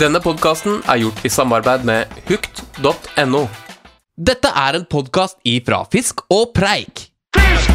Denne 0.00 0.18
podkasten 0.22 0.80
er 0.90 0.98
gjort 1.04 1.20
i 1.24 1.30
samarbeid 1.30 1.84
med 1.86 2.10
hukt.no. 2.28 3.44
Dette 4.14 4.50
er 4.54 4.78
en 4.78 4.86
podkast 4.90 5.36
ifra 5.46 5.82
Fisk 5.90 6.24
og 6.34 6.50
Preik. 6.56 7.08
Fisk! 7.38 7.70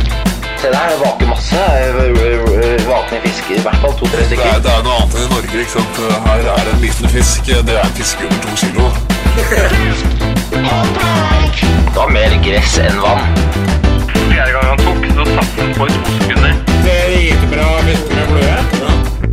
Se 0.60 0.68
der, 0.74 0.90
det 0.92 0.98
vaker 1.00 1.30
masse. 1.30 1.62
Vakne 2.90 3.20
fisker, 3.24 3.56
i 3.56 3.64
hvert 3.64 3.80
fall 3.84 3.94
to-tre 4.02 4.20
Det 4.20 4.28
stykker. 4.34 4.50
er, 4.52 4.60
det 4.66 4.72
er 4.74 4.82
noe 4.84 4.98
annet 5.00 5.16
enn 5.16 5.24
i 5.24 5.30
Norge. 5.36 5.62
ikke 5.64 5.76
sant? 5.78 6.02
Her 6.26 6.50
er 6.56 6.72
en 6.74 6.82
liten 6.84 7.14
fisk. 7.14 7.48
Det 7.48 7.76
er 7.78 7.84
en 7.86 7.96
fisk 8.00 8.26
under 8.28 8.40
to 8.44 8.52
kilo. 8.60 8.90
Det 10.50 11.96
var 11.96 12.12
mer 12.16 12.36
gress 12.44 12.76
enn 12.84 13.00
vann. 13.04 13.24
Fjerde 14.12 14.52
gang 14.58 14.68
han 14.74 14.84
tok, 14.84 15.08
så 15.16 15.30
satt 15.32 15.64
han 15.64 15.72
på 15.80 15.88
i 15.88 15.96
to 15.96 16.20
sekunder. 16.20 16.60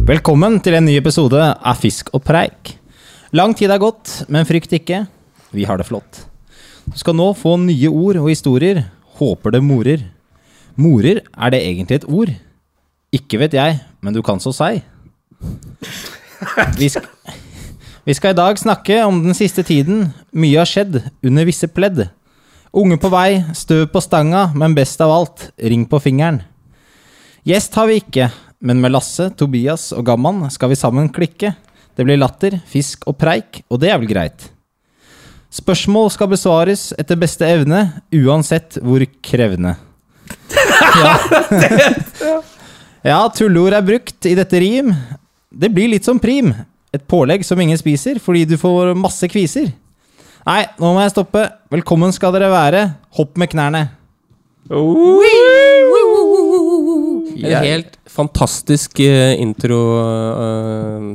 Velkommen 0.07 0.61
til 0.63 0.77
en 0.79 0.85
ny 0.87 0.93
episode 1.01 1.35
av 1.43 1.79
Fisk 1.83 2.13
og 2.15 2.21
preik. 2.23 2.77
Lang 3.35 3.51
tid 3.59 3.73
er 3.75 3.81
gått, 3.83 4.13
men 4.31 4.47
frykt 4.47 4.71
ikke. 4.77 5.01
Vi 5.51 5.65
har 5.67 5.81
det 5.81 5.87
flott. 5.89 6.21
Du 6.87 6.95
skal 7.01 7.17
nå 7.19 7.27
få 7.35 7.57
nye 7.59 7.91
ord 7.91 8.21
og 8.21 8.29
historier. 8.31 8.85
Håper 9.19 9.57
det 9.57 9.63
morer. 9.67 10.05
Morer, 10.79 11.25
er 11.35 11.51
det 11.51 11.63
egentlig 11.65 11.99
et 11.99 12.07
ord? 12.07 12.31
Ikke 13.19 13.43
vet 13.43 13.59
jeg, 13.59 13.81
men 13.99 14.15
du 14.15 14.23
kan 14.23 14.39
så 14.39 14.55
si. 14.55 14.79
Vi, 16.79 16.87
sk 16.87 17.03
vi 18.07 18.15
skal 18.15 18.37
i 18.37 18.39
dag 18.45 18.63
snakke 18.63 19.03
om 19.09 19.25
den 19.27 19.35
siste 19.35 19.67
tiden. 19.67 20.13
Mye 20.31 20.63
har 20.63 20.71
skjedd 20.71 21.01
under 21.19 21.51
visse 21.51 21.67
pledd. 21.67 22.05
Unge 22.71 23.03
på 23.03 23.11
vei, 23.11 23.43
støv 23.59 23.89
på 23.91 24.07
stanga, 24.07 24.53
men 24.55 24.79
best 24.79 25.03
av 25.03 25.19
alt, 25.19 25.49
ring 25.59 25.83
på 25.91 25.99
fingeren. 25.99 26.45
Gjest 27.43 27.75
har 27.75 27.91
vi 27.91 27.99
ikke, 28.05 28.31
men 28.67 28.83
med 28.83 28.91
Lasse, 28.91 29.31
Tobias 29.39 29.93
og 29.95 30.05
Gamman 30.09 30.49
skal 30.51 30.73
vi 30.73 30.79
sammen 30.79 31.09
klikke. 31.15 31.53
Det 31.97 32.05
blir 32.05 32.19
latter, 32.19 32.59
fisk 32.69 33.07
og 33.09 33.17
preik, 33.21 33.63
og 33.71 33.81
det 33.81 33.93
er 33.93 34.01
vel 34.03 34.11
greit. 34.11 34.49
Spørsmål 35.55 36.11
skal 36.13 36.29
besvares 36.33 36.91
etter 36.99 37.17
beste 37.21 37.47
evne, 37.47 37.87
uansett 38.13 38.81
hvor 38.83 39.05
krevende. 39.25 39.77
Ja, 40.97 41.13
ja 43.05 43.19
tulleord 43.33 43.77
er 43.77 43.85
brukt 43.85 44.27
i 44.29 44.35
dette 44.37 44.61
rim. 44.61 44.91
Det 45.53 45.71
blir 45.73 45.91
litt 45.93 46.09
som 46.09 46.19
prim. 46.21 46.51
Et 46.95 47.05
pålegg 47.07 47.45
som 47.47 47.61
ingen 47.61 47.79
spiser, 47.79 48.19
fordi 48.23 48.47
du 48.49 48.57
får 48.61 48.95
masse 48.99 49.29
kviser. 49.31 49.71
Nei, 50.47 50.63
nå 50.81 50.93
må 50.97 51.05
jeg 51.05 51.15
stoppe. 51.15 51.47
Velkommen 51.75 52.15
skal 52.17 52.35
dere 52.37 52.51
være. 52.53 52.83
Hopp 53.19 53.39
med 53.41 53.53
knærne. 53.53 53.87
En 57.45 57.65
helt 57.65 57.97
fantastisk 58.09 59.01
eh, 59.05 59.35
intro, 59.43 59.79
eh, 60.01 61.07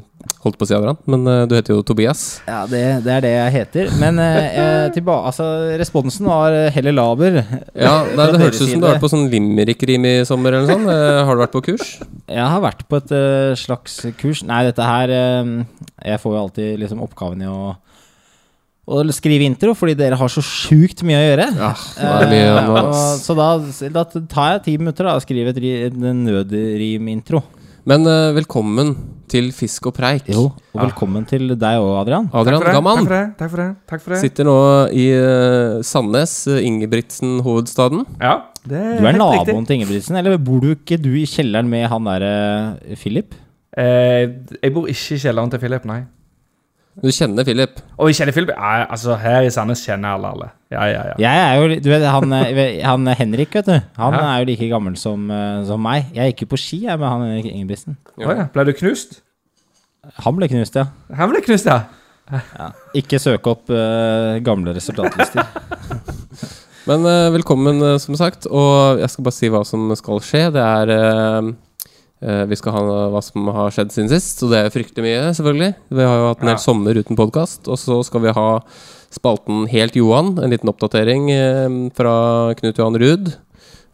holdt 0.43 0.57
på 0.59 0.65
å 0.65 0.69
si, 0.69 0.75
Adrian. 0.77 0.99
Men 1.09 1.25
eh, 1.27 1.41
du 1.49 1.55
heter 1.57 1.73
jo 1.73 1.81
Tobias. 1.87 2.21
Ja, 2.45 2.61
det, 2.69 2.81
det 3.05 3.13
er 3.15 3.25
det 3.25 3.31
jeg 3.33 3.53
heter. 3.55 3.91
Men 4.01 4.21
eh, 4.21 4.37
jeg, 4.57 4.93
tilba 4.97 5.17
altså, 5.31 5.47
responsen 5.81 6.29
var 6.29 6.55
heller 6.75 6.97
laber. 6.97 7.41
Ja, 7.73 7.95
nei, 8.17 8.27
Det 8.35 8.41
hørtes 8.43 8.61
ut 8.61 8.73
som 8.75 8.83
du 8.83 8.87
har 8.89 8.97
vært 8.97 9.05
på 9.07 9.13
sånn 9.15 9.29
limerick-rim 9.33 10.05
i 10.11 10.15
sommer. 10.29 10.57
eller 10.59 10.69
noe 10.69 10.77
sånt. 10.77 10.91
Eh, 10.93 11.21
Har 11.27 11.37
du 11.39 11.45
vært 11.45 11.55
på 11.57 11.63
kurs? 11.71 11.95
Jeg 12.31 12.47
har 12.53 12.61
vært 12.63 12.85
på 12.87 13.01
et 13.01 13.15
slags 13.59 13.97
kurs 14.21 14.43
Nei, 14.47 14.61
dette 14.69 14.85
her 14.87 15.11
Jeg 15.11 16.19
får 16.21 16.35
jo 16.35 16.39
alltid 16.45 16.77
liksom 16.79 17.01
oppgaven 17.03 17.41
i 17.43 17.49
å 17.49 17.73
å 18.89 19.01
skrive 19.13 19.45
intro, 19.45 19.75
fordi 19.77 19.95
dere 19.97 20.17
har 20.17 20.31
så 20.31 20.41
sjukt 20.45 21.03
mye 21.05 21.19
å 21.19 21.23
gjøre. 21.23 21.47
Ja, 21.53 21.71
det 21.95 22.11
er 22.25 22.31
mye 22.31 22.51
uh, 22.51 22.69
og, 22.81 22.93
så 23.21 23.35
da, 23.37 23.49
da 23.93 24.05
tar 24.09 24.53
jeg 24.55 24.63
ti 24.67 24.77
minutter 24.81 25.07
da, 25.07 25.15
og 25.17 25.25
skriver 25.25 25.57
en 25.91 26.23
nødrimintro. 26.25 27.43
Men 27.89 28.05
uh, 28.05 28.29
velkommen 28.37 28.93
til 29.31 29.47
Fisk 29.55 29.87
og 29.89 29.95
preik. 29.97 30.27
Jo, 30.29 30.49
og 30.73 30.81
velkommen 30.81 31.23
til 31.29 31.53
deg 31.53 31.81
òg, 31.81 31.93
Adrian. 32.01 32.27
Adrian 32.35 32.61
Takk 32.61 32.77
Gamman 32.77 33.03
for 33.05 33.15
det. 33.15 33.21
Takk 33.39 33.53
for 33.53 33.61
det. 33.63 33.69
Takk 33.89 34.03
for 34.03 34.15
det. 34.15 34.19
sitter 34.25 34.49
nå 34.49 34.57
i 34.97 35.05
uh, 35.17 35.77
Sandnes, 35.85 36.35
Ingebrigtsen-hovedstaden. 36.61 38.03
Ja, 38.21 38.35
det 38.65 38.81
er 38.81 38.97
Du 38.97 39.05
er 39.05 39.13
helt 39.13 39.21
naboen 39.21 39.45
riktig. 39.45 39.67
til 39.69 39.79
Ingebrigtsen, 39.79 40.19
eller 40.21 40.41
bor 40.41 40.61
du 40.61 40.73
ikke 40.73 40.99
du 41.01 41.13
i 41.21 41.27
kjelleren 41.29 41.69
med 41.69 41.87
han 41.89 42.09
derre 42.09 42.97
Philip? 42.97 43.37
Eh, 43.77 44.25
jeg 44.57 44.73
bor 44.75 44.89
ikke 44.91 45.15
i 45.15 45.21
kjelleren 45.21 45.53
til 45.53 45.61
Philip, 45.61 45.85
nei. 45.87 46.01
Du 46.99 47.07
kjenner 47.07 47.45
Philip. 47.47 47.77
Og 47.95 48.09
jeg 48.09 48.17
kjenner 48.19 48.35
Philip 48.35 48.49
ja, 48.51 48.71
Altså, 48.91 49.15
her 49.21 49.45
i 49.47 49.51
Sandnes 49.53 49.79
kjenner 49.85 50.17
alle 50.17 50.31
alle. 50.35 50.49
Ja, 50.73 50.83
ja, 50.89 51.03
ja. 51.11 51.15
Jeg 51.23 51.43
er 51.45 51.53
jo, 51.61 51.79
du 51.79 51.87
vet, 51.91 52.03
han, 52.03 52.33
eh, 52.37 52.81
han 52.83 53.07
Henrik, 53.15 53.53
vet 53.55 53.69
du. 53.69 53.77
Han 54.01 54.17
Ja. 54.17 54.23
er 54.33 54.43
jo 54.43 54.49
like 54.51 54.67
gammel 54.73 54.97
som, 54.99 55.23
eh, 55.31 55.63
som 55.67 55.81
meg. 55.83 56.11
Jeg 56.15 56.33
gikk 56.33 56.43
jo 56.45 56.51
på 56.51 56.59
ski 56.59 56.81
jeg, 56.83 56.99
med 56.99 57.07
han 57.07 57.23
Henrik 57.23 57.47
Ingebrigtsen. 57.53 57.95
Å 58.19 58.35
ja. 58.35 58.47
Ble 58.51 58.67
du 58.67 58.73
knust? 58.75 59.21
Han 60.25 60.35
ble 60.35 60.49
knust, 60.51 60.75
ja. 60.75 60.89
Han 61.15 61.31
ble 61.31 61.43
knust, 61.45 61.69
ja. 61.71 61.83
Ikke 62.95 63.19
søk 63.19 63.47
opp 63.51 63.71
uh, 63.73 64.37
gamle 64.39 64.71
resultatlister. 64.75 65.43
Men 66.89 67.03
uh, 67.03 67.27
velkommen, 67.35 67.81
uh, 67.83 67.97
som 67.99 68.15
sagt. 68.15 68.47
Og 68.47 69.01
jeg 69.01 69.11
skal 69.11 69.25
bare 69.27 69.35
si 69.35 69.49
hva 69.51 69.61
som 69.67 69.91
skal 69.99 70.21
skje. 70.23 70.45
Det 70.55 70.63
er 70.63 70.93
Vi 72.21 72.55
skal 72.59 72.73
ha 72.75 72.81
hva 73.09 73.21
som 73.25 73.47
har 73.49 73.71
skjedd 73.73 73.89
siden 73.95 74.09
sist, 74.11 74.43
og 74.45 74.51
det 74.53 74.59
er 74.61 74.69
fryktelig 74.73 75.01
mye, 75.07 75.21
selvfølgelig. 75.33 75.69
Vi 75.89 76.03
har 76.05 76.19
jo 76.19 76.27
hatt 76.29 76.43
en 76.43 76.51
hel 76.51 76.57
Ja. 76.59 76.61
sommer 76.61 76.93
uten 76.99 77.17
podkast. 77.17 77.65
Og 77.67 77.79
så 77.81 77.97
skal 78.05 78.21
vi 78.21 78.33
ha 78.37 78.59
spalten 79.09 79.63
Helt 79.71 79.95
Johan, 79.97 80.37
en 80.37 80.51
liten 80.53 80.69
oppdatering 80.69 81.31
eh, 81.33 81.89
fra 81.97 82.53
Knut 82.59 82.77
Johan 82.77 82.99
Ruud. 83.01 83.33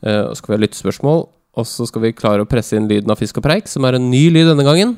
Eh, 0.04 0.26
og 0.28 0.36
så 0.36 0.42
skal 0.42 0.52
vi 0.52 0.58
ha 0.60 0.64
lyttespørsmål. 0.68 1.24
Og 1.58 1.66
så 1.66 1.88
skal 1.88 2.02
vi 2.04 2.12
klare 2.14 2.44
å 2.44 2.50
presse 2.52 2.76
inn 2.76 2.90
lyden 2.92 3.10
av 3.10 3.18
Fisk 3.18 3.40
og 3.40 3.44
preik, 3.48 3.68
som 3.72 3.86
er 3.88 3.96
en 3.96 4.12
ny 4.12 4.28
lyd 4.30 4.52
denne 4.52 4.68
gangen. 4.68 4.98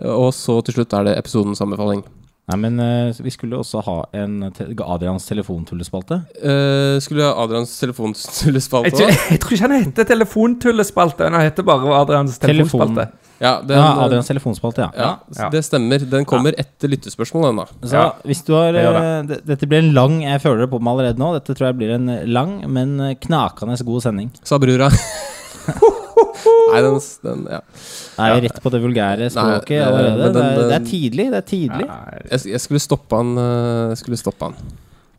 Eh, 0.00 0.08
Og 0.08 0.32
så 0.32 0.56
til 0.64 0.72
slutt 0.80 0.96
er 0.96 1.04
det 1.10 1.18
episodens 1.20 1.60
anbefaling. 1.60 2.02
Nei, 2.50 2.56
men 2.58 2.80
uh, 2.82 3.12
vi 3.22 3.30
skulle 3.30 3.54
også 3.62 3.80
ha 3.86 3.92
en 4.18 4.48
te 4.50 4.64
Adrians 4.82 5.24
telefontullespalte. 5.28 6.16
Uh, 6.42 6.96
skulle 7.00 7.28
Adrians 7.38 7.70
telefontullespalte 7.78 8.90
Jeg, 8.90 8.96
tror- 8.98 9.12
òg? 9.12 9.30
jeg 9.30 9.40
tror 9.44 9.54
ikke 9.56 9.68
han 9.68 9.84
heter 9.86 10.08
telefontullespalte. 10.10 11.28
Han 11.30 11.44
heter 11.46 11.62
bare 11.68 11.94
Adrians 12.00 12.38
Telefon. 12.42 12.98
Ja, 13.42 13.56
den, 13.62 13.78
Ja, 13.78 13.86
Adrians 14.04 14.26
telefonspalte, 14.30 14.82
ja. 14.84 14.90
Ja, 14.94 15.12
Ja. 15.38 15.48
det 15.54 15.64
stemmer. 15.66 15.98
Den 16.10 16.24
kommer 16.26 16.54
etter 16.58 16.90
lyttespørsmål, 16.90 17.46
den 17.48 17.56
da. 17.62 17.64
Så 17.86 17.94
Ja, 17.94 18.04
hvis 18.26 18.42
du 18.46 18.52
har 18.54 18.72
det 18.72 18.84
eh, 18.86 19.40
Dette 19.46 19.66
blir 19.66 19.78
en 19.82 19.92
lang 19.94 20.20
Jeg 20.22 20.42
føler 20.42 20.60
det 20.66 20.70
på 20.70 20.78
meg 20.82 20.92
allerede 20.92 21.18
nå. 21.18 21.32
Dette 21.38 21.54
tror 21.54 21.70
jeg 21.70 21.78
blir 21.78 21.94
en 21.94 22.06
lang, 22.30 22.58
men 22.70 23.16
knakende 23.22 23.78
god 23.86 24.02
sending. 24.02 24.30
Sa 24.42 24.58
brura. 24.58 24.90
Nei, 26.72 26.80
den, 26.84 27.00
den 27.26 27.42
ja. 27.50 27.60
Er 28.22 28.34
vi 28.36 28.46
rett 28.48 28.60
på 28.64 28.70
det 28.74 28.80
vulgære 28.82 29.28
språket 29.32 29.74
det- 29.76 29.82
allerede? 29.86 30.22
Den, 30.22 30.32
den- 30.32 30.42
det, 30.42 30.62
er, 30.64 30.68
det 30.68 30.78
er 30.80 30.86
tidlig. 30.90 31.26
Det 31.32 31.40
er 31.42 31.48
tidlig. 31.50 31.88
jeg, 32.30 32.40
jeg 32.52 32.60
skulle 32.64 32.80
stoppe 32.82 33.16
han. 33.22 33.34
eh, 33.38 33.88
Jeg 33.92 33.98
skulle 34.02 34.20
stoppe 34.20 34.48
han. 34.50 34.56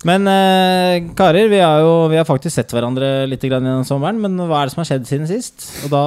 Men 0.04 0.28
eh, 0.28 1.06
karer, 1.16 1.48
vi 1.48 1.60
har 1.64 1.80
jo 1.80 1.92
vi 2.12 2.18
har 2.20 2.26
faktisk 2.28 2.58
sett 2.60 2.74
hverandre 2.76 3.24
litt 3.32 3.40
grann 3.48 3.64
gjennom 3.64 3.86
sommeren. 3.88 4.18
Men 4.20 4.36
hva 4.50 4.62
er 4.64 4.68
det 4.68 4.74
som 4.76 4.82
har 4.84 4.90
skjedd 4.90 5.06
siden 5.08 5.30
sist? 5.30 5.70
Og 5.86 5.94
da 5.94 6.02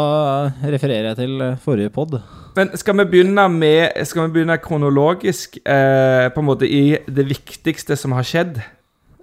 refererer 0.69 1.13
jeg 1.15 1.21
til 1.23 1.41
eh, 1.41 1.55
forrige 1.65 1.93
pod. 1.95 2.19
Men 2.57 2.71
skal 2.77 2.97
vi 3.01 3.05
begynne 3.13 3.43
med 3.53 3.97
Skal 4.09 4.27
vi 4.29 4.33
begynne 4.39 4.55
kronologisk 4.65 5.59
eh, 5.61 6.29
På 6.33 6.41
en 6.41 6.47
måte 6.49 6.65
i 6.65 6.97
det 7.05 7.27
viktigste 7.29 7.97
som 8.01 8.15
har 8.17 8.25
skjedd? 8.25 8.61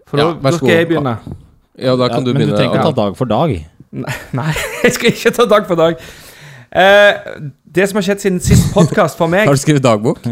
For 0.10 0.22
Ja, 0.22 0.28
da, 0.30 0.36
vær 0.38 0.52
da 0.54 0.58
skal 0.60 0.70
jeg 0.76 0.90
begynne. 0.92 1.16
Ja, 1.82 1.96
da 1.98 2.10
kan 2.12 2.20
Ja, 2.22 2.26
du 2.28 2.34
men 2.34 2.38
begynne. 2.38 2.54
du 2.54 2.58
trenger 2.60 2.76
ikke 2.78 2.90
ta 2.90 2.98
dag 3.00 3.16
for 3.18 3.26
dag. 3.30 3.54
Nei, 4.40 4.54
jeg 4.84 4.96
skal 4.96 5.12
ikke 5.12 5.32
ta 5.36 5.46
dag 5.50 5.68
for 5.70 5.78
dag. 5.80 6.00
Eh, 6.74 7.14
det 7.76 7.86
som 7.90 8.00
har 8.00 8.06
skjedd 8.08 8.24
siden 8.24 8.40
sist 8.42 8.72
podkast 8.74 9.18
for 9.18 9.30
meg 9.30 9.46
Har 9.46 9.54
du 9.54 9.62
skrevet 9.62 9.84
dagbok? 9.84 10.24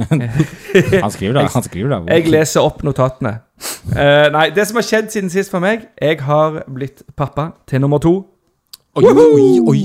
Han 1.04 1.12
skriver 1.14 1.36
da. 1.38 1.44
Han 1.54 1.66
skriver 1.66 1.94
dagbok. 1.94 2.10
Jeg 2.10 2.34
leser 2.34 2.66
opp 2.66 2.82
notatene. 2.86 3.36
Eh, 3.94 4.28
nei, 4.34 4.48
det 4.56 4.66
som 4.68 4.80
har 4.82 4.88
skjedd 4.88 5.12
siden 5.14 5.30
sist 5.30 5.54
for 5.54 5.62
meg 5.62 5.86
Jeg 6.02 6.18
har 6.26 6.64
blitt 6.66 7.04
pappa 7.18 7.52
til 7.70 7.84
nummer 7.84 8.02
to. 8.02 8.16
Oi, 8.98 9.06
oi, 9.06 9.60
oi. 9.72 9.82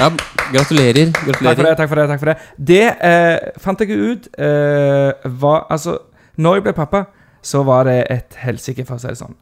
Ja, 0.00 0.08
gratulerer. 0.54 1.12
Takk 1.12 1.36
for 1.36 1.68
det. 1.68 1.76
Takk 1.76 1.92
for 1.92 2.00
Det 2.00 2.08
takk 2.10 2.22
for 2.24 2.30
det 2.32 2.38
Det 2.72 2.82
eh, 3.10 3.50
fant 3.60 3.84
jeg 3.84 4.00
ut 4.00 4.30
eh, 4.40 5.28
var 5.44 5.66
Altså, 5.70 5.98
når 6.40 6.58
jeg 6.58 6.70
ble 6.70 6.78
pappa, 6.80 7.04
så 7.44 7.62
var 7.68 7.84
det 7.84 8.00
et 8.10 8.40
helsike, 8.40 8.88
for 8.88 8.96
å 8.96 9.02
si 9.04 9.12
det 9.12 9.20
sånn. 9.20 9.36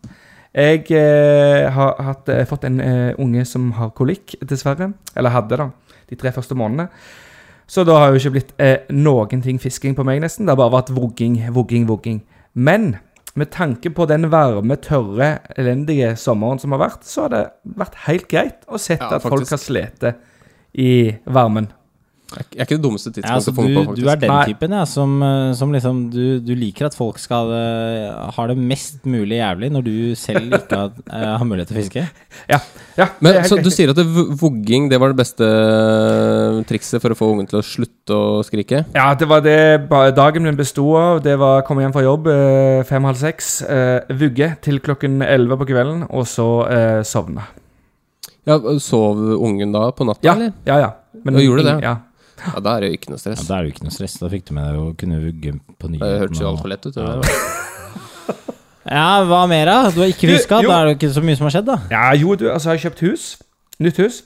Jeg 0.58 0.88
eh, 0.90 1.68
har 1.70 1.98
hatt, 2.02 2.28
eh, 2.34 2.44
fått 2.48 2.64
en 2.66 2.80
eh, 2.82 3.14
unge 3.22 3.44
som 3.46 3.70
har 3.76 3.92
kolikk, 3.94 4.34
dessverre. 4.42 4.90
Eller 5.14 5.34
hadde, 5.34 5.58
da. 5.60 5.68
De 6.10 6.18
tre 6.18 6.32
første 6.34 6.56
månedene. 6.58 6.88
Så 7.68 7.84
da 7.84 7.98
har 8.00 8.10
jo 8.10 8.18
ikke 8.18 8.32
blitt 8.38 8.54
eh, 8.64 8.88
noen 8.90 9.44
ting 9.44 9.60
fisking 9.62 9.94
på 9.94 10.06
meg, 10.08 10.22
nesten. 10.24 10.48
Det 10.48 10.56
har 10.56 10.60
bare 10.62 10.80
vært 10.80 10.90
vogging, 10.96 11.36
vogging, 11.54 11.86
vogging. 11.86 12.22
Men 12.58 12.96
med 13.38 13.52
tanke 13.54 13.92
på 13.94 14.08
den 14.10 14.26
varme, 14.32 14.80
tørre, 14.82 15.36
elendige 15.54 16.14
sommeren 16.18 16.58
som 16.58 16.74
har 16.74 16.82
vært, 16.88 17.06
så 17.06 17.26
har 17.26 17.34
det 17.36 17.44
vært 17.78 18.00
helt 18.08 18.26
greit 18.32 18.64
å 18.66 18.80
sette 18.82 19.04
Ja, 19.04 19.20
at 19.20 19.28
folk 19.28 19.46
har 19.46 19.62
slitt 19.62 20.08
i 20.74 20.90
varmen. 21.28 21.70
Ikke- 22.28 22.58
er 22.60 22.66
ikke 22.66 22.76
det 22.76 22.82
dummeste 22.84 23.12
Ja, 23.16 23.36
altså, 23.38 23.52
du, 23.52 23.56
å 23.56 23.56
få 23.56 23.62
på, 23.62 23.68
du, 23.72 23.78
faktisk. 23.78 24.02
du 24.04 24.08
er 24.12 24.16
den 24.20 24.30
Nei. 24.34 24.44
typen, 24.50 24.72
ja, 24.76 24.84
som, 24.84 25.22
eh, 25.22 25.52
som 25.56 25.72
liksom 25.72 26.00
du, 26.12 26.40
du 26.44 26.54
liker 26.54 26.86
at 26.90 26.94
folk 26.94 27.16
skal 27.18 27.48
uh, 27.48 28.28
ha 28.36 28.46
det 28.50 28.56
mest 28.60 29.06
mulig 29.08 29.38
jævlig 29.40 29.70
når 29.72 29.86
du 29.86 29.94
selv 30.14 30.52
ikke 30.58 30.76
har, 30.76 30.92
uh, 31.08 31.38
har 31.40 31.46
mulighet 31.48 31.72
til 31.72 31.78
å 31.78 31.80
fiske. 31.80 32.04
Ja, 32.52 32.60
ja 32.96 33.06
Men 33.24 33.40
så 33.48 33.56
du 33.60 33.70
sier 33.72 33.90
at 33.90 33.96
det, 33.98 34.04
vogging 34.38 34.90
det 34.92 35.00
var 35.00 35.10
det 35.12 35.18
beste 35.18 35.48
trikset 36.68 37.00
for 37.02 37.12
å 37.12 37.18
få 37.18 37.30
ungen 37.32 37.48
til 37.48 37.58
å 37.60 37.64
slutte 37.64 38.14
å 38.14 38.42
skrike? 38.46 38.84
Ja, 38.94 39.08
det 39.18 39.28
var 39.28 39.42
det 39.44 39.88
dagen 40.16 40.44
min 40.46 40.56
besto 40.58 40.84
av. 41.00 41.22
Det 41.24 41.34
var 41.40 41.64
komme 41.66 41.84
hjem 41.84 41.94
fra 41.96 42.04
jobb 42.04 42.28
eh, 42.32 42.82
fem-halv 42.88 43.18
seks, 43.20 43.50
eh, 43.64 44.04
vugge 44.20 44.52
til 44.64 44.80
klokken 44.84 45.22
elleve 45.24 45.58
på 45.62 45.70
kvelden, 45.72 46.06
og 46.08 46.28
så 46.30 46.48
eh, 46.68 47.00
sovne. 47.08 47.44
Ja, 48.48 48.56
Sov 48.80 49.18
ungen 49.36 49.74
da 49.74 49.90
på 49.92 50.06
natta, 50.08 50.24
Ja, 50.24 50.34
eller? 50.38 50.52
ja. 50.64 50.78
ja. 50.86 50.92
Men 51.24 51.36
Og 51.36 51.42
gjorde 51.44 51.64
det? 51.66 51.74
Ja. 51.84 51.96
Ja, 52.46 52.60
Da 52.60 52.76
er 52.76 52.80
det 52.80 52.90
jo 52.92 52.98
ikke 52.98 53.10
noe 53.12 53.18
stress. 53.22 53.42
Ja, 53.42 53.48
da 53.48 53.58
er 53.58 53.62
det 53.64 53.70
jo 53.70 53.74
ikke 53.76 53.86
noe 53.88 53.96
stress. 53.96 54.18
Da 54.22 54.28
fikk 54.32 54.44
du 54.48 54.54
med 54.54 54.68
deg 54.70 54.80
å 54.82 54.96
kunne 54.98 55.18
vugge 55.22 55.54
på 55.78 55.90
Det 55.92 56.12
hørtes 56.22 56.40
jo 56.40 56.48
altfor 56.52 56.68
lett 56.72 56.86
ut. 56.86 56.94
det 56.94 57.02
Ja. 57.02 57.16
der. 57.20 57.28
Ja, 58.88 59.22
hva 59.28 59.42
mer, 59.50 59.66
da? 59.68 59.90
Du 59.92 60.00
har 60.00 60.08
ikke 60.08 60.28
Du, 60.30 60.32
jo. 60.32 60.68
Da 60.70 60.78
er 60.80 60.86
det 60.88 60.92
jo 60.94 60.98
ikke 61.02 61.14
så 61.18 61.22
mye 61.24 61.36
som 61.36 61.44
har 61.44 61.52
skjedd, 61.58 61.66
da. 61.68 61.74
ja, 61.92 62.04
jo, 62.16 62.34
du, 62.40 62.46
altså, 62.48 62.70
jeg 62.72 62.78
har 62.80 62.90
kjøpt 62.90 63.02
hus. 63.04 63.24
Nytt 63.84 63.98
hus. 64.00 64.22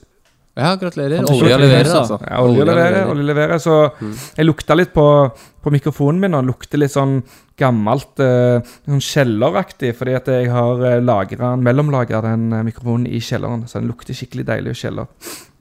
Ja, 0.54 0.74
gratulerer. 0.76 1.24
olje 1.24 1.46
Olja 1.46 1.56
leverer, 1.56 1.88
altså. 1.96 2.18
Ja, 2.28 2.42
olje 2.44 2.64
leverer, 2.68 3.06
olje 3.08 3.24
leverer. 3.24 3.58
Så 3.58 3.90
Mm. 3.98 4.12
jeg 4.36 4.46
lukta 4.46 4.76
litt 4.76 4.92
på, 4.92 5.32
på 5.64 5.70
mikrofonen 5.72 6.20
min, 6.20 6.34
og 6.34 6.42
den 6.44 6.52
lukter 6.52 6.78
litt 6.78 6.92
sånn 6.92 7.22
gammelt 7.58 8.20
eh, 8.20 8.60
sånn 8.86 9.00
kjelleraktig, 9.00 9.94
fordi 9.96 10.14
at 10.14 10.26
jeg 10.28 10.50
har 10.50 10.76
uh, 10.76 11.56
mellomlagra 11.56 12.20
den 12.22 12.52
eh, 12.52 12.62
mikrofonen 12.62 13.06
i 13.06 13.18
kjelleren, 13.18 13.66
så 13.66 13.80
den 13.80 13.88
lukter 13.88 14.14
skikkelig 14.14 14.44
deilig 14.46 14.76
i 14.76 14.80
kjeller. 14.84 15.06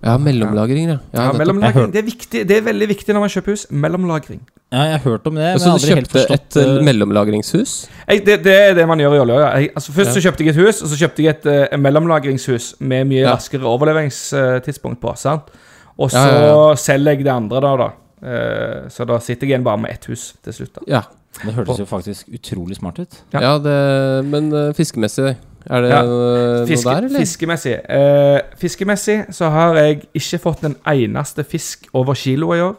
Ja, 0.01 0.15
mellomlagring, 0.17 0.87
ja. 0.89 0.97
Ja, 1.13 1.27
ja 1.27 1.33
mellomlagring, 1.37 1.91
det 1.93 1.99
er, 2.01 2.05
viktig, 2.07 2.41
det 2.49 2.55
er 2.57 2.63
veldig 2.65 2.87
viktig 2.89 3.13
når 3.13 3.21
man 3.21 3.29
kjøper 3.29 3.53
hus. 3.53 3.67
Mellomlagring. 3.69 4.41
Ja, 4.71 4.85
jeg 4.87 4.95
har 4.95 5.03
hørt 5.03 5.27
om 5.27 5.35
det, 5.35 5.43
men 5.43 5.59
Så 5.59 5.67
du 5.67 5.71
aldri 5.75 5.95
helt 5.99 6.13
kjøpte 6.13 6.33
et 6.37 6.57
eh, 6.57 6.69
eh, 6.77 6.83
mellomlagringshus? 6.87 7.73
Jeg, 8.07 8.23
det, 8.25 8.37
det 8.45 8.53
er 8.55 8.73
det 8.79 8.85
man 8.87 9.01
gjør 9.03 9.17
i 9.17 9.19
olje. 9.25 9.39
ja. 9.41 9.49
Jeg, 9.59 9.69
altså 9.75 9.91
først 9.91 10.09
Ja. 10.09 10.13
så 10.15 10.23
kjøpte 10.25 10.45
jeg 10.45 10.53
et 10.55 10.61
hus, 10.61 10.81
og 10.81 10.87
så 10.89 10.99
kjøpte 11.01 11.25
jeg 11.25 11.35
et 11.35 11.49
uh, 11.73 11.77
mellomlagringshus 11.77 12.75
med 12.79 13.05
mye 13.11 13.25
Ja. 13.25 13.33
raskere 13.35 13.67
overleveringstidspunkt 13.67 15.01
på. 15.01 15.13
sant? 15.15 15.51
Og 15.97 16.09
så 16.11 16.17
Ja, 16.17 16.45
ja, 16.47 16.75
selger 16.75 17.11
jeg 17.11 17.25
det 17.25 17.33
andre 17.35 17.61
da, 17.61 17.75
da. 17.77 17.89
Uh, 18.21 18.89
så 18.89 19.05
da 19.05 19.19
sitter 19.19 19.45
jeg 19.47 19.51
igjen 19.53 19.63
bare 19.63 19.77
med 19.77 19.91
ett 19.91 20.05
hus 20.05 20.33
til 20.43 20.53
slutt. 20.53 20.73
da. 20.75 20.81
Ja. 20.87 21.01
Det 21.43 21.53
hørtes 21.53 21.79
jo 21.79 21.85
faktisk 21.85 22.27
utrolig 22.33 22.75
smart 22.75 22.99
ut. 22.99 23.21
Ja. 23.33 23.39
ja 23.41 23.57
det, 23.59 24.25
men 24.25 24.51
fiskemessig, 24.51 24.75
fiskemessig, 24.75 25.35
er 25.69 25.81
det 25.81 25.89
Ja. 25.91 26.01
eh, 26.01 26.67
Fiske, 26.67 26.85
noe 26.89 26.95
der, 26.95 27.05
eller? 27.07 27.19
fiskemessig 27.19 27.73
eh, 27.89 28.39
Fiskemessig 28.57 29.17
så 29.35 29.49
har 29.53 29.75
jeg 29.77 30.01
ikke 30.17 30.39
fått 30.39 30.63
en 30.65 30.75
eneste 30.87 31.43
fisk 31.43 31.85
over 31.93 32.13
kilo 32.17 32.53
i 32.55 32.61
år. 32.61 32.75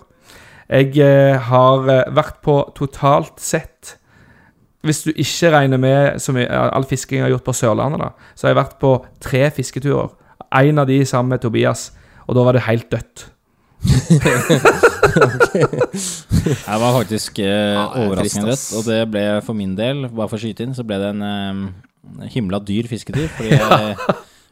Jeg 0.73 0.97
eh, 0.99 1.37
har 1.51 1.89
eh, 1.93 2.11
vært 2.17 2.41
på 2.43 2.57
totalt 2.75 3.39
sett 3.43 3.97
Hvis 4.83 5.03
du 5.05 5.13
ikke 5.13 5.51
regner 5.55 5.79
med 5.79 6.19
som 6.21 6.35
mye, 6.35 6.49
all 6.51 6.85
fisking 6.85 7.19
jeg 7.21 7.27
har 7.29 7.31
gjort 7.37 7.45
på 7.47 7.53
Sørlandet, 7.55 8.01
da, 8.03 8.09
så 8.35 8.47
har 8.49 8.55
jeg 8.55 8.65
vært 8.65 8.79
på 8.83 8.95
tre 9.23 9.45
fisketurer. 9.55 10.09
En 10.59 10.79
av 10.83 10.87
de 10.89 11.05
sammen 11.07 11.29
med 11.31 11.41
Tobias, 11.45 11.93
og 12.27 12.35
da 12.35 12.43
var 12.43 12.53
det 12.59 12.65
helt 12.67 12.91
dødt. 12.91 13.29
Jeg 16.67 16.81
var 16.81 16.93
faktisk 16.97 17.39
eh, 17.39 17.45
det 17.47 17.79
er 17.79 18.07
overraskende 18.07 18.51
dødt 18.51 18.75
og 18.79 18.85
det 18.89 19.01
ble 19.13 19.25
for 19.47 19.55
min 19.59 19.77
del, 19.79 20.07
bare 20.11 20.29
for 20.31 20.39
å 20.39 20.43
skyte 20.43 20.67
inn, 20.67 20.75
så 20.77 20.85
ble 20.87 20.99
det 21.03 21.11
en 21.15 21.23
eh, 21.27 21.63
himla 22.33 22.61
dyr 22.63 22.89
fisketur. 22.91 23.29
Fordi 23.37 23.57
eh, 23.59 24.05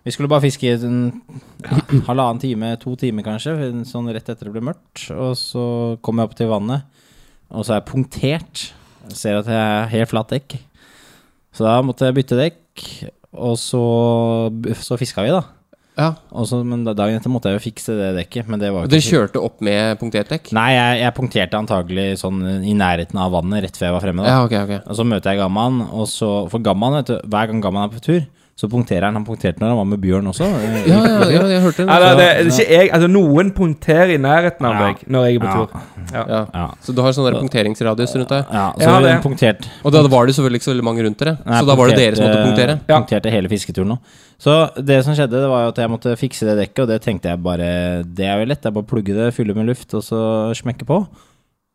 vi 0.06 0.14
skulle 0.14 0.30
bare 0.32 0.44
fiske 0.46 0.66
i 0.66 0.74
en 0.76 1.04
ja, 1.64 1.78
halvannen 2.08 2.40
time, 2.42 2.72
to 2.80 2.94
timer 3.00 3.26
kanskje, 3.26 3.56
sånn 3.88 4.10
rett 4.14 4.28
etter 4.32 4.48
det 4.48 4.54
ble 4.54 4.64
mørkt. 4.70 5.06
Og 5.14 5.36
så 5.38 5.64
kom 6.04 6.20
jeg 6.20 6.30
opp 6.30 6.36
til 6.38 6.52
vannet, 6.52 7.06
og 7.50 7.66
så 7.66 7.74
er 7.74 7.82
jeg 7.82 7.88
punktert. 7.90 8.66
Jeg 9.10 9.18
ser 9.18 9.40
at 9.40 9.50
jeg 9.50 9.60
er 9.60 9.94
helt 9.94 10.12
flatt 10.12 10.32
dekk. 10.32 10.58
Så 11.56 11.66
da 11.66 11.80
måtte 11.82 12.06
jeg 12.06 12.16
bytte 12.20 12.38
dekk, 12.38 12.84
og 13.34 13.56
så, 13.58 13.82
så 14.78 14.98
fiska 15.00 15.24
vi, 15.26 15.34
da. 15.34 15.44
Ja. 16.00 16.08
Også, 16.32 16.62
men 16.64 16.86
dagen 16.88 17.18
etter 17.18 17.32
måtte 17.32 17.52
jeg 17.52 17.60
jo 17.60 17.64
fikse 17.66 17.96
det 17.98 18.10
dekket, 18.16 18.48
men 18.50 18.62
det 18.62 18.72
var 18.72 18.88
ikke 18.88 18.96
du 18.96 19.04
kjørte 19.04 19.42
opp 19.44 19.60
med 19.64 20.00
punktert 20.00 20.32
dekk? 20.32 20.52
Nei, 20.56 20.70
jeg, 20.74 21.00
jeg 21.02 21.16
punkterte 21.18 21.60
antagelig 21.60 22.08
sånn 22.22 22.40
i 22.64 22.74
nærheten 22.76 23.20
av 23.20 23.34
vannet 23.36 23.66
rett 23.66 23.78
før 23.78 23.90
jeg 23.90 23.96
var 23.98 24.06
fremme. 24.06 24.24
Da. 24.24 24.34
Ja, 24.34 24.44
okay, 24.48 24.64
okay. 24.64 24.82
Og 24.86 24.98
så 24.98 25.06
møter 25.06 25.34
jeg 25.34 25.42
Gammaen, 25.42 25.82
og 25.90 26.08
så 26.10 26.30
For 26.50 26.64
Gammaen, 26.64 27.00
vet 27.00 27.12
du, 27.12 27.16
hver 27.30 27.50
gang 27.50 27.64
Gammaen 27.64 27.90
er 27.90 27.94
på 27.94 28.04
tur, 28.04 28.22
så 28.60 28.68
punkterer 28.68 29.06
han. 29.08 29.16
Han 29.16 29.24
punkterte 29.24 29.62
når 29.62 29.70
han 29.72 29.78
var 29.80 29.86
med 29.88 30.00
Bjørn 30.02 30.26
også. 30.28 30.44
eh, 30.44 30.82
Ja, 30.90 30.98
ja, 31.00 31.20
ja, 31.32 31.42
jeg 31.54 31.60
hørte 31.64 31.86
det. 31.86 31.86
det, 31.88 32.10
det, 32.10 32.16
det 32.20 32.26
er 32.28 32.50
ikke 32.50 32.66
jeg, 32.76 32.90
altså 32.98 33.08
Noen 33.08 33.52
punkterer 33.56 34.12
i 34.12 34.18
nærheten 34.20 34.66
av 34.68 34.74
Ja. 34.74 34.80
meg 34.84 35.04
når 35.08 35.24
jeg 35.30 35.38
er 35.38 35.40
på 35.40 35.48
Ja. 35.48 35.54
tur. 35.56 35.86
Ja. 36.12 36.24
Ja. 36.28 36.40
Ja. 36.54 36.66
Så 36.84 36.92
du 36.94 37.00
har 37.02 37.12
sånn 37.16 37.38
punkteringsradius 37.40 38.14
rundt 38.18 38.28
deg? 38.34 38.44
Ja, 38.52 38.66
så 38.76 39.00
Ja, 39.08 39.20
punktert 39.24 39.64
Og 39.84 39.92
da 39.94 40.02
var 40.12 40.26
det 40.26 40.34
selvfølgelig 40.36 40.60
ikke 40.60 40.68
så 40.68 40.74
veldig 40.74 40.84
mange 40.90 41.04
rundt 41.06 41.18
dere, 41.24 41.38
Nei, 41.46 41.60
så 41.62 41.66
da 41.66 41.74
var 41.80 41.88
det 41.88 41.96
dere 42.02 42.16
som 42.16 42.26
måtte 42.28 42.44
punktere? 42.50 42.76
Ja. 42.88 42.98
Punkterte 43.00 43.30
hele 43.32 43.48
fisketuren 43.48 43.88
nå. 43.94 43.98
Så 44.40 44.54
det 44.84 45.02
som 45.04 45.14
skjedde, 45.14 45.40
det 45.40 45.48
var 45.48 45.64
jo 45.66 45.68
at 45.72 45.80
jeg 45.82 45.90
måtte 45.92 46.16
fikse 46.16 46.46
det 46.48 46.56
dekket, 46.60 46.82
og 46.84 46.88
det 46.88 47.00
tenkte 47.04 47.28
jeg 47.32 47.42
bare 47.42 48.02
Det 48.04 48.24
er 48.26 48.38
jo 48.40 48.46
lett, 48.52 48.60
det 48.62 48.66
er 48.70 48.76
bare 48.76 48.84
å 48.84 48.92
plugge 48.92 49.14
det, 49.16 49.32
fylle 49.36 49.54
med 49.54 49.66
luft, 49.68 49.92
og 49.94 50.02
så 50.02 50.20
smekke 50.56 50.84
på. 50.88 51.06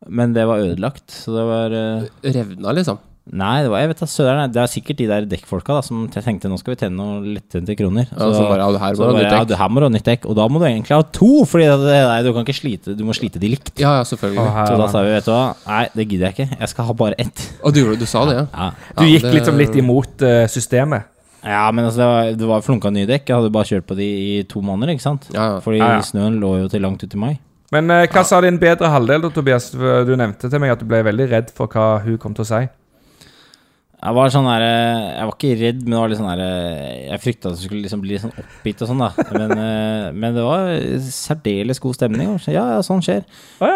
Men 0.08 0.32
det 0.34 0.44
var 0.46 0.58
ødelagt, 0.60 1.08
så 1.10 1.32
det 1.34 1.44
var 1.48 1.72
eh, 1.72 2.32
Revna, 2.34 2.72
liksom? 2.76 2.98
Nei, 3.26 3.64
det 3.64 3.70
var, 3.72 3.80
jeg 3.82 3.88
vet 3.90 4.00
da 4.04 4.06
søren. 4.06 4.52
Det 4.54 4.60
er 4.62 4.68
sikkert 4.70 4.98
de 5.00 5.06
der 5.10 5.24
dekkfolka 5.26 5.74
da, 5.74 5.80
som 5.82 6.04
tenkte 6.14 6.46
nå 6.46 6.54
skal 6.60 6.76
vi 6.76 6.78
tjene 6.84 6.94
noen 6.94 7.24
lettjente 7.34 7.74
kroner. 7.74 8.04
Ja, 8.12 8.28
så 8.30 8.44
bare, 8.46 8.60
ja, 8.62 8.68
det 8.76 8.82
her 8.84 8.94
så 8.94 9.08
bare, 9.10 9.24
ja, 9.24 9.40
det 9.50 9.58
her 9.58 9.72
må 9.72 9.82
du 9.82 9.86
ha 9.88 9.90
nytt 9.96 10.06
dekk, 10.06 10.28
og 10.30 10.36
da 10.38 10.44
må 10.46 10.60
du 10.62 10.66
egentlig 10.68 10.94
ha 10.94 11.02
to, 11.16 11.30
det, 11.58 11.96
nei, 12.06 12.20
du 12.22 12.30
kan 12.36 12.46
ikke 12.46 12.54
slite 12.54 12.94
Du 12.94 13.02
må 13.08 13.16
slite 13.18 13.42
de 13.42 13.50
likt. 13.50 13.72
Ja, 13.82 13.96
ja, 13.98 14.04
Å, 14.04 14.06
selvfølgelig. 14.12 14.46
her, 14.54 14.70
Så 14.70 14.78
da 14.78 14.86
sa 14.92 15.02
vi, 15.02 15.10
vet 15.16 15.26
du 15.26 15.32
hva, 15.34 15.42
nei, 15.66 15.82
det 15.98 16.06
gidder 16.06 16.28
jeg 16.30 16.36
ikke. 16.36 16.60
Jeg 16.62 16.70
skal 16.70 16.86
ha 16.86 16.94
bare 17.02 17.18
ett. 17.26 17.42
Og 17.66 17.74
du, 17.74 17.82
du 17.98 18.06
sa 18.06 18.22
det, 18.30 18.36
ja? 18.38 18.46
Ja, 18.54 18.70
Du 19.00 19.04
gikk 19.10 19.26
det- 19.26 19.34
liksom 19.40 19.58
litt 19.58 19.74
imot 19.82 20.22
uh, 20.22 20.46
systemet. 20.46 21.10
ja 21.42 21.66
men 21.74 21.84
altså, 21.90 21.98
det 21.98 22.06
var, 22.12 22.30
det 22.44 22.52
var 22.54 22.62
flunka 22.62 22.94
nye 22.94 23.10
dekk. 23.10 23.26
Jeg 23.26 23.36
hadde 23.40 23.50
bare 23.58 23.70
kjørt 23.72 23.86
på 23.90 23.98
de 23.98 24.06
i 24.06 24.42
to 24.46 24.62
måneder, 24.62 24.94
ikke 24.94 25.02
sant? 25.08 25.26
Ja, 25.34 25.56
ja. 25.56 25.60
Fordi 25.66 25.82
Ja, 25.82 25.90
ja. 25.98 26.00
snøen 26.06 26.38
lå 26.38 26.60
jo 26.62 26.68
til 26.70 26.86
langt 26.86 27.02
ut 27.02 27.10
i 27.18 27.24
mai. 27.26 27.34
Men 27.74 27.90
uh, 27.90 28.06
hva 28.06 28.22
sa 28.22 28.38
din 28.40 28.62
bedre 28.62 28.86
halvdel, 28.94 29.26
da, 29.26 29.34
Tobias? 29.34 29.72
Du 29.74 30.14
nevnte 30.14 30.46
til 30.46 30.62
meg 30.62 30.70
at 30.78 30.78
du 30.78 30.86
ble 30.86 31.02
veldig 31.02 31.26
redd 31.34 31.50
for 31.58 31.66
hva 31.66 31.96
hun 32.06 32.18
kom 32.22 32.32
til 32.38 32.46
å 32.46 32.50
si. 32.54 32.66
Jeg 34.06 34.14
var 34.14 34.30
sånn 34.30 34.46
der, 34.46 34.62
eh, 34.62 35.04
Jeg 35.16 35.26
var 35.26 35.32
ikke 35.34 35.48
redd, 35.58 35.78
men 35.82 35.90
det 35.90 35.98
var 35.98 36.10
litt 36.12 36.18
sånn 36.20 36.28
der, 36.30 36.42
eh, 36.46 36.98
jeg 37.10 37.22
frykta 37.24 37.50
at 37.50 37.56
det 37.56 37.62
skulle 37.64 37.82
liksom 37.82 38.02
bli 38.04 38.18
sånn 38.22 38.34
oppgitt 38.38 38.82
og 38.84 38.90
sånn, 38.92 39.02
da. 39.02 39.24
Men, 39.34 39.54
eh, 39.58 40.04
men 40.14 40.36
det 40.36 40.44
var 40.46 40.68
særdeles 41.10 41.80
god 41.82 41.96
stemning. 41.98 42.28
og 42.36 42.46
Ja, 42.46 42.62
ja, 42.76 42.80
sånn 42.86 43.02
skjer. 43.02 43.24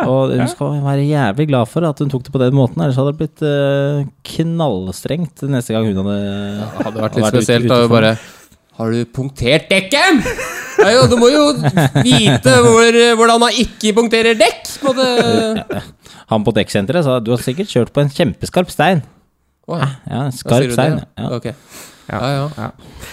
Og 0.06 0.30
hun 0.36 0.46
skal 0.52 0.78
være 0.86 1.02
jævlig 1.08 1.48
glad 1.50 1.66
for 1.72 1.88
at 1.88 1.98
hun 1.98 2.12
tok 2.14 2.22
det 2.28 2.32
på 2.36 2.38
den 2.44 2.54
måten, 2.54 2.78
ellers 2.78 2.94
hadde 3.00 3.16
det 3.16 3.20
blitt 3.24 3.42
knallstrengt 4.36 5.42
neste 5.50 5.74
gang 5.74 5.90
hun 5.90 5.98
hadde 5.98 6.16
Det 6.22 6.84
hadde 6.86 7.02
vært 7.08 7.18
litt 7.18 7.30
spesielt 7.34 7.64
ute- 7.66 7.74
da 7.74 7.80
hun 7.82 7.90
bare 7.90 8.18
Har 8.78 8.90
du 8.94 9.04
punktert 9.06 9.68
dekket? 9.68 10.24
Ja, 10.78 10.90
jo, 10.94 11.06
du 11.10 11.16
må 11.20 11.28
jo 11.28 11.52
vite 12.06 12.54
hvor, 12.64 12.94
hvordan 13.18 13.40
man 13.42 13.50
ikke 13.52 13.92
punkterer 13.98 14.38
dekk! 14.38 14.78
På 14.80 14.94
det. 14.96 15.82
Han 16.30 16.44
på 16.46 16.54
dekksenteret 16.54 17.04
sa 17.04 17.18
du 17.20 17.32
har 17.34 17.42
sikkert 17.42 17.68
kjørt 17.68 17.90
på 17.92 18.00
en 18.00 18.08
kjempeskarp 18.14 18.70
stein. 18.70 19.02
Ja. 19.78 20.30
Skarp 20.34 20.72
stein. 20.74 20.98
ja? 21.18 21.30
Ja. 21.30 21.54
Ja, 22.10 22.48
ja. 22.58 22.70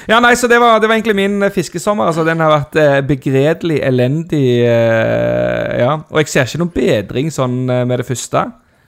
Ja, 0.09 0.19
nei, 0.23 0.33
så 0.39 0.47
det 0.49 0.57
var, 0.59 0.79
det 0.81 0.87
var 0.89 0.95
egentlig 0.97 1.13
min 1.15 1.43
eh, 1.45 1.51
fiskesommer. 1.53 2.07
Altså, 2.09 2.23
Den 2.25 2.39
har 2.41 2.49
vært 2.49 2.75
eh, 2.81 3.01
begredelig 3.05 3.77
elendig. 3.85 4.63
Eh, 4.65 5.79
ja, 5.83 5.91
Og 6.09 6.17
jeg 6.23 6.31
ser 6.31 6.47
ikke 6.49 6.61
noen 6.63 6.73
bedring 6.73 7.29
sånn 7.33 7.59
eh, 7.69 7.83
med 7.85 8.01
det 8.01 8.07
første. 8.07 8.45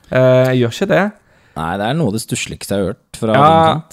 Eh, 0.09 0.49
jeg 0.49 0.63
gjør 0.63 0.73
ikke 0.77 0.89
det. 0.93 1.03
Nei, 1.59 1.69
det 1.81 1.85
er 1.89 1.95
noe 1.97 2.07
av 2.07 2.15
det 2.15 2.21
stussligste 2.23 2.71
jeg 2.75 2.79
har 2.85 2.91
hørt 2.93 3.17
fra 3.19 3.33
Ja, 3.35 3.47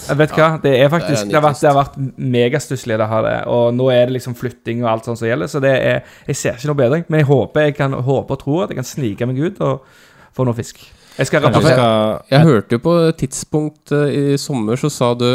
jeg 0.06 0.18
vet 0.20 0.34
hva, 0.36 0.48
det 0.62 0.72
er 0.78 0.90
faktisk 0.92 1.16
Det 1.16 1.24
er 1.24 1.30
Det 1.32 1.38
har 1.40 1.44
vært, 1.48 1.60
det 1.64 1.70
har 1.72 1.78
vært 1.80 1.96
megastusslig, 2.36 2.98
det 3.00 3.08
her. 3.10 3.22
det. 3.26 3.36
Og 3.50 3.64
nå 3.74 3.88
er 3.90 4.04
det 4.06 4.14
liksom 4.18 4.36
flytting 4.38 4.84
og 4.84 4.90
alt 4.92 5.08
sånt 5.08 5.18
som 5.18 5.26
gjelder, 5.26 5.50
så 5.50 5.60
det 5.64 5.72
er 5.74 6.04
Jeg 6.28 6.36
ser 6.36 6.56
ikke 6.60 6.70
noe 6.70 6.78
bedring. 6.84 7.04
Men 7.08 7.24
jeg 7.24 7.28
håper 7.32 7.66
jeg 7.66 7.76
kan 7.80 7.92
håpe 8.06 8.36
og 8.36 8.42
tro 8.44 8.60
at 8.62 8.70
jeg 8.70 8.78
kan 8.80 8.86
snike 8.86 9.26
meg 9.26 9.40
ut 9.40 9.60
og 9.66 9.82
få 10.36 10.46
noe 10.46 10.54
fisk. 10.54 10.84
Jeg 11.16 11.26
skal 11.26 11.42
jeg, 11.42 11.62
jeg, 11.64 12.18
Jeg 12.30 12.40
hørte 12.44 12.76
jo 12.76 12.82
på 12.84 12.94
et 13.08 13.16
tidspunkt 13.16 13.92
eh, 13.96 14.34
i 14.34 14.38
sommer, 14.40 14.76
så 14.76 14.90
sa 14.92 15.14
du 15.16 15.28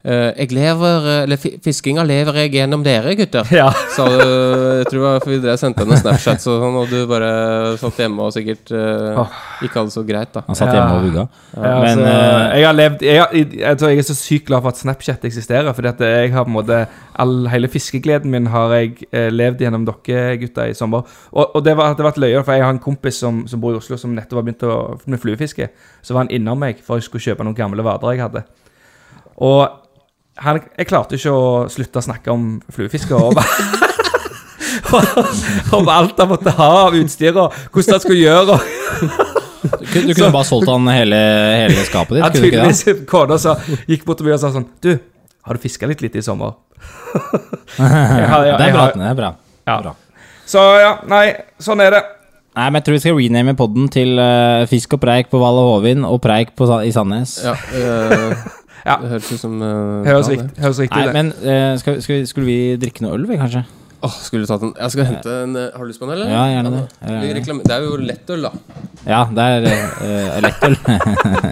Jeg 0.00 0.54
lever 0.56 1.06
eh, 1.10 1.22
Eller 1.26 1.36
fiskinga 1.60 2.00
lever 2.08 2.38
jeg 2.40 2.54
gjennom 2.54 2.80
dere, 2.84 3.12
gutter. 3.18 3.48
Ja. 3.52 3.66
Sa 3.96 4.06
du 4.08 4.16
Jeg 4.16 4.86
tror 4.88 4.96
det 4.96 5.02
var 5.04 5.24
fordi 5.26 5.40
dere 5.44 5.56
sendte 5.60 5.84
henne 5.84 5.98
Snapchat 6.00 6.40
og 6.48 6.64
sånn, 6.64 6.78
og 6.80 6.88
du 6.88 7.02
bare 7.10 7.32
satt 7.80 8.00
hjemme 8.00 8.24
og 8.24 8.32
sikkert 8.32 8.72
eh, 8.72 9.20
ikke 9.60 9.76
hadde 9.76 9.90
det 9.90 9.94
så 9.94 10.04
greit, 10.08 10.30
da. 10.32 10.42
Han 10.46 10.56
satt 10.56 10.72
hjemme 10.72 10.94
og 10.96 11.04
vugga. 11.04 11.24
Ja, 11.52 11.72
altså, 11.74 12.06
eh, 12.06 12.44
jeg 12.56 12.66
har 12.66 12.76
levd 12.78 13.04
jeg, 13.04 13.18
har, 13.20 13.34
jeg 13.36 13.80
tror 13.80 13.92
jeg 13.92 14.00
er 14.00 14.08
så 14.08 14.16
sykt 14.16 14.46
glad 14.48 14.64
for 14.64 14.72
at 14.72 14.80
Snapchat 14.80 15.26
eksisterer. 15.28 15.72
Fordi 15.76 15.90
at 15.92 16.00
jeg 16.06 16.32
har 16.32 16.46
på 16.46 16.52
en 16.52 16.56
måte 16.56 16.80
all, 17.20 17.36
Hele 17.52 17.68
fiskegleden 17.68 18.32
min 18.32 18.48
har 18.54 18.72
jeg 18.78 18.94
eh, 19.12 19.28
levd 19.34 19.66
gjennom 19.66 19.84
dere 19.88 20.38
gutta 20.40 20.70
i 20.70 20.76
sommer. 20.78 21.04
Og, 21.34 21.44
og 21.58 21.66
det, 21.66 21.76
var, 21.76 21.92
det 21.92 22.06
var 22.06 22.14
vært 22.14 22.22
løye, 22.24 22.40
for 22.46 22.56
jeg 22.56 22.64
har 22.64 22.72
en 22.72 22.82
kompis 22.82 23.20
som, 23.20 23.44
som 23.50 23.60
bor 23.60 23.76
i 23.76 23.80
Oslo, 23.82 24.00
som 24.00 24.16
nettopp 24.16 24.40
har 24.40 24.48
begynt 24.48 24.64
å, 24.64 24.80
med 25.04 25.20
fluefiske. 25.20 25.68
Så 26.00 26.16
var 26.16 26.24
han 26.24 26.32
innom 26.32 26.60
meg 26.64 26.80
for 26.86 26.96
jeg 26.96 27.10
skulle 27.10 27.28
kjøpe 27.28 27.44
noen 27.44 27.58
gamle 27.58 27.84
vader 27.84 28.16
jeg 28.16 28.24
hadde. 28.24 28.46
Og 29.40 29.79
han, 30.40 30.60
jeg 30.78 30.86
klarte 30.88 31.16
ikke 31.18 31.32
å 31.36 31.68
slutte 31.72 31.98
å 32.00 32.04
snakke 32.06 32.32
om 32.32 32.60
fluefiske. 32.72 33.14
Og, 33.14 33.36
om 35.76 35.88
alt 35.92 36.18
han 36.20 36.28
måtte 36.30 36.50
ha 36.56 36.68
av 36.86 36.94
utstyr, 36.98 37.36
og 37.36 37.52
hvordan 37.74 37.96
han 37.96 38.02
skulle 38.04 38.24
gjøre. 38.24 38.56
Og 38.56 38.60
Du, 39.60 39.84
kunne- 39.92 40.06
du 40.08 40.14
kunne 40.16 40.32
bare 40.32 40.48
solgt 40.48 40.70
han 40.72 40.86
hele, 40.88 41.16
hele 41.60 41.82
skapet 41.84 42.16
ditt, 42.16 42.24
ja, 42.24 42.30
tydeligvis 42.32 43.04
kona 43.10 43.36
sa, 43.38 43.52
gikk 43.90 44.06
bort 44.08 44.16
til 44.22 44.30
meg 44.30 44.38
og 44.38 44.40
sa 44.40 44.48
sånn 44.54 44.64
Du, 44.80 44.94
har 45.44 45.58
du 45.58 45.60
fiska 45.60 45.84
litt 45.90 46.00
lite 46.00 46.22
i 46.22 46.24
sommer? 46.24 46.54
Jeg 47.76 48.28
har- 48.30 48.46
jeg- 48.46 48.56
Det 48.56 48.68
er 48.68 48.72
bra. 48.72 48.86
har- 48.86 48.96
Det 48.96 49.10
er 49.10 49.14
bra. 49.18 49.30
Ja. 49.68 49.76
Bra. 49.82 49.92
Så 50.46 50.58
ja, 50.80 50.94
nei, 51.06 51.34
sånn 51.60 51.80
er 51.84 51.90
det. 51.90 52.02
Nei, 52.56 52.70
men 52.70 52.80
jeg 52.80 52.84
tror 52.84 52.92
vi 52.96 53.00
skal 53.04 53.18
rename 53.20 53.54
podden 53.56 53.88
til 53.92 54.16
uh, 54.18 54.64
Fisk 54.66 54.94
og 54.96 55.00
preik 55.04 55.28
på 55.30 55.38
Valle 55.38 55.60
Hovin 55.68 56.04
og 56.08 56.22
preik 56.24 56.56
på, 56.56 56.64
i 56.82 56.90
Sandnes. 56.90 57.36
Ja, 57.44 57.52
eh, 57.52 58.32
Ja. 58.86 58.96
Det 59.02 59.10
høres 59.12 59.28
ut 59.28 59.42
som 59.42 59.58
uh, 59.60 60.06
Høres 60.06 60.30
plan, 60.30 60.38
riktig, 60.38 60.62
høres 60.64 60.80
riktig 60.80 60.96
Nei, 60.96 61.06
det. 61.06 61.14
men 61.18 61.32
uh, 61.44 61.74
skal, 61.80 62.00
skal 62.04 62.14
vi, 62.16 62.24
skulle 62.30 62.48
vi 62.48 62.58
drikke 62.80 63.04
noe 63.04 63.18
øl, 63.18 63.26
vi, 63.28 63.38
kanskje? 63.40 63.64
Oh, 64.00 64.14
skulle 64.24 64.46
du 64.46 64.48
tatt 64.48 64.64
en 64.64 64.72
Jeg 64.78 64.94
skal 64.94 65.08
hente 65.10 65.32
en 65.44 65.56
eh, 65.60 65.66
Har 65.76 65.84
du 65.84 65.90
lyst 65.90 66.00
på 66.00 66.06
en, 66.08 66.14
eller? 66.14 66.30
Ja, 66.32 66.44
gjerne 66.48 66.70
det. 66.72 66.84
Ja, 67.04 67.58
Det 67.60 67.74
er 67.76 67.84
jo 67.84 67.98
lettøl, 68.00 68.46
da. 68.48 68.52
Ja, 69.04 69.22
det 69.36 69.48
er 69.52 69.66
uh, 70.00 70.38
lettøl. 70.46 70.78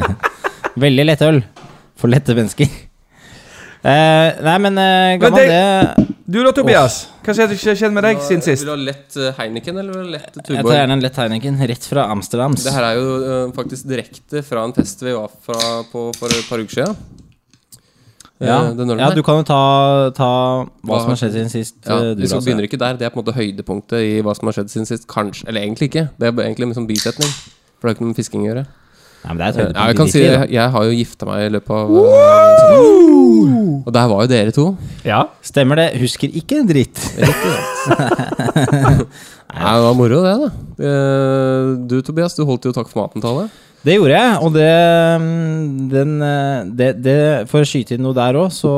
Veldig 0.86 1.08
lettøl 1.10 1.42
for 1.98 2.12
lette 2.12 2.36
mennesker. 2.38 2.70
Eh, 3.78 4.38
nei, 4.42 4.56
men 4.58 4.74
uh, 4.74 4.82
Men 4.82 5.20
gammel 5.22 5.44
det- 5.46 5.50
det, 5.52 6.06
Du 6.26 6.40
da, 6.42 6.50
Tobias? 6.52 6.96
Hva 7.22 7.34
skjedde 7.36 7.54
hva 7.54 7.74
skjedde 7.78 7.94
med 7.94 8.04
deg 8.08 8.18
siden 8.26 8.42
sist? 8.42 8.64
Vil 8.64 8.66
du 8.66 8.74
ha 8.74 8.80
lett 8.88 9.16
eh, 9.16 9.36
Heineken 9.38 9.78
eller 9.78 9.94
vil 9.94 10.02
du 10.02 10.08
ha 10.08 10.16
lett 10.16 10.40
Jeg 10.50 10.64
tar 10.66 10.74
gjerne 10.80 10.96
en 10.96 11.04
lett 11.04 11.20
Heineken 11.22 11.60
rett 11.70 11.86
fra 11.86 12.08
Amsterdams. 12.10 12.64
Det 12.66 12.72
her 12.74 12.88
er 12.88 12.98
jo 12.98 13.06
uh, 13.22 13.52
faktisk 13.54 13.86
direkte 13.88 14.42
fra 14.42 14.64
en 14.66 14.74
fest 14.74 15.04
vi 15.06 15.14
var 15.14 15.30
fra 15.46 15.60
på 15.92 16.08
for 16.18 16.34
et 16.34 16.50
par 16.50 16.58
uker 16.58 16.80
siden. 16.80 16.98
Eh, 18.40 18.46
ja, 18.46 18.58
ja, 18.70 19.10
du 19.14 19.22
kan 19.26 19.40
jo 19.40 19.42
ta, 19.46 20.10
ta 20.14 20.30
hva 20.62 20.68
Hva- 20.86 21.00
som 21.02 21.10
har 21.14 21.18
skjedd 21.18 21.32
siden 21.38 21.50
sist. 21.50 21.78
Ja, 21.86 21.96
eh, 21.98 22.14
du, 22.14 22.22
vi 22.22 22.28
skal 22.28 22.38
altså. 22.38 22.46
begynner 22.46 22.66
ikke 22.68 22.78
der. 22.78 22.98
Det 22.98 23.06
er 23.06 23.10
på 23.14 23.18
en 23.18 23.24
måte 23.24 23.34
høydepunktet 23.34 23.98
i 23.98 24.12
hva 24.22 24.34
som 24.38 24.46
har 24.50 24.58
skjedd 24.58 24.70
siden 24.74 24.86
sist. 24.90 25.06
Kanskje. 25.10 25.48
Eller 25.50 25.62
egentlig 25.66 25.90
ikke. 25.90 26.04
Det 26.18 26.28
er 26.28 26.44
egentlig 26.44 26.68
en 26.68 26.76
sånn 26.82 26.86
bisetning. 26.90 27.30
For 27.78 27.86
det 27.86 27.90
har 27.90 27.96
ikke 27.96 28.06
noe 28.06 28.12
med 28.12 28.20
fisking 28.20 28.44
å 28.44 28.50
gjøre. 28.50 28.66
Nei, 29.24 29.34
men 29.34 29.38
det 29.40 29.46
er 29.48 29.68
et 29.68 29.76
Ja, 29.76 29.86
jeg 29.90 29.96
kan 29.98 30.08
si 30.12 30.20
det. 30.22 30.50
Jeg 30.54 30.70
har 30.74 30.84
jo 30.86 30.92
gifta 30.94 31.26
meg 31.28 31.46
i 31.48 31.50
løpet 31.56 31.70
av 31.74 31.90
eh. 31.98 32.84
Og 33.86 33.92
der 33.94 34.06
var 34.10 34.22
jo 34.24 34.28
dere 34.30 34.52
to. 34.54 34.66
Ja. 35.06 35.24
Stemmer 35.44 35.80
det. 35.80 35.88
Husker 36.00 36.28
ikke 36.40 36.60
en 36.62 36.68
dritt. 36.70 36.98
Nei, 38.68 39.72
det 39.74 39.82
var 39.84 39.94
moro, 39.96 40.20
det, 40.24 40.34
da. 40.42 40.48
Eh, 40.88 41.70
Du, 41.88 41.96
Tobias, 42.04 42.36
du 42.36 42.44
holdt 42.48 42.68
jo 42.68 42.72
Takk 42.76 42.90
for 42.92 43.02
maten-tallet. 43.06 43.48
Det 43.86 43.94
gjorde 43.94 44.16
jeg, 44.18 44.38
og 44.42 44.52
det, 44.56 44.70
mm, 45.22 45.74
den, 45.92 46.14
eh, 46.26 46.62
det, 46.80 46.88
det 47.04 47.14
For 47.48 47.62
å 47.62 47.68
skyte 47.68 47.94
inn 47.94 48.02
noe 48.02 48.16
der 48.16 48.34
òg, 48.40 48.48
så 48.52 48.72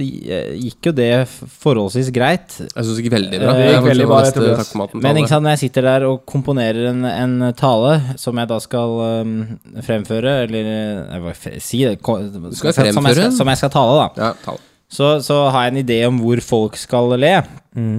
gikk 0.00 0.88
jo 0.88 0.92
det 0.96 1.08
forholdsvis 1.28 2.08
greit. 2.16 2.56
Jeg 2.64 2.72
syns 2.72 2.96
det 2.96 3.04
gikk 3.04 3.12
veldig 3.12 3.40
bra. 3.42 3.52
Eh, 3.52 3.58
det 3.60 3.74
gikk 3.74 3.88
veldig 3.90 4.06
bra, 4.08 4.20
maten-tallet. 4.24 5.02
Men 5.04 5.20
ikke 5.20 5.30
sant, 5.34 5.44
når 5.44 5.54
jeg 5.56 5.62
sitter 5.66 5.86
der 5.90 6.06
og 6.08 6.24
komponerer 6.32 6.88
en, 6.94 7.04
en 7.10 7.36
tale 7.60 7.92
som 8.18 8.40
jeg 8.40 8.50
da 8.54 8.58
skal 8.64 8.96
um, 9.20 9.36
fremføre, 9.84 10.34
eller 10.48 10.72
eh, 10.72 11.18
jeg 11.18 11.36
f- 11.36 11.60
si 11.68 11.82
det 11.84 11.94
ko- 12.00 12.18
skal 12.24 12.72
som, 12.72 12.88
jeg 12.88 12.96
fremføre 12.96 13.20
skal, 13.28 13.36
som 13.42 13.52
jeg 13.52 13.62
skal 13.62 13.74
tale, 13.76 14.00
da. 14.00 14.08
Ja, 14.30 14.32
tale. 14.48 14.64
Så, 14.88 15.12
så 15.28 15.42
har 15.52 15.66
jeg 15.68 15.74
en 15.76 15.82
idé 15.84 16.00
om 16.08 16.18
hvor 16.24 16.40
folk 16.40 16.80
skal 16.80 17.12
le. 17.20 17.34
Mm. 17.76 17.98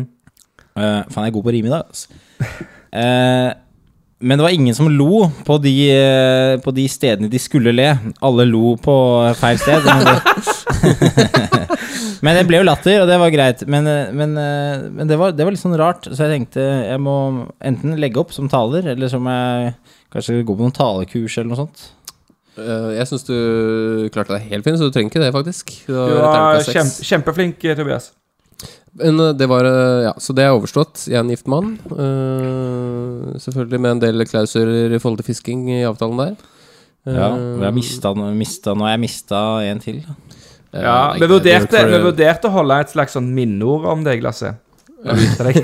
Uh, 0.74 1.06
faen, 1.14 1.26
jeg 1.28 1.30
er 1.30 1.38
god 1.38 1.46
på 1.46 1.52
å 1.54 1.58
rime 1.60 1.70
i 1.70 1.78
dag, 1.78 1.86
altså. 1.94 2.68
Eh, 2.90 3.50
men 4.20 4.38
det 4.38 4.44
var 4.44 4.52
ingen 4.56 4.76
som 4.76 4.90
lo 4.92 5.30
på 5.48 5.56
de, 5.64 5.74
eh, 5.96 6.58
på 6.64 6.74
de 6.76 6.86
stedene 6.92 7.30
de 7.32 7.40
skulle 7.40 7.72
le. 7.76 7.90
Alle 8.26 8.46
lo 8.50 8.74
på 8.82 8.96
feil 9.40 9.60
sted. 9.62 9.86
Men 9.86 10.06
det, 10.10 10.18
men 12.26 12.36
det 12.40 12.44
ble 12.50 12.60
jo 12.60 12.66
latter, 12.68 13.00
og 13.04 13.08
det 13.10 13.20
var 13.22 13.32
greit. 13.34 13.64
Men, 13.72 13.88
eh, 13.88 14.12
men, 14.16 14.36
eh, 14.40 14.84
men 14.92 15.08
det, 15.12 15.18
var, 15.20 15.32
det 15.36 15.46
var 15.48 15.56
litt 15.56 15.64
sånn 15.64 15.78
rart, 15.80 16.10
så 16.12 16.26
jeg 16.28 16.36
tenkte 16.40 16.66
jeg 16.66 17.00
må 17.04 17.16
enten 17.64 17.96
legge 18.02 18.20
opp 18.22 18.34
som 18.36 18.50
taler, 18.52 18.92
eller 18.96 19.12
så 19.12 19.22
må 19.24 19.32
jeg 19.38 19.74
kanskje 20.14 20.42
gå 20.44 20.56
på 20.58 20.66
noen 20.68 20.76
talekurs 20.76 21.38
eller 21.40 21.54
noe 21.54 21.62
sånt. 21.64 21.88
Eh, 22.60 22.90
Jeg 22.98 23.08
syns 23.08 23.24
du 23.30 23.36
klarte 24.14 24.36
deg 24.36 24.50
helt 24.52 24.68
fint, 24.68 24.80
så 24.82 24.90
du 24.90 24.96
trenger 24.96 25.14
ikke 25.14 25.24
det, 25.24 25.34
faktisk. 25.36 25.76
Du 25.88 25.94
Du 25.96 26.18
var 26.20 26.60
kjempe, 26.68 27.08
kjempeflink, 27.08 27.64
Tobias. 27.78 28.12
Men 28.98 29.20
eh, 29.20 29.34
det 29.38 29.48
var 29.50 29.66
eh, 29.68 30.04
Ja, 30.08 30.14
så 30.18 30.34
det 30.36 30.46
er 30.46 30.56
overstått. 30.56 31.04
Jeg 31.08 31.20
er 31.20 31.26
en 31.26 31.34
gift 31.34 31.50
mann. 31.52 31.76
Uh, 31.92 33.36
selvfølgelig 33.42 33.82
med 33.84 33.92
en 33.98 34.02
del 34.04 34.26
klausuler 34.30 34.96
i 34.96 35.00
forhold 35.02 35.22
til 35.22 35.30
fisking 35.30 35.68
i 35.74 35.84
avtalen 35.88 36.20
der. 36.24 36.40
Ja, 37.10 37.30
vi 37.34 37.62
har 37.64 37.70
jeg 37.70 37.78
mista, 37.78 38.12
mista, 38.14 38.74
nå 38.76 38.86
har 38.86 38.92
jeg 38.98 39.02
mista 39.06 39.38
en 39.66 39.80
til. 39.82 40.02
eh, 40.74 40.82
Ja, 40.84 41.14
vi 41.18 41.30
vurderte, 41.32 41.86
vi 41.90 42.02
vurderte 42.04 42.50
å 42.50 42.56
holde 42.60 42.82
et 42.84 42.92
slags 42.92 43.16
sånn 43.18 43.30
minneord 43.34 43.88
om 43.94 44.04
deg, 44.06 44.22
Lasse. 44.26 44.56
Jeg. 45.00 45.64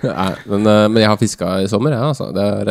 Nei, 0.00 0.30
men, 0.48 0.62
men 0.64 0.96
jeg 0.96 1.10
har 1.10 1.18
fiska 1.20 1.50
i 1.60 1.66
sommer, 1.68 1.92
jeg, 1.92 2.00
ja, 2.00 2.06
altså. 2.14 2.30
Det 2.32 2.40
er 2.40 2.70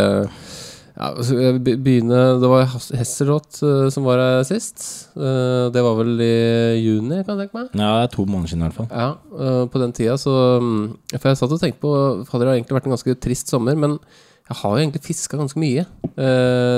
ja, 0.93 1.07
altså, 1.09 1.33
jeg 1.41 1.63
Det 1.65 2.49
var 2.49 2.67
Has- 2.69 2.91
Hesselrot 2.93 3.57
eh, 3.65 3.89
som 3.89 4.05
var 4.05 4.19
her 4.21 4.43
sist. 4.45 5.09
Uh, 5.17 5.71
det 5.73 5.81
var 5.81 5.95
vel 5.97 6.21
i 6.21 6.83
juni, 6.85 7.23
kan 7.25 7.39
jeg 7.39 7.47
tenke 7.47 7.57
meg. 7.57 7.71
Ja, 7.73 7.89
det 7.97 8.03
er 8.05 8.11
to 8.13 8.25
måneder 8.29 8.51
siden 8.51 8.61
i 8.61 8.67
hvert 8.67 8.77
fall. 8.77 8.89
Ja, 8.93 9.07
uh, 9.33 9.63
på 9.73 9.81
den 9.81 9.93
tida 9.97 10.17
så 10.21 10.33
um, 10.61 10.93
For 11.15 11.31
jeg 11.31 11.39
satt 11.39 11.55
og 11.55 11.61
tenkte 11.61 11.81
på 11.81 11.93
Fader, 12.29 12.45
det 12.45 12.51
har 12.51 12.59
egentlig 12.59 12.77
vært 12.77 12.89
en 12.89 12.93
ganske 12.93 13.15
trist 13.25 13.49
sommer, 13.49 13.77
men 13.79 13.97
jeg 14.43 14.59
har 14.59 14.75
jo 14.75 14.83
egentlig 14.83 15.01
fiska 15.01 15.39
ganske 15.39 15.57
mye. 15.57 15.85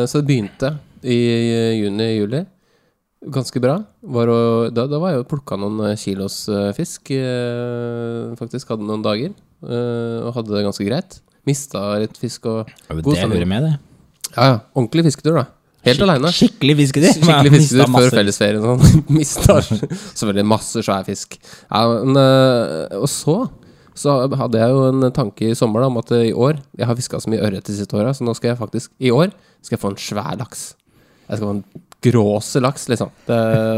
Så 0.05 0.19
det 0.21 0.27
begynte 0.27 0.69
i 1.01 1.15
juni-juli. 1.81 2.43
Ganske 3.33 3.57
bra. 3.59 3.79
Var 4.05 4.29
å, 4.29 4.37
da, 4.69 4.83
da 4.85 4.99
var 5.01 5.11
jeg 5.15 5.23
jo 5.23 5.27
plukka 5.31 5.57
noen 5.57 5.97
kilos 5.97 6.43
fisk. 6.77 7.09
faktisk 8.37 8.69
hadde 8.69 8.85
noen 8.85 9.01
dager. 9.01 9.33
og 9.65 10.29
hadde 10.37 10.53
det 10.53 10.63
ganske 10.67 10.85
greit. 10.85 11.17
Mista 11.49 11.87
litt 12.03 12.21
fisk 12.21 12.45
og 12.53 12.69
Ja, 12.85 12.99
det 13.01 13.17
hører 13.17 13.49
med, 13.49 13.65
det. 13.65 13.73
Ja, 14.33 14.47
ja. 14.47 14.57
Ordentlig 14.73 15.07
fisketur, 15.09 15.37
da. 15.41 15.45
Helt 15.85 16.01
aleine. 16.01 16.31
Skikkelig 16.33 16.77
fisketur. 16.79 17.13
Skikkelig 17.19 17.53
fisketur 17.59 17.93
før 17.93 18.17
fellesferien. 18.19 18.65
Sånn. 18.65 19.03
Mista 19.19 19.59
selvfølgelig 19.61 20.47
masse 20.55 20.83
svær 20.85 21.05
fisk. 21.07 21.37
Ja, 21.69 21.85
men, 21.93 22.17
øh, 22.17 22.97
og 23.03 23.07
så 23.11 23.43
så 23.95 24.17
hadde 24.27 24.59
jeg 24.59 24.73
jo 24.75 24.79
en 24.89 25.07
tanke 25.15 25.47
i 25.47 25.55
sommer 25.55 25.79
da, 25.79 25.87
om 25.87 26.01
at 26.01 26.09
øh, 26.11 26.25
i 26.27 26.33
år 26.33 26.57
Jeg 26.75 26.87
har 26.89 26.97
fiska 26.97 27.19
så 27.23 27.31
mye 27.31 27.39
ørret 27.47 27.63
de 27.63 27.75
siste 27.77 27.95
åra, 27.95 28.11
så 28.11 28.25
nå 28.27 28.33
skal 28.35 28.51
jeg 28.51 28.59
faktisk 28.59 28.91
I 28.99 29.13
år 29.15 29.31
skal 29.63 29.77
jeg 29.77 29.81
få 29.81 29.93
en 29.93 30.01
svær 30.03 30.33
laks. 30.41 30.65
Jeg 31.29 31.37
skal 31.37 31.47
få 31.47 31.53
en 31.55 31.63
gråse 32.05 32.61
laks, 32.61 32.89
liksom. 32.91 33.09
Det, 33.25 33.37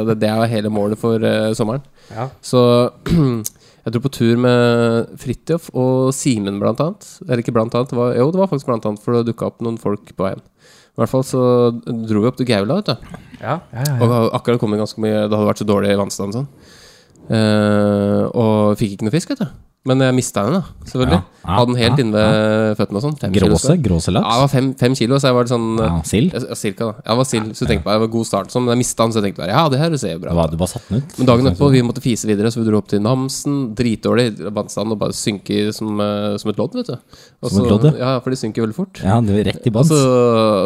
det, 0.10 0.18
det 0.20 0.30
er 0.30 0.50
hele 0.52 0.72
målet 0.74 1.00
for 1.00 1.22
uh, 1.22 1.54
sommeren. 1.56 1.86
Ja. 2.12 2.26
Så 2.44 2.60
jeg 3.88 3.96
dro 3.96 4.04
på 4.04 4.12
tur 4.12 4.40
med 4.44 5.14
Fridtjof 5.22 5.70
og 5.72 6.10
Simen, 6.16 6.60
blant 6.60 6.82
annet. 6.84 7.08
Eller 7.24 7.40
ikke 7.44 7.56
blant 7.56 7.76
annet, 7.78 7.94
det 7.94 8.00
var, 8.00 8.12
jo, 8.18 8.28
det 8.34 8.42
var 8.42 8.50
faktisk 8.52 8.68
blant 8.68 8.88
annet, 8.90 9.04
for 9.04 9.16
det 9.16 9.30
dukka 9.30 9.48
opp 9.48 9.64
noen 9.64 9.80
folk 9.80 10.12
på 10.12 10.26
veien. 10.28 10.44
I 10.98 11.02
hvert 11.04 11.12
fall 11.14 11.24
så 11.30 11.42
dro 11.78 12.24
vi 12.24 12.28
opp 12.28 12.40
til 12.40 12.50
Gaula, 12.50 12.80
vet 12.82 12.90
du. 12.90 13.18
Ja, 13.40 13.60
ja, 13.72 13.84
ja, 13.86 13.96
Og 13.96 14.04
ja. 14.04 14.10
det 14.10 14.16
hadde 14.18 14.36
akkurat 14.40 14.62
kommet 14.64 14.80
ganske 14.82 15.02
mye 15.04 15.28
Det 15.28 15.36
hadde 15.38 15.46
vært 15.46 15.60
så 15.62 15.68
dårlig 15.70 15.92
vannstand 16.00 16.34
og 16.34 16.40
sånn. 16.40 16.76
Eh, 17.30 18.26
og 18.34 18.78
fikk 18.80 18.98
ikke 18.98 19.08
noe 19.08 19.16
fisk, 19.16 19.34
vet 19.34 19.46
du. 19.46 19.48
Men 19.88 20.02
jeg 20.04 20.16
mista 20.18 20.42
den, 20.44 20.58
da. 20.58 20.88
Selvfølgelig. 20.90 21.16
Ja, 21.16 21.44
ja, 21.48 21.54
Hadde 21.56 21.72
den 21.72 21.78
helt 21.80 22.00
ja, 22.02 22.04
innved 22.04 22.74
føttene 22.76 23.00
og 23.00 23.04
sånn. 23.06 23.14
Gråse? 23.38 23.76
Gråselaks? 23.86 24.26
Ja, 24.26 24.34
det 24.34 24.44
var 24.44 24.52
fem, 24.52 24.68
fem 24.82 24.98
kilo, 25.00 25.20
så 25.22 25.30
jeg 25.30 25.38
var 25.38 25.48
sånn 25.48 25.68
Ja, 25.80 25.92
sild? 26.10 26.36
ja, 26.36 26.58
Cirka, 26.60 26.90
da. 26.90 27.06
Jeg 27.06 27.20
var 27.22 27.30
sild. 27.30 27.54
Så 27.56 27.64
jeg 27.64 27.72
tenkte 27.72 27.88
bare 27.88 28.02
det 28.02 28.04
var 28.04 28.12
god 28.18 28.28
start, 28.28 28.52
sånn, 28.52 28.66
men 28.68 28.76
jeg 28.76 28.82
mista 28.84 29.06
den, 29.08 29.16
så 29.16 29.22
jeg 29.22 29.28
tenkte 29.30 29.44
bare 29.46 29.56
ja, 29.56 29.64
det 29.72 29.80
her 29.80 29.96
ser 30.02 30.14
jo 30.18 30.22
bra 30.26 30.36
ut. 30.36 30.52
du 30.52 30.60
bare 30.60 30.74
satt 30.74 30.92
den 30.92 31.00
ut? 31.00 31.16
Men 31.22 31.32
dagen 31.32 31.52
etterpå, 31.54 31.72
vi 31.78 31.86
måtte 31.88 32.04
fise 32.04 32.28
videre, 32.28 32.52
så 32.52 32.60
vi 32.60 32.68
dro 32.68 32.82
opp 32.82 32.92
til 32.92 33.04
Namsen. 33.06 33.58
Dritdårlig 33.80 34.28
vannstand 34.60 34.98
og 34.98 35.02
bare 35.06 35.16
synker 35.16 35.72
som, 35.78 36.04
eh, 36.04 36.36
som 36.44 36.52
et 36.52 36.60
lodd, 36.60 36.76
vet 36.82 36.92
du. 36.92 36.98
Også, 37.40 37.56
Som 37.56 37.64
et 37.64 37.72
lodd, 37.72 37.90
ja. 37.94 37.96
ja, 38.04 38.14
for 38.20 38.36
de 38.36 38.42
synker 38.44 38.68
veldig 38.68 38.76
fort. 38.82 39.04
Ja, 39.08 39.22
det 39.24 39.40
er 39.40 39.52
rett 39.54 39.72
i 39.72 39.76
så, 39.88 40.04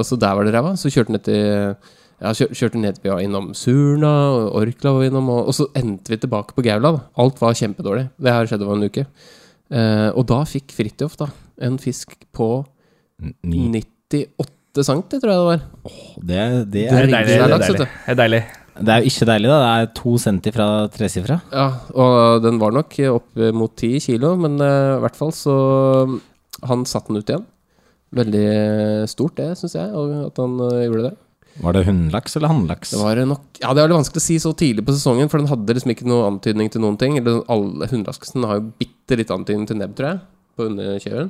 og 0.02 0.06
så 0.08 0.18
der 0.18 0.34
var 0.34 0.50
det 0.50 0.56
ræva. 0.58 0.74
Så 0.82 0.90
kjørte 0.90 1.14
ned 1.14 1.28
til 1.30 1.76
Ja, 2.22 2.32
kjør, 2.38 2.52
kjørte 2.54 2.78
ned 2.78 3.00
vi 3.02 3.10
var 3.10 3.22
innom 3.24 3.50
Surna, 3.58 4.12
og 4.30 4.58
Orkla 4.60 4.94
var 4.94 5.02
vi 5.02 5.10
innom, 5.10 5.30
og, 5.34 5.48
og 5.50 5.56
så 5.58 5.66
endte 5.78 6.14
vi 6.14 6.20
tilbake 6.22 6.54
på 6.54 6.64
Gaula. 6.68 6.94
Da. 6.94 7.06
Alt 7.24 7.42
var 7.42 7.58
kjempedårlig. 7.58 8.12
Det 8.22 8.36
her 8.36 8.50
skjedde 8.50 8.68
over 8.68 8.78
en 8.78 8.86
uke. 8.92 9.06
Eh, 9.72 10.10
og 10.14 10.28
da 10.30 10.42
fikk 10.46 10.74
Fridtjof 10.76 11.16
en 11.62 11.78
fisk 11.82 12.14
på 12.36 12.50
98 13.22 14.86
cm, 14.86 15.02
tror 15.16 15.32
jeg 15.32 15.40
det 15.40 15.48
var. 15.48 15.64
Det, 15.82 16.26
det, 16.26 16.66
Det 16.74 16.84
er, 16.90 17.08
er 17.08 17.10
Det 17.10 17.16
er 17.16 17.16
deilig. 17.16 17.32
Det 17.32 17.48
er 17.48 17.64
deilig. 17.64 17.88
Det 17.88 18.14
er 18.14 18.20
deilig. 18.22 18.42
det 18.82 18.94
er 18.94 19.02
jo 19.02 19.12
ikke 19.12 19.30
deilig, 19.32 19.50
da. 19.52 19.58
Det 19.64 19.72
er 19.72 19.90
to 20.02 20.14
centi 20.22 20.54
fra 20.54 20.68
tresifra. 20.94 21.40
Ja, 21.50 21.68
og 22.06 22.46
den 22.46 22.62
var 22.62 22.78
nok 22.78 23.00
opp 23.16 23.42
mot 23.58 23.74
10 23.74 24.06
kilo, 24.06 24.36
men 24.42 24.62
uh, 24.62 25.00
i 25.00 25.02
hvert 25.06 25.18
fall 25.18 25.34
så 25.36 25.58
Han 26.70 26.86
satte 26.86 27.10
den 27.10 27.24
ut 27.24 27.34
igjen. 27.34 27.50
Veldig 28.14 28.48
stort, 29.10 29.40
det, 29.40 29.56
syns 29.58 29.74
jeg, 29.80 29.90
at 29.90 30.38
han 30.38 30.58
uh, 30.62 30.86
gjorde 30.86 31.10
det. 31.10 31.16
Var 31.62 31.74
det 31.78 31.86
hunnlaks 31.86 32.36
eller 32.38 32.50
hannlaks? 32.52 32.92
Det 32.96 33.00
var 33.02 33.22
nok 33.30 33.60
Ja, 33.62 33.74
det 33.78 33.84
er 33.84 33.94
vanskelig 33.94 34.22
å 34.22 34.26
si 34.26 34.38
så 34.42 34.54
tidlig 34.58 34.86
på 34.88 34.96
sesongen, 34.96 35.30
for 35.30 35.38
den 35.42 35.50
hadde 35.52 35.76
liksom 35.78 35.94
ikke 35.94 36.08
noe 36.10 36.28
antydning 36.32 36.72
til 36.74 36.82
noen 36.82 36.98
ting. 36.98 37.18
Eller 37.22 37.44
alle 37.52 37.88
Hunnlaksen 37.92 38.48
har 38.50 38.60
jo 38.60 38.72
bitte 38.82 39.20
litt 39.20 39.34
antydning 39.34 39.68
til 39.70 39.78
nebb, 39.78 39.94
tror 39.98 40.14
jeg, 40.16 40.22
på 40.58 40.70
underkjølen. 40.72 41.30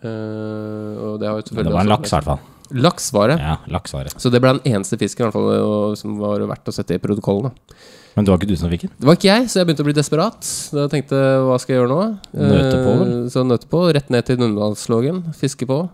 Uh, 0.00 1.18
det 1.20 1.28
det 1.52 1.68
var 1.70 1.84
en 1.84 1.92
laks, 1.92 2.10
i 2.10 2.16
hvert 2.16 2.24
fall. 2.32 2.40
Laks 2.70 3.08
var 3.12 3.32
det. 3.32 3.38
Ja, 3.42 3.56
laksevare. 3.66 4.12
Så 4.14 4.30
det 4.30 4.40
ble 4.42 4.52
den 4.58 4.74
eneste 4.76 4.96
fisken 4.98 5.24
i 5.24 5.26
hvert 5.26 5.34
fall, 5.34 5.48
og- 5.60 5.98
som 5.98 6.18
var 6.18 6.38
verdt 6.38 6.70
å 6.70 6.72
sette 6.72 6.94
i 6.94 6.98
protokollen. 6.98 7.50
da 7.50 7.74
Men 8.14 8.24
det 8.24 8.30
var 8.30 8.38
ikke 8.38 8.48
du 8.48 8.56
som 8.56 8.70
fikk 8.70 8.82
den? 8.82 8.90
Det 8.98 9.06
var 9.06 9.16
ikke 9.16 9.30
jeg, 9.30 9.44
så 9.46 9.54
jeg 9.58 9.66
begynte 9.66 9.82
å 9.82 9.88
bli 9.88 9.92
desperat. 9.92 10.70
Da 10.72 10.86
tenkte 10.88 11.10
jeg, 11.10 11.40
hva 11.46 11.58
skal 11.60 11.74
jeg 11.74 11.82
gjøre 11.82 11.90
nå? 11.90 12.18
Nøte 12.34 12.76
på, 12.84 12.90
Eh, 12.90 12.98
vel? 12.98 13.30
Så 13.30 13.46
nøte 13.46 13.66
på, 13.66 13.92
rett 13.92 14.10
ned 14.10 14.24
til 14.24 14.36
Numedalslågen, 14.36 15.34
fiske 15.34 15.66
på. 15.66 15.90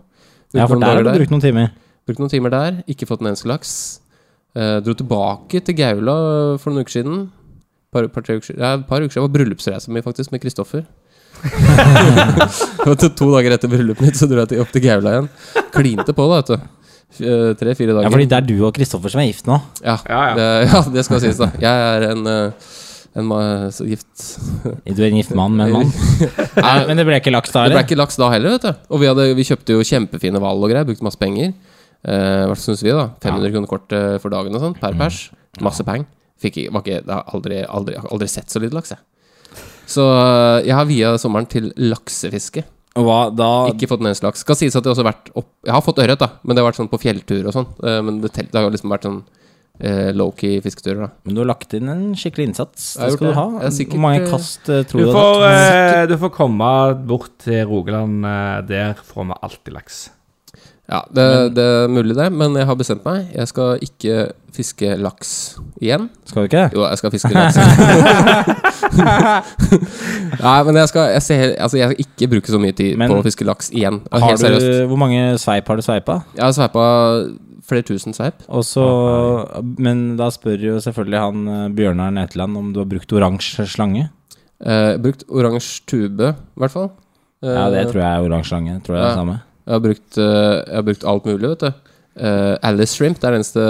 Ja, 0.53 0.67
for 0.67 0.79
der 0.79 0.85
har 0.85 1.03
du 1.03 1.09
brukt 1.11 1.31
noen 1.31 1.41
timer. 1.41 1.71
Brukt 2.07 2.21
noen 2.23 2.31
timer 2.31 2.53
der, 2.53 2.81
ikke 2.87 3.07
fått 3.09 3.21
en 3.23 3.27
eneste 3.33 3.49
laks. 3.51 3.73
Eh, 4.57 4.77
dro 4.85 4.95
tilbake 4.97 5.59
til 5.67 5.75
Gaula 5.77 6.15
for 6.61 6.71
noen 6.71 6.85
uker 6.87 6.95
siden. 7.01 7.25
Par, 7.93 8.07
par, 8.11 8.23
tre 8.25 8.37
uker, 8.39 8.47
siden- 8.53 8.63
ja, 8.63 8.77
par 8.87 9.03
uker 9.03 9.11
siden. 9.13 9.23
Det 9.23 9.27
var 9.27 9.35
bryllupsreisa 9.35 9.91
mi, 9.91 10.01
faktisk, 10.05 10.31
med 10.31 10.41
Kristoffer. 10.43 10.85
To, 12.87 13.27
dager 13.35 13.53
etter 13.57 13.69
bryllupet 13.71 14.01
mitt, 14.07 14.17
så 14.17 14.27
dro 14.29 14.41
jeg 14.47 14.61
opp 14.63 14.71
til 14.73 14.83
Gaula 14.87 15.13
igjen. 15.17 15.29
Klinte 15.75 16.15
på, 16.15 16.25
da, 16.31 16.39
vet 16.41 16.51
du. 16.55 16.73
Eh, 17.23 17.51
Tre-fire 17.59 17.93
dager. 17.95 18.07
Ja, 18.07 18.11
fordi 18.13 18.27
det 18.31 18.37
er 18.39 18.47
du 18.47 18.55
og 18.67 18.73
Kristoffer 18.75 19.11
som 19.13 19.21
er 19.23 19.29
gift 19.29 19.47
nå. 19.49 19.59
Ja, 19.83 19.97
Ja, 20.09 20.23
ja. 20.31 20.33
Det, 20.39 20.47
ja, 20.71 20.81
det 20.97 21.05
skal 21.07 21.21
sies, 21.23 21.39
da. 21.39 21.51
Jeg 21.61 21.85
er 21.91 22.07
en, 22.11 22.25
eh, 22.27 22.73
en 23.17 23.31
så 23.73 23.85
gift 23.87 24.25
Du 24.85 25.01
er 25.01 25.07
en 25.11 25.19
gift 25.19 25.33
mann 25.37 25.55
med 25.57 25.69
en 25.71 25.73
mann. 25.79 25.93
Nei, 26.67 26.75
men 26.89 26.99
det 26.99 27.05
ble 27.07 27.19
ikke 27.21 27.33
laks 27.33 27.53
da, 27.55 27.67
Det 27.67 27.77
ble 27.77 27.85
ikke 27.87 27.99
laks 28.01 28.19
da 28.19 28.29
heller, 28.33 28.57
vet 28.57 28.67
du. 28.67 28.83
Og 28.93 29.01
vi, 29.01 29.09
hadde, 29.09 29.29
vi 29.37 29.47
kjøpte 29.47 29.77
jo 29.77 29.85
kjempefine 29.87 30.41
hval 30.43 30.61
og 30.61 30.69
greier. 30.71 30.85
Brukte 30.89 31.05
masse 31.07 31.21
penger. 31.21 31.53
Eh, 32.05 32.45
hva 32.47 32.55
syns 32.55 32.83
vi, 32.83 32.91
da? 32.93 33.09
500 33.23 33.51
kroner 33.51 33.67
kort 33.67 33.91
eh, 33.91 34.17
for 34.21 34.29
dagen 34.29 34.53
og 34.55 34.61
sånn, 34.61 34.75
per 34.79 34.93
pers. 34.99 35.29
Masse 35.61 35.83
peng. 35.83 36.05
Fikk, 36.39 36.57
ikke- 36.67 36.71
ikke, 36.81 36.97
jeg 37.01 37.05
har 37.09 37.23
aldri, 37.33 37.63
aldri, 37.65 37.95
aldri 38.11 38.27
sett 38.29 38.47
så 38.53 38.59
lite 38.61 38.73
laks, 38.77 38.91
jeg. 38.93 38.99
Så 39.87 40.03
eh, 40.05 40.65
jeg 40.67 40.75
har 40.75 40.85
via 40.85 41.13
sommeren 41.17 41.47
til 41.49 41.71
laksefiske. 41.77 42.63
Hva 42.97 43.29
da? 43.35 43.67
Ikke 43.71 43.87
fått 43.89 44.01
en 44.01 44.07
eneste 44.09 44.25
laks. 44.25 44.39
Skal 44.41 44.55
sies 44.57 44.75
at 44.75 44.83
jeg 44.83 44.91
også 44.93 45.03
har 45.05 45.11
vært 45.13 45.27
opp 45.37 45.49
Jeg 45.65 45.73
har 45.73 45.81
fått 45.85 45.99
ørret, 46.01 46.17
da, 46.19 46.29
men 46.43 46.55
det 46.55 46.63
har 46.63 46.71
vært 46.71 46.79
sånn 46.79 46.89
på 46.89 46.97
fjelltur 47.01 47.45
og 47.45 47.53
sånn. 47.53 47.67
Men 48.05 48.21
det, 48.23 48.31
det 48.33 48.55
har 48.57 48.71
liksom 48.73 48.89
vært 48.89 49.05
sånn 49.05 49.19
eh, 49.79 50.09
low-key 50.17 50.61
fisketurer, 50.65 51.03
da. 51.05 51.09
Men 51.23 51.35
du 51.37 51.41
har 51.43 51.49
lagt 51.51 51.73
inn 51.77 51.89
en 51.93 52.03
skikkelig 52.17 52.47
innsats. 52.49 52.87
Det 52.97 53.11
skal 53.13 53.27
Det 53.27 53.33
du 53.33 53.37
ha. 53.37 53.47
Er 53.67 53.69
sikkert, 53.75 53.93
Hvor 53.99 54.05
mange 54.07 54.29
kast 54.31 54.63
tror 54.65 54.97
Du 54.97 55.05
du 55.05 55.11
får, 55.13 55.13
du 55.13 55.45
har 55.45 55.57
tatt? 55.61 55.95
eh, 56.01 56.05
du 56.09 56.15
får 56.25 56.33
komme 56.39 56.71
bort 57.13 57.37
til 57.45 57.65
Rogaland. 57.69 58.25
Der 58.67 58.93
får 58.95 59.29
vi 59.29 59.39
alltid 59.45 59.73
laks. 59.77 59.99
Ja, 60.87 61.01
det, 61.11 61.23
det 61.57 61.63
er 61.67 61.89
mulig 61.91 62.15
det, 62.15 62.29
men 62.31 62.53
jeg 62.55 62.65
har 62.69 62.75
bestemt 62.79 63.03
meg. 63.03 63.25
Jeg 63.35 63.47
skal 63.51 63.81
ikke 63.83 64.13
fiske 64.55 64.93
laks 65.03 65.31
igjen. 65.83 66.05
Skal 66.29 66.45
du 66.45 66.47
ikke? 66.47 66.61
Jo, 66.77 66.85
jeg 66.87 66.97
skal 67.01 67.11
fiske 67.11 67.33
laks. 67.35 67.57
Nei, 70.41 70.57
men 70.67 70.79
jeg 70.79 70.89
skal, 70.91 71.09
jeg, 71.15 71.23
ser, 71.25 71.43
altså, 71.59 71.79
jeg 71.79 71.89
skal 71.91 72.03
ikke 72.05 72.29
bruke 72.35 72.53
så 72.53 72.59
mye 72.61 72.75
tid 72.77 72.95
Men- 72.99 73.11
på 73.11 73.17
å 73.19 73.25
fiske 73.25 73.45
laks 73.47 73.69
igjen. 73.75 73.99
Har 74.11 74.23
Helt 74.29 74.39
du, 74.39 74.45
seriøst. 74.45 74.85
hvor 74.91 75.01
mange 75.01 75.25
sveip 75.41 75.67
har 75.71 75.75
du 75.75 75.83
sveipa? 75.85 76.19
Jeg 76.37 76.45
har 76.45 76.55
sveipa 76.55 76.85
flere 77.67 77.83
tusen 77.89 78.15
sveip. 78.15 78.45
Også, 78.47 78.83
men 79.83 80.15
da 80.19 80.29
spør 80.31 80.61
jo 80.69 80.77
selvfølgelig 80.83 81.19
han 81.19 81.47
eh, 81.51 81.65
Bjørnar 81.75 82.13
Neteland 82.15 82.55
om 82.57 82.71
du 82.71 82.79
har 82.79 82.87
brukt 82.87 83.11
oransje 83.11 83.65
slange. 83.67 84.07
Eh, 84.63 84.95
brukt 85.03 85.25
oransje 85.27 85.83
tube, 85.91 86.31
i 86.31 86.63
hvert 86.63 86.71
fall. 86.77 86.89
Eh, 87.43 87.51
Ja, 87.51 87.67
det 87.75 87.89
tror 87.91 87.99
jeg 88.01 88.07
er 88.07 88.23
oransje 88.29 88.53
slange. 88.53 88.79
Tror 88.87 88.95
jeg 88.95 89.03
er 89.03 89.09
det 89.11 89.19
samme. 89.19 89.37
Jeg 89.67 89.75
har 89.75 89.83
brukt, 89.83 90.17
eh, 90.17 90.55
jeg 90.63 90.75
har 90.79 90.87
brukt 90.87 91.05
alt 91.11 91.25
mulig, 91.27 91.49
vet 91.51 91.63
du. 91.65 91.93
Eh, 92.23 92.55
Alice 92.63 92.95
Shrimp, 92.95 93.19
det 93.19 93.27
er 93.27 93.35
den 93.35 93.41
eneste, 93.43 93.63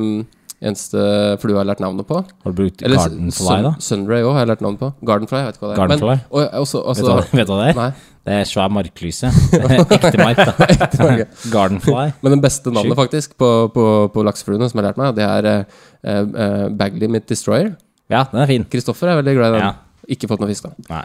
mm, 0.00 0.22
eneste 0.64 1.02
flue 1.42 1.52
jeg 1.52 1.60
har 1.60 1.68
lært 1.68 1.82
navnet 1.84 2.08
på. 2.08 2.22
Har 2.24 2.54
du 2.54 2.62
brukt 2.62 2.82
Eller 2.82 2.96
Gardenfly, 2.96 3.58
da? 3.66 3.72
Sunray 3.78 4.24
òg 4.24 4.32
har 4.32 4.46
jeg 4.46 4.50
lært 4.54 4.62
navnet 4.64 4.80
på. 4.80 4.88
Gardenfly, 5.04 5.42
jeg 5.42 5.50
vet 5.50 5.58
ikke 5.58 5.66
hva 5.66 5.68
det 5.68 5.76
er. 5.76 5.82
Gardenfly? 5.82 6.14
Men, 6.16 6.22
og, 6.32 6.40
også, 6.62 6.80
Vet, 6.80 6.88
også, 6.94 7.02
du 7.04 7.10
hva, 7.12 7.26
vet 7.38 7.50
du 7.50 7.52
hva 7.52 7.58
det 7.60 7.68
er? 7.68 7.82
Nei. 7.82 7.90
Det 8.28 8.38
er 8.38 8.48
svær 8.48 8.72
marklyse. 8.72 9.32
Ekte 9.98 10.18
mark, 10.20 10.40
da. 10.40 10.54
mark. 11.04 11.36
Gardenfly. 11.52 12.06
Men 12.24 12.36
den 12.38 12.44
beste 12.44 12.72
navnet 12.72 12.96
faktisk 12.96 13.36
på, 13.40 13.50
på, 13.74 13.84
på 14.14 14.24
laksefluene 14.24 14.68
som 14.68 14.80
jeg 14.80 14.84
har 14.84 14.88
lært 14.88 15.02
meg, 15.02 15.12
det 15.16 15.28
er 15.28 15.50
uh, 15.52 16.24
uh, 16.24 16.64
Bagley 16.72 17.12
Mitt 17.12 17.28
Destroyer. 17.28 17.74
Ja, 18.08 18.24
den 18.32 18.40
er 18.40 18.48
fin. 18.48 18.64
Kristoffer 18.64 19.12
er 19.12 19.20
veldig 19.20 19.36
glad 19.36 19.52
i 19.52 19.58
den. 19.58 19.68
Ja. 19.68 19.87
Ikke 20.08 20.28
fått 20.30 20.40
noe 20.40 20.48
fisk, 20.48 20.64
da. 20.64 20.86
Nei, 20.88 21.02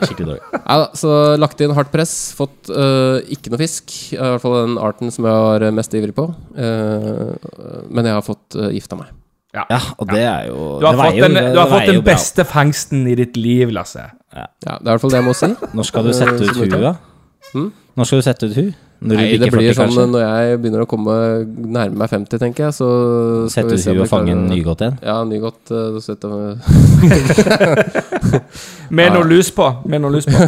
skikkelig 0.00 0.26
dårlig. 0.30 0.44
Nei 0.66 0.76
da, 0.80 0.86
så 0.96 1.10
lagt 1.36 1.60
inn 1.60 1.74
hardt 1.76 1.90
press. 1.92 2.14
Fått 2.38 2.70
eh, 2.72 3.18
ikke 3.36 3.52
noe 3.52 3.60
fisk. 3.60 3.92
I 4.14 4.20
hvert 4.20 4.40
fall 4.40 4.56
den 4.62 4.78
arten 4.80 5.12
som 5.12 5.28
jeg 5.28 5.42
var 5.44 5.66
mest 5.76 5.92
ivrig 5.98 6.14
på. 6.16 6.24
Eh, 6.56 7.34
men 7.92 8.08
jeg 8.08 8.16
har 8.16 8.24
fått 8.24 8.56
uh, 8.56 8.70
gifta 8.72 8.96
meg. 8.96 9.12
Ja, 9.56 9.78
og 9.96 10.08
det 10.12 10.20
er 10.28 10.48
jo 10.50 10.56
Du 10.80 10.84
har 10.84 10.96
det 10.96 11.00
fått 11.00 11.06
veier 11.06 11.16
jo- 11.16 11.26
den, 11.28 11.36
det 11.36 11.52
du 11.52 11.58
har 11.60 11.68
fått 11.70 11.78
veier 11.78 11.86
den 11.92 11.96
jo 11.96 12.02
bra. 12.04 12.12
beste 12.16 12.44
fangsten 12.48 13.06
i 13.08 13.14
ditt 13.16 13.36
liv, 13.40 13.70
Lasse. 13.72 14.02
Ja, 14.36 14.48
Det 14.60 14.68
er 14.72 14.80
i 14.82 14.88
hvert 14.90 15.04
fall 15.04 15.14
det 15.14 15.20
jeg 15.22 15.28
må 15.28 15.36
si. 15.36 15.48
Når 15.76 15.86
skal 15.88 16.04
du 16.08 16.12
sette 16.16 16.40
ut 16.44 16.58
huet, 16.60 16.74
da? 16.82 16.90
Hm? 17.54 17.70
Når 17.96 18.08
skal 18.10 18.20
du 18.20 18.26
sette 18.26 18.50
ut 18.50 18.56
hu? 18.58 18.66
Når 18.96 19.18
Nei, 19.20 19.24
det 19.36 19.50
blir 19.52 19.60
40, 19.60 19.74
sånn 19.76 19.90
kanskje? 19.90 20.04
når 20.08 20.22
jeg 20.24 20.58
begynner 20.62 20.82
å 20.82 20.88
komme 20.88 21.14
nærme 21.76 21.98
meg 22.00 22.08
50, 22.08 22.38
tenker 22.40 22.64
jeg, 22.64 22.72
så 22.78 22.86
skal 23.52 23.52
Sette 23.52 23.74
vi 23.74 23.80
se 23.82 23.90
om 23.92 23.98
huet 23.98 24.06
og 24.06 24.08
fange 24.08 24.32
en 24.32 24.38
klarer 24.38 24.48
å- 24.48 24.54
nygodt 24.54 24.80
igjen? 24.86 24.96
Ja, 25.04 25.16
nygodt. 25.28 25.62
Uh, 25.68 25.76
da 25.92 26.00
setter 26.00 26.26
jeg 26.32 26.56
Med 28.96 29.12
noe 29.12 29.26
lus 29.28 29.50
på. 29.52 29.66
Med 29.84 30.00
noe 30.00 30.10
lus 30.16 30.24
på. 30.24 30.32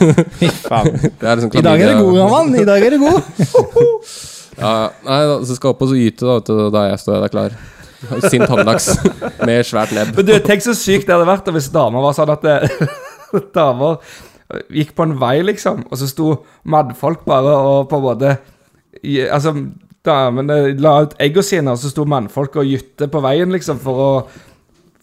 Fy 0.38 0.48
faen. 0.62 0.94
Det 0.94 1.26
er 1.26 1.40
liksom 1.40 1.50
I 1.58 1.64
dag 1.66 1.82
er 1.82 1.90
du 1.90 2.04
god, 2.04 2.20
Haman! 2.22 2.54
I 2.60 2.64
dag 2.68 2.86
er 2.86 2.94
du 2.94 3.02
god! 3.02 3.20
Ja, 4.60 4.72
nei, 5.06 5.20
da, 5.26 5.36
så 5.48 5.56
skal 5.56 5.70
jeg 5.70 5.74
opp 5.74 5.84
og 5.86 5.90
så 5.90 5.96
gyte, 5.98 6.22
da, 6.26 6.38
vet 6.38 6.48
du, 6.50 6.56
da 6.74 6.86
jeg 6.90 6.98
står 7.02 7.22
der 7.24 7.32
klar. 7.32 7.50
Sint 8.30 8.48
håndlaks 8.48 8.86
med 9.44 9.66
svært 9.68 9.92
nebb. 9.96 10.14
Men 10.16 10.26
du, 10.28 10.34
tenk 10.44 10.62
så 10.64 10.72
sykt 10.76 11.08
det 11.08 11.16
hadde 11.16 11.28
vært 11.28 11.50
hvis 11.52 11.68
damer 11.72 12.04
var 12.04 12.16
sånn 12.16 12.32
at 12.32 12.44
det, 12.46 12.58
Damer 13.54 14.00
gikk 14.74 14.94
på 14.98 15.06
en 15.06 15.16
vei, 15.20 15.36
liksom, 15.46 15.84
og 15.90 15.98
så 16.00 16.08
sto 16.10 16.30
mannfolk 16.70 17.24
bare 17.28 17.54
og 17.56 17.88
på 17.90 18.00
en 18.00 18.06
måte 18.08 18.36
Altså, 19.30 19.52
damene 20.04 20.56
la 20.82 20.96
ut 21.04 21.12
eggene 21.22 21.44
sine, 21.46 21.72
og 21.72 21.78
så 21.80 21.90
sto 21.92 22.04
mannfolk 22.08 22.56
og 22.60 22.66
gytte 22.68 23.06
på 23.12 23.20
veien, 23.22 23.52
liksom, 23.54 23.78
for 23.80 24.00
å, 24.02 24.08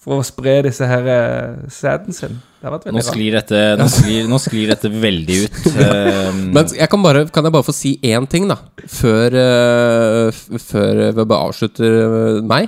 for 0.04 0.20
å 0.20 0.26
spre 0.28 0.58
disse 0.66 0.86
her 0.90 1.08
eh, 1.14 1.56
sæden 1.72 2.14
sin. 2.16 2.36
Det 2.58 2.68
har 2.68 2.74
vært 2.76 2.90
Nå 2.94 3.04
sklir 3.06 3.38
dette, 3.38 3.62
nå 3.80 3.88
sklir, 3.94 4.28
nå 4.30 4.40
sklir 4.44 4.72
dette 4.74 4.92
veldig 4.92 5.40
ut. 5.46 5.60
Um, 5.78 6.40
Men 6.56 6.68
jeg 6.76 6.90
kan, 6.92 7.02
bare, 7.06 7.24
kan 7.32 7.46
jeg 7.48 7.54
bare 7.56 7.66
få 7.68 7.74
si 7.76 7.94
én 8.04 8.26
ting, 8.30 8.48
da? 8.52 8.58
Før, 8.92 9.36
eh, 9.40 10.30
f- 10.34 10.62
før 10.68 11.02
vi 11.16 11.28
avslutter 11.38 11.98
eh, 12.04 12.40
meg. 12.50 12.68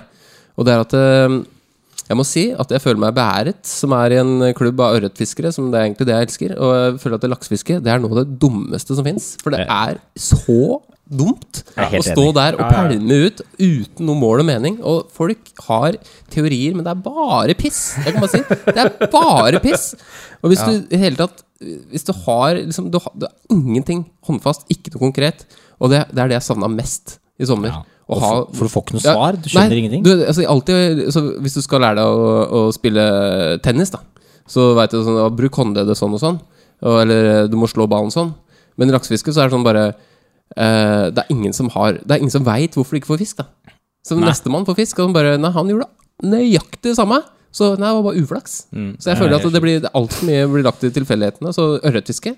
Og 0.56 0.68
det 0.68 0.76
er 0.78 0.84
at 0.86 0.96
eh, 1.00 1.40
jeg 2.10 2.18
må 2.18 2.26
si 2.26 2.44
at 2.58 2.72
jeg 2.74 2.82
føler 2.82 3.02
meg 3.04 3.14
beæret, 3.18 3.60
som 3.70 3.94
er 3.94 4.16
i 4.16 4.20
en 4.22 4.48
klubb 4.58 4.80
av 4.82 4.96
ørretfiskere. 4.98 5.52
Som 5.54 5.68
det 5.70 5.78
er 5.78 5.88
egentlig 5.88 6.08
det 6.10 6.16
jeg 6.16 6.28
elsker. 6.28 6.54
Og 6.58 6.72
jeg 6.74 7.02
føler 7.04 7.20
at 7.20 7.26
det 7.26 7.30
laksefiske 7.36 7.82
det 7.86 7.92
er 7.94 8.02
noe 8.02 8.16
av 8.16 8.24
det 8.24 8.40
dummeste 8.42 8.98
som 8.98 9.06
fins. 9.06 9.36
For 9.44 9.54
det 9.54 9.68
er 9.70 10.00
så 10.18 10.80
dumt 11.10 11.62
å 11.74 12.02
stå 12.06 12.24
enig. 12.24 12.34
der 12.38 12.58
og 12.58 12.66
pælme 12.70 13.20
ut 13.26 13.44
uten 13.58 14.10
noe 14.10 14.18
mål 14.18 14.42
og 14.44 14.50
mening. 14.50 14.80
Og 14.82 15.14
folk 15.14 15.52
har 15.68 16.00
teorier, 16.34 16.74
men 16.74 16.88
det 16.88 16.96
er 16.96 17.06
bare 17.06 17.58
piss. 17.58 17.82
Jeg 18.02 18.16
kan 18.16 18.26
bare 18.26 18.34
si 18.34 18.42
Det 18.66 18.84
er 18.86 18.92
bare 19.14 19.62
piss. 19.62 19.92
Og 20.42 20.50
hvis 20.54 20.66
du 20.66 20.90
i 20.96 21.00
hele 21.02 21.20
tatt 21.20 21.42
Hvis 21.92 22.06
du 22.08 22.14
har 22.26 22.56
liksom 22.56 22.86
Du 22.94 22.96
har, 23.04 23.12
du 23.12 23.26
har 23.28 23.34
ingenting 23.52 24.06
håndfast, 24.26 24.66
ikke 24.72 24.96
noe 24.96 25.06
konkret. 25.10 25.46
Og 25.78 25.94
det, 25.94 26.06
det 26.10 26.26
er 26.26 26.34
det 26.34 26.40
jeg 26.40 26.48
savna 26.50 26.70
mest 26.72 27.20
i 27.40 27.48
sommer. 27.48 27.70
Ja. 27.74 27.99
Å 28.10 28.18
ha- 28.20 28.30
for, 28.50 28.54
for 28.58 28.66
du 28.66 28.74
får 28.74 28.84
ikke 28.86 28.96
noe 28.98 29.04
Ja, 29.06 29.14
svar? 29.14 29.36
Du 29.38 29.50
skjønner 29.52 29.70
nei, 29.76 29.82
ingenting? 29.84 30.04
Du, 30.08 30.12
altså, 30.26 30.46
alltid, 30.50 31.02
altså, 31.06 31.22
hvis 31.46 31.58
du 31.60 31.62
skal 31.62 31.84
lære 31.86 32.00
deg 32.02 32.06
å, 32.26 32.30
å 32.60 32.62
spille 32.74 33.04
tennis, 33.66 33.92
da, 33.94 34.00
så 34.50 34.72
veit 34.78 34.94
du 34.96 35.04
sånn, 35.06 35.20
bruk 35.38 35.60
håndleddet 35.62 36.00
sånn 36.00 36.16
og 36.18 36.24
sånn. 36.24 36.40
Og, 36.82 36.96
eller 37.04 37.48
du 37.52 37.58
må 37.60 37.68
slå 37.70 37.86
ballen 37.92 38.10
sånn. 38.14 38.32
Men 38.80 38.94
laksefiske 38.96 39.34
så 39.36 39.44
er 39.44 39.50
det 39.50 39.56
sånn 39.58 39.66
bare 39.68 39.84
eh, 40.56 41.10
Det 41.12 41.20
er 41.26 41.32
ingen 41.34 41.52
som 41.52 41.68
har 41.74 41.98
Det 42.00 42.14
er 42.16 42.22
ingen 42.24 42.32
som 42.32 42.46
veit 42.48 42.78
hvorfor 42.78 42.96
du 42.96 43.02
ikke 43.02 43.12
får 43.12 43.20
fisk, 43.26 43.42
da. 43.44 43.50
Nei. 44.16 44.30
nestemann 44.30 44.64
får 44.66 44.78
fisk, 44.80 45.02
og 45.02 45.10
han 45.10 45.18
bare 45.18 45.34
Nei, 45.38 45.52
han 45.54 45.70
gjorde 45.70 45.90
nøyaktig 46.24 46.90
det 46.92 46.96
samme. 46.98 47.20
Så 47.56 47.72
nei, 47.80 47.88
det 47.90 47.98
var 47.98 48.06
bare 48.06 48.22
uflaks. 48.24 48.56
Mm. 48.76 48.90
Så 49.02 49.10
jeg 49.12 49.18
føler 49.20 49.38
at 49.40 49.54
det 49.54 49.62
blir 49.64 49.86
altfor 49.98 50.28
mye 50.30 50.48
blir 50.52 50.66
lagt 50.68 50.84
i 50.86 50.92
tilfeldighetene. 50.94 51.54
Så 51.56 51.68
ørretfiske 51.80 52.34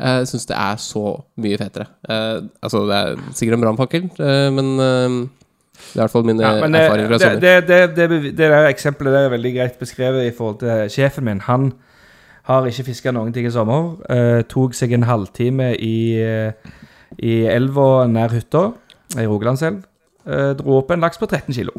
jeg 0.00 0.30
syns 0.30 0.48
det 0.48 0.56
er 0.56 0.80
så 0.80 1.04
mye 1.40 1.58
fetere. 1.60 1.86
Eh, 2.08 2.40
altså, 2.62 2.86
det 2.88 2.96
er 2.96 3.20
sikkert 3.36 3.58
en 3.58 3.66
brannfakkel, 3.66 4.08
eh, 4.16 4.48
men 4.56 4.72
eh, 4.80 5.18
det 5.80 5.96
er 5.96 6.00
i 6.00 6.02
hvert 6.02 6.14
fall 6.14 6.26
mine 6.28 6.42
Ja, 6.44 6.56
det, 6.60 6.80
erfaringer 6.80 7.14
det, 7.18 7.30
det, 7.42 7.54
det, 7.68 8.10
det, 8.10 8.22
det 8.38 8.50
der 8.52 8.68
eksempelet 8.68 9.16
der 9.16 9.28
er 9.28 9.34
veldig 9.34 9.54
greit 9.54 9.78
beskrevet 9.80 10.26
i 10.28 10.34
forhold 10.36 10.60
til 10.60 10.90
sjefen 10.92 11.24
min. 11.24 11.40
Han 11.48 11.72
har 12.48 12.66
ikke 12.66 12.88
fiska 12.90 13.12
noen 13.14 13.32
ting 13.34 13.46
i 13.46 13.52
sommer. 13.54 13.94
Eh, 14.10 14.42
tok 14.50 14.74
seg 14.76 14.94
en 14.96 15.06
halvtime 15.08 15.72
i, 15.76 16.18
eh, 16.20 16.52
i 17.18 17.40
elva 17.50 18.06
nær 18.10 18.34
hytta, 18.34 18.70
i 19.18 19.26
Rogalandselv. 19.26 19.82
Eh, 20.26 20.52
dro 20.58 20.78
opp 20.78 20.90
en 20.90 21.00
laks 21.00 21.18
på 21.18 21.26
13 21.26 21.54
kilo. 21.54 21.72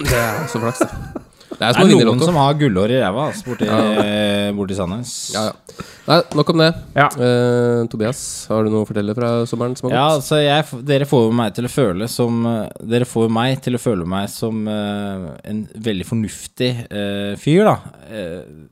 Det 0.00 0.18
er 0.18 0.46
så 0.50 0.58
flaks, 0.58 0.78
det. 0.82 1.23
Det 1.54 1.68
er 1.68 1.76
Det 1.78 1.96
er 2.00 2.08
noen 2.08 2.22
som 2.24 2.38
har 2.40 2.56
gullår 2.58 2.92
i 2.94 3.00
ræva 3.02 3.28
altså, 3.30 3.46
borti, 3.46 3.68
Ja. 3.68 4.52
borti 4.56 4.76
Sandnes. 4.78 5.12
Ja, 5.34 5.44
ja. 5.48 5.86
Nei, 6.04 6.18
nok 6.36 6.50
om 6.52 6.60
det. 6.60 6.68
Ja. 6.98 7.06
Eh, 7.16 7.86
Tobias, 7.92 8.20
har 8.50 8.66
du 8.66 8.72
noe 8.74 8.84
å 8.84 8.88
fortelle 8.88 9.14
fra 9.16 9.30
sommeren 9.48 9.76
som 9.78 9.88
har 9.88 9.96
Ja, 9.96 10.04
altså 10.18 10.42
jeg, 10.42 10.84
dere 10.84 11.08
får 11.08 11.32
meg 11.32 11.54
til 11.56 11.68
å 11.68 11.72
føle 11.72 12.08
som 12.12 12.44
eh, 12.50 12.68
Dere 12.94 13.08
får 13.08 13.32
meg 13.32 13.62
til 13.64 13.78
å 13.78 13.82
føle 13.82 14.04
meg 14.08 14.28
som 14.32 14.66
uh, 14.68 15.32
en 15.48 15.64
veldig 15.88 16.06
fornuftig 16.10 16.72
uh, 16.90 17.34
fyr, 17.40 17.64
da. 17.70 17.76
Uh, 18.10 18.70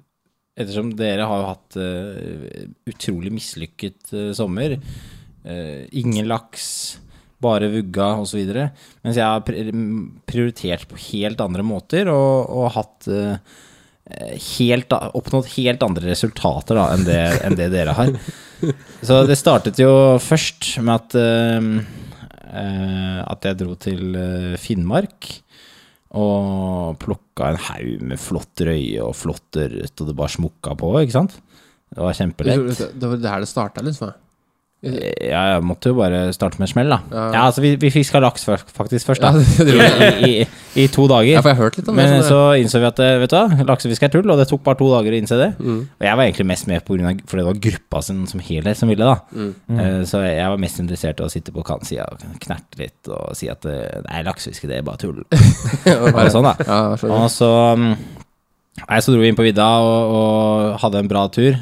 ettersom 0.58 0.90
dere 0.98 1.24
har 1.24 1.38
jo 1.40 1.46
hatt 1.48 1.76
eh, 1.80 2.66
utrolig 2.92 3.30
mislykket 3.32 4.10
eh, 4.12 4.32
sommer. 4.36 4.74
eh, 5.48 5.86
ingen 5.96 6.28
laks, 6.28 6.98
bare 7.42 7.70
vugga 7.72 8.08
osv. 8.22 8.40
Mens 9.02 9.16
jeg 9.18 9.26
har 9.26 9.42
prioritert 9.44 10.86
på 10.90 10.96
helt 11.10 11.40
andre 11.44 11.62
måter 11.66 12.08
og, 12.12 12.50
og 12.52 12.72
hatt 12.76 13.08
eh, 13.12 13.36
helt, 14.58 14.92
oppnådd 14.92 15.46
helt 15.56 15.82
andre 15.86 16.04
resultater 16.12 16.74
da, 16.78 16.84
enn, 16.94 17.04
det, 17.08 17.22
enn 17.46 17.58
det 17.58 17.68
dere 17.74 17.92
har. 17.98 18.08
Så 19.02 19.12
det 19.26 19.38
startet 19.40 19.76
jo 19.82 19.92
først 20.22 20.60
med 20.86 20.94
at, 20.94 21.10
uh, 21.18 21.62
at 23.26 23.40
jeg 23.48 23.58
dro 23.62 23.72
til 23.80 24.02
Finnmark 24.62 25.18
og 26.12 26.98
plukka 27.00 27.52
en 27.52 27.60
haug 27.70 28.02
med 28.04 28.20
flott 28.20 28.60
røye 28.66 29.00
og 29.00 29.14
flott 29.16 29.56
ørret, 29.56 29.94
og 29.96 30.06
det 30.10 30.16
bare 30.18 30.34
smukka 30.34 30.74
på, 30.76 30.90
ikke 31.00 31.16
sant? 31.16 31.38
Det 31.92 32.00
var 32.00 32.16
kjempelett. 32.16 32.82
Det 33.00 33.08
var 33.08 33.20
der 33.20 33.44
det 33.44 33.48
starta, 33.48 33.84
liksom. 33.84 34.12
Ja, 34.82 35.40
jeg 35.52 35.62
måtte 35.62 35.92
jo 35.92 35.94
bare 36.00 36.24
starte 36.34 36.58
med 36.58 36.66
smell, 36.66 36.88
da. 36.90 36.96
Ja. 37.12 37.26
Ja, 37.30 37.42
altså, 37.46 37.62
vi, 37.62 37.76
vi 37.78 37.90
fiska 37.94 38.18
laks 38.18 38.42
faktisk 38.48 39.06
først, 39.06 39.22
da. 39.22 39.30
Ja, 39.62 40.08
I, 40.26 40.30
i, 40.42 40.46
I 40.82 40.86
to 40.90 41.04
dager. 41.06 41.28
Ja, 41.36 41.42
for 41.44 41.52
jeg 41.52 41.58
har 41.60 41.68
hørt 41.68 41.76
litt 41.78 41.90
om 41.92 42.00
det. 42.00 42.06
Men 42.08 42.24
sånn, 42.24 42.26
så 42.26 42.40
innså 42.58 42.80
vi 42.82 42.88
at 42.88 43.02
eh, 43.04 43.14
vet 43.22 43.30
du 43.30 43.36
hva, 43.38 43.66
laksefiske 43.68 44.08
er 44.08 44.14
tull, 44.16 44.32
og 44.34 44.42
det 44.42 44.48
tok 44.50 44.64
bare 44.66 44.80
to 44.80 44.88
dager 44.90 45.14
å 45.14 45.20
innse 45.22 45.38
det. 45.38 45.48
Mm. 45.62 45.78
Og 45.86 46.06
jeg 46.08 46.18
var 46.18 46.24
egentlig 46.26 46.48
mest 46.50 46.66
med 46.72 46.82
på 46.88 46.96
grunn 46.96 47.12
av, 47.12 47.22
fordi 47.30 47.44
det 47.44 47.48
var 47.52 47.62
gruppa 47.68 48.02
sin 48.08 48.24
som 48.32 48.42
helhet 48.42 48.80
som 48.80 48.90
ville, 48.90 49.12
da. 49.12 49.38
Mm. 49.38 49.54
Uh, 49.70 50.00
Så 50.10 50.24
jeg 50.26 50.50
var 50.56 50.64
mest 50.66 50.82
interessert 50.82 51.22
i 51.22 51.26
å 51.28 51.30
sitte 51.36 51.54
på 51.54 51.66
kantsida 51.70 52.08
og 52.10 52.26
knerte 52.42 52.82
litt 52.82 53.12
og 53.14 53.38
si 53.38 53.52
at 53.54 53.70
eh, 53.70 54.02
nei, 54.08 54.24
laksefiske, 54.26 54.66
det 54.66 54.80
er 54.80 54.90
bare 54.90 54.98
tull. 55.04 55.22
Bare 56.18 56.28
sånn, 56.34 56.50
da. 56.50 56.56
Ja, 56.66 56.82
jeg. 56.98 57.14
Og 57.14 57.30
så 57.30 57.52
mm, 57.78 57.88
Nei, 58.82 58.98
så 59.04 59.12
dro 59.12 59.20
vi 59.22 59.28
inn 59.30 59.38
på 59.38 59.44
vidda 59.46 59.66
og, 59.84 60.12
og 60.16 60.78
hadde 60.82 61.02
en 61.04 61.10
bra 61.10 61.26
tur 61.30 61.54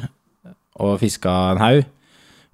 og 0.81 0.95
fiska 1.01 1.33
en 1.53 1.61
haug. 1.61 1.81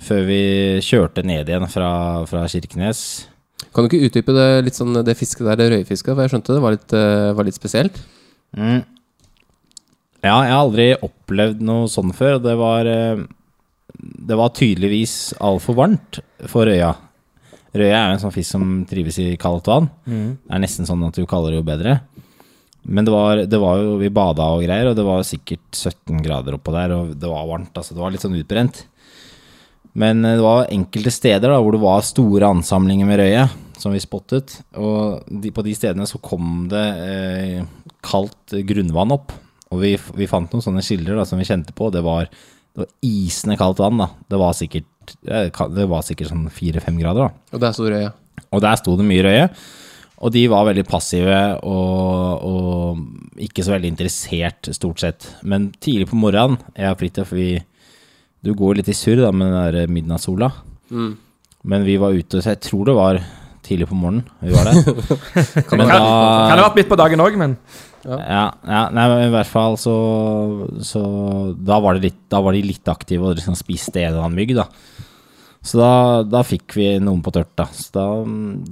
Før 0.04 0.28
vi 0.28 0.42
kjørte 0.86 1.24
ned 1.26 1.50
igjen 1.50 1.66
fra, 1.72 1.90
fra 2.30 2.44
Kirkenes. 2.52 3.00
Kan 3.74 3.86
du 3.86 3.90
ikke 3.90 4.10
utdype 4.10 4.36
det 4.36 4.50
litt 4.68 4.78
sånn 4.78 4.94
det 5.06 5.18
fisket 5.18 5.48
der, 5.48 5.58
det 5.60 5.72
røyefisket? 5.74 6.14
For 6.14 6.24
jeg 6.24 6.34
skjønte 6.34 6.54
det 6.58 6.64
var 6.64 6.76
litt, 6.76 6.94
eh, 6.94 7.32
var 7.38 7.48
litt 7.48 7.58
spesielt. 7.58 7.98
Mm. 8.58 8.84
Ja, 10.26 10.36
jeg 10.44 10.54
har 10.54 10.62
aldri 10.62 10.88
opplevd 11.06 11.64
noe 11.66 11.90
sånn 11.92 12.14
før. 12.16 12.38
Det 12.44 12.56
var, 12.60 12.90
eh, 12.90 13.24
det 13.98 14.38
var 14.38 14.54
tydeligvis 14.58 15.34
altfor 15.42 15.78
varmt 15.78 16.22
for 16.50 16.70
røya. 16.70 16.94
Røya 17.78 17.98
er 17.98 18.08
jo 18.12 18.18
en 18.18 18.24
sånn 18.26 18.36
fisk 18.38 18.54
som 18.54 18.86
trives 18.90 19.18
i 19.22 19.36
kaldt 19.38 19.70
vann. 19.70 19.90
Det 20.06 20.54
er 20.56 20.64
nesten 20.64 20.88
sånn 20.90 21.06
at 21.08 21.18
du 21.18 21.26
kaller 21.30 21.54
det 21.54 21.60
jo 21.62 21.68
bedre. 21.68 22.00
Men 22.88 23.04
det 23.04 23.12
var, 23.12 23.42
det 23.46 23.60
var 23.60 23.82
jo 23.82 23.98
Vi 24.00 24.10
bada 24.10 24.46
og 24.56 24.64
greier, 24.64 24.88
og 24.90 24.96
det 24.96 25.04
var 25.04 25.26
sikkert 25.28 25.76
17 25.76 26.22
grader 26.24 26.56
oppå 26.56 26.72
der, 26.72 26.94
og 26.96 27.20
det 27.20 27.28
var 27.30 27.46
varmt. 27.50 27.74
Altså, 27.76 27.94
det 27.94 28.02
var 28.02 28.14
litt 28.14 28.24
sånn 28.24 28.38
utbrent. 28.40 28.86
Men 29.98 30.26
eh, 30.26 30.38
det 30.38 30.46
var 30.46 30.70
enkelte 30.74 31.14
steder 31.14 31.54
da 31.54 31.62
hvor 31.62 31.76
det 31.76 31.84
var 31.84 32.06
store 32.06 32.52
ansamlinger 32.58 33.10
med 33.10 33.22
røye, 33.22 33.48
som 33.78 33.94
vi 33.94 34.02
spottet. 34.04 34.60
Og 34.78 35.26
de, 35.28 35.54
på 35.54 35.66
de 35.66 35.76
stedene 35.78 36.08
så 36.10 36.22
kom 36.24 36.68
det 36.72 36.86
eh, 37.08 37.66
kaldt 38.06 38.58
grunnvann 38.68 39.16
opp. 39.18 39.34
Og 39.74 39.82
vi, 39.82 39.96
vi 40.16 40.30
fant 40.30 40.54
noen 40.54 40.64
sånne 40.64 40.86
kilder 40.86 41.26
som 41.28 41.42
vi 41.42 41.48
kjente 41.48 41.76
på. 41.76 41.90
Det 41.94 42.04
var, 42.06 42.30
det 42.30 42.86
var 42.86 42.94
isende 43.04 43.58
kaldt 43.60 43.82
vann. 43.84 44.00
da. 44.00 44.12
Det 44.32 44.40
var 44.40 44.56
sikkert, 44.56 45.18
det 45.28 45.90
var 45.92 46.06
sikkert 46.08 46.32
sånn 46.32 46.48
fire-fem 46.54 47.02
grader. 47.02 47.28
da. 47.28 47.58
Og 47.58 47.66
der 47.66 47.76
sto 47.76 47.90
røye? 47.90 48.14
Og 48.54 48.64
der 48.64 48.80
sto 48.80 48.96
det 48.96 49.08
mye 49.10 49.26
røye. 49.26 49.50
Og 50.18 50.34
de 50.34 50.48
var 50.50 50.66
veldig 50.66 50.86
passive 50.88 51.40
og, 51.68 52.46
og 52.48 53.42
ikke 53.44 53.62
så 53.66 53.76
veldig 53.76 53.92
interessert, 53.92 54.70
stort 54.74 55.04
sett. 55.04 55.28
Men 55.46 55.70
tidlig 55.78 56.08
på 56.10 56.18
morgenen, 56.18 56.58
jeg 56.74 56.90
og 56.90 57.02
Fridtjof, 57.04 57.34
vi 57.38 57.50
Du 58.46 58.54
går 58.58 58.80
litt 58.80 58.92
i 58.92 58.96
surr 58.96 59.24
da 59.26 59.32
med 59.34 59.50
den 59.52 59.58
der 59.76 59.92
midnattssola. 59.92 60.52
Mm. 60.94 61.12
Men 61.68 61.86
vi 61.88 61.98
var 62.00 62.16
ute, 62.16 62.42
så 62.42 62.54
jeg 62.54 62.62
tror 62.68 62.88
det 62.88 62.96
var 62.98 63.20
tidlig 63.68 63.90
på 63.90 63.98
morgenen 64.00 64.24
vi 64.40 64.54
var 64.54 64.70
der. 64.70 64.78
Men 65.76 65.90
Kan, 65.90 66.00
kan 66.00 66.54
det 66.56 66.62
ha 66.62 66.68
vært 66.70 66.80
midt 66.80 66.92
på 66.92 67.00
dagen 67.00 67.24
òg, 67.24 67.36
men 67.40 67.58
ja, 68.08 68.44
ja, 68.64 68.82
nei, 68.94 69.04
men 69.10 69.26
i 69.26 69.32
hvert 69.34 69.50
fall 69.52 69.74
så, 69.82 69.94
så 70.86 71.02
da, 71.60 71.80
var 71.84 71.98
det 71.98 72.06
litt, 72.06 72.20
da 72.32 72.40
var 72.46 72.56
de 72.56 72.62
litt 72.64 72.88
aktive 72.88 73.26
og 73.26 73.36
liksom 73.36 73.58
spiste 73.60 74.00
en 74.00 74.14
eller 74.14 74.24
annen 74.24 74.38
mygg, 74.38 74.54
da. 74.56 74.64
Så 75.68 75.80
da, 75.82 75.90
da 76.24 76.44
fikk 76.48 76.78
vi 76.78 76.86
noen 77.04 77.20
på 77.26 77.34
tørt, 77.36 77.52
da. 77.60 77.66
Så 77.76 77.92
da, 77.98 78.06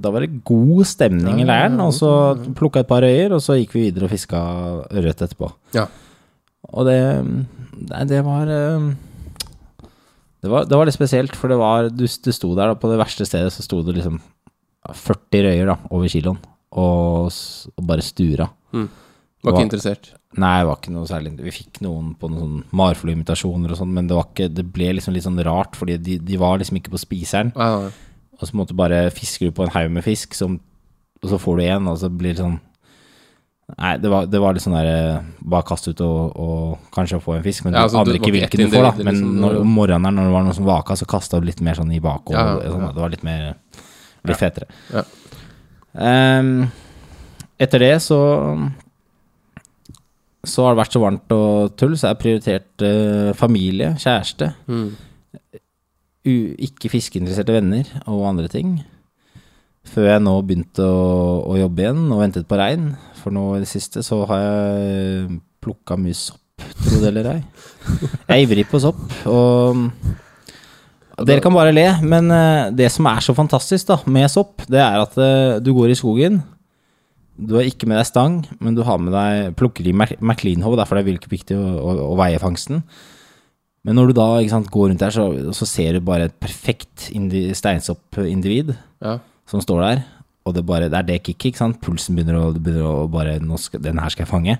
da 0.00 0.12
var 0.14 0.24
det 0.24 0.40
god 0.46 0.86
stemning 0.88 1.42
i 1.42 1.44
leiren. 1.48 1.76
Og 1.84 1.92
så 1.92 2.10
plukka 2.56 2.80
et 2.80 2.88
par 2.88 3.04
øyer, 3.04 3.34
og 3.36 3.42
så 3.44 3.58
gikk 3.58 3.76
vi 3.76 3.82
videre 3.90 4.08
og 4.08 4.14
fiska 4.14 4.40
ørret 4.88 5.20
etterpå. 5.26 5.50
Ja. 5.76 5.84
Og 6.72 6.88
det 6.88 6.96
Nei, 7.76 8.06
det 8.08 8.22
var 8.24 8.48
eh, 8.48 8.86
det 10.46 10.52
var, 10.52 10.66
det 10.70 10.78
var 10.78 10.88
litt 10.88 10.96
spesielt, 10.96 11.34
for 11.38 11.52
det 11.52 11.58
var 11.60 11.90
Du, 11.90 12.04
du 12.06 12.32
sto 12.34 12.52
der, 12.54 12.72
da, 12.72 12.78
på 12.78 12.90
det 12.92 13.00
verste 13.00 13.26
stedet, 13.28 13.52
så 13.54 13.64
sto 13.64 13.82
det 13.86 13.96
liksom 13.98 14.20
40 14.86 15.42
røyer 15.48 15.66
da, 15.72 15.80
over 15.90 16.10
kiloen, 16.10 16.38
og, 16.78 17.34
og 17.74 17.88
bare 17.88 18.04
stura. 18.06 18.46
Var 18.76 18.86
ikke 19.52 19.56
ikke 19.56 19.66
interessert. 19.68 20.12
Nei, 20.36 20.52
det 20.60 20.68
var 20.68 20.78
ikke 20.80 20.92
noe 20.92 21.08
særlig 21.08 21.30
Vi 21.40 21.52
fikk 21.54 21.78
noen 21.84 22.10
på 22.18 22.28
noen 22.28 22.42
sånn 22.42 22.76
marfluimitasjoner 22.76 23.72
og 23.72 23.78
sånn, 23.78 23.92
men 23.96 24.08
det 24.08 24.16
var 24.18 24.26
ikke 24.28 24.48
Det 24.52 24.64
ble 24.74 24.90
liksom 24.98 25.14
litt 25.14 25.24
sånn 25.24 25.40
rart, 25.46 25.78
fordi 25.78 25.96
de, 26.02 26.18
de 26.20 26.40
var 26.40 26.58
liksom 26.60 26.80
ikke 26.80 26.92
på 26.92 27.00
spiseren. 27.00 27.52
Ja, 27.56 27.86
ja. 27.86 27.92
Og 28.36 28.48
så 28.50 28.58
måtte 28.58 28.74
du 28.74 28.80
bare 28.80 29.06
fiske 29.14 29.48
du 29.48 29.54
på 29.56 29.64
en 29.64 29.72
haug 29.72 29.94
med 29.94 30.04
fisk, 30.04 30.34
som, 30.36 30.58
og 31.22 31.30
så 31.30 31.38
får 31.40 31.56
du 31.56 31.62
én, 31.64 31.86
og 31.88 31.96
så 32.02 32.10
blir 32.12 32.34
det 32.34 32.42
sånn 32.42 32.58
Nei, 33.66 33.96
det 33.98 34.10
var, 34.12 34.28
det 34.30 34.38
var 34.38 34.54
litt 34.54 34.62
sånn 34.62 34.76
der 34.76 34.86
eh, 34.86 35.24
Bare 35.50 35.66
kaste 35.66 35.90
ut 35.90 36.00
og, 36.06 36.36
og 36.38 36.92
kanskje 36.94 37.18
få 37.18 37.34
en 37.34 37.42
fisk, 37.42 37.64
men 37.66 37.74
Ja, 37.74 37.82
du 37.82 37.88
altså, 37.88 37.98
aner 38.04 38.14
det 38.14 38.20
ikke 38.20 38.34
hvilken 38.36 38.62
du 38.62 38.70
får, 38.70 38.86
da. 38.86 38.92
Men 39.00 39.16
liksom, 39.16 39.32
når, 39.42 39.58
om 39.64 39.72
morgenen 39.74 40.14
når 40.14 40.28
det 40.28 40.34
var 40.36 40.46
noen 40.46 40.58
som 40.60 40.68
vaka, 40.68 40.96
så 41.00 41.08
kasta 41.10 41.40
du 41.42 41.48
litt 41.48 41.62
mer 41.66 41.78
sånn 41.78 41.90
i 41.90 41.98
bakhodet. 42.02 42.38
Ja, 42.38 42.56
ja, 42.62 42.70
og 42.70 42.76
sånn. 42.76 42.94
Det 42.94 43.02
var 43.02 43.14
litt 43.16 43.26
mer 43.26 43.46
Litt 44.26 44.40
fetere. 44.40 44.66
Ja. 44.90 45.02
Ehm, 46.02 46.66
etter 47.62 47.82
det 47.82 47.92
så 48.02 48.20
så 50.46 50.62
har 50.62 50.74
det 50.74 50.80
vært 50.80 50.94
så 50.94 51.02
varmt 51.02 51.32
og 51.34 51.76
tull, 51.78 51.96
så 51.98 52.06
jeg 52.06 52.14
har 52.14 52.20
prioritert 52.20 52.84
uh, 52.86 53.30
familie, 53.34 53.94
kjæreste. 53.98 54.52
Mm. 54.70 54.92
U 56.26 56.34
ikke 56.68 56.90
fiskeinteresserte 56.92 57.54
venner 57.56 57.90
og 58.04 58.28
andre 58.30 58.50
ting. 58.52 58.76
Før 59.92 60.10
jeg 60.10 60.24
nå 60.24 60.34
begynte 60.46 60.84
å, 60.84 61.06
å 61.46 61.56
jobbe 61.60 61.84
igjen 61.84 62.04
og 62.10 62.22
ventet 62.24 62.48
på 62.48 62.58
regn. 62.60 62.90
For 63.20 63.34
nå 63.34 63.56
i 63.56 63.62
det 63.62 63.70
siste 63.70 64.02
så 64.06 64.20
har 64.30 64.42
jeg 64.42 65.40
plukka 65.64 65.96
mye 65.98 66.16
sopp, 66.16 66.62
tro 66.84 67.00
det 67.02 67.10
eller 67.10 67.30
ei. 67.32 67.40
Jeg 68.26 68.34
er 68.36 68.42
ivrig 68.44 68.66
på 68.70 68.80
sopp, 68.82 69.00
og 69.30 69.86
dere 71.24 71.40
kan 71.40 71.54
bare 71.54 71.72
le, 71.72 71.86
men 72.04 72.28
eh, 72.34 72.68
det 72.76 72.90
som 72.92 73.08
er 73.08 73.22
så 73.24 73.32
fantastisk 73.36 73.88
da 73.88 73.96
med 74.12 74.28
sopp, 74.28 74.66
det 74.68 74.82
er 74.82 75.00
at 75.00 75.16
eh, 75.16 75.56
du 75.64 75.72
går 75.74 75.94
i 75.94 75.98
skogen. 75.98 76.42
Du 77.36 77.56
har 77.56 77.68
ikke 77.68 77.88
med 77.88 77.98
deg 78.00 78.08
stang, 78.08 78.40
men 78.60 78.76
du 78.76 78.82
har 78.84 79.00
med 79.00 79.14
deg 79.16 79.54
plukker 79.56 79.88
i 79.88 79.94
McLean-hov, 79.96 80.76
derfor 80.76 80.98
er 80.98 81.04
det 81.04 81.14
virkelig 81.14 81.38
viktig 81.38 81.56
å, 81.56 81.64
å, 81.80 81.94
å 82.12 82.18
veie 82.20 82.40
fangsten. 82.40 82.82
Men 83.86 83.96
når 83.96 84.10
du 84.10 84.18
da 84.18 84.28
sant, 84.50 84.68
går 84.72 84.90
rundt 84.90 85.02
der, 85.02 85.14
så, 85.14 85.26
så 85.56 85.68
ser 85.68 85.96
du 85.96 86.04
bare 86.04 86.28
et 86.28 86.36
perfekt 86.42 87.08
indi, 87.14 87.48
steinsoppindivid 87.56 88.74
Ja. 89.04 89.18
Som 89.50 89.62
står 89.62 89.82
der. 89.84 90.04
Og 90.46 90.54
det, 90.54 90.62
bare, 90.66 90.88
det 90.90 90.98
er 91.00 91.06
det 91.08 91.22
kicket, 91.26 91.48
ikke 91.52 91.58
sant? 91.62 91.80
Pulsen 91.82 92.14
begynner 92.18 92.36
å, 92.38 92.50
begynner 92.54 92.86
å 92.86 93.06
bare 93.10 93.38
skal, 93.58 93.80
Den 93.82 93.98
her 93.98 94.12
skal 94.14 94.22
jeg 94.26 94.30
fange. 94.30 94.58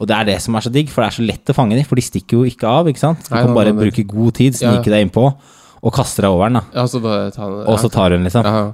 Og 0.00 0.08
det 0.08 0.16
er 0.16 0.24
det 0.32 0.38
som 0.42 0.56
er 0.56 0.64
så 0.64 0.72
digg, 0.72 0.88
for 0.90 1.04
det 1.04 1.10
er 1.10 1.16
så 1.18 1.24
lett 1.26 1.52
å 1.52 1.54
fange 1.56 1.76
dem, 1.76 1.84
for 1.86 2.00
de 2.00 2.04
stikker 2.06 2.40
jo 2.40 2.46
ikke 2.48 2.66
av. 2.68 2.88
ikke 2.88 3.02
sant? 3.02 3.26
Du 3.28 3.34
kan 3.34 3.52
bare 3.54 3.74
bruke 3.76 4.02
god 4.08 4.34
tid, 4.40 4.56
Ja. 4.56 4.72
snike 4.72 4.90
deg 4.90 5.04
innpå, 5.06 5.26
og 5.82 5.92
kaste 5.94 6.24
deg 6.24 6.32
over 6.32 6.48
den. 6.48 6.58
da 6.58 6.80
ja, 6.80 6.86
så. 6.88 6.98
Og 7.02 7.78
så 7.78 7.90
tar 7.92 8.16
den, 8.16 8.24
liksom. 8.24 8.44
ja. 8.44 8.72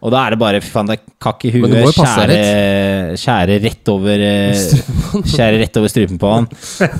Og 0.00 0.08
da 0.14 0.22
er 0.24 0.30
det 0.32 0.38
bare 0.40 0.60
fy 0.64 0.70
faen, 0.72 0.88
det 0.88 0.94
er 0.96 1.02
kakk 1.20 1.42
i 1.44 1.50
huet, 1.52 1.74
skjære, 1.92 2.36
skjære 3.20 3.58
rett 3.66 3.90
over 3.92 4.22
eh, 4.24 4.62
Skjære 5.34 5.58
rett 5.60 5.76
over 5.76 5.92
strupen 5.92 6.20
på 6.22 6.30
han, 6.32 6.46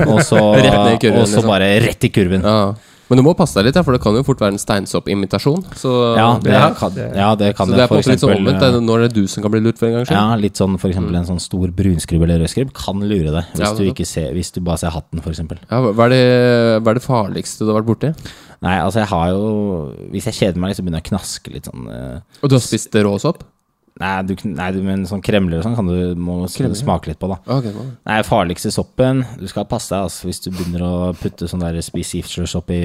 og 0.05 0.21
så, 0.27 0.43
Rett 0.59 1.01
kurven, 1.01 1.23
og 1.23 1.29
så 1.31 1.39
liksom. 1.39 1.49
bare 1.49 1.71
rett 1.87 2.05
i 2.05 2.11
kurven. 2.13 2.45
ja. 2.45 2.75
Men 3.11 3.19
du 3.19 3.25
må 3.27 3.33
passe 3.35 3.59
deg 3.59 3.67
litt, 3.67 3.79
for 3.83 3.97
det 3.97 4.01
kan 4.05 4.15
jo 4.15 4.23
fort 4.27 4.39
være 4.39 4.55
en 4.55 4.61
steinsoppimitasjon. 4.63 5.65
Så, 5.75 5.93
Ja, 6.15 6.29
det 6.43 6.53
Ja, 6.55 6.69
kan, 6.79 6.95
ja, 6.95 7.31
det 7.35 7.57
kan 7.59 7.67
så 7.67 7.75
det 7.75 7.83
er 7.83 7.91
på 7.91 7.97
en 7.99 8.03
måte 8.05 8.13
litt 8.13 8.23
sånn 8.23 8.37
omvendt. 8.37 8.61
Det 8.63 8.69
er 8.71 8.85
når 8.87 9.03
det 9.03 9.09
er 9.11 9.15
du 9.17 9.27
som 9.27 9.43
kan 9.43 9.51
bli 9.51 9.63
lurt 9.65 9.81
for 9.81 9.89
en 9.89 9.97
gangs 9.99 10.13
Ja, 10.15 10.23
litt 10.39 10.61
sånn 10.61 10.79
for 10.79 10.93
eksempel 10.93 11.19
en 11.19 11.27
sånn 11.27 11.43
stor 11.43 11.75
brunskrubb 11.75 12.23
eller 12.23 12.45
rødskrubb 12.45 12.71
kan 12.77 13.03
lure 13.03 13.35
deg, 13.35 13.51
hvis, 13.51 13.65
Ja, 13.67 13.73
du, 13.75 13.83
ikke 13.91 14.07
ser, 14.07 14.31
hvis 14.37 14.53
du 14.55 14.61
bare 14.63 14.79
ser 14.79 14.95
hatten, 14.95 15.19
eksempel. 15.19 15.59
Ja, 15.67 15.83
hva, 15.91 16.07
er 16.07 16.15
det, 16.15 16.25
hva 16.85 16.95
er 16.95 17.01
det 17.01 17.05
farligste 17.05 17.67
du 17.67 17.73
har 17.75 17.83
vært 17.83 17.91
borti? 17.91 18.13
Nei, 18.61 18.77
altså 18.79 19.01
jeg 19.01 19.09
har 19.09 19.31
jo 19.33 19.95
Hvis 20.13 20.27
jeg 20.29 20.37
kjeder 20.37 20.61
meg 20.61 20.77
så 20.77 20.83
begynner 20.85 21.01
jeg 21.01 21.09
å 21.09 21.11
knaske 21.15 21.53
litt 21.55 21.69
sånn 21.71 21.87
eh, 21.89 22.19
Og 22.45 22.51
du 22.53 22.59
har 22.59 22.63
spist 22.65 22.95
råsopp? 22.95 23.43
Nei, 24.01 24.15
du, 24.25 24.33
nei 24.49 24.71
du, 24.73 24.81
men 24.85 25.03
sånn 25.09 25.21
kremler 25.25 25.61
og 25.61 25.67
sånn 25.67 25.75
kan 25.77 25.89
du 25.91 26.17
må 26.17 26.39
Kremler? 26.49 26.79
smake 26.79 27.11
litt 27.11 27.21
på, 27.21 27.29
da. 27.29 27.37
Okay. 27.59 27.75
Nei, 28.09 28.21
farligste 28.25 28.73
soppen 28.73 29.21
Du 29.37 29.45
skal 29.51 29.67
passe 29.69 29.93
deg, 29.93 30.07
altså. 30.09 30.29
Hvis 30.31 30.41
du 30.47 30.49
begynner 30.55 30.85
å 30.87 30.93
putte 31.21 31.49
sånn 31.51 31.61
der 31.61 31.77
Spis 31.85 32.15
Ifsjøs 32.17 32.57
opp 32.57 32.73
i, 32.73 32.81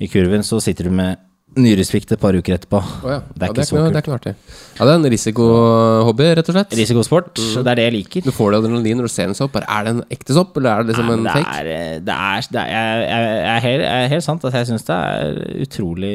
i 0.00 0.08
kurven, 0.08 0.46
så 0.46 0.60
sitter 0.64 0.88
du 0.88 0.96
med 0.96 1.20
Nyresvikt 1.58 2.12
et 2.14 2.20
par 2.22 2.36
uker 2.38 2.54
etterpå. 2.54 2.78
Oh, 3.02 3.10
ja. 3.10 3.18
Det 3.34 3.42
er 3.42 3.48
ja, 3.48 3.54
ikke 3.56 3.64
så 3.66 3.76
kult. 3.76 3.88
Det 3.92 3.98
er 3.98 4.04
ikke 4.04 4.12
noe 4.12 4.18
artig. 4.20 4.32
Ja, 4.78 4.86
det 4.86 4.92
er 4.92 4.98
en 5.00 5.06
risikohobby, 5.10 6.26
rett 6.38 6.48
og 6.52 6.54
slett. 6.54 6.74
Risikosport, 6.78 7.30
det 7.40 7.72
er 7.72 7.78
det 7.80 7.84
jeg 7.88 7.94
liker. 7.96 8.24
Du 8.28 8.30
får 8.34 8.52
det 8.54 8.60
adrenalin 8.62 9.00
når 9.00 9.08
du 9.08 9.12
ser 9.12 9.26
en 9.32 9.34
sopp. 9.38 9.56
Er 9.58 9.86
det 9.88 9.92
en 9.96 10.02
ekte 10.14 10.36
sopp, 10.36 10.56
eller 10.60 10.70
er 10.70 10.86
det 10.86 10.92
liksom 10.92 11.08
Nei, 11.10 11.16
en 11.18 11.28
fake? 11.34 11.56
det 11.66 11.74
er, 11.74 11.98
det 12.06 12.14
er, 12.14 12.48
det 12.54 12.62
er, 12.62 12.70
jeg, 12.70 13.08
jeg, 13.08 13.26
jeg, 13.38 13.50
er 13.56 13.64
helt, 13.66 13.84
jeg 13.88 14.04
er 14.06 14.12
helt 14.14 14.26
sant 14.28 14.46
at 14.48 14.58
jeg 14.60 14.70
syns 14.70 14.86
det 14.88 14.98
er 14.98 15.42
utrolig, 15.66 16.14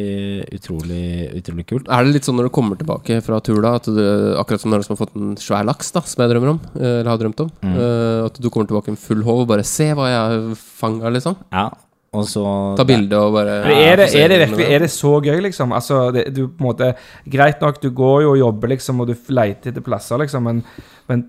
utrolig, 0.57 1.03
utrolig 1.41 1.67
kult. 1.73 1.91
Er 1.91 2.07
det 2.07 2.15
litt 2.17 2.29
sånn 2.29 2.39
når 2.39 2.49
du 2.49 2.53
kommer 2.55 2.79
tilbake 2.79 3.19
fra 3.25 3.41
tur, 3.43 3.59
da 3.65 3.75
at 3.81 3.89
du, 3.91 4.01
akkurat 4.39 4.63
som 4.63 4.71
når 4.73 4.85
du 4.87 4.91
har 4.93 5.01
fått 5.03 5.15
en 5.19 5.35
svær 5.41 5.67
laks, 5.67 5.91
da 5.95 6.03
som 6.07 6.23
jeg 6.23 6.33
drømmer 6.33 6.53
om, 6.55 6.61
eh, 6.79 6.99
eller 7.01 7.11
har 7.13 7.21
drømt 7.25 7.45
om, 7.47 7.51
Mm. 7.63 7.75
eh, 7.79 8.25
at 8.27 8.39
du 8.43 8.49
kommer 8.51 8.67
tilbake 8.67 8.91
med 8.91 8.99
full 8.99 9.21
håv 9.23 9.43
og 9.43 9.47
bare 9.47 9.63
Se 9.67 9.85
hva 9.95 10.07
jeg 10.09 10.19
har 10.19 10.55
fanga, 10.59 11.09
liksom. 11.15 11.35
Ja, 11.51 11.69
og 12.13 12.25
så 12.29 12.45
Ta 12.77 12.85
bilde 12.87 13.17
og 13.17 13.33
bare 13.33 13.59
er, 13.73 13.97
det, 14.03 14.07
er 14.13 14.29
det 14.29 14.39
virkelig 14.43 14.65
Er 14.69 14.83
det 14.85 14.89
så 14.93 15.13
gøy, 15.23 15.39
liksom? 15.47 15.73
Altså, 15.73 15.99
det, 16.13 16.27
du 16.35 16.43
på 16.45 16.61
en 16.61 16.67
måte 16.67 16.89
Greit 17.33 17.61
nok, 17.63 17.79
du 17.81 17.89
går 17.95 18.23
jo 18.25 18.33
og 18.35 18.39
jobber, 18.39 18.73
liksom, 18.75 19.01
og 19.01 19.09
du 19.09 19.15
leter 19.33 19.71
etter 19.71 19.85
plasser, 19.85 20.21
liksom, 20.21 20.45
men, 20.45 20.61
men 21.09 21.23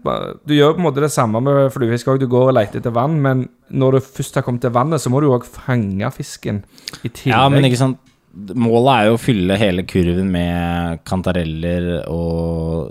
du 0.44 0.56
gjør 0.56 0.76
på 0.76 0.82
en 0.82 0.88
måte 0.88 1.04
det 1.04 1.12
samme 1.14 1.40
med 1.44 1.72
fluefiske 1.74 2.12
òg. 2.12 2.20
Du 2.20 2.28
går 2.30 2.50
og 2.50 2.56
leter 2.58 2.82
etter 2.82 2.94
vann, 2.94 3.16
men 3.24 3.46
når 3.72 3.96
du 3.96 4.08
først 4.20 4.36
har 4.38 4.46
kommet 4.46 4.64
til 4.64 4.74
vannet, 4.74 5.02
så 5.02 5.12
må 5.12 5.22
du 5.24 5.30
òg 5.32 5.46
fange 5.48 6.10
fisken 6.14 6.64
i 7.02 7.08
tillegg. 7.08 7.32
Ja, 7.32 7.46
men 7.52 7.70
ikke 7.70 7.80
sant 7.84 8.02
Målet 8.34 8.90
er 8.90 9.04
jo 9.06 9.14
å 9.14 9.18
fylle 9.22 9.54
hele 9.54 9.84
kurven 9.86 10.32
med 10.34 11.04
kantareller 11.06 11.84
og 12.10 12.90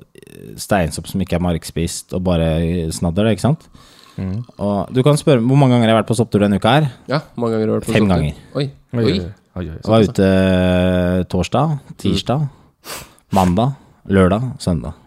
steinsopp 0.56 1.10
som 1.12 1.20
ikke 1.20 1.36
er 1.36 1.44
markspist, 1.44 2.14
og 2.16 2.24
bare 2.30 2.48
snadder 2.96 3.28
det, 3.28 3.34
ikke 3.36 3.50
sant? 3.50 3.66
Og 4.18 4.94
du 4.94 5.02
kan 5.06 5.18
spørre 5.20 5.42
hvor 5.42 5.58
mange 5.58 5.74
ganger 5.76 5.88
jeg 5.90 5.96
har 5.96 6.02
vært 6.04 6.10
på 6.12 6.18
sopptur 6.20 6.44
denne 6.46 6.60
uka 6.62 6.74
her. 6.78 6.90
Ja, 7.10 7.22
mange 7.36 7.56
ganger 7.56 7.66
har 7.66 7.72
du 7.72 7.78
vært 7.80 7.88
på 7.88 7.96
Fem 7.96 8.04
sopptur? 8.04 8.16
ganger. 8.16 8.42
Oi. 8.56 8.66
Oi, 8.94 9.04
Oi. 9.04 9.14
oi, 9.58 9.64
oi, 9.70 9.78
var 9.90 10.04
ute 10.06 10.28
eh, 10.28 11.24
torsdag, 11.34 11.78
tirsdag, 11.98 12.44
mandag, 13.34 13.74
lørdag, 14.10 14.52
søndag. 14.62 15.00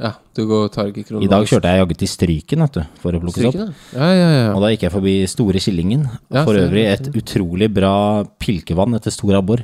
Ja, 0.00 0.14
du 0.36 0.46
går, 0.48 0.68
tar 0.72 0.88
ikke 0.88 1.02
kronologisk. 1.04 1.28
I 1.28 1.32
dag 1.34 1.48
kjørte 1.50 1.72
jeg 1.74 1.80
jaggu 1.82 1.94
til 2.00 2.08
Stryken, 2.08 2.62
vet 2.64 2.76
du, 2.78 2.84
for 3.02 3.16
å 3.16 3.20
plukke 3.20 3.42
sopp. 3.44 3.58
Ja. 3.58 3.66
Ja, 3.92 4.06
ja, 4.16 4.28
ja. 4.32 4.44
Og 4.56 4.62
da 4.64 4.70
gikk 4.72 4.86
jeg 4.86 4.94
forbi 4.94 5.12
Store 5.28 5.60
Killingen. 5.60 6.06
Ja, 6.32 6.44
For 6.48 6.56
øvrig 6.56 6.84
et 6.88 7.10
utrolig 7.20 7.68
bra 7.76 7.92
pilkevann 8.40 8.96
etter 8.96 9.12
stor 9.12 9.36
abbor. 9.42 9.60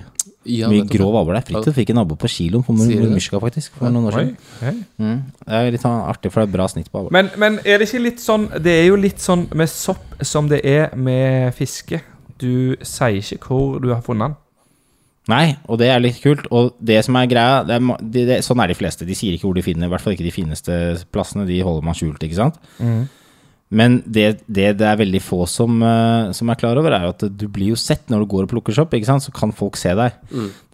Ja 0.46 0.70
Mye 0.70 0.86
grov 0.90 1.18
avl 1.20 1.34
der. 1.36 1.44
Fridtjof 1.48 1.76
fikk 1.76 1.92
en 1.92 2.00
nabo 2.00 2.16
på 2.20 2.30
kiloen 2.30 2.64
på? 2.66 2.74
Murmyrska, 2.76 3.40
faktisk, 3.42 3.76
for 3.78 3.92
noen 3.92 4.08
år 4.10 4.18
siden. 4.18 4.80
Mm. 5.02 5.20
Det 5.42 5.60
er 5.60 5.70
litt 5.74 5.84
sånn 5.84 5.98
artig, 6.06 6.32
for 6.32 6.42
det 6.42 6.50
er 6.50 6.56
bra 6.56 6.68
snitt 6.70 6.90
på 6.92 7.02
avl. 7.02 7.12
Men, 7.14 7.30
men 7.40 7.60
er 7.64 7.80
det 7.80 7.90
ikke 7.90 8.02
litt 8.04 8.22
sånn 8.22 8.48
Det 8.62 8.72
er 8.72 8.88
jo 8.88 8.98
litt 9.00 9.22
sånn 9.22 9.46
med 9.56 9.70
sopp 9.72 10.16
som 10.24 10.50
det 10.52 10.62
er 10.66 10.94
med 10.96 11.54
fiske. 11.56 12.02
Du 12.40 12.76
sier 12.84 13.36
ikke 13.36 13.52
hvor 13.52 13.80
du 13.82 13.92
har 13.94 14.04
funnet 14.06 14.30
den. 14.30 14.42
Nei, 15.26 15.56
og 15.66 15.80
det 15.80 15.88
er 15.90 16.02
litt 16.02 16.20
kult. 16.22 16.46
Og 16.54 16.76
det 16.78 17.00
som 17.06 17.16
er 17.18 17.30
greia 17.30 17.62
det 17.66 17.80
er, 17.80 17.86
det, 18.00 18.24
det, 18.28 18.40
Sånn 18.46 18.62
er 18.62 18.70
de 18.70 18.78
fleste. 18.78 19.06
De 19.08 19.16
sier 19.18 19.34
ikke 19.34 19.48
hvor 19.48 19.56
de 19.58 19.64
finner, 19.66 19.88
i 19.88 19.92
hvert 19.92 20.04
fall 20.04 20.14
ikke 20.14 20.26
de 20.26 20.34
fineste 20.34 20.76
plassene. 21.14 21.46
De 21.48 21.58
holder 21.66 21.86
man 21.86 21.98
skjult, 21.98 22.22
ikke 22.22 22.38
sant. 22.38 22.60
Men 23.74 23.98
det, 24.06 24.44
det 24.46 24.68
det 24.78 24.86
er 24.86 24.98
veldig 25.00 25.20
få 25.24 25.40
som, 25.50 25.80
eh, 25.82 26.30
som 26.36 26.50
er 26.52 26.58
klar 26.60 26.78
over, 26.78 26.94
er 26.94 27.08
jo 27.08 27.14
at 27.16 27.24
du 27.34 27.46
blir 27.50 27.72
jo 27.72 27.78
sett 27.80 28.06
når 28.12 28.22
du 28.22 28.28
går 28.30 28.46
og 28.46 28.52
plukker 28.52 28.76
sopp. 28.76 28.94
ikke 28.94 29.08
sant? 29.08 29.24
Så 29.24 29.34
kan 29.34 29.54
folk 29.56 29.78
se 29.80 29.94
deg. 29.98 30.14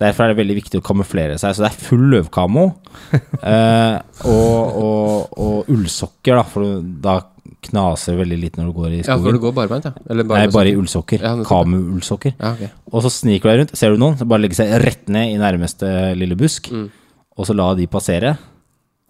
Derfor 0.02 0.26
er 0.26 0.32
det 0.32 0.40
veldig 0.42 0.58
viktig 0.60 0.80
å 0.80 0.84
kamuflere 0.84 1.38
seg. 1.40 1.56
Så 1.56 1.64
det 1.64 1.70
er 1.70 1.84
full 1.88 2.04
løvkamo 2.12 2.66
eh, 3.52 3.96
og, 4.28 4.80
og, 4.84 5.38
og 5.40 5.72
ullsokker, 5.72 6.36
da, 6.36 6.44
for 6.44 6.82
da 6.82 7.18
knaser 7.62 8.14
det 8.14 8.20
veldig 8.22 8.38
litt 8.42 8.58
når 8.58 8.68
du 8.68 8.74
går 8.76 8.90
i 8.90 9.00
Ja, 9.02 9.16
for 9.16 9.34
du 9.34 9.40
går 9.42 9.54
barbeint, 9.56 9.86
ja? 9.86 9.94
Eller 10.10 10.26
Nei, 10.28 10.46
bare 10.52 10.72
i 10.72 10.76
ullsokker. 10.78 11.22
Ja. 11.22 11.34
Kamu-ullsokker. 11.46 12.34
Ja, 12.36 12.52
okay. 12.56 12.72
Og 12.92 13.04
så 13.06 13.12
sniker 13.14 13.48
du 13.48 13.52
deg 13.52 13.62
rundt. 13.62 13.76
Ser 13.78 13.94
du 13.94 14.02
noen, 14.02 14.18
så 14.18 14.28
bare 14.28 14.44
legge 14.44 14.58
seg 14.58 14.72
rett 14.82 15.08
ned 15.12 15.32
i 15.32 15.40
nærmeste 15.40 15.88
lille 16.18 16.36
busk. 16.38 16.68
Mm. 16.74 16.90
Og 17.38 17.48
så 17.48 17.56
la 17.56 17.70
de 17.78 17.88
passere, 17.90 18.34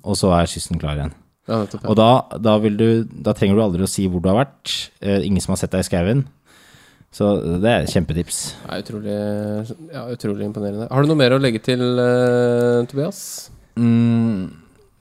og 0.07 0.19
så 0.19 0.31
er 0.37 0.51
kysten 0.51 0.81
klar 0.83 1.01
igjen. 1.01 1.17
Ja, 1.51 1.59
nettopp. 1.65 1.89
Og 1.91 1.99
da, 1.99 2.11
da, 2.39 2.55
vil 2.63 2.77
du, 2.79 2.87
da 3.27 3.35
trenger 3.35 3.59
du 3.59 3.65
aldri 3.65 3.83
å 3.87 3.91
si 3.91 4.07
hvor 4.11 4.23
du 4.23 4.29
har 4.31 4.45
vært. 4.45 4.77
Eh, 5.03 5.25
ingen 5.27 5.43
som 5.43 5.55
har 5.55 5.61
sett 5.63 5.75
deg 5.75 5.83
i 5.83 5.89
skauen. 5.89 6.25
Så 7.13 7.29
det 7.61 7.69
er 7.69 7.83
et 7.85 7.93
kjempetips. 7.93 8.39
Det 8.63 8.73
er 8.73 8.85
utrolig, 8.87 9.17
ja, 9.93 10.07
utrolig 10.15 10.47
imponerende. 10.49 10.87
Har 10.89 11.05
du 11.05 11.11
noe 11.11 11.21
mer 11.21 11.35
å 11.37 11.41
legge 11.43 11.61
til, 11.61 11.83
eh, 12.01 12.87
Tobias? 12.89 13.51
Mm, 13.77 14.49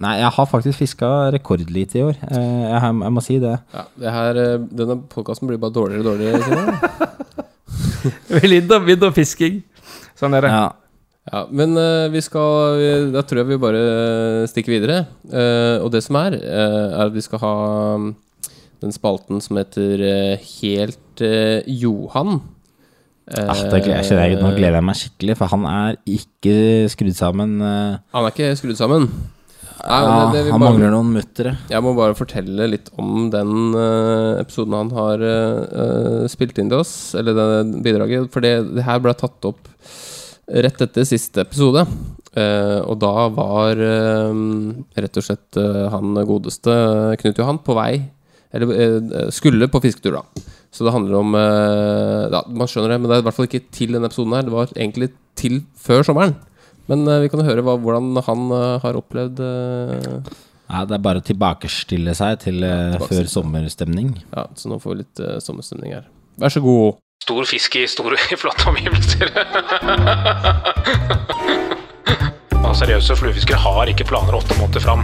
nei, 0.03 0.17
jeg 0.19 0.33
har 0.35 0.49
faktisk 0.51 0.81
fiska 0.81 1.11
rekordlite 1.37 2.01
i 2.01 2.03
år. 2.09 2.19
Eh, 2.27 2.65
jeg, 2.67 2.81
jeg 3.05 3.15
må 3.15 3.23
si 3.23 3.39
det. 3.39 3.55
Ja, 3.77 3.85
det 4.03 4.15
her, 4.17 4.41
eh, 4.43 4.67
Denne 4.81 4.99
podkasten 5.13 5.47
blir 5.47 5.61
bare 5.61 5.77
dårligere 5.77 6.03
og 6.03 6.09
dårligere. 6.11 7.21
Vi 8.41 8.47
lider 8.49 8.81
av 8.81 8.89
vind 8.89 9.07
og 9.07 9.15
fisking. 9.15 9.61
Sånn 10.19 10.35
er 10.35 10.43
det. 10.43 10.51
Ja. 10.51 10.67
Ja, 11.29 11.43
men 11.53 11.75
eh, 11.77 12.07
vi 12.09 12.21
skal 12.25 13.11
Da 13.13 13.21
tror 13.21 13.43
jeg 13.43 13.49
vi 13.51 13.57
bare 13.61 13.81
stikker 14.49 14.73
videre. 14.73 15.03
Eh, 15.29 15.77
og 15.83 15.91
det 15.93 16.01
som 16.05 16.17
er, 16.17 16.33
eh, 16.39 16.87
er 16.97 17.03
at 17.05 17.13
vi 17.13 17.21
skal 17.21 17.41
ha 17.43 17.51
mm, 18.01 18.07
den 18.81 18.95
spalten 18.95 19.41
som 19.45 19.59
heter 19.61 20.01
Helt 20.41 21.21
Johan. 21.69 22.39
Ah, 23.31 23.53
det 23.69 23.83
gleder 23.85 24.01
jeg. 24.17 24.39
Nå 24.41 24.49
gleder 24.57 24.79
jeg 24.79 24.87
meg 24.87 24.97
skikkelig, 24.97 25.35
for 25.37 25.51
han 25.53 25.67
er 25.69 25.99
ikke 26.09 26.55
skrudd 26.91 27.13
sammen. 27.15 27.53
Han 27.61 28.25
er 28.25 28.33
ikke 28.33 28.49
skrudd 28.57 28.79
sammen. 28.81 29.05
Nei, 29.81 29.99
ja, 30.01 30.31
det- 30.33 30.41
det 30.45 30.51
han 30.51 30.59
bare- 30.59 30.71
mangler 30.73 30.91
noen 30.91 31.13
muttere. 31.13 31.53
Jeg 31.69 31.81
må 31.85 31.93
bare 31.95 32.17
fortelle 32.17 32.67
litt 32.69 32.89
om 32.97 33.29
den 33.29 33.53
episoden 34.41 34.73
han 34.73 34.89
har 34.97 36.27
spilt 36.33 36.57
inn 36.59 36.69
til 36.73 36.79
oss, 36.81 37.13
eller 37.15 37.37
det 37.37 37.83
bidraget. 37.85 38.27
For 38.33 38.41
det, 38.41 38.55
det 38.75 38.83
her 38.89 38.99
ble 38.99 39.13
tatt 39.13 39.45
opp 39.45 39.69
rett 40.51 40.81
etter 40.83 41.07
siste 41.07 41.45
episode. 41.45 41.85
Eh, 42.31 42.79
og 42.87 42.95
da 43.01 43.27
var 43.35 43.79
eh, 43.83 44.37
rett 45.03 45.17
og 45.19 45.25
slett 45.25 45.57
eh, 45.59 45.87
han 45.91 46.15
godeste 46.23 46.71
Knut 47.19 47.41
Johan 47.41 47.57
på 47.59 47.75
vei 47.75 47.97
Eller 48.55 49.27
skulle 49.35 49.67
på 49.67 49.81
fisketur, 49.83 50.15
da. 50.15 50.45
Så 50.71 50.85
det 50.87 50.93
handler 50.95 51.17
om 51.19 51.35
ja, 51.35 52.41
Man 52.47 52.69
skjønner 52.71 52.93
det, 52.93 53.01
men 53.01 53.11
det 53.11 53.17
er 53.17 53.23
i 53.23 53.25
hvert 53.27 53.35
fall 53.35 53.49
ikke 53.49 53.65
til 53.75 53.91
denne 53.91 54.07
episoden 54.07 54.37
her. 54.37 54.45
Det 54.47 54.53
var 54.55 54.71
egentlig 54.71 55.09
til 55.39 55.59
før 55.75 56.05
sommeren. 56.07 56.37
Men 56.87 57.03
vi 57.23 57.27
kan 57.31 57.43
høre 57.43 57.63
hva, 57.63 57.75
hvordan 57.79 58.15
han 58.23 58.55
har 58.83 58.99
opplevd 58.99 59.39
Nei, 59.43 60.15
Ja, 60.71 60.85
det 60.87 60.95
er 60.95 61.03
bare 61.03 61.19
å 61.19 61.27
tilbakestille 61.27 62.15
seg 62.15 62.39
til 62.43 62.63
tilbakestille 62.63 63.11
før 63.11 63.31
sommerstemning. 63.35 64.13
Ja, 64.31 64.47
så 64.55 64.71
nå 64.71 64.79
får 64.83 64.93
vi 64.93 65.01
litt 65.03 65.23
sommerstemning 65.43 65.95
her. 65.99 66.07
Vær 66.39 66.55
så 66.55 66.63
god. 66.63 66.99
Stor 67.21 67.45
fisk 67.45 67.75
i 67.77 67.83
store, 67.85 68.17
flotte 68.41 68.65
omgivelser. 68.71 69.29
Og 72.65 72.71
seriøse 72.79 73.13
fluefiskere 73.19 73.59
har 73.61 73.91
ikke 73.91 74.07
planer 74.09 74.33
åtte 74.39 74.55
måneder 74.57 74.81
fram. 74.81 75.03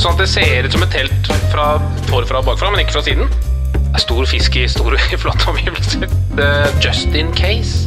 Sånn 0.00 0.16
at 0.16 0.22
det 0.24 0.26
ser 0.32 0.66
ut 0.66 0.74
som 0.74 0.82
et 0.82 0.90
telt 0.90 1.28
fra 1.52 1.66
forfra 2.08 2.40
og 2.40 2.48
bakfra, 2.48 2.72
men 2.74 2.82
ikke 2.82 2.96
fra 2.96 3.02
siden. 3.06 3.30
Det 3.74 4.00
er 4.00 4.02
stor 4.02 4.24
fisk 4.26 4.56
i 4.58 4.64
store, 4.72 4.98
flotte 5.22 5.46
omgivelser. 5.52 6.02
Er 6.34 6.74
just 6.82 7.14
in 7.14 7.30
case. 7.38 7.86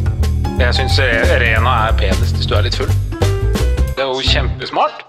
Jeg 0.58 0.72
syns 0.80 0.96
Rena 1.44 1.74
er 1.90 2.00
penest 2.00 2.40
hvis 2.40 2.48
du 2.48 2.56
er 2.56 2.64
litt 2.70 2.80
full. 2.80 2.94
Det 3.18 4.06
er 4.06 4.08
jo 4.08 4.24
kjempesmart. 4.24 5.04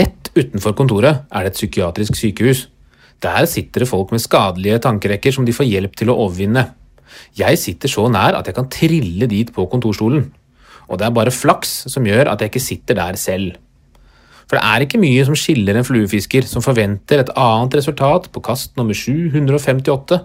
Rett 0.00 0.32
utenfor 0.32 0.72
kontoret 0.78 1.28
er 1.28 1.40
det 1.44 1.52
et 1.52 1.60
psykiatrisk 1.60 2.16
sykehus. 2.16 2.64
Der 3.20 3.44
sitter 3.50 3.84
det 3.84 3.92
folk 3.92 4.08
med 4.16 4.24
skadelige 4.24 4.80
tankerekker 4.88 5.36
som 5.36 5.44
de 5.44 5.52
får 5.56 5.68
hjelp 5.68 5.92
til 6.00 6.08
å 6.12 6.16
overvinne. 6.24 6.64
Jeg 7.38 7.58
sitter 7.60 7.90
så 7.90 8.08
nær 8.12 8.38
at 8.38 8.48
jeg 8.48 8.56
kan 8.56 8.70
trille 8.72 9.28
dit 9.30 9.52
på 9.52 9.66
kontorstolen. 9.72 10.28
Og 10.86 10.98
det 10.98 11.06
er 11.06 11.14
bare 11.14 11.34
flaks 11.34 11.86
som 11.90 12.06
gjør 12.06 12.30
at 12.32 12.42
jeg 12.42 12.52
ikke 12.52 12.66
sitter 12.66 12.98
der 12.98 13.18
selv. 13.20 13.54
For 14.46 14.58
det 14.58 14.62
er 14.62 14.84
ikke 14.84 15.00
mye 15.02 15.24
som 15.26 15.34
skiller 15.34 15.74
en 15.74 15.86
fluefisker 15.86 16.46
som 16.46 16.62
forventer 16.62 17.24
et 17.24 17.32
annet 17.34 17.74
resultat 17.80 18.28
på 18.30 18.42
kast 18.46 18.76
nummer 18.78 18.94
758 18.94 20.20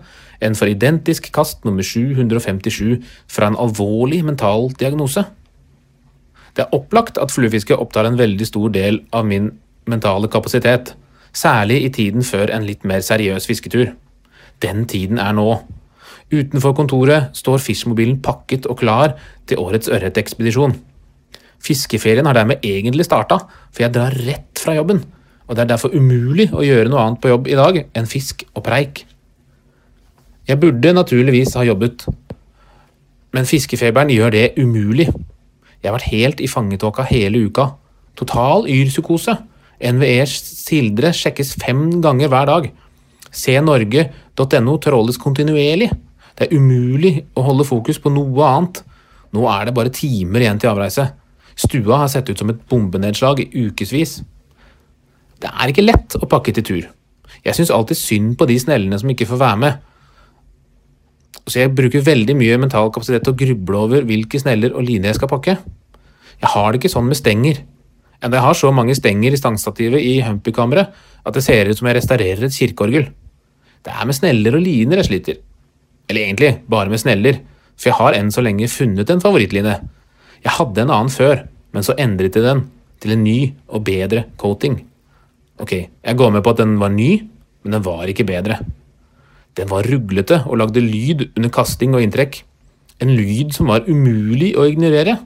enn 0.46 0.58
for 0.58 0.70
identisk 0.70 1.32
kast 1.34 1.66
nummer 1.66 1.86
757 1.86 3.02
fra 3.30 3.50
en 3.50 3.58
alvorlig 3.58 4.22
mental 4.26 4.70
diagnose. 4.78 5.26
Det 6.54 6.66
er 6.66 6.76
opplagt 6.76 7.18
at 7.18 7.34
fluefiske 7.34 7.78
opptar 7.78 8.06
en 8.06 8.20
veldig 8.20 8.46
stor 8.46 8.70
del 8.76 9.02
av 9.16 9.26
min 9.26 9.50
mentale 9.90 10.30
kapasitet, 10.30 10.94
særlig 11.34 11.80
i 11.86 11.90
tiden 11.90 12.26
før 12.28 12.52
en 12.54 12.66
litt 12.68 12.86
mer 12.86 13.02
seriøs 13.02 13.48
fisketur. 13.50 13.94
Den 14.62 14.86
tiden 14.86 15.18
er 15.18 15.34
nå. 15.34 15.48
Utenfor 16.32 16.76
kontoret 16.78 17.36
står 17.36 17.60
Fish-mobilen 17.60 18.22
pakket 18.24 18.68
og 18.72 18.80
klar 18.80 19.18
til 19.50 19.60
årets 19.60 19.92
ørretekspedisjon. 19.92 20.78
Fiskeferien 21.62 22.26
har 22.26 22.38
dermed 22.38 22.64
egentlig 22.66 23.06
starta, 23.06 23.42
for 23.70 23.84
jeg 23.84 23.94
drar 23.94 24.16
rett 24.26 24.62
fra 24.62 24.74
jobben, 24.78 25.04
og 25.48 25.56
det 25.56 25.66
er 25.66 25.74
derfor 25.74 25.94
umulig 25.94 26.48
å 26.56 26.64
gjøre 26.64 26.90
noe 26.90 27.04
annet 27.04 27.22
på 27.22 27.30
jobb 27.34 27.50
i 27.52 27.58
dag 27.60 27.82
enn 27.84 28.10
fisk 28.10 28.46
og 28.56 28.64
preik. 28.66 29.04
Jeg 30.48 30.60
burde 30.62 30.94
naturligvis 30.96 31.54
ha 31.60 31.66
jobbet, 31.68 32.08
men 33.36 33.48
fiskefeberen 33.48 34.12
gjør 34.12 34.34
det 34.34 34.46
umulig. 34.60 35.10
Jeg 35.82 35.90
har 35.90 35.98
vært 35.98 36.12
helt 36.14 36.42
i 36.44 36.50
fangetåka 36.50 37.06
hele 37.10 37.46
uka. 37.48 37.72
Total 38.20 38.68
yrpsykose. 38.70 39.36
NVEs 39.82 40.34
sildre 40.62 41.10
sjekkes 41.16 41.56
fem 41.62 42.02
ganger 42.04 42.30
hver 42.30 42.50
dag. 42.50 42.68
cnorge.no 43.32 44.78
tråles 44.84 45.18
kontinuerlig. 45.18 45.90
Det 46.42 46.48
er 46.48 46.58
umulig 46.58 47.12
å 47.38 47.44
holde 47.46 47.68
fokus 47.70 48.00
på 48.02 48.10
noe 48.10 48.46
annet. 48.48 48.80
Nå 49.38 49.44
er 49.46 49.68
det 49.68 49.76
bare 49.78 49.92
timer 49.94 50.42
igjen 50.42 50.58
til 50.58 50.72
avreise. 50.72 51.04
Stua 51.54 52.00
har 52.02 52.08
sett 52.10 52.32
ut 52.32 52.40
som 52.42 52.50
et 52.50 52.64
bombenedslag 52.66 53.44
i 53.44 53.68
ukevis. 53.68 54.16
Det 55.38 55.52
er 55.52 55.70
ikke 55.70 55.86
lett 55.86 56.16
å 56.18 56.26
pakke 56.26 56.56
til 56.58 56.66
tur. 56.66 56.88
Jeg 57.46 57.54
syns 57.54 57.70
alltid 57.70 58.00
synd 58.00 58.32
på 58.40 58.48
de 58.50 58.56
snellene 58.58 58.98
som 58.98 59.12
ikke 59.14 59.28
får 59.30 59.42
være 59.44 59.60
med. 59.62 59.86
Så 61.46 61.62
jeg 61.62 61.76
bruker 61.78 62.08
veldig 62.10 62.34
mye 62.42 62.58
mental 62.64 62.90
kapasitet 62.90 63.28
til 63.28 63.36
å 63.36 63.40
gruble 63.44 63.84
over 63.86 64.10
hvilke 64.10 64.42
sneller 64.42 64.74
og 64.74 64.90
line 64.90 65.12
jeg 65.12 65.20
skal 65.20 65.30
pakke. 65.30 65.60
Jeg 66.42 66.54
har 66.56 66.72
det 66.72 66.82
ikke 66.82 66.94
sånn 66.96 67.06
med 67.12 67.22
stenger. 67.22 67.62
Enda 68.18 68.42
jeg 68.42 68.48
har 68.48 68.60
så 68.64 68.74
mange 68.74 68.98
stenger 68.98 69.38
i 69.38 69.44
stangstativet 69.44 70.10
i 70.10 70.18
humpykammeret 70.26 71.06
at 71.22 71.38
det 71.38 71.46
ser 71.46 71.70
ut 71.70 71.78
som 71.78 71.86
jeg 71.86 72.02
restaurerer 72.02 72.50
et 72.50 72.58
kirkeorgel. 72.58 73.10
Det 73.86 73.94
er 73.94 74.10
med 74.10 74.18
sneller 74.18 74.58
og 74.58 74.66
liner 74.66 75.04
jeg 75.04 75.12
sliter. 75.12 75.42
Eller 76.12 76.28
egentlig 76.28 76.52
bare 76.68 76.92
med 76.92 77.00
sneller, 77.00 77.40
for 77.80 77.90
jeg 77.90 77.98
har 78.02 78.18
enn 78.18 78.32
så 78.36 78.44
lenge 78.44 78.68
funnet 78.68 79.10
en 79.10 79.24
favorittline. 79.24 79.78
Jeg 80.44 80.56
hadde 80.58 80.84
en 80.84 80.92
annen 80.92 81.14
før, 81.14 81.46
men 81.72 81.86
så 81.88 81.96
endret 81.96 82.36
jeg 82.36 82.44
den 82.44 82.66
til 83.02 83.16
en 83.16 83.24
ny 83.24 83.38
og 83.72 83.86
bedre 83.88 84.26
coating. 84.42 84.82
Ok, 85.62 85.74
jeg 85.78 86.18
går 86.20 86.34
med 86.36 86.44
på 86.44 86.52
at 86.52 86.60
den 86.60 86.76
var 86.82 86.92
ny, 86.92 87.22
men 87.64 87.78
den 87.78 87.86
var 87.86 88.10
ikke 88.12 88.28
bedre. 88.28 88.60
Den 89.58 89.70
var 89.72 89.88
ruglete 89.88 90.42
og 90.48 90.60
lagde 90.60 90.84
lyd 90.84 91.30
under 91.38 91.52
kasting 91.54 91.96
og 91.96 92.04
inntrekk. 92.04 92.42
En 93.02 93.14
lyd 93.16 93.56
som 93.56 93.72
var 93.72 93.88
umulig 93.88 94.52
å 94.60 94.68
ignorere. 94.70 95.18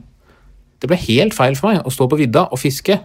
Det 0.81 0.89
ble 0.91 0.99
helt 1.07 1.35
feil 1.35 1.57
for 1.57 1.71
meg 1.71 1.81
å 1.81 1.93
stå 1.93 2.07
på 2.11 2.19
vidda 2.19 2.45
og 2.51 2.61
fiske, 2.61 2.99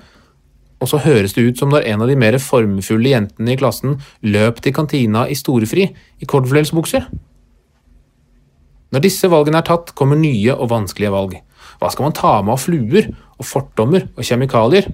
og 0.80 0.88
så 0.88 1.00
høres 1.04 1.34
det 1.36 1.44
ut 1.44 1.60
som 1.60 1.72
når 1.72 1.88
en 1.90 2.04
av 2.04 2.08
de 2.08 2.16
mer 2.18 2.38
formfulle 2.40 3.12
jentene 3.12 3.52
i 3.52 3.58
klassen 3.60 3.98
løp 4.24 4.62
til 4.64 4.74
kantina 4.76 5.26
i 5.28 5.36
storefri 5.36 5.88
i 5.88 6.28
cordfløyelsbukser. 6.28 7.08
Når 8.90 9.04
disse 9.04 9.30
valgene 9.30 9.60
er 9.60 9.68
tatt, 9.68 9.94
kommer 9.98 10.18
nye 10.18 10.54
og 10.56 10.70
vanskelige 10.72 11.12
valg. 11.14 11.36
Hva 11.80 11.90
skal 11.92 12.08
man 12.08 12.16
ta 12.16 12.32
med 12.42 12.56
av 12.56 12.60
fluer 12.62 13.08
og 13.38 13.46
fordommer 13.46 14.08
og 14.16 14.26
kjemikalier? 14.26 14.90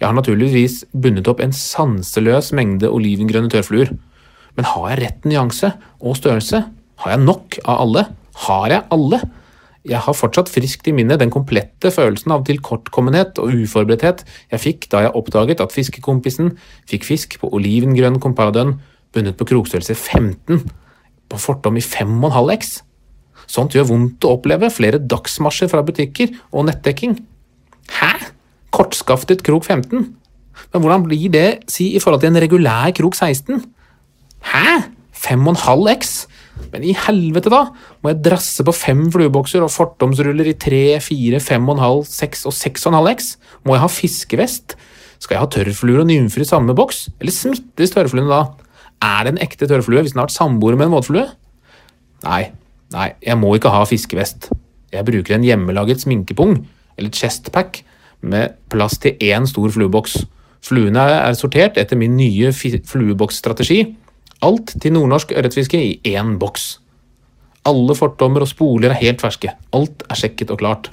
Jeg 0.00 0.06
har 0.06 0.16
naturligvis 0.16 0.82
bundet 0.92 1.28
opp 1.28 1.42
en 1.44 1.52
sanseløs 1.56 2.52
mengde 2.56 2.88
olivengrønne 2.88 3.50
tørrfluer. 3.52 3.92
Men 4.56 4.68
har 4.68 4.86
jeg 4.92 5.00
rett 5.02 5.28
nyanse 5.28 5.72
og 6.00 6.16
størrelse? 6.18 6.62
Har 7.00 7.14
jeg 7.14 7.24
nok 7.24 7.58
av 7.64 7.82
alle? 7.84 8.06
Har 8.46 8.72
jeg 8.72 8.86
alle? 8.92 9.20
Jeg 9.88 10.02
har 10.04 10.16
fortsatt 10.16 10.50
friskt 10.52 10.88
i 10.90 10.92
minnet 10.92 11.22
den 11.22 11.32
komplette 11.32 11.88
følelsen 11.92 12.34
av 12.34 12.44
tilkortkommenhet 12.44 13.38
og 13.40 13.54
uforberedthet 13.62 14.26
jeg 14.52 14.60
fikk 14.60 14.90
da 14.92 15.06
jeg 15.06 15.14
oppdaget 15.16 15.62
at 15.64 15.72
fiskekompisen 15.72 16.52
fikk 16.90 17.06
fisk 17.08 17.38
på 17.40 17.48
olivengrønn 17.56 18.20
kompadønn 18.20 18.74
bundet 19.16 19.38
på 19.40 19.48
krokstørrelse 19.48 19.96
15 19.96 20.60
på 21.30 21.40
fortom 21.40 21.78
i 21.80 21.84
5,5 21.84 22.52
x. 22.58 22.74
Sånt 23.50 23.74
gjør 23.74 23.88
vondt 23.88 24.26
å 24.26 24.36
oppleve, 24.36 24.70
flere 24.70 25.00
dagsmarsjer 25.02 25.70
fra 25.72 25.82
butikker 25.86 26.36
og 26.54 26.68
nettdekking. 26.68 27.16
Hæ? 27.98 28.12
Kortskaftet 28.74 29.42
krok 29.46 29.66
15? 29.66 30.06
Men 30.70 30.82
hvordan 30.82 31.06
blir 31.06 31.30
det 31.32 31.48
si 31.70 31.90
i 31.96 32.02
forhold 32.02 32.22
til 32.22 32.30
en 32.30 32.42
regulær 32.42 32.94
krok 32.94 33.18
16? 33.18 33.64
Hæ? 34.52 34.66
5,5 35.20 35.90
x? 35.96 36.14
Men 36.70 36.84
i 36.86 36.94
helvete, 36.94 37.50
da! 37.52 37.64
Må 38.00 38.12
jeg 38.12 38.22
drasse 38.24 38.64
på 38.66 38.74
fem 38.76 39.02
fluebokser 39.12 39.64
og 39.64 39.72
fortomsruller 39.74 40.52
i 40.52 40.54
3, 40.60 41.00
4, 41.02 41.42
5,5, 41.42 42.06
6 42.06 42.46
og 42.46 42.56
6,5 42.56 43.10
x? 43.16 43.34
Må 43.66 43.74
jeg 43.76 43.84
ha 43.84 43.90
fiskevest? 43.90 44.76
Skal 45.20 45.36
jeg 45.36 45.42
ha 45.42 45.50
tørrfluer 45.56 46.04
og 46.04 46.08
nymfer 46.08 46.44
i 46.44 46.48
samme 46.48 46.76
boks? 46.76 47.08
Eller 47.18 47.34
smittes 47.34 47.92
tørrfluene 47.96 48.30
da? 48.30 48.44
Er 49.04 49.26
det 49.26 49.34
en 49.34 49.42
ekte 49.42 49.68
tørrflue 49.68 50.04
hvis 50.04 50.14
den 50.14 50.22
har 50.22 50.30
vært 50.30 50.38
samboer 50.38 50.78
med 50.78 50.88
en 50.88 50.96
våtflue? 50.96 51.26
Nei, 52.24 52.42
nei, 52.94 53.12
jeg 53.22 53.38
må 53.38 53.54
ikke 53.56 53.72
ha 53.72 53.84
fiskevest. 53.88 54.50
Jeg 54.90 55.06
bruker 55.06 55.36
en 55.36 55.46
hjemmelaget 55.46 56.02
sminkepung, 56.02 56.58
eller 56.98 57.14
chestpack, 57.14 57.84
med 58.20 58.56
plass 58.68 58.98
til 59.00 59.16
én 59.24 59.46
stor 59.48 59.70
flueboks. 59.72 60.18
Fluene 60.60 61.06
er 61.14 61.36
sortert 61.38 61.78
etter 61.80 61.96
min 61.96 62.18
nye 62.18 62.52
flueboksstrategi. 62.52 63.80
Alt 64.44 64.74
til 64.80 64.92
nordnorsk 64.92 65.32
ørretfiske 65.36 65.80
i 65.80 66.16
én 66.16 66.36
boks. 66.40 66.74
Alle 67.68 67.96
fortommer 67.96 68.44
og 68.44 68.50
spoler 68.50 68.92
er 68.92 69.00
helt 69.00 69.20
ferske. 69.24 69.52
Alt 69.76 70.04
er 70.08 70.20
sjekket 70.20 70.52
og 70.52 70.60
klart. 70.60 70.90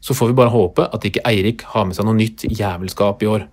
Så 0.00 0.16
får 0.16 0.30
vi 0.30 0.38
bare 0.40 0.52
håpe 0.52 0.86
at 0.88 1.04
ikke 1.04 1.24
Eirik 1.28 1.64
har 1.74 1.86
med 1.88 1.96
seg 1.96 2.08
noe 2.08 2.16
nytt 2.16 2.46
jævelskap 2.48 3.24
i 3.24 3.28
år. 3.28 3.46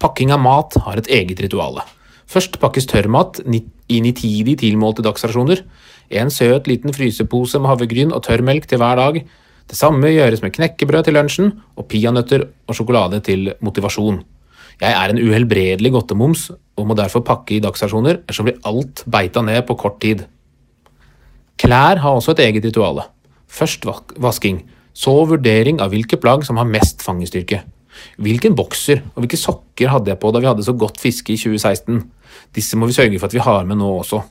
Pakking 0.00 0.32
av 0.34 0.42
mat 0.44 0.76
har 0.84 1.00
et 1.00 1.08
eget 1.08 1.40
rituale. 1.40 1.84
Først 2.28 2.58
pakkes 2.60 2.88
tørrmat 2.90 3.40
inn 3.44 3.62
i 3.92 4.00
nitidig 4.04 4.58
tilmålte 4.60 5.04
dagsrasjoner. 5.04 5.62
En 6.10 6.30
søt 6.30 6.68
liten 6.68 6.92
frysepose 6.94 7.60
med 7.60 7.70
havregryn 7.72 8.12
og 8.12 8.24
tørrmelk 8.26 8.68
til 8.68 8.80
hver 8.82 9.00
dag. 9.00 9.22
Det 9.64 9.78
samme 9.78 10.12
gjøres 10.12 10.42
med 10.44 10.52
knekkebrød 10.56 11.06
til 11.06 11.16
lunsjen 11.16 11.50
og 11.76 11.88
peanøtter 11.88 12.46
og 12.68 12.76
sjokolade 12.76 13.22
til 13.24 13.52
motivasjon. 13.64 14.20
Jeg 14.80 14.92
er 14.92 15.10
en 15.10 15.22
uhelbredelig 15.22 15.92
godtemoms 15.94 16.48
og 16.50 16.86
må 16.88 16.96
derfor 16.98 17.22
pakke 17.24 17.56
i 17.56 17.62
dagsrasjoner, 17.62 18.24
ellers 18.24 18.42
blir 18.42 18.60
alt 18.66 19.04
beita 19.06 19.42
ned 19.44 19.62
på 19.68 19.76
kort 19.78 20.00
tid. 20.02 20.24
Klær 21.60 22.02
har 22.02 22.16
også 22.16 22.34
et 22.34 22.42
eget 22.48 22.66
rituale. 22.66 23.06
Først 23.46 23.86
vasking, 24.18 24.64
så 24.92 25.14
vurdering 25.30 25.80
av 25.80 25.94
hvilke 25.94 26.18
plagg 26.20 26.44
som 26.46 26.58
har 26.58 26.68
mest 26.68 27.02
fangestyrke. 27.06 27.62
Hvilken 28.18 28.56
bokser 28.58 29.04
og 29.14 29.22
hvilke 29.22 29.38
sokker 29.38 29.92
hadde 29.92 30.10
jeg 30.10 30.20
på 30.22 30.32
da 30.34 30.42
vi 30.42 30.50
hadde 30.50 30.66
så 30.66 30.74
godt 30.76 30.98
fiske 31.02 31.34
i 31.34 31.38
2016? 31.38 32.02
Disse 32.54 32.78
må 32.78 32.90
vi 32.90 32.96
sørge 32.96 33.20
for 33.20 33.30
at 33.30 33.36
vi 33.36 33.44
har 33.46 33.68
med 33.68 33.78
nå 33.78 33.92
også. 34.00 34.24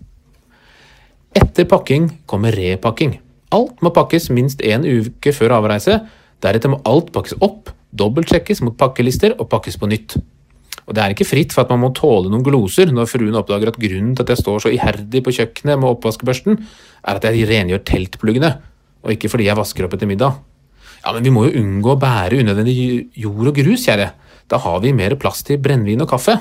Etter 1.34 1.66
pakking 1.70 2.10
kommer 2.30 2.54
repakking. 2.54 3.18
Alt 3.54 3.82
må 3.86 3.92
pakkes 3.94 4.30
minst 4.34 4.62
én 4.66 4.86
uke 4.86 5.34
før 5.34 5.58
avreise. 5.60 6.00
Deretter 6.44 6.72
må 6.74 6.80
alt 6.90 7.12
pakkes 7.14 7.38
opp, 7.42 7.72
dobbeltsjekkes 7.94 8.64
mot 8.66 8.78
pakkelister 8.78 9.36
og 9.38 9.50
pakkes 9.52 9.78
på 9.82 9.90
nytt. 9.90 10.18
Og 10.84 10.96
det 10.96 11.04
er 11.04 11.14
ikke 11.14 11.28
fritt 11.28 11.54
for 11.56 11.64
at 11.64 11.72
man 11.72 11.82
må 11.86 11.92
tåle 11.96 12.32
noen 12.32 12.44
gloser 12.44 12.92
når 12.92 13.08
fruen 13.10 13.38
oppdager 13.40 13.72
at 13.72 13.80
grunnen 13.80 14.16
til 14.18 14.26
at 14.26 14.34
jeg 14.34 14.42
står 14.42 14.66
så 14.66 14.72
iherdig 14.74 15.22
på 15.24 15.34
kjøkkenet 15.38 15.80
med 15.80 15.90
oppvaskbørsten, 15.94 16.58
er 17.08 17.20
at 17.20 17.28
jeg 17.30 17.48
rengjør 17.48 17.86
teltpluggene, 17.88 18.52
og 19.04 19.16
ikke 19.16 19.32
fordi 19.32 19.48
jeg 19.48 19.60
vasker 19.60 19.88
opp 19.88 19.96
etter 19.96 20.10
middag. 20.10 20.42
Ja, 21.04 21.14
men 21.16 21.24
vi 21.24 21.32
må 21.36 21.46
jo 21.48 21.56
unngå 21.62 21.96
å 21.96 22.00
bære 22.00 22.42
unødvendig 22.44 22.76
jord 23.20 23.52
og 23.52 23.58
grus, 23.58 23.88
kjære. 23.88 24.12
Da 24.52 24.60
har 24.64 24.84
vi 24.84 24.92
mer 24.96 25.16
plass 25.20 25.44
til 25.48 25.62
brennevin 25.64 26.04
og 26.04 26.12
kaffe. 26.12 26.36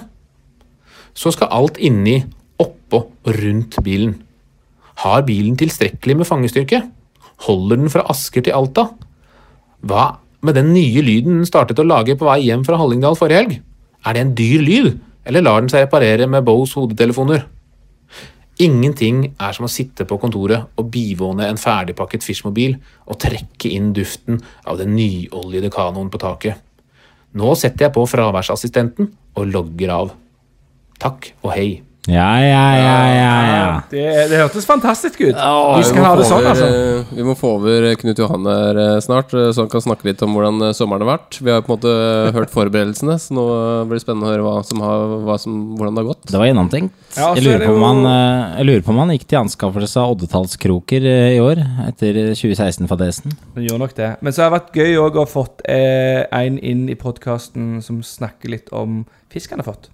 Så 1.14 1.32
skal 1.34 1.52
alt 1.54 1.78
inni, 1.82 2.18
oppå 2.62 3.04
og 3.04 3.32
rundt 3.42 3.78
bilen. 3.84 4.16
Har 5.00 5.24
bilen 5.26 5.56
tilstrekkelig 5.56 6.18
med 6.20 6.28
fangestyrke? 6.28 6.82
Holder 7.46 7.80
den 7.80 7.90
fra 7.90 8.04
Asker 8.12 8.44
til 8.44 8.54
Alta? 8.54 8.90
Hva 9.82 10.18
med 10.42 10.54
den 10.58 10.72
nye 10.74 11.02
lyden 11.02 11.40
den 11.40 11.48
startet 11.48 11.80
å 11.80 11.86
lage 11.86 12.16
på 12.18 12.26
vei 12.28 12.42
hjem 12.44 12.64
fra 12.66 12.78
Hallingdal 12.78 13.16
forrige 13.18 13.40
helg? 13.40 13.56
Er 14.06 14.14
det 14.14 14.22
en 14.22 14.34
dyr 14.38 14.62
lyd, 14.62 14.92
eller 15.26 15.44
lar 15.44 15.62
den 15.62 15.70
seg 15.70 15.86
reparere 15.86 16.28
med 16.30 16.44
Bows 16.46 16.74
hodetelefoner? 16.78 17.46
Ingenting 18.62 19.24
er 19.40 19.54
som 19.56 19.64
å 19.66 19.70
sitte 19.70 20.04
på 20.06 20.18
kontoret 20.20 20.76
og 20.78 20.90
bivåne 20.92 21.46
en 21.48 21.58
ferdigpakket 21.58 22.26
Fishmobil 22.26 22.76
og 23.06 23.18
trekke 23.22 23.70
inn 23.72 23.94
duften 23.96 24.42
av 24.68 24.78
den 24.78 24.92
nyoljede 24.94 25.70
kanoen 25.72 26.10
på 26.12 26.20
taket. 26.20 26.60
Nå 27.32 27.54
setter 27.56 27.86
jeg 27.86 27.94
på 27.94 28.04
fraværsassistenten 28.06 29.08
og 29.38 29.48
logger 29.48 29.94
av. 29.94 30.12
Takk 31.00 31.32
og 31.40 31.54
hei. 31.56 31.80
Ja, 32.10 32.30
ja, 32.42 32.62
ja, 32.74 32.94
ja, 33.14 33.34
ja. 33.46 33.66
Det, 33.86 34.00
det 34.32 34.38
hørtes 34.40 34.64
fantastisk 34.66 35.20
ut. 35.22 35.36
Ja, 35.38 35.76
vi 35.78 35.84
skal 35.86 36.02
må 36.02 36.08
ha 36.08 36.16
det 36.18 36.24
sånn, 36.26 36.40
over, 36.42 36.48
altså. 36.50 36.66
eh, 36.66 37.12
Vi 37.14 37.22
må 37.28 37.36
få 37.38 37.52
over 37.60 37.84
Knut 38.00 38.18
Johan 38.18 38.48
her 38.50 38.80
eh, 38.82 38.96
snart, 39.04 39.30
eh, 39.38 39.52
så 39.54 39.62
han 39.62 39.70
kan 39.70 39.84
snakke 39.84 40.08
litt 40.08 40.24
om 40.26 40.34
hvordan 40.34 40.58
eh, 40.66 40.72
sommeren 40.74 41.04
har 41.06 41.12
vært. 41.12 41.38
Vi 41.38 41.52
har 41.54 41.62
på 41.62 41.70
en 41.70 41.78
måte 41.78 41.92
hørt 42.34 42.50
forberedelsene, 42.50 43.14
så 43.22 43.36
nå 43.38 43.44
eh, 43.54 43.84
blir 43.86 44.00
det 44.00 44.02
spennende 44.02 44.26
å 44.26 44.32
høre 44.32 44.46
hva 44.48 44.56
som 44.66 44.82
har, 44.82 45.14
hva 45.28 45.36
som, 45.44 45.60
hvordan 45.78 45.94
det 45.94 46.02
har 46.02 46.08
gått. 46.10 46.26
Det 46.32 46.40
var 46.42 46.50
gjennomtenkt. 46.50 46.98
Ja, 47.14 47.28
jeg, 47.36 47.44
er 47.44 47.46
lurer 47.46 47.62
det 47.62 47.70
på 47.70 47.76
om 47.76 47.80
jo- 47.84 47.92
han, 47.92 48.02
eh, 48.10 48.58
jeg 48.58 48.70
lurer 48.72 48.84
på 48.88 48.94
om 48.96 49.00
han 49.04 49.14
gikk 49.14 49.28
til 49.30 49.40
anskaffelse 49.44 50.02
av 50.02 50.16
oddetallskroker 50.16 51.08
eh, 51.14 51.30
i 51.36 51.40
år, 51.46 51.62
etter 51.86 52.20
2016-fadesen. 52.34 53.38
Han 53.54 53.68
gjør 53.70 53.78
nok 53.86 53.94
det. 54.02 54.10
Men 54.26 54.34
så 54.34 54.42
har 54.42 54.50
det 54.50 54.58
vært 54.58 54.82
gøy 54.82 54.98
òg 55.06 55.22
å 55.22 55.26
ha 55.28 55.30
fått 55.38 55.62
eh, 55.70 56.26
en 56.34 56.58
inn 56.58 56.88
i 56.90 56.98
podkasten 56.98 57.76
som 57.86 58.02
snakker 58.02 58.50
litt 58.58 58.74
om 58.74 59.04
fisk 59.30 59.54
han 59.54 59.62
har 59.62 59.70
fått. 59.70 59.91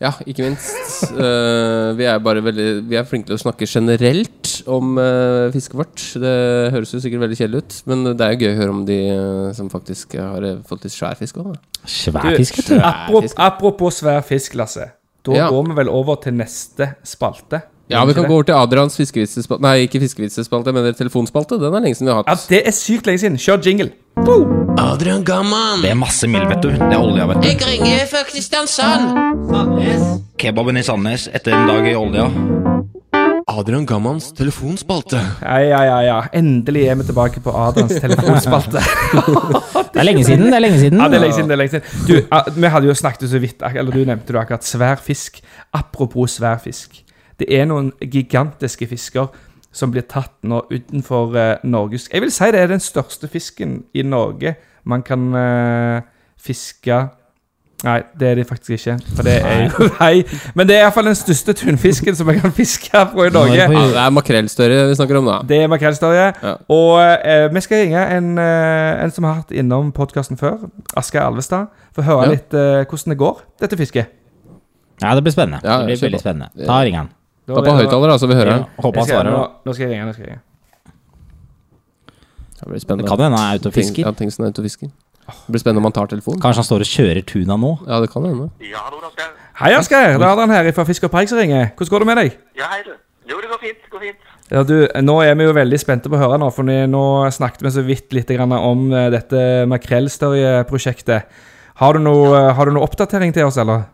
Ja, 0.00 0.14
ikke 0.24 0.46
minst. 0.46 1.10
Uh, 1.12 1.92
vi 1.98 2.06
er 2.08 2.20
bare 2.24 2.40
veldig 2.44 2.66
Vi 2.88 2.96
er 2.96 3.04
flinke 3.04 3.28
til 3.28 3.36
å 3.36 3.40
snakke 3.42 3.66
generelt 3.68 4.48
om 4.70 4.94
uh, 4.96 5.50
fiskefart. 5.52 5.90
vårt. 5.92 6.22
Det 6.22 6.32
høres 6.72 6.94
jo 6.94 7.00
sikkert 7.04 7.20
veldig 7.26 7.36
kjedelig 7.36 7.60
ut, 7.60 7.76
men 7.90 8.06
det 8.08 8.24
er 8.24 8.32
jo 8.32 8.40
gøy 8.46 8.50
å 8.54 8.58
høre 8.62 8.74
om 8.78 8.80
de 8.88 8.96
uh, 9.12 9.50
som 9.56 9.68
faktisk 9.72 10.16
har 10.16 10.46
eh, 10.48 10.56
fått 10.68 10.86
litt 10.88 10.94
svær 10.96 11.20
fisk 11.20 11.42
òg. 11.42 11.52
Svær 11.84 12.32
fisk, 12.38 12.62
vet 12.62 12.72
du. 12.72 12.78
Apropos, 12.80 13.36
apropos 13.36 14.00
svær 14.00 14.24
fisk, 14.24 14.56
Lasse. 14.60 14.88
Da 15.24 15.36
Ja. 15.36 15.50
går 15.52 15.68
vi 15.68 15.76
vel 15.82 15.92
over 15.92 16.16
til 16.24 16.32
neste 16.40 16.94
spalte. 17.04 17.60
Ja, 17.90 18.04
vi 18.06 18.14
kan 18.14 18.24
gå 18.28 18.34
over 18.36 18.46
til 18.46 18.54
Adrians 18.54 18.94
fiskevitsespalte 18.96 19.62
Nei, 19.64 19.86
ikke 19.88 19.98
fiskevitsespalte, 20.04 20.72
men 20.76 20.94
telefonspalte. 20.94 21.58
Den 21.58 21.74
er 21.74 21.82
lenge 21.82 21.98
siden 21.98 22.10
vi 22.10 22.14
har 22.14 22.22
hatt. 22.22 22.30
Ja. 22.30 22.54
Det 22.54 22.60
er 22.70 22.76
sykt 22.76 23.08
lenge 23.10 23.18
siden. 23.24 23.38
Kjør 23.40 23.64
jingle. 23.66 23.90
Adrian 24.78 25.24
Gamman. 25.26 25.82
Det 25.82 25.90
er 25.90 25.98
masse 25.98 26.28
mild, 26.30 26.46
vet 26.50 26.62
du. 26.62 26.70
Det 26.70 26.92
er 26.92 27.00
olja, 27.00 27.26
vet 27.30 27.42
du. 27.42 27.48
Jeg 27.48 27.58
ringer 27.66 28.06
fra 28.10 28.22
Kristiansand. 28.28 29.02
Kebaben 30.38 30.78
i 30.78 30.84
Sandnes 30.86 31.26
etter 31.34 31.56
en 31.56 31.66
dag 31.70 31.88
i 31.90 31.96
olja. 31.98 32.28
Adrian 33.50 33.82
Gammans 33.86 34.28
telefonspalte. 34.38 35.18
Ja, 35.42 35.58
ja, 35.58 35.80
ja, 35.88 35.98
ja. 36.06 36.18
Endelig 36.38 36.84
er 36.92 36.94
vi 37.00 37.08
tilbake 37.08 37.42
på 37.42 37.50
Adrians 37.58 37.96
telefonspalte. 37.98 38.78
Det 39.90 39.98
er 39.98 40.06
lenge 40.06 40.22
siden. 40.24 40.46
det 40.46 40.54
er 40.54 40.62
lenge 40.62 40.78
siden 40.78 41.00
Ja, 41.02 41.08
det 41.10 41.16
er 41.18 41.22
lenge 41.24 41.34
siden. 41.34 41.48
det 41.50 41.54
er 41.56 41.58
lenge 41.58 41.72
siden 41.72 42.06
Du, 42.06 42.60
Vi 42.62 42.68
hadde 42.70 42.86
jo 42.86 42.94
snakket 42.94 43.26
så 43.32 43.40
vidt 43.42 43.62
Eller 43.66 43.90
du 43.90 44.04
nevnte 44.06 44.32
du 44.32 44.38
akkurat 44.38 44.64
svær 44.64 45.00
fisk. 45.02 45.40
Apropos 45.74 46.36
svær 46.38 46.60
fisk. 46.62 47.00
Det 47.40 47.48
er 47.60 47.68
noen 47.70 47.92
gigantiske 48.04 48.86
fisker 48.90 49.30
som 49.72 49.92
blir 49.94 50.02
tatt 50.10 50.34
nå 50.42 50.64
utenfor 50.70 51.36
eh, 51.38 51.52
Norges 51.64 52.08
Jeg 52.12 52.24
vil 52.24 52.32
si 52.34 52.48
det 52.50 52.58
er 52.64 52.72
den 52.72 52.82
største 52.82 53.28
fisken 53.30 53.84
i 53.94 54.02
Norge 54.02 54.56
man 54.90 55.02
kan 55.06 55.28
eh, 55.38 56.02
fiske 56.40 56.96
Nei, 57.80 58.02
det 58.20 58.26
er 58.28 58.34
det 58.36 58.42
faktisk 58.44 58.74
ikke. 58.74 58.94
For 59.16 59.24
det 59.24 59.34
er 59.40 59.62
jo 59.70 59.86
Nei. 60.02 60.24
Men 60.52 60.68
det 60.68 60.74
er 60.76 60.82
iallfall 60.84 61.06
den 61.08 61.16
største 61.16 61.54
tunfisken 61.56 62.12
som 62.18 62.28
man 62.28 62.36
kan 62.42 62.52
fiske 62.52 62.90
fra 62.92 63.24
i 63.24 63.30
Norge. 63.32 63.56
Ja, 63.56 63.68
det 63.72 63.96
er 64.02 64.10
makrellstørje 64.12 64.82
vi 64.90 64.98
snakker 64.98 65.16
om 65.22 65.30
da. 65.30 65.38
Det 65.48 65.62
er 65.64 65.70
makrellstørje. 65.72 66.26
Ja. 66.44 66.52
Og 66.76 67.00
eh, 67.00 67.46
vi 67.54 67.62
skal 67.64 67.80
ringe 67.86 68.02
en, 68.18 68.28
eh, 68.36 69.00
en 69.06 69.14
som 69.16 69.24
har 69.24 69.38
vært 69.38 69.54
innom 69.62 69.94
podkasten 69.96 70.36
før. 70.36 70.66
Asgeir 71.00 71.24
Alvestad. 71.24 71.72
For 71.96 72.04
å 72.04 72.08
høre 72.10 72.26
Ja. 72.28 72.34
litt 72.36 72.52
eh, 72.52 72.82
hvordan 72.84 73.14
det 73.14 73.18
går, 73.24 73.40
dette 73.64 73.80
fisket. 73.80 74.12
Ja, 75.00 75.14
det 75.16 75.24
blir 75.24 75.32
spennende. 75.32 75.62
Det 75.64 75.80
blir 75.88 76.02
veldig 76.04 76.20
spennende. 76.20 76.52
Ta 76.68 76.82
ring 76.84 77.00
han. 77.00 77.08
Da 77.50 77.60
Ta 77.60 77.66
på 77.66 77.74
er 77.74 77.80
høyttaler, 77.84 78.08
da, 78.12 78.16
så 78.22 78.28
vi 78.30 78.34
hører 78.38 78.50
den. 78.54 78.64
Håper 78.84 79.02
han 79.02 79.08
svarer. 79.10 79.30
Nå, 79.34 79.42
nå 79.66 79.74
skal 79.74 79.86
jeg 79.86 79.92
ringe. 79.94 80.06
nå 80.06 80.12
skal 80.14 80.24
jeg 80.26 80.30
ringe 80.30 80.40
Det 82.60 82.66
blir 82.68 82.74
Det 82.76 82.82
spennende. 82.84 83.08
kan 83.08 83.18
hende 83.24 83.38
han 83.38 83.54
er 83.54 83.58
ute 83.60 83.70
og 83.70 83.74
fisker. 83.74 84.02
Ja, 84.04 84.12
ting 84.12 84.30
som 84.30 84.44
er 84.44 84.52
ute 84.52 84.60
og 84.60 84.66
fisker. 84.68 84.90
Det 85.30 85.52
blir 85.54 85.62
spennende 85.62 85.80
om 85.80 85.86
han 85.88 85.92
tar 85.96 86.06
telefonen. 86.10 86.40
Kanskje 86.42 86.60
han 86.60 86.68
står 86.68 86.84
og 86.84 86.90
kjører 86.90 87.22
tuna 87.26 87.56
nå? 87.56 87.70
Ja, 87.86 88.00
det 88.02 88.10
kan 88.12 88.24
hende. 88.26 88.50
Ja, 88.60 88.82
hallo, 88.86 88.98
Hei, 89.60 89.74
Asgeir. 89.76 90.16
Det 90.16 90.24
er 90.24 90.30
Adrian 90.32 90.48
her 90.50 90.72
fra 90.72 90.84
Fisk 90.88 91.04
og 91.04 91.10
Preik 91.12 91.28
som 91.28 91.36
ringer. 91.38 91.70
Hvordan 91.76 91.90
går 91.92 91.98
det 91.98 92.06
med 92.08 92.16
deg? 92.16 92.36
Ja, 92.56 92.64
hei, 92.72 92.80
du. 92.86 92.94
Jo, 93.28 93.36
det 93.42 93.50
går 93.50 93.58
fint. 93.60 93.76
Det 93.84 93.90
går 93.92 94.00
fint. 94.00 94.16
Ja, 94.50 94.62
du, 94.64 94.88
Nå 95.04 95.18
er 95.22 95.34
vi 95.36 95.44
jo 95.44 95.52
veldig 95.52 95.78
spente 95.78 96.08
på 96.08 96.16
å 96.16 96.18
høre, 96.22 96.38
nå, 96.40 96.48
for 96.52 96.62
ni- 96.64 96.86
nå 96.88 97.02
snakket 97.30 97.60
vi 97.62 97.70
så 97.74 97.84
vidt 97.84 98.12
litt 98.16 98.26
grann 98.32 98.50
om 98.56 98.86
eh, 98.92 99.10
dette 99.12 99.66
makrellstørjeprosjektet. 99.68 101.22
Har, 101.76 101.92
du 101.92 101.98
noe, 102.00 102.32
eh, 102.34 102.52
har 102.56 102.64
du 102.66 102.72
noe 102.72 102.82
oppdatering 102.88 103.32
til 103.36 103.44
oss, 103.44 103.58
eller? 103.60 103.84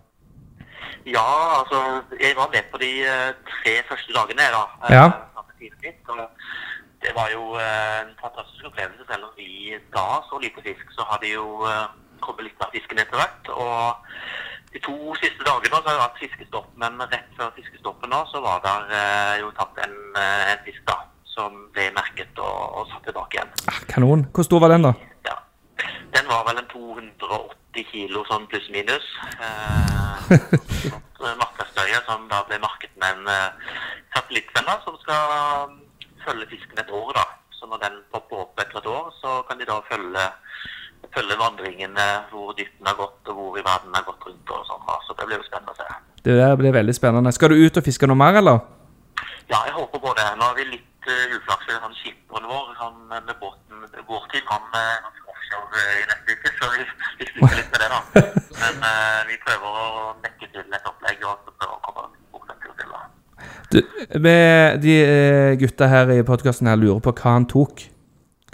Ja, 1.06 1.26
altså, 1.60 1.78
jeg 2.20 2.32
var 2.36 2.48
med 2.54 2.64
på 2.72 2.78
de 2.82 2.90
eh, 3.06 3.30
tre 3.50 3.74
første 3.88 4.12
dagene, 4.16 4.46
da. 4.56 4.62
eh, 4.86 4.94
Ja. 4.96 5.06
det 7.04 7.12
var 7.18 7.28
jo 7.36 7.42
eh, 7.54 8.00
en 8.02 8.14
fantastisk 8.22 8.64
opplevelse. 8.66 9.04
Selv 9.10 9.24
om 9.28 9.34
vi 9.38 9.76
da 9.94 10.06
så 10.28 10.38
lite 10.42 10.62
fisk, 10.66 10.86
så 10.96 11.02
har 11.10 11.18
det 11.22 11.30
jo 11.34 11.46
kommet 12.24 12.44
litt 12.48 12.58
mer 12.60 12.70
fisken 12.74 12.98
etter 12.98 13.16
hvert. 13.20 13.48
Og 13.54 13.94
de 14.72 14.78
to 14.82 14.96
siste 15.22 15.42
dagene 15.46 15.70
så 15.78 15.82
har 15.86 15.94
det 15.94 16.04
vært 16.06 16.22
fiskestopp, 16.24 16.68
men 16.82 16.98
rett 17.12 17.30
før 17.38 17.52
fiskestoppet 17.58 18.10
nå, 18.10 18.20
så 18.32 18.40
var 18.42 18.66
eh, 18.90 19.34
jo 19.44 19.52
tatt 19.60 19.78
en, 19.86 19.96
en 20.16 20.64
fisk 20.66 20.82
da, 20.90 20.98
som 21.36 21.68
ble 21.76 21.90
merket 21.94 22.38
og, 22.42 22.58
og 22.80 22.90
satt 22.90 23.06
tilbake 23.06 23.38
igjen. 23.38 23.52
Ah, 23.70 23.80
kanon. 23.92 24.26
Hvor 24.34 24.48
stor 24.48 24.64
var 24.64 24.74
den, 24.74 24.88
da? 24.88 24.92
Ja. 25.28 25.36
Den 26.16 26.26
var 26.32 26.42
vel 26.48 26.58
en 26.64 26.68
280 26.72 27.65
kilo 27.90 28.24
sånn 28.30 28.48
pluss-minus. 28.50 29.06
Eh, 31.16 31.32
Markastøye 31.40 31.96
som 32.04 32.26
da 32.28 32.42
ble 32.44 32.58
markedet 32.60 32.98
med 33.00 33.14
en 33.16 33.28
eh, 33.32 33.70
satellittfelle 34.12 34.74
som 34.84 34.98
skal 35.00 35.30
um, 35.64 35.78
følge 36.26 36.48
fisken 36.50 36.82
et 36.82 36.90
år. 36.92 37.12
da. 37.16 37.24
Så 37.56 37.68
når 37.70 37.80
den 37.82 37.96
popper 38.12 38.42
opp 38.44 38.60
etter 38.60 38.82
et 38.82 38.88
år, 38.90 39.08
så 39.20 39.38
kan 39.48 39.58
de 39.58 39.68
da 39.68 39.78
følge, 39.88 40.26
følge 41.16 41.38
vandringene, 41.40 42.06
hvor 42.30 42.52
dypt 42.58 42.76
den 42.78 42.90
har 42.90 42.98
gått, 43.00 43.20
og 43.32 43.38
hvor 43.38 43.56
i 43.58 43.64
verden 43.64 43.88
den 43.88 43.98
har 43.98 44.06
gått 44.10 44.28
rundt. 44.28 44.52
og 44.52 44.66
sånn. 44.68 44.84
Så 45.06 45.16
det 45.16 45.28
blir 45.28 45.40
jo 45.40 45.48
spennende 45.48 45.72
å 45.72 45.80
se. 45.80 45.88
Det 46.26 46.36
der 46.36 46.56
blir 46.60 46.76
veldig 46.76 46.94
spennende. 46.96 47.32
Skal 47.32 47.54
du 47.54 47.64
ut 47.64 47.80
og 47.80 47.86
fiske 47.86 48.08
noe 48.10 48.18
mer, 48.18 48.40
eller? 48.42 48.60
Ja, 49.48 49.62
jeg 49.64 49.76
håper 49.78 50.02
på 50.02 50.14
det. 50.18 50.26
Nå 50.36 50.50
har 50.50 50.56
vi 50.58 50.68
litt 50.74 51.08
uh, 51.08 51.36
uflaks 51.36 51.68
med 51.70 51.82
han 51.84 51.94
skipperen 52.00 52.48
vår. 52.50 52.72
Han 52.80 52.96
eh, 53.12 53.22
med 53.28 53.36
båten 53.40 53.84
vår 54.08 54.24
til. 54.32 54.42
Han 54.50 54.64
eh, 54.74 54.96
han 55.04 55.14
offshore 55.46 55.78
eh, 55.80 56.02
i 56.02 56.06
neste 56.10 56.32
uke, 56.34 56.52
så 56.58 56.70
vi, 56.72 56.84
sliter 57.30 57.56
litt 57.58 57.70
med 57.72 57.80
det, 57.82 57.88
da. 57.92 58.00
Men 58.60 58.74
uh, 58.82 59.20
vi 59.28 59.36
prøver 59.44 59.78
å 59.80 60.14
dekke 60.24 60.48
til 60.52 60.74
et 60.78 60.88
opplegg 60.90 61.24
og 61.28 61.38
så 61.44 61.52
prøver 61.60 61.74
å 61.76 61.82
komme 61.84 62.06
bort 62.32 62.50
en 62.50 62.60
tur 62.62 62.74
til. 62.80 62.88
da. 62.92 63.02
Du, 63.72 63.78
med 64.22 64.80
de 64.82 64.94
eh, 65.02 65.52
gutta 65.60 65.88
her 65.90 66.10
i 66.14 66.22
podkasten 66.26 66.70
her 66.70 66.78
lurer 66.80 67.02
på 67.04 67.12
hva 67.18 67.36
han 67.36 67.46
tok. 67.50 67.84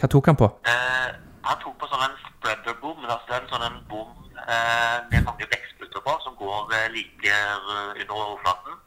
Hva 0.01 0.11
tok 0.11 0.31
han 0.33 0.39
på? 0.41 0.49
Eh, 0.69 1.09
han 1.47 1.61
tok 1.63 1.77
på 1.81 1.89
sånn 1.91 2.05
en 2.09 2.17
spreader 2.27 2.79
boom, 2.83 3.05
altså 3.07 3.39
en 3.39 3.49
sånn 3.53 3.67
en 3.69 3.79
bom 3.91 4.11
eh, 4.43 4.99
med 5.13 5.21
mange 5.29 5.47
blekkspruter 5.49 6.03
på, 6.07 6.17
som 6.25 6.37
går 6.41 6.75
eh, 6.79 6.89
like 6.97 7.37
under 8.01 8.17
overflaten. 8.19 8.79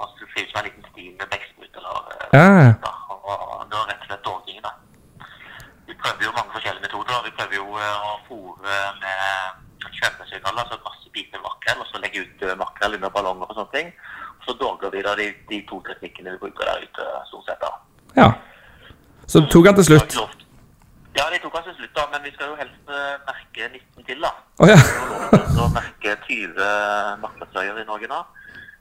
Altså 0.00 0.14
det 0.22 0.28
ser 0.34 0.44
ut 0.46 0.52
som 0.52 0.60
en 0.62 0.68
liten 0.68 0.86
stil 0.92 1.10
med 1.16 1.26
blekkspruter. 1.32 1.90
eh, 1.90 2.28
Ja. 2.36 2.74
og, 3.10 3.24
og, 3.24 3.38
og 3.60 3.64
det 3.70 3.78
var 3.78 3.88
rett 3.90 4.04
og 4.04 4.10
slett 4.10 4.26
dårlig 4.28 4.60
da. 4.66 4.74
Vi 6.00 6.04
prøver 6.08 6.24
jo 6.24 6.32
mange 6.38 6.52
forskjellige 6.56 6.84
metoder. 6.86 7.12
da. 7.12 7.20
Vi 7.28 7.32
prøver 7.38 7.56
jo 7.60 7.66
eh, 7.76 8.04
å 8.08 8.12
fôre 8.28 8.76
med 9.02 9.90
kjøpesøkall, 9.98 10.60
altså 10.62 10.78
masse 10.86 11.08
biter 11.12 11.42
makrell, 11.44 11.82
og 11.82 11.88
så 11.90 12.00
legge 12.00 12.22
ut 12.24 12.44
eh, 12.46 12.56
makrell 12.56 12.96
under 12.96 13.12
ballonger 13.16 13.50
og 13.50 13.58
sånne 13.58 13.74
ting. 13.74 13.90
Og 14.38 14.46
så 14.46 14.54
dogger 14.62 14.94
vi 14.94 15.02
da 15.04 15.12
de, 15.20 15.26
de 15.50 15.58
to 15.68 15.82
teknikkene 15.88 16.32
vi 16.38 16.40
bruker 16.46 16.70
der 16.70 16.86
ute, 16.86 17.08
stort 17.28 17.50
sett. 17.50 17.60
da. 17.66 17.72
ja. 18.16 18.30
Så 19.28 19.44
tok 19.52 19.68
han 19.68 19.76
til 19.76 19.90
slutt. 19.90 20.16
Ja, 21.18 21.26
de 21.28 21.42
tok 21.42 21.58
han 21.58 21.68
til 21.68 21.76
slutt, 21.82 21.92
da, 21.98 22.06
men 22.14 22.24
vi 22.24 22.32
skal 22.32 22.48
jo 22.48 22.56
helst 22.62 22.96
eh, 22.96 23.20
merke 23.28 23.68
19 23.68 24.08
til, 24.08 24.24
da. 24.24 24.32
Å 24.56 24.70
ja. 24.72 24.80
Vi 24.80 24.96
har 25.04 25.12
lov 25.36 25.52
til 25.52 25.62
å 25.66 25.68
merke 25.76 26.16
20 26.30 26.72
makrellstøyer 27.26 27.84
i 27.84 27.88
Norge 27.92 28.08
nå. 28.08 28.22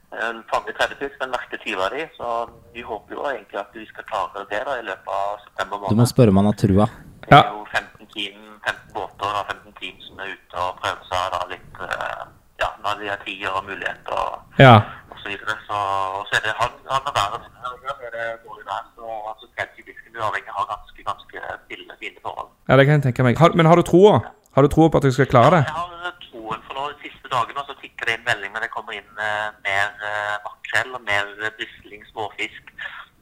Fange 0.10 0.48
Fanger 0.50 0.74
30 0.80 1.04
fisk, 1.04 1.20
men 1.20 1.36
merke 1.36 1.60
20 1.62 1.84
av 1.84 1.92
de, 1.94 2.08
så 2.16 2.32
vi 2.74 2.82
håper 2.82 3.14
jo 3.14 3.28
egentlig 3.30 3.60
at 3.62 3.76
vi 3.78 3.84
skal 3.92 4.08
klare 4.08 4.48
det 4.50 4.64
da 4.66 4.80
i 4.80 4.88
løpet 4.88 5.14
av 5.20 5.44
september 5.44 5.86
Du 5.92 6.00
må 6.00 6.08
spørre 6.10 6.34
om 6.34 6.42
han 6.42 6.50
har 6.50 6.58
trua. 6.64 6.88
Det 7.30 7.40
er 7.40 7.52
jo 7.56 7.64
15 7.78 8.08
team, 8.16 8.38
15 8.68 8.94
båter 8.96 9.32
og 9.40 9.44
15 9.54 9.76
team 9.80 9.96
som 10.06 10.22
er 10.24 10.32
ute 10.36 10.56
og 10.66 10.78
prøver 10.82 11.04
seg 11.10 11.26
da 11.36 11.42
litt, 11.54 11.76
eh, 11.86 12.24
ja, 12.62 12.70
når 12.84 12.94
de 13.02 13.12
har 13.12 13.20
tid 13.26 13.44
og 13.52 13.62
mulighet 13.70 14.10
og, 14.20 14.30
ja. 14.66 14.76
og 15.12 15.18
så 15.22 15.28
videre. 15.32 15.56
Så, 15.68 15.78
og 16.18 16.24
så 16.30 16.40
er 16.40 16.44
det 16.48 16.56
han, 16.62 16.74
han 16.90 17.14
været 17.20 17.36
denne 17.36 17.62
helgen, 17.66 18.04
er 18.08 18.12
det 18.18 18.26
dårlig 18.48 18.66
vær, 18.72 18.84
så 18.98 19.06
altså, 19.32 19.46
selv 19.56 19.70
fisken 19.78 20.16
du 20.16 20.20
avhengig 20.30 20.58
har 20.58 20.66
ganske, 20.74 21.00
ganske 21.12 21.38
stille, 21.66 21.94
fine 22.02 22.20
forhold. 22.26 22.50
Ja, 22.70 22.78
det 22.78 22.86
kan 22.86 22.98
jeg 22.98 23.06
tenke 23.08 23.28
meg. 23.28 23.38
Har, 23.44 23.56
men 23.60 23.70
har 23.70 23.78
du 23.82 23.86
troa? 23.92 24.16
Har 24.56 24.66
du 24.66 24.70
troa 24.74 24.90
på 24.90 24.98
at 24.98 25.06
du 25.08 25.12
skal 25.16 25.30
klare 25.34 25.52
det? 25.56 25.62
Jeg 25.70 25.78
har 25.78 26.18
troen 26.26 26.66
for 26.66 26.74
nå 26.78 26.88
de 26.94 26.98
siste 27.06 27.30
dagene, 27.36 27.62
så 27.70 27.78
tikker 27.84 28.10
det 28.10 28.18
inn 28.18 28.26
melding, 28.30 28.52
men 28.56 28.66
det 28.66 28.72
kommer 28.74 28.98
inn 28.98 29.22
eh, 29.28 29.48
mer 29.68 29.88
eh, 30.10 30.36
makrell 30.48 30.98
og 30.98 31.06
mer 31.06 31.30
eh, 31.38 31.54
brisling, 31.58 32.02
småfisk. 32.10 32.74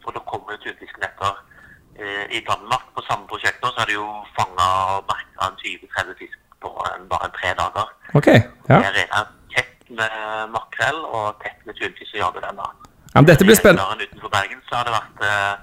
Og 0.08 0.16
da 0.16 0.24
kommer 0.32 0.56
jo 0.56 0.64
tunfisken 0.64 1.04
etter. 1.04 1.44
Eh, 1.98 2.26
I 2.38 2.40
Danmark 2.50 2.86
på 2.96 3.02
samme 3.10 3.26
prosjekt 3.32 3.60
nå, 3.64 3.72
så 3.74 3.82
er 3.84 3.90
det 3.90 3.98
jo 3.98 4.08
fanga 4.38 4.68
og 4.98 5.08
merka 5.10 5.50
en 5.50 5.58
20-30 5.64 6.20
fisk 6.22 6.38
på 6.62 6.70
en, 6.94 7.08
bare 7.10 7.30
tre 7.38 7.54
dager. 7.62 7.88
OK. 8.20 8.28
Ja. 8.70 8.80
Det 8.98 9.06
er 9.08 9.26
tett 9.56 9.90
med 10.00 10.14
makrell 10.54 11.00
og 11.06 11.40
tett 11.44 11.60
med 11.66 11.78
tunfisk 11.80 12.14
og 12.16 12.20
jager 12.24 12.46
den 12.48 12.62
da. 12.62 12.68
ja 13.14 13.22
men 13.22 13.30
dette 13.32 13.48
blir 13.48 13.58
spennende. 13.58 14.06
Utenfor 14.10 14.34
Bergen 14.38 14.62
så 14.70 14.80
har 14.80 14.90
det 14.90 14.94
vært 14.98 15.26
eh, 15.30 15.54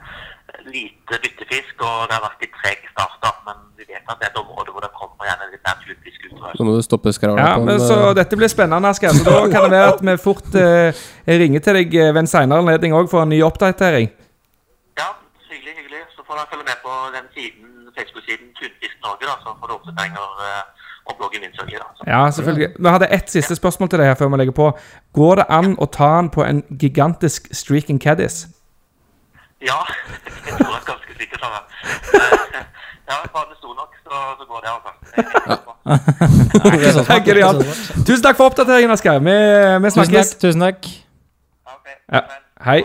lite 0.74 1.20
byttefisk, 1.22 1.74
og 1.78 2.08
det 2.08 2.16
har 2.16 2.24
vært 2.26 2.42
litt 2.46 2.54
treg 2.62 2.82
start. 2.90 3.20
Men 3.46 3.62
vi 3.78 3.86
vet 3.86 4.02
at 4.02 4.18
det 4.18 4.26
er 4.30 4.32
et 4.32 4.40
område 4.40 4.72
hvor 4.74 4.82
det 4.84 4.90
kommer 4.96 5.28
gjerne 5.28 5.50
litt 5.52 5.62
mer 5.68 5.78
tunfisk 5.84 6.26
ut. 6.26 6.42
Så 6.58 6.66
må 6.66 6.74
du 6.74 6.82
stoppe 6.84 7.12
skravla 7.14 7.46
Ja, 7.46 7.54
men 7.62 7.78
så 7.82 8.00
eh, 8.08 8.14
Dette 8.18 8.38
blir 8.40 8.50
spennende, 8.50 8.90
Asgeir. 8.90 9.14
Så 9.14 9.22
da 9.28 9.38
kan 9.52 9.68
det 9.68 9.78
være 9.78 9.94
at 9.94 10.04
vi 10.08 10.16
fort 10.22 10.58
eh, 10.58 11.06
ringer 11.42 11.62
til 11.64 11.78
deg 11.82 11.94
ved 12.10 12.22
en 12.24 12.30
senere 12.30 12.64
anledning 12.64 12.96
òg 12.96 13.10
for 13.12 13.22
en 13.22 13.30
ny 13.34 13.42
oppdatering. 13.46 14.10
Ja, 14.98 15.10
hyggelig, 15.50 15.76
hyggelig. 15.82 16.02
Så 16.16 16.23
får 16.34 16.40
man 16.42 16.48
følge 16.52 16.66
med 16.70 16.78
på 16.86 16.92
den 17.16 17.26
siden, 17.36 17.66
Facebook-siden 17.96 18.46
Tunfisk 18.58 18.96
Norge, 19.06 19.24
da, 19.30 19.34
så 19.44 19.54
får 19.60 19.66
du 19.70 19.74
oppdateringer 19.78 20.26
eh, 20.46 20.62
og 21.06 21.12
bloggen 21.18 21.40
min. 21.44 21.52
Ja, 22.06 22.30
selvfølgelig. 22.30 22.68
Vi 22.78 22.88
hadde 22.88 23.08
ett 23.14 23.30
siste 23.30 23.54
spørsmål 23.56 23.88
til 23.92 23.98
deg 24.02 24.06
her 24.10 24.18
før 24.18 24.28
vi 24.32 24.36
legger 24.42 24.56
på. 24.56 24.66
Går 25.18 25.34
det 25.40 25.46
an 25.58 25.76
å 25.78 25.86
ta 25.86 26.08
den 26.16 26.30
på 26.34 26.42
en 26.44 26.62
gigantisk 26.82 27.48
streaking 27.54 28.00
caddis? 28.02 28.46
ja, 29.64 29.78
jeg 30.46 30.56
tror 30.58 30.74
jeg 30.74 30.84
ganske 30.90 31.12
sikkert 31.20 31.40
på 31.40 31.48
det. 31.54 31.62
Eh, 32.20 32.64
Ja, 33.04 33.16
bare 33.34 33.50
det 33.50 33.56
sto 33.60 33.68
nok, 33.76 33.92
så, 34.00 34.20
så 34.38 34.44
går 34.48 34.60
det, 34.64 34.70
altså. 34.72 34.90
Det. 36.64 37.04
Det 37.08 37.24
genialt. 37.26 37.64
Tusen 38.06 38.22
takk 38.24 38.36
for 38.38 38.48
oppdateringen, 38.48 38.90
Asgeir. 38.90 39.18
Vi, 39.20 39.34
vi 39.84 39.90
Tusen 39.90 39.90
snakkes. 39.98 40.30
takk. 40.30 40.40
tusen 40.40 40.60
takk. 40.64 40.88
Ja. 42.12 42.20
Hei. 42.64 42.80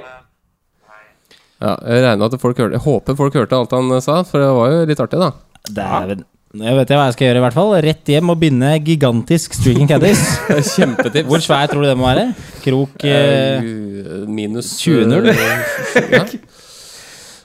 Ja, 1.60 1.76
jeg 1.84 2.04
regner 2.06 2.26
at 2.30 2.36
folk 2.42 2.58
hørte 2.62 2.78
Jeg 2.78 2.84
håper 2.86 3.16
folk 3.20 3.34
hørte 3.36 3.58
alt 3.58 3.74
han 3.76 3.92
eh, 3.96 4.04
sa, 4.06 4.22
for 4.28 4.40
det 4.44 4.50
var 4.56 4.74
jo 4.74 4.84
litt 4.90 5.02
artig, 5.04 5.20
da. 5.20 5.32
Dæven. 5.76 6.22
Jeg 6.60 6.74
vet 6.80 6.92
hva 6.96 7.04
jeg 7.06 7.14
skal 7.14 7.28
gjøre, 7.28 7.38
i 7.38 7.44
hvert 7.44 7.54
fall. 7.60 7.74
Rett 7.86 8.10
hjem 8.10 8.32
og 8.34 8.40
binde 8.42 8.70
gigantisk 8.82 9.54
streaking 9.54 9.90
caddies. 9.92 10.22
Kjempetips. 10.74 11.28
Hvor 11.30 11.44
svær 11.46 11.68
tror 11.70 11.84
du 11.86 11.90
det 11.92 11.98
må 12.00 12.08
være? 12.10 12.24
Krok 12.64 13.04
eh, 13.06 13.60
Eh, 13.60 14.24
Minus 14.26 14.72
20-0. 14.82 15.30
eh, 15.30 16.08
ja. 16.16 16.24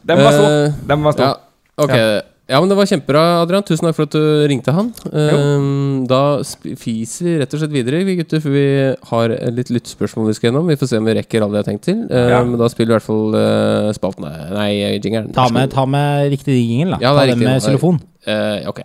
Den 0.08 0.22
var 0.24 0.32
stor. 0.38 0.54
Den 0.88 1.04
var 1.04 1.12
stor. 1.18 1.24
Ja, 1.26 1.84
ok. 1.84 1.92
Ja, 1.98 2.22
men 2.60 2.68
Det 2.68 2.76
var 2.76 2.86
kjempebra, 2.86 3.20
Adrian. 3.40 3.62
Tusen 3.64 3.86
takk 3.88 3.96
for 3.96 4.04
at 4.04 4.12
du 4.12 4.24
ringte 4.50 4.72
han. 4.76 4.90
Ehm, 5.16 6.04
da 6.10 6.42
fiser 6.76 7.24
vi 7.24 7.36
rett 7.40 7.54
og 7.56 7.62
slett 7.62 7.72
videre, 7.72 8.02
vi 8.04 8.18
gutter, 8.18 8.42
for 8.44 8.52
vi 8.52 8.64
har 9.08 9.32
litt 9.56 9.70
lyttespørsmål 9.72 10.28
vi 10.28 10.34
skal 10.36 10.50
gjennom. 10.50 10.68
Vi 10.68 10.76
får 10.76 10.90
se 10.90 11.00
om 11.00 11.08
vi 11.08 11.14
rekker 11.16 11.40
alle 11.40 11.56
vi 11.56 11.62
har 11.62 11.68
tenkt 11.70 11.86
til. 11.88 12.02
Ehm, 12.10 12.28
Ja. 12.34 12.42
Men 12.44 12.60
da 12.60 12.68
spiller 12.68 12.92
vi 12.92 12.92
i 12.92 12.98
hvert 12.98 13.08
fall 13.08 13.34
uh, 13.38 13.92
spalten 13.96 14.28
Nei, 14.52 14.68
jingeren. 15.00 15.32
Ta 15.32 15.48
med, 15.48 15.72
ta 15.72 15.86
med 15.88 16.28
riktig 16.36 16.58
jingel, 16.60 16.92
da. 16.96 17.00
Ja, 17.00 17.14
ta 17.14 17.24
det 17.24 17.32
er 17.32 17.34
den 17.36 17.48
med 17.48 17.62
xylofon. 17.64 18.00
Uh, 18.28 18.68
ok. 18.68 18.84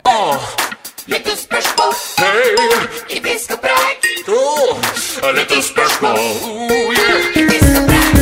Lyttespørsmål. 1.12 1.94
hey. 2.24 2.56
i 3.18 3.20
Fiskebreik. 3.28 4.08
Oh, 4.30 4.80
lyttespørsmål. 5.36 6.16
Oh, 6.16 6.96
yeah. 6.96 7.36
I 7.36 7.48
Fiskebreik. 7.50 8.16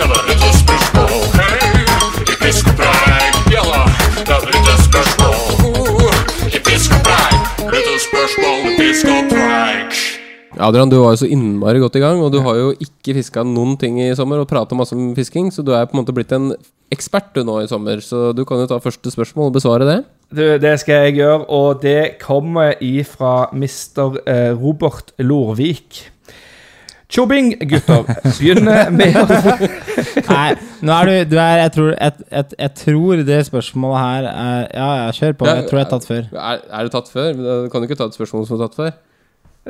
Ja, 0.00 0.04
det 0.10 0.18
er 0.18 0.30
lyttespørsmål. 0.34 1.35
Fiskebreik. 7.66 7.74
Lyttespørsmål 7.74 8.60
og 9.10 9.30
preik. 9.30 9.96
Adrian, 10.56 10.88
du 10.88 11.00
var 11.02 11.12
jo 11.12 11.20
så 11.20 11.28
innmari 11.28 11.80
godt 11.82 11.98
i 11.98 12.00
gang, 12.00 12.20
og 12.22 12.30
du 12.32 12.38
har 12.44 12.56
jo 12.56 12.68
ikke 12.80 13.16
fiska 13.18 13.42
noen 13.44 13.74
ting 13.80 13.98
i 14.00 14.14
sommer 14.16 14.40
og 14.40 14.48
prata 14.48 14.76
masse 14.78 14.94
om 14.94 15.10
fisking, 15.16 15.50
så 15.52 15.64
du 15.66 15.72
er 15.74 15.84
på 15.88 15.96
en 15.96 16.00
måte 16.00 16.14
blitt 16.16 16.32
en 16.32 16.52
ekspert 16.94 17.34
du 17.34 17.42
nå 17.44 17.58
i 17.60 17.68
sommer. 17.68 18.00
Så 18.00 18.30
du 18.36 18.44
kan 18.46 18.62
jo 18.62 18.68
ta 18.70 18.78
første 18.80 19.10
spørsmål 19.12 19.50
og 19.50 19.56
besvare 19.58 19.88
det. 19.88 19.98
Du, 20.30 20.44
det 20.62 20.76
skal 20.80 21.08
jeg 21.08 21.18
gjøre, 21.18 21.42
og 21.50 21.82
det 21.82 22.16
kommer 22.22 22.78
ifra 22.80 23.50
Mr. 23.52 24.20
eh, 24.24 24.52
Robert 24.54 25.12
Lorvik. 25.18 26.06
Tjobing, 27.06 27.52
gutter. 27.70 28.02
Begynner 28.24 28.90
med 28.90 29.14
Nei, 30.32 30.46
nå 30.82 30.94
er 30.96 31.06
du, 31.06 31.12
du 31.30 31.36
er, 31.38 31.60
jeg, 31.60 31.72
tror, 31.76 31.92
jeg, 31.94 32.24
jeg, 32.32 32.56
jeg 32.58 32.72
tror 32.80 33.22
det 33.28 33.36
spørsmålet 33.46 34.00
her 34.02 34.30
er 34.32 34.64
Ja, 34.74 34.88
ja, 35.04 35.12
kjør 35.14 35.36
på. 35.38 35.46
Jeg 35.50 35.68
tror 35.68 35.78
jeg 35.78 35.86
har 35.86 35.92
tatt 35.92 36.08
før. 36.08 36.24
Er, 36.34 36.64
er 36.66 36.88
det 36.88 36.94
tatt 36.96 37.12
før? 37.12 37.30
Du 37.38 37.68
kan 37.70 37.84
jo 37.84 37.90
ikke 37.90 38.00
ta 38.00 38.08
et 38.10 38.18
spørsmål 38.18 38.48
som 38.48 38.58
er 38.58 38.64
tatt 38.66 38.80
før. 38.80 38.96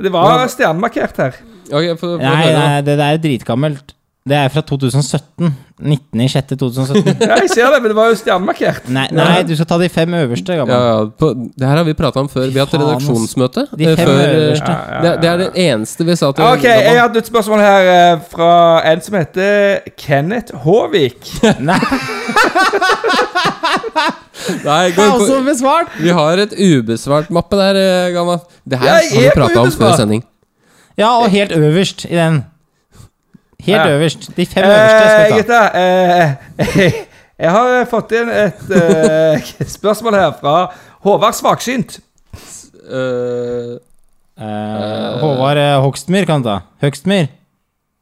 Det 0.06 0.12
var 0.12 0.46
stjernemarkert 0.52 1.20
her. 1.20 1.36
Okay, 1.66 1.92
for, 1.96 2.16
for 2.16 2.24
Nei, 2.24 2.48
nei, 2.56 2.80
det 2.86 2.96
der 3.00 3.16
er 3.16 3.20
dritgammelt. 3.20 3.95
Det 4.26 4.34
er 4.34 4.48
fra 4.50 4.60
2017. 4.66 5.52
19.06.2017. 5.76 7.20
Ja, 7.28 7.36
jeg 7.44 7.50
ser 7.52 7.68
det, 7.70 7.78
men 7.84 7.92
det 7.92 7.96
var 7.98 8.08
jo 8.10 8.16
stjernemarkert. 8.18 8.88
Nei, 8.90 9.04
nei, 9.14 9.42
du 9.46 9.52
skal 9.54 9.68
ta 9.70 9.76
de 9.78 9.86
fem 9.92 10.14
øverste, 10.18 10.56
Ja, 10.56 10.64
gammel. 10.64 10.86
ja, 10.88 11.04
på, 11.20 11.28
det 11.60 11.68
her 11.68 11.76
har 11.78 11.86
vi 11.86 11.94
prata 11.94 12.24
om 12.24 12.30
før. 12.32 12.48
Vi 12.50 12.58
har 12.58 12.66
hatt 12.66 12.74
redaksjonsmøte. 12.80 13.66
De 13.76 13.86
eh, 13.86 13.94
fem 14.00 14.08
før, 14.08 14.22
eh, 14.24 14.56
Ja, 14.56 15.02
Det, 15.04 15.12
det 15.22 15.30
er 15.30 15.42
det 15.44 15.48
eneste 15.68 16.06
vi 16.08 16.16
sa 16.18 16.32
til 16.32 16.46
Ok, 16.48 16.64
jeg 16.66 16.88
har 16.88 16.98
hadde 17.04 17.22
et 17.22 17.30
spørsmål 17.30 17.62
her 17.62 17.90
eh, 17.92 18.24
fra 18.32 18.50
en 18.90 19.04
som 19.06 19.18
heter 19.20 19.92
Kenneth 20.00 20.56
Håvik. 20.64 21.30
Nei, 21.70 21.78
Nei, 24.66 24.82
det 24.90 24.96
gå 24.96 25.02
er 25.02 25.06
inn 25.06 25.14
også 25.20 25.38
på, 25.38 25.44
besvart! 25.52 25.94
vi 26.02 26.12
har 26.18 26.42
et 26.48 26.52
ubesvart 26.56 27.30
mappe 27.34 27.58
der, 27.62 27.78
Gamma. 28.16 28.40
Det 28.66 28.82
her 28.82 28.96
har 28.96 29.08
vi 29.12 29.30
prata 29.38 29.62
om 29.62 29.72
før 29.74 29.96
sending. 30.02 30.24
Ja, 30.98 31.14
og 31.20 31.30
helt 31.30 31.52
øverst 31.52 32.06
i 32.08 32.14
den. 32.16 32.42
Helt 33.64 33.78
Ja. 33.86 33.88
øverst. 33.96 34.28
De 34.36 34.46
fem 34.46 34.64
øverste 34.64 34.96
Eh, 34.96 35.10
skal 35.10 35.24
vi 35.24 35.30
ta. 35.30 35.36
gutta, 35.38 35.60
eh, 35.80 36.92
jeg 37.44 37.50
har 37.50 37.84
fått 37.90 38.12
inn 38.12 38.28
et 38.30 38.70
eh, 38.70 39.40
spørsmål 39.78 40.14
her 40.14 40.32
fra 40.40 40.56
Håvard 41.04 41.34
Svaksynt. 41.34 41.98
Uh, 42.86 43.76
uh, 44.38 45.18
Håvard 45.20 45.58
eh, 45.58 45.80
Hogstmyr 45.82 46.24
kan 46.28 46.42
ta. 46.44 46.60
Høgstmyr. 46.82 47.26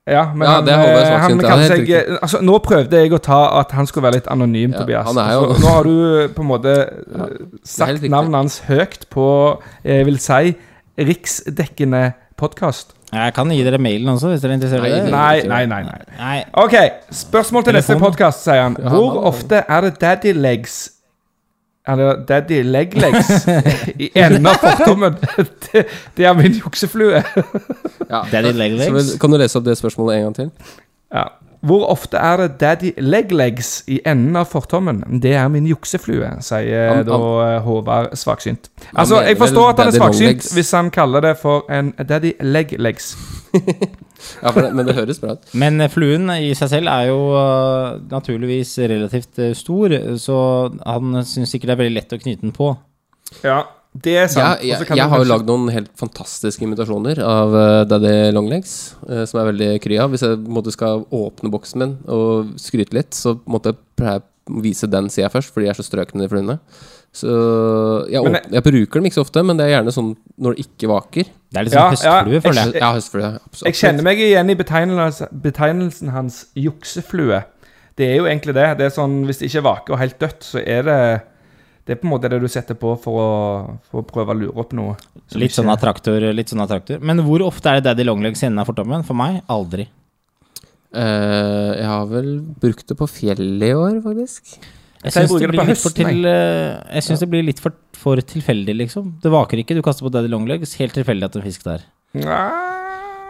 Ja, 0.07 0.27
men 0.35 0.45
Ja, 0.45 0.59
han, 0.59 0.69
eh, 0.69 1.19
han 1.19 1.39
helt 1.41 1.71
seg 1.71 1.89
altså, 2.21 2.43
Nå 2.45 2.59
prøvde 2.61 2.99
jeg 3.01 3.15
å 3.17 3.19
ta 3.25 3.39
at 3.63 3.71
han 3.73 3.87
skulle 3.89 4.05
være 4.11 4.19
litt 4.19 4.27
anonym, 4.29 4.75
Ja, 4.75 4.83
Tobias. 4.83 5.07
han 5.07 5.17
er 5.23 5.31
jo- 5.33 5.47
Altså, 5.47 5.63
nå 5.63 5.71
har 5.73 5.83
du 5.85 6.29
på 6.35 6.43
en 6.43 6.49
måte 6.51 6.75
ja, 7.17 7.29
sagt 7.65 8.03
navnet 8.13 8.35
hans 8.37 8.59
høyt 8.69 9.07
på 9.09 9.63
jeg 9.83 10.05
vil 10.05 10.19
si 10.19 10.55
riksdekkende 10.99 12.13
podkast. 12.37 12.93
Jeg 13.15 13.35
kan 13.37 13.51
gi 13.55 13.61
dere 13.67 13.79
mailen 13.79 14.09
også, 14.15 14.33
hvis 14.33 14.43
dere 14.43 14.55
er 14.55 14.59
interessert 14.59 14.87
i 14.89 14.91
det. 14.95 15.13
Nei, 15.13 15.43
nei, 15.51 15.63
nei. 15.71 15.83
nei. 15.87 16.01
Nei. 16.19 16.39
Ok, 16.65 16.75
spørsmål 17.15 17.65
til 17.69 17.77
neste 17.79 17.97
podkast, 18.01 18.43
sier 18.47 18.63
han. 18.67 18.77
Hvor 18.81 19.21
ofte 19.31 19.63
er 19.69 19.87
det 19.87 19.95
daddy 20.03 20.33
legs 20.37 20.77
Er 21.87 21.99
det 22.01 22.11
daddy 22.31 22.63
leg 22.65 22.95
legs 22.97 23.31
i 24.07 24.09
enden 24.17 24.47
av 24.49 24.57
fortommen? 24.63 25.19
det, 25.67 25.85
det 26.17 26.25
er 26.27 26.37
min 26.39 26.55
jukseflue. 26.57 27.21
ja. 28.09 28.23
Daddy 28.33 28.55
leg-legs. 28.57 29.15
kan 29.21 29.35
du 29.35 29.37
lese 29.43 29.61
opp 29.61 29.67
det 29.67 29.77
spørsmålet 29.79 30.17
en 30.17 30.29
gang 30.31 30.39
til? 30.39 30.53
Ja. 31.13 31.27
Hvor 31.65 31.87
ofte 31.89 32.21
er 32.21 32.43
det 32.43 32.49
daddy 32.61 32.93
leg 33.01 33.33
legs 33.33 33.85
i 33.89 34.01
enden 34.07 34.37
av 34.37 34.51
fortommen? 34.53 35.03
Det 35.23 35.33
er 35.33 35.49
min 35.49 35.67
jukseflue, 35.69 36.29
sier 36.45 36.91
Han- 36.93 37.07
da 37.09 37.19
eh, 37.47 37.61
Håvard 37.65 38.17
svaksynt. 38.21 38.69
Altså, 38.93 39.23
jeg 39.25 39.39
forstår 39.41 39.71
at 39.73 39.83
han 39.83 39.93
er 39.93 39.99
svaksynt 39.99 40.49
hvis 40.55 40.73
han 40.77 40.91
kaller 40.91 41.25
det 41.25 41.37
for 41.41 41.65
en 41.73 41.95
daddy 41.99 42.35
leg 42.41 42.77
legs. 42.79 43.15
Ja, 44.43 44.51
for 44.55 44.63
det, 44.65 44.71
Men 44.73 44.87
det 44.87 44.95
høres 44.97 45.19
bra 45.21 45.35
ut. 45.37 45.49
Men 45.53 45.81
eh, 45.85 45.91
fluen 45.93 46.31
i 46.33 46.55
seg 46.57 46.71
selv 46.73 46.89
er 46.89 47.11
jo 47.11 47.19
uh, 47.37 48.01
naturligvis 48.09 48.79
relativt 48.89 49.41
uh, 49.43 49.51
stor, 49.57 49.93
så 50.17 50.37
han 50.87 51.19
syns 51.29 51.53
sikkert 51.53 51.73
det 51.73 51.75
er 51.75 51.83
veldig 51.83 51.97
lett 51.99 52.15
å 52.17 52.21
knyte 52.23 52.47
den 52.47 52.55
på. 52.57 52.71
Ja, 53.45 53.59
det 53.95 54.17
er 54.19 54.27
sant. 54.27 54.59
Jeg, 54.65 54.73
jeg, 54.73 54.87
kan 54.89 54.99
jeg 54.99 55.07
har 55.13 55.21
jo 55.23 55.27
lagd 55.31 55.47
noen 55.47 55.69
helt 55.71 55.91
fantastiske 55.99 56.65
imitasjoner 56.67 57.21
av 57.23 57.55
uh, 57.55 57.85
Daddy 57.87 58.33
Longlegs, 58.35 58.95
uh, 59.07 59.23
som 59.31 59.39
er 59.41 59.53
veldig 59.53 59.69
kry 59.85 60.01
av. 60.03 60.11
Hvis 60.11 60.25
jeg 60.27 60.41
måte 60.51 60.75
skal 60.75 61.05
åpne 61.15 61.53
boksen 61.53 61.85
min 61.85 61.93
og 62.11 62.55
skryte 62.59 62.97
litt, 62.97 63.15
så 63.15 63.37
måtte 63.47 63.77
jeg 64.03 64.25
vise 64.65 64.91
den 64.91 65.07
sida 65.09 65.31
først, 65.33 65.55
fordi 65.55 65.69
jeg 65.71 65.77
er 65.77 65.79
så 65.79 65.87
strøkne, 65.87 66.27
de 66.27 66.29
fluene. 66.33 66.59
Så 67.15 67.31
jeg, 68.11 68.19
Men 68.27 68.35
åp- 68.41 68.51
jeg 68.57 68.63
bruker 68.67 68.99
dem 68.99 69.07
ikke 69.07 69.21
så 69.21 69.23
ofte, 69.25 69.43
men 69.47 69.57
det 69.57 69.69
er 69.69 69.77
gjerne 69.77 69.93
sånn 69.95 70.11
når 70.43 70.57
det 70.57 70.65
ikke 70.67 70.91
vaker. 70.91 71.29
Det 71.55 71.61
er 71.61 71.67
litt 71.69 71.77
sånn 71.77 71.79
Ja, 71.79 71.87
ja, 71.87 72.15
høstflue, 72.19 72.41
føler 72.43 72.61
jeg. 72.61 72.75
Ja, 72.83 72.89
høstflue. 72.97 73.29
absolutt. 73.47 73.69
Jeg 73.71 73.79
kjenner 73.79 74.03
meg 74.09 74.19
igjen 74.25 74.51
i 74.51 74.57
betegnelsen, 74.59 75.29
betegnelsen 75.47 76.11
hans 76.11 76.41
jukseflue. 76.59 77.45
Det 77.95 78.09
er 78.11 78.17
jo 78.19 78.27
egentlig 78.27 78.57
det. 78.59 78.67
Det 78.81 78.89
er 78.89 78.91
sånn, 78.97 79.21
Hvis 79.29 79.39
det 79.39 79.47
ikke 79.53 79.63
er 79.63 79.69
vake 79.71 79.95
og 79.95 80.01
helt 80.03 80.19
dødt, 80.19 80.43
så 80.43 80.59
er 80.67 80.83
det 80.83 80.99
Det 81.85 81.93
er 81.93 81.99
på 82.01 82.07
en 82.09 82.15
måte 82.15 82.31
det 82.33 82.39
du 82.41 82.47
setter 82.49 82.77
på 82.81 82.95
for 83.01 83.21
å, 83.21 83.33
for 83.91 84.01
å 84.01 84.07
prøve 84.09 84.33
å 84.33 84.39
lure 84.39 84.55
opp 84.63 84.73
noe. 84.77 84.95
som 85.29 85.43
Litt 85.43 85.53
sånn 85.53 85.69
attraktor, 85.73 86.25
litt 86.33 86.53
sånn 86.53 86.65
attraktor. 86.65 87.03
Men 87.05 87.21
hvor 87.27 87.45
ofte 87.45 87.69
er 87.69 87.81
det 87.81 87.91
daddy 87.91 88.07
longlegs 88.09 88.41
i 88.41 88.49
enden 88.49 88.63
av 88.63 88.71
fortommen? 88.71 89.05
For 89.05 89.19
meg 89.19 89.43
aldri. 89.53 89.85
Eh, 90.95 91.71
jeg 91.83 91.91
har 91.91 92.09
vel 92.09 92.31
brukt 92.63 92.89
det 92.89 92.97
på 92.97 93.09
fjellet 93.11 93.69
i 93.69 93.77
år, 93.77 93.99
faktisk. 94.05 94.57
Jeg 95.05 95.13
syns 95.13 95.35
det 95.35 95.43
det 95.43 95.51
på 95.51 95.53
blir 95.53 95.69
litt 95.69 95.83
for, 95.83 95.97
til, 95.99 96.25
jeg 96.25 97.05
synes 97.05 97.21
det 97.21 97.29
blir 97.35 97.45
litt 97.45 97.61
for, 97.61 97.77
for 98.01 98.25
tilfeldig, 98.33 98.79
liksom. 98.87 99.13
Det 99.21 99.35
vaker 99.35 99.61
ikke, 99.61 99.77
du 99.77 99.85
kaster 99.85 100.07
på 100.07 100.15
daddy 100.15 100.33
longlegs. 100.33 100.73
Helt 100.81 100.97
tilfeldig 100.97 101.29
at 101.29 101.37
en 101.37 101.45
fisk 101.45 101.69
der. 101.69 101.85
Ah. 102.25 102.84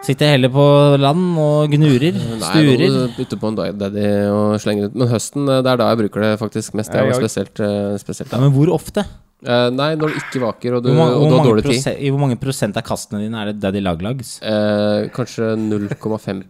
Sitter 0.05 0.35
heller 0.35 0.51
på 0.53 0.65
land 1.01 1.37
og 1.41 1.73
gnurer, 1.73 2.13
Nei, 2.13 2.39
sturer. 2.45 2.91
nå 2.93 3.05
bytter 3.17 3.39
på 3.41 3.49
en 3.49 3.55
daddy 3.81 4.09
og 4.29 4.57
slenger 4.61 4.91
ut. 4.91 4.97
Men 5.01 5.09
høsten, 5.09 5.47
eh, 5.49 5.63
det 5.65 5.71
er 5.73 5.81
da 5.81 5.87
jeg 5.89 6.01
bruker 6.03 6.25
det 6.27 6.33
faktisk 6.43 6.75
mest. 6.77 6.93
Jeg 6.93 7.09
òg. 7.09 7.17
spesielt, 7.17 7.61
eh, 7.61 7.95
spesielt 8.03 8.33
Ja, 8.33 8.41
men 8.43 8.53
hvor 8.53 8.69
ofte? 8.75 9.07
Eh, 9.45 9.71
nei, 9.71 9.95
når 9.97 10.13
du 10.13 10.19
ikke 10.21 10.41
vaker, 10.41 10.77
og 10.77 10.83
du, 10.83 10.91
Hvor, 10.91 10.99
mange, 10.99 11.17
og 11.17 11.31
du 11.31 11.37
har 11.37 11.47
dårlig 11.49 11.65
tid. 11.65 11.97
I 12.01 12.11
hvor 12.11 12.21
mange 12.21 12.37
prosent 12.41 12.77
av 12.77 12.83
kastene 12.85 13.21
dine 13.21 13.35
er 13.41 13.53
det 13.53 13.61
daddy 13.61 13.81
laglags? 13.81 14.43
Eh, 14.43 15.09
kanskje 15.09 15.57
0,5 15.57 16.45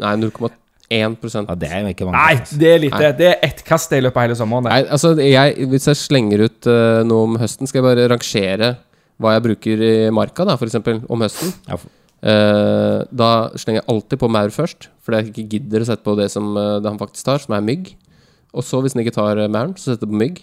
Nei, 0.00 0.16
0,1 0.16 1.16
prosent. 1.20 1.48
Ja, 1.48 1.54
det 1.54 1.70
er 1.70 1.80
jo 1.84 1.88
ikke 1.92 2.06
mange. 2.08 2.20
Nei, 2.20 2.58
det 2.58 2.68
er 2.68 2.78
lite. 2.80 3.16
Det 3.16 3.28
er 3.28 3.38
ett 3.42 3.64
kast 3.64 3.92
i 3.92 4.00
løpet 4.00 4.16
av 4.16 4.22
hele 4.28 4.36
sommeren. 4.36 4.64
Nei, 4.64 4.82
altså, 4.88 5.14
jeg, 5.16 5.68
hvis 5.68 5.88
jeg 5.88 5.96
slenger 5.96 6.44
ut 6.48 6.66
uh, 6.66 7.02
noe 7.04 7.24
om 7.28 7.36
høsten, 7.36 7.68
skal 7.68 7.82
jeg 7.82 7.88
bare 7.88 8.08
rangere 8.08 8.76
hva 9.20 9.34
jeg 9.36 9.44
bruker 9.44 9.84
i 9.84 10.10
marka, 10.10 10.46
da, 10.48 10.56
for 10.56 10.64
eksempel, 10.64 11.02
om 11.08 11.20
høsten. 11.20 11.52
Ja, 11.68 11.76
for- 11.76 11.92
Eh, 12.22 13.00
da 13.16 13.30
slenger 13.56 13.80
jeg 13.80 13.88
alltid 13.88 14.20
på 14.20 14.28
maur 14.30 14.50
først, 14.52 14.88
fordi 15.04 15.20
jeg 15.22 15.30
ikke 15.32 15.48
gidder 15.56 15.80
å 15.84 15.88
sette 15.88 16.04
på 16.04 16.16
det 16.18 16.28
som 16.32 16.50
eh, 16.56 16.78
det 16.84 16.90
han 16.90 16.98
faktisk 17.00 17.24
tar, 17.24 17.38
som 17.40 17.54
er 17.56 17.64
mygg. 17.64 17.94
Og 18.52 18.64
så, 18.66 18.80
hvis 18.82 18.92
den 18.96 19.04
ikke 19.06 19.14
tar 19.16 19.38
eh, 19.40 19.48
mauren, 19.48 19.72
så 19.78 19.92
setter 19.94 20.04
jeg 20.06 20.12
på 20.12 20.20
mygg. 20.24 20.42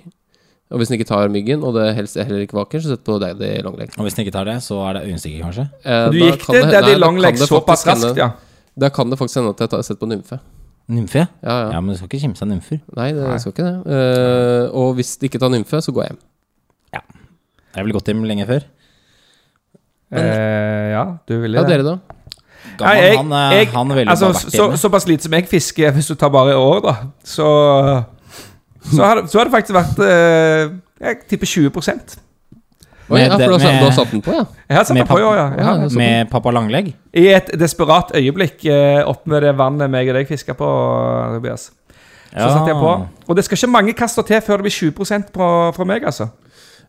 Og 0.67 0.81
hvis 0.81 0.89
den 0.91 0.97
ikke 0.99 1.07
tar 1.07 1.29
myggen, 1.31 1.61
og 1.63 1.77
det 1.77 1.93
helst 1.95 2.17
heller 2.19 2.41
ikke 2.43 2.57
vaker, 2.57 2.81
så 2.83 2.91
setter 2.91 2.99
jeg 2.99 3.07
på 3.07 3.19
daddy 3.23 3.51
longleg. 3.63 3.93
Og 3.95 4.03
hvis 4.07 4.17
den 4.17 4.25
ikke 4.25 4.33
tar 4.35 4.49
det, 4.49 4.57
så 4.65 4.81
er 4.89 4.97
det 4.97 5.03
øyenstikker, 5.07 5.45
kanskje? 5.45 5.67
Eh, 5.85 6.09
Du 6.11 6.17
da 6.19 6.25
gikk 6.31 6.43
til 6.43 6.57
det- 6.57 6.71
daddy 6.73 6.87
nei, 6.91 6.93
da 6.97 7.03
long 7.05 7.17
legs 7.23 7.45
såpass 7.47 7.85
raskt, 7.87 8.17
ja. 8.19 8.31
Da 8.77 8.89
kan 8.89 9.09
det 9.09 9.17
faktisk 9.19 9.39
hende 9.39 9.53
at 9.55 9.59
jeg 9.63 9.69
tar- 9.69 9.81
setter 9.87 10.01
på 10.05 10.09
nymfe. 10.11 10.39
Nymfe? 10.89 11.27
Ja, 11.43 11.55
ja. 11.67 11.71
Ja, 11.73 11.79
men 11.81 11.93
du 11.93 11.97
skal 11.97 12.07
ikke 12.09 12.21
kimse 12.25 12.41
av 12.43 12.47
nymfer. 12.49 12.81
Nei, 12.95 13.11
det 13.13 13.39
skal 13.41 13.51
ikke 13.51 13.65
det. 13.65 13.91
Eh, 13.91 14.69
og 14.71 14.95
hvis 14.95 15.17
det 15.19 15.29
ikke 15.31 15.39
tar 15.39 15.49
nymfe, 15.49 15.79
så 15.83 15.91
går 15.95 16.03
jeg 16.03 16.11
hjem. 16.11 16.19
Ja. 16.93 17.01
Jeg 17.75 17.83
ville 17.85 17.93
gått 17.97 18.05
hjem 18.11 18.23
lenge 18.27 18.45
før. 18.47 18.63
Eh, 20.11 20.91
ja, 20.93 21.17
du 21.27 21.33
ville 21.41 21.57
Ja, 21.57 21.63
det. 21.63 21.69
dere, 21.77 21.83
da? 21.83 21.97
Nei, 22.79 22.95
jeg- 23.01 23.17
han, 23.17 23.31
eh, 23.33 23.57
jeg- 23.57 23.67
han 23.73 23.87
ville 23.89 24.11
altså, 24.11 24.25
bare 24.31 24.33
vært 24.33 24.77
så. 24.79 24.89
Såpass 24.89 25.07
lite 25.07 25.23
som 25.23 25.33
jeg 25.33 25.47
fisker, 25.49 25.91
hvis 25.91 26.07
du 26.07 26.15
tar 26.15 26.29
bare 26.29 26.51
i 26.51 26.55
år, 26.55 26.81
da, 26.81 26.95
så 27.23 28.05
Så 28.93 29.03
har 29.03 29.15
det, 29.21 29.29
så 29.29 29.37
har 29.39 29.45
det 29.45 29.53
faktisk 29.53 29.73
vært 29.75 29.99
eh, 29.99 30.69
Jeg 31.01 31.17
tipper 31.27 31.45
20 31.45 31.71
Oi, 33.09 33.19
ja, 33.21 33.29
for 33.29 33.37
du 33.37 33.51
har, 33.51 33.59
satt- 33.59 33.71
med- 33.71 33.79
du 33.79 33.85
har 33.85 33.91
satt 33.91 34.11
den 34.11 34.21
på, 34.21 34.31
ja? 34.33 34.43
Jeg 34.69 34.77
har 34.77 34.83
satt 34.83 34.97
den 34.97 35.07
på, 35.07 35.19
ja. 35.19 35.33
ja. 35.35 35.53
Ja, 35.57 35.81
ja. 35.83 35.87
Med 35.97 36.29
pappa 36.29 36.51
langlegg? 36.51 36.93
I 37.13 37.27
et 37.27 37.51
desperat 37.59 38.11
øyeblikk 38.15 38.65
eh, 38.65 39.03
opp 39.07 39.25
med 39.27 39.41
det 39.43 39.55
vannet 39.57 39.89
meg 39.89 40.09
og 40.09 40.15
deg 40.15 40.27
fiska 40.27 40.53
på, 40.53 40.67
Tobias. 41.37 41.71
Så 42.33 42.49
satte 42.51 42.67
jeg 42.67 42.75
på. 42.75 43.07
Og 43.29 43.35
det 43.35 43.45
skal 43.45 43.55
ikke 43.57 43.71
mange 43.71 43.93
kaster 43.93 44.23
til 44.27 44.41
før 44.41 44.57
det 44.57 44.63
blir 44.67 44.91
20% 44.91 45.31
på, 45.31 45.73
fra 45.75 45.85
meg, 45.85 46.03
altså. 46.03 46.27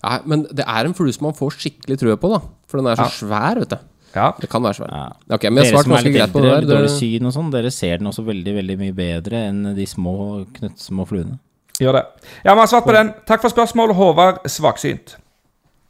Nei, 0.04 0.18
men 0.30 0.42
det 0.54 0.64
er 0.66 0.84
en 0.86 0.94
flue 0.94 1.12
som 1.12 1.24
man 1.26 1.34
får 1.34 1.56
skikkelig 1.58 1.98
trua 1.98 2.16
på, 2.16 2.30
da. 2.36 2.40
For 2.70 2.78
den 2.78 2.86
er 2.92 2.96
så 3.00 3.08
Ja. 3.08 3.14
svær, 3.18 3.58
vet 3.58 3.68
du. 3.70 3.78
Ja. 4.14 4.32
Det 4.40 4.48
kan 4.48 4.62
være 4.62 4.74
svær. 4.78 4.90
Ja. 4.92 5.12
Okay, 5.34 5.50
men 5.50 5.64
Dere 5.64 5.82
som 5.82 5.92
er 5.92 6.02
litt 6.02 6.14
greit 6.16 6.32
på 6.32 6.38
eldre, 6.40 6.60
det 6.60 6.68
der. 6.68 6.76
dårlig 6.76 6.90
syn 6.98 7.26
og 7.26 7.32
sånn, 7.34 7.50
dere 7.52 7.70
ser 7.70 7.98
den 7.98 8.06
også 8.06 8.24
veldig 8.24 8.54
veldig 8.56 8.78
mye 8.78 8.94
bedre 8.94 9.42
enn 9.50 9.74
de 9.76 9.84
små, 9.86 10.46
knøttsmå 10.54 11.06
fluene. 11.06 11.38
Gjør 11.78 11.92
det. 11.98 12.04
Ja, 12.44 12.54
vi 12.54 12.60
har 12.60 12.66
svart 12.66 12.84
på 12.86 12.92
den. 12.94 13.12
Takk 13.26 13.40
for 13.42 13.50
spørsmål, 13.50 13.92
Håvard 13.94 14.40
Svaksynt. 14.46 15.16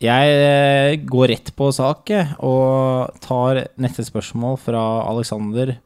Jeg 0.00 0.28
eh, 0.30 0.96
går 1.04 1.28
rett 1.28 1.50
på 1.56 1.72
sak 1.74 2.10
og 2.40 3.10
tar 3.20 3.64
neste 3.78 4.04
spørsmål 4.04 4.58
fra 4.58 4.82
Alexander. 5.08 5.76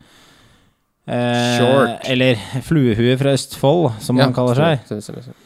Eh, 1.08 1.58
Short. 1.58 2.04
Eller 2.08 2.36
Fluehue 2.62 3.16
fra 3.18 3.32
Østfold, 3.34 4.00
som 4.00 4.18
Ja, 4.18 4.24
han 4.28 4.34
kaller 4.34 4.54
seg. 4.54 4.84
stemmer, 4.86 5.02
stemmer, 5.02 5.22
stemmer. 5.22 5.41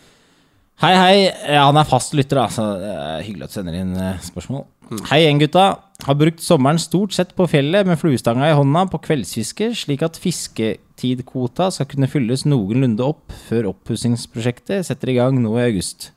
Hei, 0.77 0.93
hei. 0.93 1.21
Ja, 1.49 1.63
Han 1.71 1.79
er 1.81 1.89
fast 1.89 2.13
lytter, 2.13 2.43
da, 2.43 2.51
så 2.53 2.65
det 2.77 2.89
er 2.93 3.23
hyggelig 3.25 3.47
at 3.47 3.53
du 3.55 3.57
sender 3.57 3.77
inn 3.79 3.95
eh, 3.97 4.19
spørsmål. 4.21 4.67
Mm. 4.91 4.99
Hei 5.09 5.23
igjen, 5.23 5.39
gutta. 5.41 5.63
Har 6.05 6.19
brukt 6.21 6.43
sommeren 6.45 6.77
stort 6.77 7.15
sett 7.17 7.31
på 7.39 7.47
fjellet 7.49 7.89
med 7.89 7.97
fluestanga 7.97 8.51
i 8.51 8.57
hånda 8.59 8.83
på 8.93 9.01
kveldsfiske, 9.07 9.71
slik 9.81 10.05
at 10.05 10.19
fisketidkvota 10.21 11.71
skal 11.73 11.89
kunne 11.89 12.11
fylles 12.13 12.45
noenlunde 12.45 13.07
opp 13.07 13.33
før 13.47 13.71
oppussingsprosjektet 13.71 14.85
setter 14.91 15.15
i 15.15 15.17
gang 15.17 15.41
nå 15.41 15.55
i 15.57 15.65
august. 15.65 16.11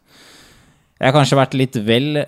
Jeg 1.00 1.08
har 1.08 1.16
kanskje 1.16 1.40
vært 1.40 1.56
litt 1.56 1.80
vel 1.88 2.26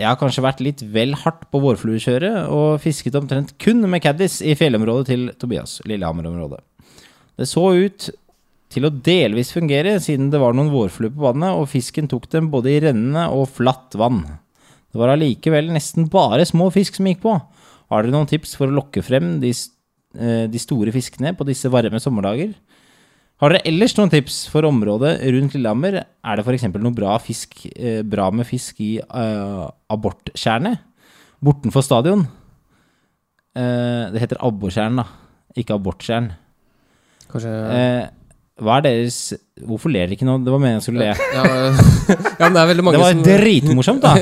jeg 0.00 0.06
har 0.08 0.18
kanskje 0.18 0.42
vært 0.42 0.64
litt 0.64 0.82
vel 0.90 1.14
hardt 1.22 1.46
på 1.52 1.60
vårfluekjøret 1.62 2.50
og 2.50 2.80
fisket 2.82 3.14
omtrent 3.18 3.54
kun 3.62 3.84
med 3.86 4.02
caddis 4.02 4.40
i 4.42 4.56
fjellområdet 4.58 5.10
til 5.12 5.30
Tobias, 5.38 5.78
Lillehammer-området. 5.86 6.64
Det 7.38 7.46
så 7.48 7.62
ut 7.72 8.10
til 8.70 8.86
å 8.86 8.92
delvis 8.94 9.50
fungere, 9.54 9.96
siden 10.02 10.28
det 10.30 10.40
var 10.40 10.54
noen 10.54 10.70
vårfluer 10.72 11.12
på 11.14 11.24
vannet, 11.24 11.56
og 11.58 11.68
fisken 11.72 12.08
tok 12.10 12.28
dem 12.30 12.50
både 12.52 12.70
i 12.72 12.80
rennende 12.84 13.26
og 13.34 13.48
flatt 13.56 13.96
vann. 13.98 14.22
Det 14.90 14.98
var 14.98 15.12
allikevel 15.14 15.70
nesten 15.74 16.08
bare 16.10 16.46
små 16.46 16.68
fisk 16.74 16.98
som 16.98 17.08
gikk 17.10 17.22
på. 17.24 17.34
Har 17.90 18.02
dere 18.06 18.14
noen 18.14 18.30
tips 18.30 18.56
for 18.58 18.70
å 18.70 18.76
lokke 18.76 19.02
frem 19.02 19.38
de, 19.42 19.50
eh, 20.18 20.46
de 20.50 20.62
store 20.62 20.94
fiskene 20.94 21.34
på 21.36 21.46
disse 21.46 21.70
varme 21.70 21.98
sommerdager? 22.02 22.54
Har 23.40 23.54
dere 23.54 23.64
ellers 23.66 23.96
noen 23.96 24.10
tips 24.12 24.42
for 24.52 24.66
området 24.68 25.14
rundt 25.32 25.54
Lillehammer? 25.56 26.02
Er 26.04 26.36
det 26.36 26.44
f.eks. 26.44 26.66
noe 26.76 26.94
bra, 26.94 27.16
fisk, 27.18 27.66
eh, 27.74 28.02
bra 28.02 28.30
med 28.30 28.46
fisk 28.46 28.82
i 28.84 28.98
eh, 29.00 29.64
aborttjernet? 29.90 30.78
Bortenfor 31.40 31.82
stadion? 31.82 32.26
Eh, 33.56 34.10
det 34.12 34.20
heter 34.22 34.42
abbortjern, 34.44 35.00
da. 35.00 35.06
Ikke 35.58 35.74
aborttjern. 35.74 36.30
Kanskje 37.30 37.50
Eh, 37.50 38.08
hva 38.60 38.76
er 38.78 38.82
deres 38.86 39.16
Hvorfor 39.60 39.90
ler 39.92 40.06
dere 40.06 40.14
ikke 40.16 40.24
nå? 40.24 40.38
Det 40.44 40.52
var 40.54 40.58
meningen 40.62 40.78
jeg 40.80 40.84
skulle 40.86 41.02
le. 41.02 41.08
ja, 41.36 41.42
ja, 41.44 41.52
men 42.40 42.54
det 42.54 42.60
er 42.62 42.68
veldig 42.70 42.84
mange 42.86 42.96
Det 42.96 43.02
var 43.02 43.12
som 43.12 43.22
dritmorsomt, 43.26 44.00
da. 44.04 44.12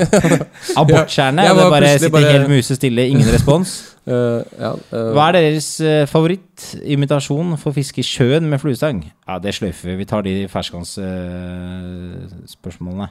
Aborttjernet. 0.81 1.43
Ja, 1.47 1.51
det 1.55 1.63
bare 1.71 1.91
sitter 1.95 2.11
bare- 2.17 2.33
helt 2.33 2.49
musestille, 2.51 3.01
ingen 3.07 3.29
respons. 3.37 3.69
Uh, 4.09 4.39
ja, 4.59 4.71
uh... 4.73 5.13
Hva 5.15 5.23
er 5.29 5.33
deres 5.37 5.67
eh, 5.85 6.05
favorittimitasjon 6.09 7.49
for 7.61 7.67
å 7.71 7.73
fiske 7.77 7.99
i 8.01 8.03
sjøen 8.07 8.45
med 8.51 8.57
fluestang? 8.59 8.97
Ja, 9.29 9.35
det 9.43 9.51
sløyfer 9.55 9.85
vi. 9.93 9.97
Vi 10.01 10.05
tar 10.09 10.21
de 10.27 10.33
ferskvannsspørsmålene. 10.51 13.07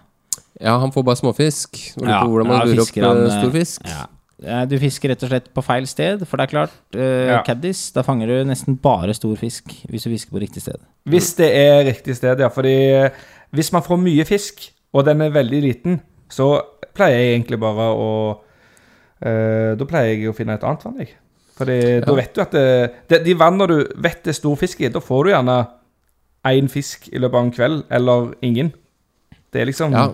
ja, 0.61 0.75
han 0.83 0.91
får 0.93 1.03
bare 1.07 1.17
småfisk. 1.23 1.71
Lurer 2.01 2.13
Ja, 2.13 2.19
på 2.25 2.29
hvordan 2.35 2.49
man 2.51 2.59
ja, 2.59 2.63
lurer 2.73 2.83
opp 2.85 2.91
stor 3.39 3.53
fisk. 3.57 3.79
Ja. 3.89 4.03
Eh, 4.45 4.65
Du 4.71 4.77
fisker 4.79 5.11
rett 5.11 5.23
og 5.27 5.31
slett 5.33 5.49
på 5.55 5.63
feil 5.67 5.87
sted, 5.91 6.23
for 6.27 6.39
det 6.39 6.47
er 6.47 6.53
klart, 6.53 6.75
uh, 6.95 7.27
Ja. 7.33 7.43
caddis, 7.43 7.91
da 7.93 8.03
fanger 8.03 8.27
du 8.27 8.45
nesten 8.45 8.77
bare 8.81 9.15
stor 9.15 9.35
fisk 9.37 9.65
hvis 9.91 10.05
du 10.05 10.11
fisker 10.11 10.31
på 10.31 10.41
riktig 10.41 10.63
sted. 10.63 10.79
Hvis 11.09 11.35
det 11.37 11.49
er 11.55 11.85
riktig 11.85 12.15
sted, 12.17 12.39
ja. 12.39 12.49
Fordi 12.49 12.75
eh, 12.91 13.11
hvis 13.53 13.73
man 13.73 13.83
får 13.83 13.99
mye 13.99 14.25
fisk, 14.25 14.71
og 14.95 15.05
den 15.05 15.21
er 15.23 15.31
veldig 15.31 15.63
liten, 15.63 16.01
så 16.31 16.63
pleier 16.95 17.19
jeg 17.19 17.41
egentlig 17.41 17.59
bare 17.61 17.89
å 17.95 18.11
uh, 19.25 19.75
Da 19.75 19.85
pleier 19.85 20.15
jeg 20.15 20.29
å 20.31 20.37
finne 20.37 20.55
et 20.55 20.63
annet 20.63 20.85
vann, 20.85 20.99
jeg. 21.03 21.15
Fordi 21.59 22.01
da 22.05 22.15
vet 22.15 22.35
du 22.35 22.41
at 22.41 22.53
det, 22.55 22.93
det, 23.11 23.25
De 23.25 23.35
vannene 23.35 23.67
du 23.67 23.79
vet 23.99 24.23
det 24.23 24.31
er 24.31 24.39
stor 24.39 24.55
fisk 24.57 24.81
i, 24.81 24.89
da 24.95 25.01
får 25.03 25.25
du 25.25 25.31
gjerne 25.33 25.59
én 26.47 26.69
fisk 26.71 27.09
i 27.11 27.19
løpet 27.19 27.35
av 27.35 27.45
en 27.45 27.51
kveld, 27.51 27.83
eller 27.91 28.35
ingen. 28.47 28.73
Det 29.53 29.63
er 29.63 29.67
liksom 29.67 29.93
Ja, 29.93 30.13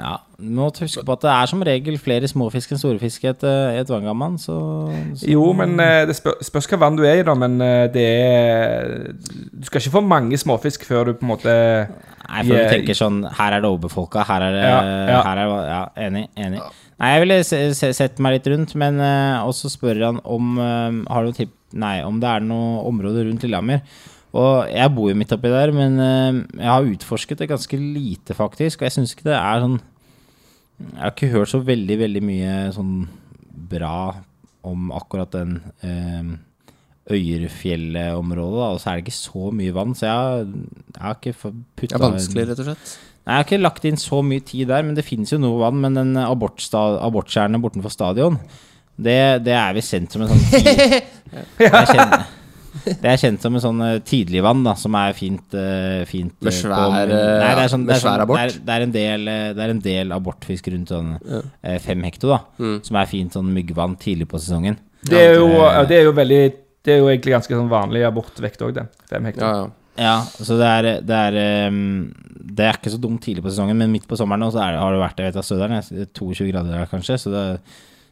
Ja, 0.00 0.14
du 0.40 0.48
må 0.56 0.68
huske 0.72 1.02
på 1.04 1.14
at 1.14 1.24
det 1.24 1.30
er 1.30 1.48
som 1.50 1.62
regel 1.66 1.98
flere 2.00 2.28
småfisk 2.30 2.72
enn 2.72 2.80
store 2.80 3.00
fisk 3.02 3.24
i 3.26 3.30
et, 3.30 3.42
eh, 3.44 3.80
et 3.82 3.90
vanngamman, 3.90 4.38
så, 4.40 4.56
så 5.18 5.28
Jo, 5.28 5.42
men 5.56 5.74
eh, 5.82 6.04
det 6.08 6.16
spør, 6.16 6.38
spørs 6.44 6.68
hva 6.70 6.78
vann 6.86 6.96
du 6.96 7.02
er 7.04 7.20
i, 7.20 7.24
da. 7.26 7.34
Men 7.36 7.58
eh, 7.64 7.84
det 7.92 8.06
er 8.08 8.94
Du 9.12 9.66
skal 9.68 9.82
ikke 9.82 9.96
få 9.98 10.04
mange 10.06 10.38
småfisk 10.40 10.86
før 10.88 11.10
du 11.10 11.18
på 11.18 11.26
en 11.26 11.32
måte 11.34 11.56
Nei, 12.30 12.44
for 12.46 12.54
du 12.54 12.70
tenker 12.72 12.96
sånn 12.96 13.24
Her 13.36 13.58
er 13.58 13.64
det 13.64 13.72
overbefolka, 13.72 14.24
her 14.28 14.46
er 14.46 14.56
det 14.56 14.62
Ja, 14.64 14.78
ja. 15.10 15.20
Her 15.26 15.42
er, 15.42 15.52
ja 15.68 15.82
enig. 16.06 16.24
enig. 16.38 16.62
Nei, 17.00 17.12
jeg 17.14 17.24
ville 17.26 17.40
se, 17.48 17.60
se, 17.76 17.92
sett 17.96 18.22
meg 18.22 18.38
litt 18.38 18.48
rundt, 18.52 18.72
men 18.80 19.00
uh, 19.00 19.42
også 19.48 19.72
spør 19.72 20.00
han 20.04 20.22
om 20.24 20.56
uh, 20.60 21.02
Har 21.10 21.28
du 21.28 21.36
tipp 21.36 21.52
Nei, 21.76 22.00
om 22.02 22.16
det 22.22 22.26
er 22.26 22.42
noe 22.42 22.80
område 22.88 23.22
rundt 23.28 23.44
Lillehammer. 23.46 23.84
Og 24.34 24.66
jeg 24.72 24.90
bor 24.94 25.06
jo 25.06 25.14
midt 25.18 25.30
oppi 25.34 25.52
der, 25.52 25.70
men 25.74 26.00
jeg 26.02 26.66
har 26.66 26.86
utforsket 26.86 27.38
det 27.38 27.46
ganske 27.50 27.78
lite, 27.78 28.34
faktisk. 28.34 28.80
Og 28.80 28.88
jeg 28.88 28.94
syns 28.96 29.14
ikke 29.14 29.28
det 29.28 29.36
er 29.36 29.62
sånn 29.62 29.76
Jeg 30.80 31.00
har 31.02 31.12
ikke 31.14 31.32
hørt 31.34 31.50
så 31.52 31.60
veldig, 31.64 31.96
veldig 32.00 32.22
mye 32.24 32.54
sånn 32.74 32.94
bra 33.70 33.94
om 34.66 34.90
akkurat 34.96 35.30
den 35.34 35.58
eh, 35.84 36.30
Øyerfjellet-området. 37.10 38.64
Og 38.74 38.80
så 38.80 38.90
er 38.90 38.98
det 39.00 39.04
ikke 39.06 39.16
så 39.18 39.50
mye 39.56 39.74
vann, 39.76 39.94
så 39.98 40.06
jeg 40.06 40.16
har, 40.16 40.42
jeg 40.96 41.04
har 41.04 41.18
ikke 41.18 41.36
putta 41.42 41.94
det 41.94 42.00
er 42.00 42.04
vanskelig, 42.06 42.46
rett 42.50 42.62
og 42.64 42.68
slett. 42.70 42.96
Nei, 43.20 43.34
jeg 43.34 43.36
har 43.42 43.46
ikke 43.46 43.60
lagt 43.62 43.86
inn 43.90 44.00
så 44.00 44.20
mye 44.24 44.44
tid 44.48 44.70
der, 44.72 44.84
men 44.86 44.96
det 44.96 45.04
finnes 45.06 45.32
jo 45.34 45.38
noe 45.42 45.60
vann. 45.60 45.80
Men 45.84 45.98
den 45.98 46.12
aborttjernet 46.24 47.62
bortenfor 47.62 47.92
stadion, 47.92 48.38
det, 49.00 49.18
det 49.46 49.54
er 49.56 49.76
som 50.12 50.24
en 50.26 50.32
sånn 50.32 50.44
tid- 50.52 51.00
Jeg 51.60 51.86
kjenner 51.92 52.24
det 52.86 53.10
er 53.12 53.16
kjent 53.20 53.40
som 53.44 53.54
en 53.58 53.62
sånn 53.64 53.80
eh, 53.86 53.98
tidligvann, 54.06 54.62
da, 54.66 54.74
som 54.78 54.94
er 55.00 55.12
fint, 55.16 55.42
uh, 55.56 56.02
fint 56.08 56.32
Med 56.40 56.52
eh, 56.52 56.56
svær, 56.56 56.84
på- 56.84 57.16
eh, 57.16 57.40
Nei, 57.42 57.50
det 57.58 57.64
er 57.64 57.72
sånn, 57.74 57.84
med 57.84 57.92
det 57.92 57.96
er, 57.96 58.00
sånn, 58.00 58.06
svær 58.06 58.24
abort? 58.24 58.38
Det 58.38 58.44
er, 58.44 58.60
det 58.68 58.76
er 58.76 58.86
en 58.86 58.94
del, 58.96 59.24
det 59.58 59.64
er 59.66 59.74
en 59.74 59.82
del 59.84 60.12
abortfisk 60.16 60.70
rundt 60.74 60.92
sånn 60.94 61.10
eh, 61.20 61.78
fem 61.84 62.02
hekto, 62.08 62.30
da. 62.32 62.40
Mm. 62.62 62.78
Som 62.86 62.96
er 63.02 63.10
fint 63.10 63.36
sånn 63.36 63.50
myggvann 63.56 63.98
tidlig 64.00 64.28
på 64.30 64.40
sesongen. 64.40 64.78
Det 65.06 65.20
er 65.30 65.34
jo, 65.40 65.48
Ja, 65.56 65.84
det 65.88 65.96
er 65.96 66.08
jo 66.10 66.16
veldig 66.16 66.40
Det 66.84 66.92
er 66.94 66.98
jo 67.00 67.06
egentlig 67.08 67.32
ganske 67.32 67.56
sånn 67.56 67.70
vanlig 67.72 68.02
abortvekt 68.08 68.60
òg, 68.66 68.74
det. 68.76 68.86
Fem 69.08 69.24
hekto. 69.30 69.44
Ja, 69.44 69.60
ja. 69.64 69.68
Ja, 70.00 70.12
så 70.24 70.54
det 70.56 70.64
er, 70.70 70.86
det 71.04 71.16
er 71.28 71.34
ehm, 71.36 72.12
Det 72.56 72.64
er 72.64 72.76
ikke 72.78 72.92
så 72.94 73.00
dumt 73.02 73.20
tidlig 73.20 73.42
på 73.44 73.50
sesongen, 73.52 73.76
men 73.76 73.90
midt 73.92 74.06
på 74.08 74.16
sommeren 74.16 74.40
nå 74.40 74.48
så 74.54 74.62
er 74.64 74.72
det, 74.76 74.78
har 74.80 74.94
det 74.94 75.00
vært 75.02 75.18
jeg 75.20 75.32
vet, 75.34 75.44
Søderen, 75.44 75.74
jeg- 75.82 76.06
22 76.16 76.46
grader 76.52 76.70
der 76.78 76.86
kanskje, 76.88 77.18
så 77.20 77.32
det, 77.34 77.42
jeg 77.50 77.60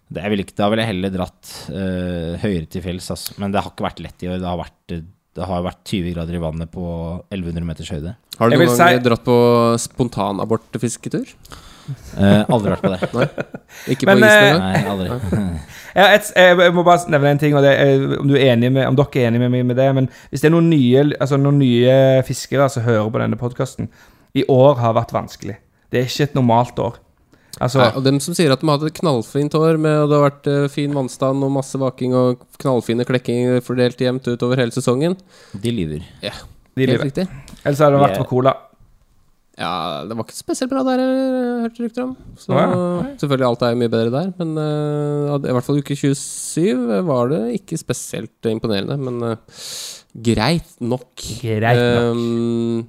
vil 0.08 0.42
ikke, 0.44 0.56
da 0.56 0.68
ville 0.72 0.84
jeg 0.84 0.94
heller 0.94 1.12
dratt 1.12 1.52
uh, 1.68 2.34
høyere 2.40 2.66
til 2.72 2.84
fjells. 2.84 3.10
Altså. 3.12 3.36
Men 3.42 3.52
det 3.52 3.62
har 3.62 3.72
ikke 3.72 3.86
vært 3.88 4.02
lett 4.04 4.24
i 4.24 4.30
år. 4.32 4.40
Det 4.40 4.48
har 4.48 4.60
vært, 4.60 4.96
det 5.38 5.48
har 5.50 5.64
vært 5.66 5.82
20 5.84 6.14
grader 6.16 6.38
i 6.38 6.42
vannet 6.42 6.72
på 6.72 6.84
1100 7.28 7.66
meters 7.68 7.92
høyde. 7.92 8.14
Har 8.38 8.48
du 8.48 8.56
noen 8.56 8.70
gang 8.70 8.76
si- 8.78 9.02
dratt 9.04 9.24
på 9.26 9.38
spontanabortfisketur? 9.84 11.34
Uh, 11.88 12.44
aldri 12.52 12.74
vært 12.74 12.82
på 12.84 13.20
det. 13.22 13.44
Ikke 13.94 14.08
på 14.08 14.14
Men, 14.14 14.24
isen 14.24 14.32
eh, 14.32 14.48
engang? 14.48 14.64
Nei, 14.64 14.80
aldri. 14.92 15.42
Ja, 15.98 16.04
et, 16.14 16.28
jeg, 16.36 16.58
jeg 16.60 16.74
må 16.76 16.84
bare 16.86 17.10
nevne 17.10 17.30
en 17.32 17.40
ting, 17.40 17.54
og 17.56 17.64
det 17.64 17.72
er, 17.80 18.02
om, 18.20 18.28
du 18.28 18.36
er 18.36 18.52
enig 18.52 18.68
med, 18.70 18.84
om 18.86 18.96
dere 18.98 19.22
er 19.22 19.30
enig 19.30 19.40
med 19.42 19.50
meg 19.54 19.64
med 19.66 19.78
det. 19.80 19.88
Men 19.96 20.08
hvis 20.30 20.44
det 20.44 20.50
er 20.50 20.54
noen 20.54 20.68
nye, 20.70 21.04
altså 21.16 21.38
noen 21.40 21.58
nye 21.58 21.94
fiskere 22.28 22.68
som 22.70 22.84
hører 22.84 23.08
på 23.10 23.22
denne 23.24 23.40
podkasten 23.40 23.88
I 24.36 24.44
år 24.52 24.78
har 24.82 24.94
vært 24.98 25.14
vanskelig. 25.16 25.56
Det 25.88 26.02
er 26.02 26.10
ikke 26.10 26.28
et 26.28 26.36
normalt 26.36 26.78
år. 26.84 27.00
Altså, 27.58 27.80
Nei, 27.82 27.88
og 27.98 28.04
dem 28.06 28.20
som 28.22 28.36
sier 28.38 28.52
at 28.54 28.62
de 28.62 28.68
hadde 28.70 28.92
knallfint 29.00 29.56
hår, 29.58 29.78
med, 29.82 29.96
og 30.04 30.10
det 30.12 30.18
har 30.18 30.26
vært 30.28 30.48
uh, 30.52 30.68
fin 30.70 30.94
vannstand 30.94 31.42
og 31.42 31.50
masse 31.56 31.78
vaking 31.80 32.14
og 32.14 32.44
knallfine 32.62 33.06
klekkinger 33.08 33.60
fordelt 33.66 33.98
jevnt 34.04 34.28
utover 34.30 34.60
hele 34.62 34.74
sesongen 34.74 35.16
De 35.58 35.72
lyver. 35.74 36.04
de 36.22 36.30
Helt 36.30 36.92
lyver. 36.94 37.04
riktig. 37.08 37.26
Ellers 37.64 37.82
har 37.82 37.94
det 37.96 38.02
vært 38.04 38.20
for 38.20 38.30
cola. 38.30 38.54
Ja, 39.58 40.04
det 40.06 40.14
var 40.14 40.22
ikke 40.22 40.36
spesielt 40.38 40.70
bra 40.70 40.84
der, 40.86 41.00
jeg 41.02 41.62
hørte 41.64 41.82
rykter 41.82 42.04
om. 42.04 42.12
Så 42.38 42.54
Å, 42.54 42.66
selvfølgelig 43.18 43.46
alt 43.48 43.64
er 43.66 43.78
mye 43.80 43.90
bedre 43.90 44.12
der, 44.14 44.28
men 44.38 44.52
uh, 44.54 45.34
i 45.42 45.54
hvert 45.56 45.66
fall 45.66 45.80
uke 45.82 45.96
27 45.98 47.00
var 47.08 47.32
det 47.32 47.40
ikke 47.56 47.80
spesielt 47.80 48.46
imponerende. 48.52 48.94
Men 49.02 49.18
uh, 49.34 49.64
greit 50.14 50.76
nok. 50.78 51.10
Greit 51.42 51.74
nok. 51.74 52.14
Ehm, 52.14 52.86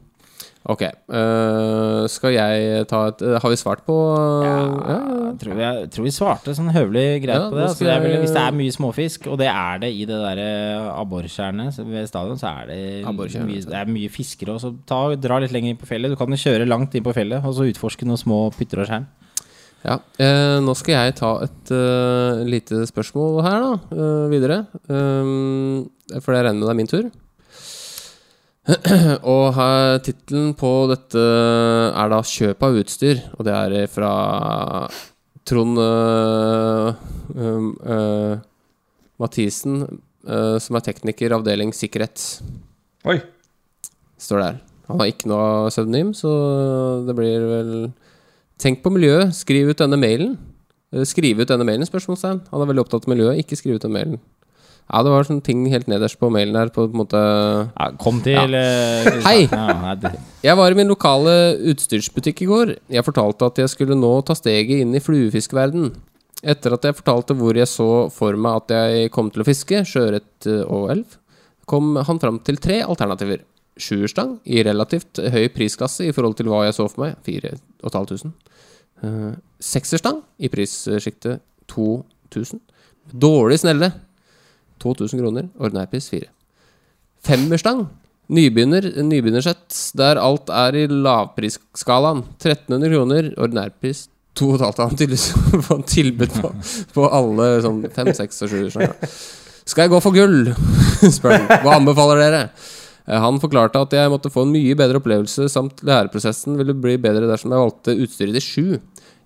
ok. 0.68 0.82
Uh, 1.07 2.03
skal 2.12 2.34
jeg 2.36 2.88
ta 2.89 2.99
et 3.10 3.22
uh, 3.24 3.38
Har 3.39 3.51
vi 3.51 3.57
svart 3.60 3.86
på 3.88 3.95
uh, 3.95 4.43
ja, 4.43 4.57
ja. 4.91 4.97
tror 5.39 5.55
vi, 5.55 5.64
jeg 5.64 5.91
tror 5.95 6.07
vi 6.07 6.12
svarte 6.14 6.55
sånn 6.57 6.72
høvelig 6.76 7.22
greit 7.24 7.38
Ja, 7.38 7.45
på 7.47 7.55
det. 7.55 7.68
Altså, 7.70 7.88
jeg 7.88 8.03
vil, 8.03 8.16
hvis 8.26 8.34
det 8.36 8.41
er 8.43 8.57
mye 8.57 8.76
småfisk, 8.76 9.30
og 9.32 9.39
det 9.39 9.47
er 9.51 9.80
det 9.86 9.91
i 9.95 10.03
det 10.10 10.20
der 10.20 10.41
eh, 10.43 10.89
abbortjernet 10.91 11.80
ved 11.80 12.10
stadion, 12.10 12.41
så 12.41 12.51
er 12.51 12.74
det 12.74 12.82
mye, 13.07 13.62
det 13.70 13.80
er 13.80 13.93
mye 13.93 14.12
fiskere. 14.12 14.57
også. 14.57 14.74
ta, 14.89 14.99
dra 15.16 15.39
litt 15.39 15.55
lenger 15.55 15.74
inn 15.74 15.80
på 15.80 15.88
fjellet. 15.89 16.12
Du 16.12 16.20
kan 16.20 16.36
jo 16.36 16.41
kjøre 16.41 16.68
langt 16.68 16.97
inn 16.97 17.05
på 17.05 17.16
fjellet 17.16 17.45
og 17.45 17.55
så 17.55 17.70
utforske 17.70 18.07
noen 18.10 18.20
små 18.20 18.41
pytter 18.57 18.84
og 18.84 18.89
skjerm. 18.89 19.07
Ja, 19.86 19.95
nå 20.60 20.74
skal 20.76 20.97
jeg 20.97 21.16
ta 21.22 21.32
et 21.45 21.72
lite 22.51 22.84
spørsmål 22.89 23.39
her, 23.45 23.64
da, 23.64 24.10
videre. 24.28 24.57
Um, 24.91 25.88
for 26.20 26.36
jeg 26.36 26.49
regner 26.49 26.60
med 26.60 26.68
det 26.68 26.74
er 26.74 26.80
min 26.82 26.91
tur. 26.91 27.07
Og 29.36 29.60
tittelen 30.05 30.51
på 30.57 30.72
dette 30.91 31.22
er 31.22 32.12
da 32.12 32.20
'Kjøp 32.22 32.66
av 32.66 32.82
utstyr', 32.82 33.24
og 33.38 33.45
det 33.47 33.55
er 33.55 33.88
fra 33.88 34.12
Trond 35.49 35.80
uh, 35.82 36.93
øh, 37.34 38.38
Mathisen, 39.20 39.82
uh, 40.30 40.57
som 40.62 40.78
er 40.78 40.86
tekniker 40.86 41.34
avdeling 41.34 41.74
sikkerhet. 41.74 42.43
Oi. 43.10 43.18
Står 44.20 44.43
der. 44.43 44.60
Han 44.89 44.99
har 44.99 45.10
ikke 45.10 45.30
noe 45.32 45.70
pseudonym, 45.72 46.14
så 46.14 46.30
det 47.07 47.16
blir 47.18 47.49
vel 47.49 47.74
Tenk 48.60 48.82
på 48.84 48.91
miljøet, 48.91 49.32
skriv 49.38 49.70
ut 49.72 49.80
denne 49.80 49.95
mailen. 49.95 50.34
Skriv 51.07 51.39
ut 51.39 51.47
denne 51.47 51.64
mailen, 51.64 51.88
spørsmålstegn. 51.88 52.41
Han 52.51 52.64
er 52.64 52.68
veldig 52.68 52.82
opptatt 52.84 53.05
av 53.07 53.14
miljøet, 53.14 53.39
ikke 53.39 53.55
skriv 53.55 53.78
ut 53.78 53.86
den 53.86 53.93
mailen. 53.95 54.18
Ja, 54.90 55.04
det 55.06 55.12
var 55.14 55.28
sånne 55.28 55.46
ting 55.46 55.68
helt 55.70 55.86
nederst 55.90 56.18
på 56.18 56.32
mailen 56.34 56.58
her, 56.58 56.72
på 56.74 56.88
en 56.88 56.96
måte 56.98 57.20
Ja, 57.20 57.90
kom 58.02 58.24
til 58.26 58.34
ja. 58.34 58.46
Hei! 59.28 59.44
Nei, 59.52 59.96
det, 60.02 60.16
Jeg 60.42 60.58
var 60.58 60.74
i 60.74 60.78
min 60.80 60.90
lokale 60.90 61.34
utstyrsbutikk 61.70 62.42
i 62.42 62.48
går. 62.50 62.72
Jeg 62.90 63.06
fortalte 63.06 63.52
at 63.52 63.62
jeg 63.62 63.70
skulle 63.70 63.98
nå 64.00 64.10
ta 64.26 64.34
steget 64.38 64.82
inn 64.82 64.96
i 64.98 65.04
fluefiskverden. 65.04 65.92
Etter 66.42 66.74
at 66.74 66.88
jeg 66.88 66.98
fortalte 66.98 67.38
hvor 67.38 67.58
jeg 67.60 67.70
så 67.70 68.08
for 68.16 68.40
meg 68.40 68.64
at 68.64 68.74
jeg 68.74 69.14
kom 69.14 69.30
til 69.30 69.44
å 69.44 69.48
fiske, 69.48 69.84
sjøørret 69.86 70.50
eh, 70.50 70.66
og 70.66 70.90
elv, 70.96 71.18
kom 71.70 71.94
han 72.08 72.22
fram 72.24 72.42
til 72.48 72.58
tre 72.58 72.82
alternativer. 72.82 73.46
Sjuerstang 73.80 74.40
i 74.50 74.64
relativt 74.66 75.22
høy 75.22 75.52
prisklasse 75.54 76.10
i 76.10 76.16
forhold 76.16 76.40
til 76.40 76.50
hva 76.50 76.66
jeg 76.66 76.80
så 76.80 76.90
for 76.90 77.06
meg, 77.06 77.20
4500. 77.28 78.34
Uh, 79.00 79.38
sekserstang 79.64 80.18
i 80.42 80.50
prissjiktet 80.52 81.40
2000. 81.72 82.60
Dårlig 83.16 83.62
snelle, 83.62 83.94
2000 84.82 85.22
kroner. 85.24 85.50
Ordinærpris 85.60 86.10
4. 86.14 86.30
Femmerstang. 87.26 87.88
Nybegynner, 88.30 88.86
nybegynnersett 89.02 89.74
der 89.98 90.20
alt 90.22 90.52
er 90.54 90.76
i 90.78 90.86
lavprisskalaen. 90.92 92.24
1300 92.38 92.94
kroner, 92.94 93.30
ordinærpris 93.42 94.06
2500. 94.38 94.86
Han 94.86 94.98
tydeligvis 95.00 95.94
tilbud 95.96 96.36
på, 96.38 96.52
på 96.96 97.08
alle 97.10 97.48
sånn 97.66 97.82
5, 97.96 98.12
6 98.22 98.44
og 98.46 98.54
7. 98.54 98.60
skjønner. 98.76 99.16
Skal 99.70 99.86
jeg 99.86 99.94
gå 99.94 100.02
for 100.02 100.16
gull? 100.16 100.52
spør 101.18 101.36
han. 101.36 101.50
Hva 101.66 101.76
anbefaler 101.80 102.22
dere? 102.24 102.44
Eh, 103.10 103.18
Han 103.20 103.42
forklarte 103.42 103.82
at 103.82 103.98
jeg 103.98 104.14
måtte 104.14 104.32
få 104.34 104.46
en 104.46 104.54
mye 104.54 104.78
bedre 104.78 105.02
opplevelse, 105.02 105.50
samt 105.52 105.84
læreprosessen 105.86 106.58
ville 106.60 106.78
bli 106.78 106.96
bedre 107.02 107.28
dersom 107.30 107.54
jeg 107.54 107.66
valgte 107.66 107.98
utstyret 108.06 108.38
til 108.38 108.46
sju. 108.46 108.80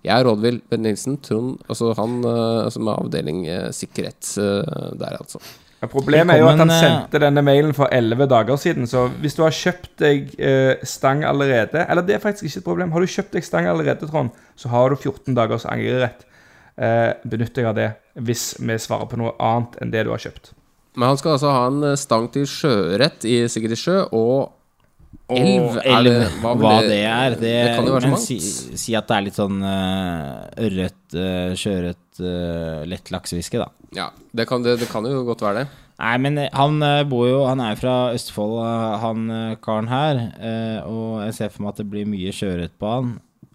Jeg 0.04 0.12
er 0.20 0.26
rådvill. 0.28 0.60
Bent 0.70 0.84
Nilsen, 0.84 1.18
Trond 1.24 1.60
Altså 1.68 1.94
han 1.98 2.18
eh, 2.28 2.70
som 2.74 2.88
er 2.88 2.98
avdeling 3.00 3.44
eh, 3.48 3.68
sikkerhet 3.72 4.34
eh, 4.40 4.90
der, 5.00 5.16
altså. 5.20 5.40
Ja, 5.80 5.88
Problemet 5.90 6.36
er 6.36 6.42
jo 6.42 6.48
at 6.48 6.60
han 6.60 6.72
sendte 6.72 7.20
denne 7.20 7.42
mailen 7.44 7.74
for 7.76 7.92
11 7.92 8.28
dager 8.30 8.60
siden. 8.60 8.88
Så 8.88 9.06
hvis 9.20 9.36
du 9.36 9.42
har 9.44 9.52
kjøpt 9.52 9.90
deg 10.00 10.30
stang 10.88 11.26
allerede 11.28 11.82
Eller 11.90 12.06
det 12.06 12.14
er 12.16 12.22
faktisk 12.22 12.46
ikke 12.48 12.62
et 12.62 12.68
problem. 12.68 12.94
Har 12.94 13.04
du 13.04 13.10
kjøpt 13.10 13.36
deg 13.36 13.44
stang 13.44 13.68
allerede, 13.68 14.08
Trond, 14.08 14.32
så 14.56 14.70
har 14.72 14.92
du 14.92 14.96
14 14.96 15.36
dagers 15.36 15.66
angrerett. 15.68 16.24
Eh, 16.74 17.12
Benytt 17.28 17.54
deg 17.54 17.68
av 17.70 17.76
det 17.78 17.90
hvis 18.14 18.54
vi 18.62 18.76
svarer 18.78 19.08
på 19.10 19.18
noe 19.18 19.34
annet 19.42 19.76
enn 19.82 19.92
det 19.92 20.04
du 20.06 20.12
har 20.14 20.22
kjøpt. 20.22 20.52
Men 20.94 21.10
han 21.10 21.18
skal 21.18 21.34
altså 21.36 21.50
ha 21.50 21.64
en 21.68 21.96
stang 21.98 22.28
til 22.34 22.46
sjørett 22.46 23.26
i 23.26 23.40
sjø, 23.50 24.04
og 24.14 24.52
elv. 25.28 25.78
Elv, 25.84 26.10
det, 26.10 26.32
hva, 26.42 26.54
hva 26.60 26.74
det 26.84 26.98
er 27.08 27.36
det, 27.38 27.40
det 27.52 27.76
kan 27.76 27.86
jo 27.88 27.94
være 27.96 28.08
så 28.08 28.12
mangt. 28.14 28.26
Si, 28.26 28.38
si 28.84 28.96
at 28.98 29.08
det 29.10 29.16
er 29.16 29.24
litt 29.28 29.38
sånn 29.38 29.62
uh, 29.64 30.44
ørret, 30.66 31.00
uh, 31.16 31.54
sjøørret, 31.58 32.02
uh, 32.20 32.82
lett 32.90 33.10
laksefiske, 33.14 33.62
da. 33.62 33.70
Ja, 33.94 34.08
det 34.34 34.48
kan, 34.50 34.62
det, 34.66 34.78
kan 34.90 35.06
jo 35.06 35.22
godt 35.28 35.42
være 35.46 35.62
det. 35.62 35.66
Nei, 36.02 36.14
men 36.18 36.38
eh, 36.42 36.48
han 36.58 36.80
eh, 36.82 37.04
bor 37.06 37.28
jo 37.28 37.44
Han 37.46 37.60
er 37.62 37.76
fra 37.78 37.92
Østfold, 38.16 38.56
eh, 38.66 38.94
han 38.98 39.28
eh, 39.30 39.52
karen 39.62 39.86
her. 39.86 40.18
eh, 40.42 40.80
og 40.90 41.20
jeg 41.22 41.36
ser 41.36 41.52
for 41.54 41.62
meg 41.62 41.70
at 41.70 41.82
det 41.84 41.86
blir 41.92 42.08
mye 42.10 42.32
sjøørret 42.34 42.74
på 42.82 42.90
han. 42.90 43.12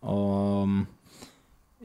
Og 0.07 0.77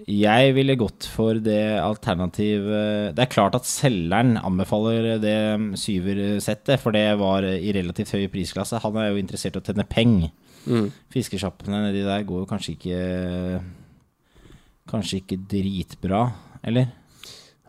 jeg 0.04 0.52
ville 0.52 0.76
gått 0.76 1.06
for 1.08 1.38
det 1.40 1.78
alternativet 1.80 3.14
Det 3.16 3.22
er 3.24 3.30
klart 3.32 3.54
at 3.56 3.64
selgeren 3.64 4.34
anbefaler 4.36 5.14
det 5.22 5.36
syversettet, 5.80 6.76
for 6.82 6.92
det 6.92 7.06
var 7.20 7.46
i 7.48 7.72
relativt 7.72 8.12
høy 8.12 8.26
prisklasse. 8.32 8.82
Han 8.84 8.98
er 9.00 9.10
jo 9.10 9.22
interessert 9.22 9.56
i 9.56 9.62
å 9.62 9.64
tjene 9.64 9.86
penger. 9.88 10.34
Mm. 10.68 10.90
Fiskesjappene 11.12 11.86
nedi 11.86 12.04
der 12.04 12.26
går 12.28 12.44
jo 12.44 12.50
kanskje 12.50 12.76
ikke 12.76 13.00
Kanskje 14.84 15.22
ikke 15.22 15.38
dritbra, 15.48 16.26
eller? 16.60 16.90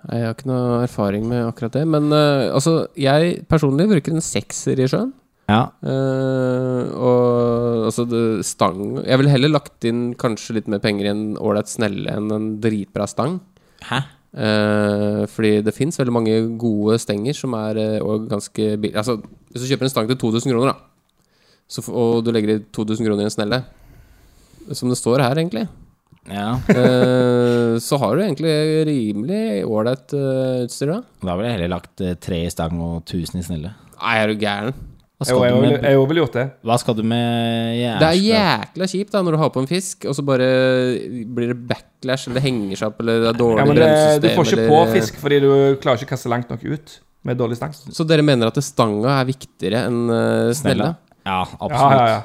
Jeg 0.05 0.25
har 0.25 0.33
ikke 0.35 0.49
noe 0.49 0.81
erfaring 0.83 1.23
med 1.29 1.45
akkurat 1.47 1.77
det. 1.77 1.85
Men 1.87 2.09
uh, 2.11 2.51
altså, 2.51 2.89
jeg 2.99 3.45
personlig 3.47 3.87
bruker 3.87 4.17
en 4.17 4.25
sekser 4.25 4.81
i 4.83 4.89
sjøen. 4.91 5.13
Ja. 5.45 5.61
Uh, 5.85 6.89
og 6.97 7.83
altså 7.85 8.01
det, 8.09 8.21
stang 8.49 8.79
Jeg 9.05 9.19
ville 9.21 9.29
heller 9.29 9.51
lagt 9.53 9.85
inn 9.85 10.15
kanskje 10.17 10.55
litt 10.57 10.69
mer 10.71 10.81
penger 10.81 11.05
i 11.05 11.11
en 11.11 11.25
ålreit 11.37 11.69
snelle 11.69 12.15
enn 12.17 12.31
en 12.33 12.47
dritbra 12.63 13.05
stang. 13.09 13.37
Hæ? 13.85 14.01
Uh, 14.35 15.23
fordi 15.31 15.61
det 15.63 15.71
fins 15.77 15.95
veldig 16.01 16.11
mange 16.11 16.33
gode 16.59 16.97
stenger 16.99 17.37
som 17.37 17.53
er 17.55 17.77
uh, 18.01 18.17
ganske 18.27 18.73
billige. 18.73 18.97
Altså, 18.99 19.19
hvis 19.53 19.63
du 19.63 19.69
kjøper 19.69 19.87
en 19.87 19.93
stang 19.93 20.09
til 20.09 20.19
2000 20.19 20.51
kroner, 20.51 20.73
da, 20.73 21.21
så, 21.71 21.85
og 21.93 22.25
du 22.25 22.33
legger 22.35 22.57
i 22.57 22.63
2000 22.75 23.05
kroner 23.07 23.23
i 23.23 23.29
en 23.29 23.35
snelle, 23.37 23.61
som 24.75 24.89
det 24.91 24.97
står 24.99 25.23
her, 25.23 25.37
egentlig, 25.39 25.67
Ja. 26.25 26.55
uh, 26.57 27.77
så 27.85 28.01
har 28.01 28.17
du 28.17 28.25
egentlig 28.25 28.57
rimelig 28.89 29.61
ålreit 29.69 30.17
utstyr, 30.65 30.91
da. 30.97 30.99
Da 31.21 31.37
ville 31.37 31.51
jeg 31.53 31.59
heller 31.59 31.73
lagt 31.77 32.05
tre 32.25 32.41
i 32.47 32.51
stang 32.51 32.75
og 32.81 33.05
1000 33.05 33.39
i 33.39 33.45
snelle. 33.45 33.75
Nei, 34.01 34.17
er 34.19 34.33
du 34.33 34.41
gæren? 34.41 34.75
Hva 35.15 35.27
Jeg 35.31 35.37
har 35.39 35.95
òg 35.95 36.07
ville 36.09 36.19
gjort 36.25 36.33
det. 36.35 36.43
hva 36.67 36.75
skal 36.77 36.95
du 36.97 37.03
med 37.07 37.99
Det 38.01 38.07
er 38.09 38.17
jækla 38.19 38.87
kjipt 38.91 39.11
da 39.15 39.21
når 39.23 39.31
du 39.31 39.37
har 39.39 39.49
på 39.55 39.61
en 39.63 39.67
fisk, 39.69 40.03
og 40.09 40.15
så 40.17 40.25
bare 40.27 40.49
blir 41.31 41.53
det 41.53 41.59
backlash, 41.69 42.27
eller 42.27 42.41
det 42.41 42.43
henger 42.43 42.75
seg 42.81 42.87
opp, 42.91 42.99
eller 42.99 43.21
det 43.23 43.29
er 43.31 43.39
dårlig 43.39 43.59
Ja, 43.61 43.65
men 43.65 43.75
det. 43.79 44.21
Du 44.21 44.27
får 44.35 44.45
ikke 44.51 44.59
eller- 44.59 44.69
på 44.69 44.93
fisk 44.97 45.15
fordi 45.23 45.39
du 45.39 45.51
klarer 45.79 45.97
ikke 46.03 46.09
å 46.11 46.13
kaste 46.17 46.27
langt 46.29 46.49
nok 46.51 46.63
ut 46.67 46.99
med 47.23 47.37
dårlig 47.39 47.55
stang. 47.57 47.71
Så 47.71 48.05
dere 48.05 48.21
mener 48.27 48.47
at 48.51 48.55
stanga 48.61 49.21
er 49.21 49.25
viktigere 49.31 49.85
enn 49.87 50.09
uh, 50.09 50.51
snella? 50.53 50.97
Ja, 51.25 51.39
Ja, 51.39 51.45
absolutt. 51.61 51.99
ja, 51.99 52.07
ja. 52.07 52.21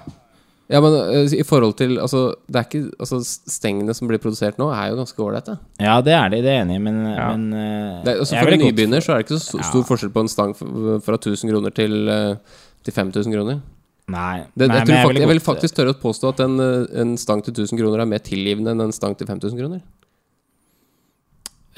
Ja, 0.71 0.79
men 0.81 0.93
eh, 0.95 1.33
i 1.35 1.43
forhold 1.43 1.75
til 1.77 1.97
Altså, 1.99 2.35
det 2.47 2.55
er 2.61 2.67
ikke 2.69 2.93
Altså, 3.01 3.19
stengene 3.51 3.93
som 3.93 4.07
blir 4.07 4.19
produsert 4.23 4.57
nå, 4.57 4.69
er 4.71 4.91
jo 4.93 5.01
ganske 5.01 5.19
ålreite. 5.19 5.59
Ja, 5.81 6.01
det 6.01 6.13
er 6.15 6.29
de. 6.31 6.43
det 6.43 6.47
er 6.53 6.61
enig 6.65 6.77
i, 6.77 6.79
men, 6.79 7.01
Ja. 7.17 7.35
men 7.35 7.53
uh, 7.53 8.05
Det 8.05 8.19
Altså, 8.21 8.39
for 8.39 8.51
en 8.53 8.61
nybegynner 8.61 9.01
så 9.03 9.15
er 9.15 9.23
det 9.23 9.27
ikke 9.31 9.41
så 9.41 9.59
Ja. 9.59 9.63
stor 9.67 9.83
forskjell 9.89 10.13
på 10.15 10.21
en 10.21 10.29
stang 10.29 10.55
fra 10.55 11.17
1000 11.19 11.51
kroner 11.51 11.75
til, 11.75 12.09
eh, 12.09 12.37
til 12.85 12.95
5000 12.97 13.33
kroner. 13.35 13.61
Nei. 14.11 14.41
Det, 14.59 14.67
nei, 14.67 14.81
jeg, 14.81 14.87
men 14.89 14.97
jeg, 14.97 15.05
faktisk, 15.07 15.21
jeg 15.21 15.29
vil 15.31 15.41
faktisk 15.45 15.77
tørre 15.77 15.93
å 15.95 15.99
påstå 16.03 16.31
at 16.35 16.41
en, 16.47 16.55
eh, 16.65 17.01
en 17.05 17.17
stang 17.21 17.43
til 17.47 17.55
1000 17.55 17.79
kroner 17.79 18.03
er 18.03 18.09
mer 18.11 18.23
tilgivende 18.27 18.73
enn 18.75 18.87
en 18.89 18.95
stang 18.97 19.15
til 19.19 19.29
5000 19.29 19.59
kroner. 19.61 19.83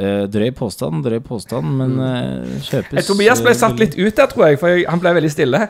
Uh, 0.00 0.24
Drøy 0.32 0.48
påstand, 0.56 1.02
drøy 1.04 1.18
påstand, 1.20 1.66
men 1.76 1.90
Mm. 1.92 2.00
eh, 2.00 2.60
kjøpes 2.64 2.96
Jeg, 2.96 3.04
Tobias 3.04 3.42
ble 3.44 3.52
satt 3.54 3.76
litt 3.78 3.92
ut 3.98 4.16
der, 4.16 4.26
tror 4.26 4.46
jeg, 4.48 4.58
for 4.58 4.72
jeg, 4.72 4.86
han 4.88 4.98
ble 5.02 5.12
veldig 5.18 5.30
stille. 5.30 5.60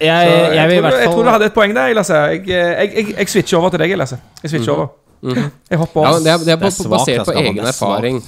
Jeg, 0.00 0.08
jeg, 0.08 0.56
jeg, 0.56 0.80
tror, 0.80 0.96
jeg 0.96 1.10
tror 1.12 1.22
du 1.24 1.30
hadde 1.30 1.44
et 1.50 1.54
poeng 1.54 1.74
der, 1.76 1.92
Lasse. 1.94 2.14
Jeg, 2.32 2.40
jeg, 2.48 2.90
jeg, 2.96 3.14
jeg 3.18 3.28
switcher 3.28 3.58
over 3.60 3.70
til 3.74 3.84
deg, 3.84 3.92
Lasse. 4.00 4.18
Jeg 4.42 4.50
switcher 4.54 4.72
over. 4.72 4.88
Jeg 5.70 5.78
hopper 5.78 6.00
over. 6.00 6.08
Ja, 6.08 6.18
det 6.24 6.32
er, 6.32 6.38
det 6.48 6.52
er, 6.56 6.56
på, 6.56 6.70
Det 6.70 6.72
er 6.72 6.76
svakt, 6.80 6.90
basert 6.96 7.28
på 7.28 7.36
egen 7.36 7.60
er 7.60 7.68
erfaring. 7.70 8.22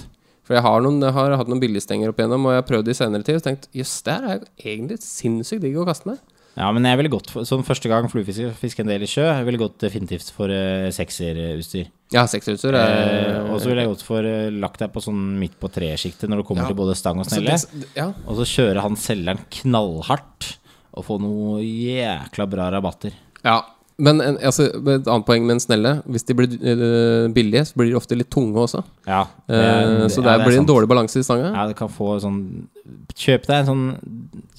For 0.44 0.56
jeg 0.56 0.62
har, 0.64 0.80
noen, 0.84 1.00
jeg 1.02 1.12
har 1.16 1.34
hatt 1.40 1.48
noen 1.48 1.61
billigstenger 1.61 2.12
opp 2.12 2.20
igjennom, 2.20 2.44
og 2.48 2.52
jeg 2.54 2.62
har 2.62 2.68
prøvd 2.68 2.84
det 2.88 2.94
i 2.94 2.98
senere 3.00 3.24
tid 3.26 3.40
og 3.40 3.42
tenkt 3.48 3.66
jøss, 3.76 3.96
det 4.04 4.14
her 4.14 4.28
er 4.36 4.44
egentlig 4.64 5.00
sinnssykt 5.04 5.64
digg 5.64 5.76
å 5.80 5.84
kaste 5.88 6.09
med. 6.12 6.20
Ja, 6.59 6.72
men 6.74 6.82
jeg 6.88 6.98
ville 6.98 7.11
gått 7.12 7.28
for 7.30 7.44
Som 7.46 7.62
første 7.62 7.86
gang 7.90 8.09
fluefiske 8.11 8.82
en 8.82 8.88
del 8.90 9.04
i 9.06 9.09
sjø, 9.11 9.22
jeg 9.28 9.46
ville 9.46 9.61
gått 9.61 9.78
definitivt 9.84 10.32
for 10.34 10.50
uh, 10.50 10.88
sekserutstyr. 10.94 11.86
Ja, 12.14 12.24
sekserutstyr 12.26 12.74
er 12.74 12.94
Eh, 12.98 13.52
og 13.52 13.61
så 13.62 13.68
ville 13.70 13.84
jeg 13.84 13.92
gått 13.92 14.02
for 14.02 14.26
uh, 14.26 14.48
lagt 14.50 14.80
deg 14.82 14.90
på 14.94 15.02
sånn 15.04 15.20
midt 15.38 15.54
på 15.61 15.70
treet-sjiktet 15.70 16.26
når 16.28 16.42
det 16.42 16.46
kommer 16.48 16.66
Ja. 16.66 16.72
til 16.72 16.80
både 16.80 16.96
stang 16.98 17.20
og 17.22 17.26
Så 17.28 17.36
snelle. 17.38 17.54
det- 17.54 17.88
Ja. 17.94 18.09
Og 18.26 18.36
så 18.40 18.44
kjører 18.48 18.80
han 18.82 18.96
selgeren 18.96 19.38
knallhardt 19.50 20.56
og 20.94 21.04
får 21.06 21.20
noe 21.22 21.61
jækla 21.62 22.48
bra 22.50 22.70
rabatter. 22.74 23.12
ja. 23.44 23.61
Men 23.99 24.20
en, 24.22 24.36
altså, 24.46 24.68
et 24.70 25.09
annet 25.11 25.26
poeng 25.26 25.42
med 25.42 25.57
en 25.57 25.62
snelle 25.62 25.92
Hvis 26.07 26.22
de 26.28 26.34
blir 26.38 26.53
uh, 26.55 27.26
billige, 27.34 27.64
så 27.66 27.78
blir 27.80 27.90
de 27.90 27.96
ofte 27.99 28.14
litt 28.18 28.30
tunge 28.30 28.55
også. 28.62 28.84
Ja, 29.09 29.24
Eh, 29.49 30.05
så 30.12 30.20
ja, 30.20 30.36
det 30.36 30.44
blir 30.44 30.59
det 30.59 30.61
en 30.61 30.68
dårlig 30.68 30.88
balanse 30.90 31.18
i 31.18 31.24
stanga. 31.24 31.49
Ja, 31.55 31.64
du 31.70 31.74
kan 31.74 31.88
få 31.88 32.18
sånn 32.20 32.68
Kjøp 33.16 33.49
deg 33.49 33.62
en 33.62 33.68
sånn 33.70 33.86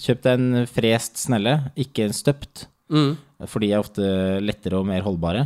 Kjøp 0.02 0.24
deg 0.26 0.42
en 0.42 0.66
frest 0.70 1.22
snelle, 1.22 1.54
ikke 1.80 2.08
en 2.08 2.16
støpt. 2.18 2.66
Mm. 2.90 3.12
For 3.46 3.62
de 3.62 3.70
er 3.70 3.84
ofte 3.84 4.10
lettere 4.42 4.80
og 4.82 4.90
mer 4.90 5.06
holdbare. 5.06 5.46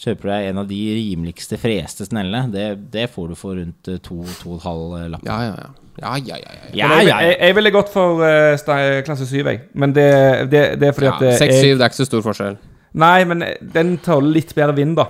Kjøper 0.00 0.24
du 0.24 0.32
deg 0.32 0.48
en 0.48 0.62
av 0.62 0.70
de 0.70 0.80
rimeligste 0.96 1.58
freste 1.60 2.06
snellene, 2.08 2.48
det, 2.54 2.66
det 2.94 3.10
får 3.12 3.30
du 3.30 3.36
for 3.36 3.58
rundt 3.60 3.90
eh, 3.92 4.00
to, 4.00 4.22
to 4.40 4.54
og 4.54 4.56
et 4.56 4.64
halv 4.64 4.96
lapp. 5.12 5.28
Ja, 5.28 5.38
ja, 5.50 5.54
ja. 5.60 5.70
Ja, 6.00 6.14
ja, 6.16 6.36
ja, 6.40 6.52
ja. 6.56 6.68
Ja, 6.72 6.88
ja, 6.88 7.00
ja, 7.04 7.16
jeg, 7.26 7.36
jeg 7.42 7.56
ville 7.58 7.72
gått 7.74 7.90
for 7.92 8.22
uh, 8.24 9.02
klasse 9.04 9.26
7, 9.28 9.34
jeg. 9.42 9.60
Men 9.76 9.92
det, 9.92 10.08
det, 10.48 10.62
det 10.80 10.88
er 10.88 10.96
fordi 10.96 11.10
ja 11.10 11.16
at 11.18 11.26
eh, 11.28 11.42
6-7, 11.42 11.74
det 11.74 11.84
er 11.84 11.90
ikke 11.90 12.00
så 12.00 12.08
stor 12.08 12.24
forskjell. 12.24 12.56
Nei, 12.94 13.24
men 13.24 13.44
den 13.72 13.98
tåler 14.02 14.32
litt 14.34 14.54
bedre 14.54 14.74
vind, 14.76 14.96
da. 14.96 15.06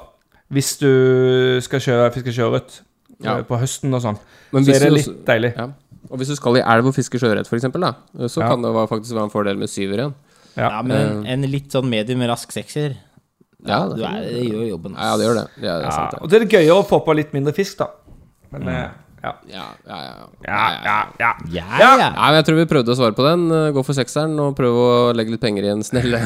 Hvis 0.52 0.74
du 0.80 1.60
skal 1.64 1.80
kjøre 1.80 2.12
fiske 2.12 2.32
sjøørret 2.34 2.80
Ja. 3.22 3.38
eh, 3.38 3.42
på 3.44 3.58
høsten 3.60 3.92
og 3.94 4.02
sånn. 4.02 4.18
Så 4.52 4.74
er 4.74 4.78
det 4.84 4.92
litt 4.92 5.24
deilig. 5.26 5.54
Ja. 5.56 5.68
Og 6.10 6.18
hvis 6.18 6.28
du 6.28 6.34
skal 6.36 6.56
i 6.56 6.60
elv 6.64 6.86
og 6.90 6.94
fiske 6.96 7.18
sjøørret, 7.20 7.46
f.eks., 7.46 7.62
da, 7.72 7.92
så 8.26 8.40
Ja. 8.40 8.48
kan 8.48 8.62
det 8.62 8.72
faktisk 8.88 9.14
være 9.14 9.24
en 9.24 9.30
fordel 9.30 9.56
med 9.58 9.68
syver 9.68 9.94
igjen. 9.98 10.14
Ja, 10.56 10.82
men 10.82 10.96
en, 10.96 11.26
en 11.26 11.42
litt 11.50 11.70
sånn 11.70 11.88
medium 11.88 12.20
rask 12.26 12.50
sekser 12.50 12.96
Ja, 13.64 13.86
det, 13.88 14.02
er, 14.02 14.20
det 14.24 14.44
gjør 14.50 14.64
jobben. 14.70 14.94
Ja, 14.96 15.16
det 15.16 15.26
gjør 15.28 15.34
det. 15.36 15.48
Ja, 15.62 15.74
det 15.78 15.84
er 15.84 15.84
Ja, 15.84 15.90
sant, 15.92 16.10
det. 16.12 16.20
og 16.22 16.30
det 16.30 16.40
er 16.42 16.46
gøyere 16.58 16.78
å 16.80 16.86
få 16.88 17.04
på 17.04 17.14
litt 17.14 17.32
mindre 17.32 17.52
fisk, 17.54 17.76
da. 17.78 17.86
Men 18.50 18.68
eh, 18.68 18.88
ja. 19.22 19.32
Ja, 19.50 19.64
ja, 19.86 19.96
ja. 19.96 20.14
Ja, 20.46 20.60
ja, 20.84 20.96
ja. 21.20 21.32
Ja, 21.50 21.64
Ja. 21.78 21.90
ja. 21.98 22.10
Men 22.16 22.34
Jeg 22.40 22.44
tror 22.46 22.56
vi 22.56 22.64
prøvde 22.66 22.94
å 22.94 22.96
svare 22.96 23.12
på 23.16 23.24
den. 23.26 23.50
Eh, 23.52 23.70
Gå 23.76 23.84
for 23.84 23.92
sekseren 23.94 24.38
og 24.40 24.56
prøve 24.56 24.86
å 25.10 25.12
legge 25.14 25.30
litt 25.34 25.40
penger 25.44 25.64
i 25.64 25.72
en 25.74 25.82
snelle. 25.82 26.20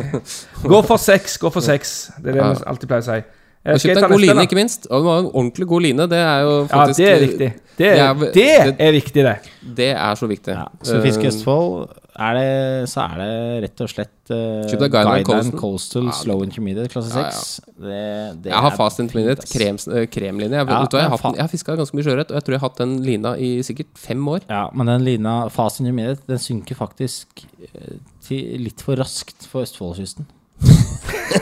Gå 0.72 0.82
for 0.86 0.96
seks, 1.02 1.36
gå 1.42 1.50
for 1.52 1.60
seks. 1.64 2.10
Det 2.18 2.30
er 2.30 2.32
det 2.32 2.42
Ja. 2.42 2.52
vi 2.52 2.64
alltid 2.72 2.88
pleier 2.88 3.02
å 3.02 3.08
si. 3.10 3.22
Eh, 3.64 3.74
Og 3.74 3.78
kjøpt 3.78 4.02
en 4.02 4.10
god 4.10 4.20
line, 4.20 4.42
ikke 4.46 4.56
minst. 4.58 4.86
Og 4.90 4.96
det 5.02 5.06
var 5.06 5.18
en 5.22 5.30
ordentlig 5.32 5.66
god 5.70 5.82
line. 5.82 6.06
Det 6.10 6.18
er 6.18 6.40
jo 6.42 6.54
Ja, 6.62 6.66
faktisk 6.76 6.96
det 6.98 7.08
er 7.12 7.20
viktig. 7.26 7.50
Det 7.76 7.86
er, 7.86 7.96
Ja, 7.96 8.14
det 8.14 8.32
det- 8.34 8.76
er 8.80 8.92
viktig, 8.92 9.22
det. 9.22 9.38
Det 9.76 9.90
er 9.96 10.14
så 10.18 10.26
viktig. 10.28 10.54
Ja, 10.54 10.66
så 10.82 11.00
Fisk 11.02 11.20
Eh, 11.20 11.28
Østfold 11.30 11.88
er 12.12 12.34
det, 12.36 12.48
så 12.92 13.06
er 13.06 13.20
det 13.22 13.28
rett 13.64 13.82
og 13.84 13.88
slett 13.88 14.32
uh, 14.32 14.68
Guideline 14.68 15.24
Coastal. 15.24 15.54
Coastal 15.60 16.08
Ja, 16.10 16.16
Slow 16.18 16.42
Intermediate 16.44 16.92
klasse 16.92 17.12
Ja, 17.16 17.22
ja. 17.24 17.30
6. 17.32 17.72
Det, 17.72 18.00
det 18.44 18.52
Jeg 18.52 18.64
har 18.66 18.76
fast 18.76 19.00
intermediate 19.00 19.48
krem, 19.48 19.78
eh, 19.96 20.04
kremlinje. 20.12 20.58
Jeg, 20.58 20.68
Ja, 20.68 20.80
vet 20.82 20.92
du 20.92 20.98
hva, 20.98 21.04
jeg, 21.06 21.12
har 21.14 21.36
jeg 21.38 21.44
har 21.46 21.52
fiska 21.54 21.76
ganske 21.80 21.96
mye 21.96 22.06
sjøørret, 22.06 22.34
og 22.34 22.36
jeg 22.36 22.46
tror 22.46 22.56
jeg 22.56 22.60
har 22.60 22.68
hatt 22.68 22.82
den 22.82 22.94
lina 23.06 23.32
i 23.40 23.50
sikkert 23.64 23.96
fem 23.96 24.28
år. 24.28 24.44
Ja, 24.50 24.66
men 24.76 24.92
den 24.92 25.06
lina 25.08 25.36
Fast 25.52 25.80
Intermediate 25.80 26.22
Den 26.28 26.42
synker 26.42 26.78
faktisk 26.78 27.46
eh, 27.70 27.96
til 28.26 28.60
litt 28.66 28.84
for 28.84 29.00
raskt 29.00 29.48
for 29.48 29.64
Østfoldkysten. 29.64 30.28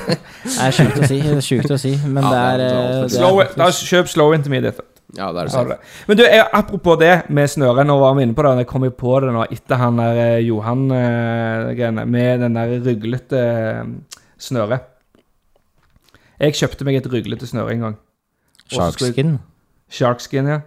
det 0.00 0.54
er 0.64 0.72
sjukt 0.72 1.02
å 1.02 1.08
si, 1.10 1.18
sjukt 1.44 1.74
å 1.74 1.80
si, 1.80 1.96
men 2.06 2.24
Ja, 2.24 2.30
det 2.30 2.40
er, 2.40 2.62
det 2.62 2.70
det 2.70 3.02
er 3.02 3.14
Slow, 3.18 3.42
da 3.58 3.68
Kjøp 3.74 4.08
slow 4.14 4.38
intermediate. 4.38 4.86
Ja, 5.16 5.32
det 5.34 5.42
er 5.42 5.48
det 5.48 5.52
sant. 5.54 5.88
Men 6.06 6.18
du, 6.20 6.22
jeg, 6.22 6.44
apropos 6.54 6.98
det 7.00 7.12
med 7.34 7.50
snøre, 7.50 7.84
nå 7.86 7.96
var 7.98 8.14
vi 8.14 8.26
inne 8.26 8.36
på 8.36 8.44
det, 8.46 8.52
og 8.52 8.62
jeg 8.62 8.68
kom 8.70 8.86
jo 8.86 8.92
på 8.94 9.16
det 9.24 9.32
nå 9.34 9.42
etter 9.50 9.80
han 9.80 9.98
der 9.98 10.20
eh, 10.22 10.44
Johan-greiene, 10.46 12.06
med 12.06 12.44
den 12.44 12.58
der 12.58 12.76
ruglete 12.84 13.40
eh, 13.42 14.20
snøret. 14.40 14.86
Jeg 16.40 16.56
kjøpte 16.56 16.86
meg 16.88 17.00
et 17.00 17.08
ruglete 17.10 17.48
snøre 17.48 17.74
en 17.74 17.86
gang. 17.88 17.96
Og 18.70 18.76
Sharkskin. 18.76 19.38
Sharkskin, 19.90 20.48
ja. 20.48 20.60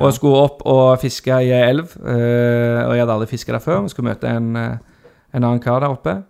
Og 0.00 0.08
jeg 0.08 0.16
skulle 0.16 0.40
opp 0.40 0.62
og 0.66 0.96
fiske 1.02 1.36
i 1.44 1.52
ei 1.52 1.68
elv, 1.68 1.92
eh, 2.00 2.80
og 2.86 2.94
jeg 2.96 3.04
hadde 3.04 3.16
aldri 3.18 3.28
fiska 3.34 3.52
der 3.54 3.62
før. 3.62 3.82
Vi 3.84 3.92
skulle 3.92 4.08
møte 4.08 4.30
en, 4.30 4.54
eh, 4.56 4.78
en 5.36 5.44
annen 5.44 5.60
kar 5.60 5.84
der 5.84 5.92
oppe. 5.92 6.22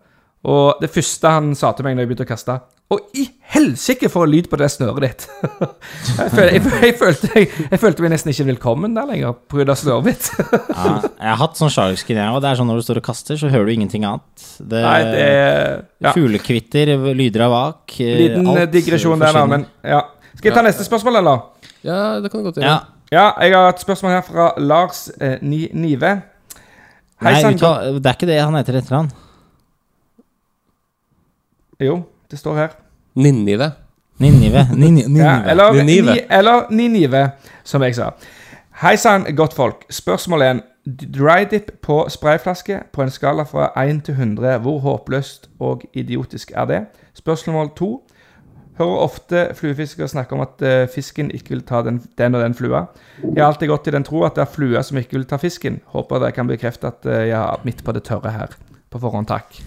Og 0.42 0.82
det 0.82 0.90
første 0.90 1.30
han 1.30 1.54
sa 1.54 1.70
til 1.72 1.86
meg 1.86 1.94
når 1.94 2.02
jeg 2.02 2.10
begynte 2.10 2.26
å 2.26 2.32
kaste 2.32 2.56
Å, 2.92 2.96
i 3.14 3.28
helsike 3.62 4.08
for 4.12 4.26
lyd 4.28 4.48
på 4.50 4.58
det 4.60 4.68
snøret 4.74 5.00
ditt! 5.06 5.24
jeg, 6.18 6.30
følte, 6.34 6.52
jeg, 6.52 6.62
jeg, 6.82 6.94
følte, 6.98 7.30
jeg, 7.38 7.48
jeg 7.70 7.80
følte 7.80 8.04
meg 8.04 8.12
nesten 8.12 8.32
ikke 8.34 8.46
velkommen 8.50 8.94
der 8.96 9.06
lenger 9.08 9.36
pga. 9.48 9.76
snøret 9.78 10.08
mitt. 10.10 10.28
Ja, 10.82 10.94
jeg 11.06 11.28
har 11.30 11.38
hatt 11.40 11.58
sånn 11.60 11.70
sharkskin, 11.72 12.18
jeg 12.18 12.32
òg. 12.34 12.40
Det 12.42 12.50
er 12.50 12.58
sånn 12.58 12.68
når 12.68 12.80
du 12.82 12.84
står 12.88 13.00
og 13.00 13.06
kaster, 13.06 13.38
så 13.38 13.50
hører 13.52 13.68
du 13.70 13.72
ingenting 13.76 14.04
annet. 14.08 14.46
Det, 14.58 14.80
Nei, 14.82 14.96
det 15.14 15.26
ja. 16.02 16.12
Fuglekvitter, 16.16 16.92
lyder 17.16 17.46
av 17.46 17.54
vak. 17.54 17.94
eh, 18.02 18.16
Liten 18.24 18.50
alt 18.52 18.72
digresjon 18.74 19.22
der, 19.22 19.36
da. 19.38 19.44
Men 19.48 19.66
ja. 19.86 20.02
Skal 20.34 20.50
jeg 20.50 20.56
ta 20.58 20.64
neste 20.66 20.84
spørsmål, 20.88 21.20
eller? 21.22 21.46
Ja, 21.86 22.00
det 22.24 22.32
kan 22.32 22.42
du 22.42 22.48
godt 22.50 22.58
Ja. 22.60 22.66
gjøre. 22.74 22.88
Ja, 23.12 23.26
jeg 23.44 23.52
har 23.52 23.68
et 23.68 23.82
spørsmål 23.84 24.14
her 24.16 24.22
fra 24.24 24.50
Lars 24.64 25.04
eh, 25.20 25.36
Ni 25.44 25.66
Nive. 25.76 26.14
Nei, 27.22 27.34
sann, 27.38 27.54
uttale, 27.58 27.98
det 28.02 28.08
er 28.08 28.16
ikke 28.16 28.28
det 28.30 28.38
han 28.40 28.56
heter 28.56 28.78
etter 28.80 28.96
han. 28.96 29.10
Jo, 31.82 31.98
det 32.32 32.38
står 32.40 32.56
her. 32.58 32.72
Ninive. 33.14 33.72
Ninive. 34.18 34.66
Nini- 34.72 35.02
Ninive. 35.08 35.24
Ja, 35.24 35.42
eller, 35.50 35.72
Ninive. 35.72 36.12
Ni, 36.14 36.20
eller 36.30 36.66
Ninive, 36.70 37.30
som 37.64 37.82
jeg 37.82 37.94
sa. 37.94 38.10
Hei 38.82 38.96
sann, 38.96 39.26
godt 39.36 39.54
folk. 39.54 39.84
Spørsmål 39.90 40.42
1. 40.42 40.62
Dry 41.14 41.44
dip 41.50 41.70
på 41.82 42.06
sprayflaske 42.10 42.80
på 42.92 43.02
en 43.04 43.10
skala 43.10 43.42
fra 43.46 43.68
1 43.84 44.00
til 44.04 44.14
100. 44.14 44.58
Hvor 44.64 44.78
håpløst 44.82 45.48
og 45.60 45.82
idiotisk 45.94 46.52
er 46.54 46.64
det? 46.64 46.80
Spørsmål 47.14 47.70
2. 47.76 47.90
Hører 48.78 48.96
ofte 49.04 49.42
fluefiskere 49.54 50.08
snakke 50.08 50.32
om 50.34 50.40
at 50.40 50.62
eh, 50.64 50.88
fisken 50.94 51.30
ikke 51.30 51.48
vil 51.52 51.60
ta 51.68 51.82
den, 51.84 52.00
den 52.18 52.34
og 52.34 52.42
den 52.42 52.54
flua. 52.54 52.86
Jeg 53.22 53.44
har 53.44 53.52
alltid 53.52 53.68
gått 53.68 53.86
i 53.86 53.90
den 53.94 54.02
tro 54.08 54.24
at 54.24 54.34
det 54.34 54.42
er 54.46 54.50
flua 54.54 54.82
som 54.82 54.96
ikke 54.98 55.18
vil 55.18 55.26
ta 55.28 55.36
fisken. 55.36 55.80
Håper 55.92 56.18
dere 56.24 56.32
kan 56.32 56.48
bekrefte 56.48 56.88
at 56.88 57.06
eh, 57.06 57.26
jeg 57.28 57.36
er 57.38 57.60
midt 57.68 57.84
på 57.84 57.92
det 57.92 58.02
tørre 58.08 58.32
her. 58.32 58.56
På 58.90 58.98
forhånd, 58.98 59.28
takk. 59.28 59.60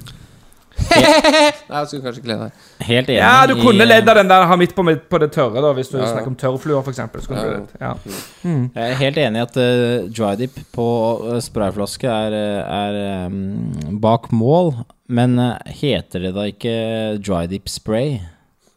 Nei, 0.76 1.80
jeg 1.80 1.88
skulle 1.89 2.03
kanskje 2.03 2.21
ikke 2.21 2.30
le 2.32 2.38
deg. 2.41 2.63
Helt 2.86 3.09
enig. 3.09 3.17
Ja, 3.19 3.45
du 3.49 3.53
kunne 3.59 3.86
ledd 3.88 4.09
av 4.11 4.17
den 4.19 4.30
der 4.32 4.45
ha 4.49 4.57
midt 4.59 4.73
på, 4.78 4.84
på 5.09 5.19
det 5.23 5.30
tørre, 5.36 5.61
da, 5.63 5.71
hvis 5.78 5.89
du 5.93 5.97
Ja. 5.97 6.09
snakker 6.11 6.32
om 6.34 6.36
tørrfluer, 6.39 6.82
f.eks. 6.84 6.99
Ja. 6.99 7.53
Ja. 7.82 7.93
Jeg 8.43 8.89
er 8.89 8.99
helt 8.99 9.17
enig 9.23 9.39
i 9.41 9.45
at 9.45 9.57
uh, 9.61 10.09
dry 10.11 10.34
dip 10.43 10.59
på 10.76 10.88
uh, 11.23 11.38
sprayflaske 11.43 12.11
er, 12.11 12.36
er 12.65 12.99
um, 13.32 13.39
bak 14.03 14.30
mål, 14.36 14.73
men 15.07 15.39
uh, 15.39 15.55
heter 15.80 16.28
det 16.28 16.36
da 16.36 16.45
ikke 16.51 16.76
dry 17.23 17.45
dip 17.51 17.71
spray? 17.71 18.19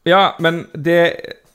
Ja, 0.08 0.30
men 0.40 0.66
det 0.74 1.00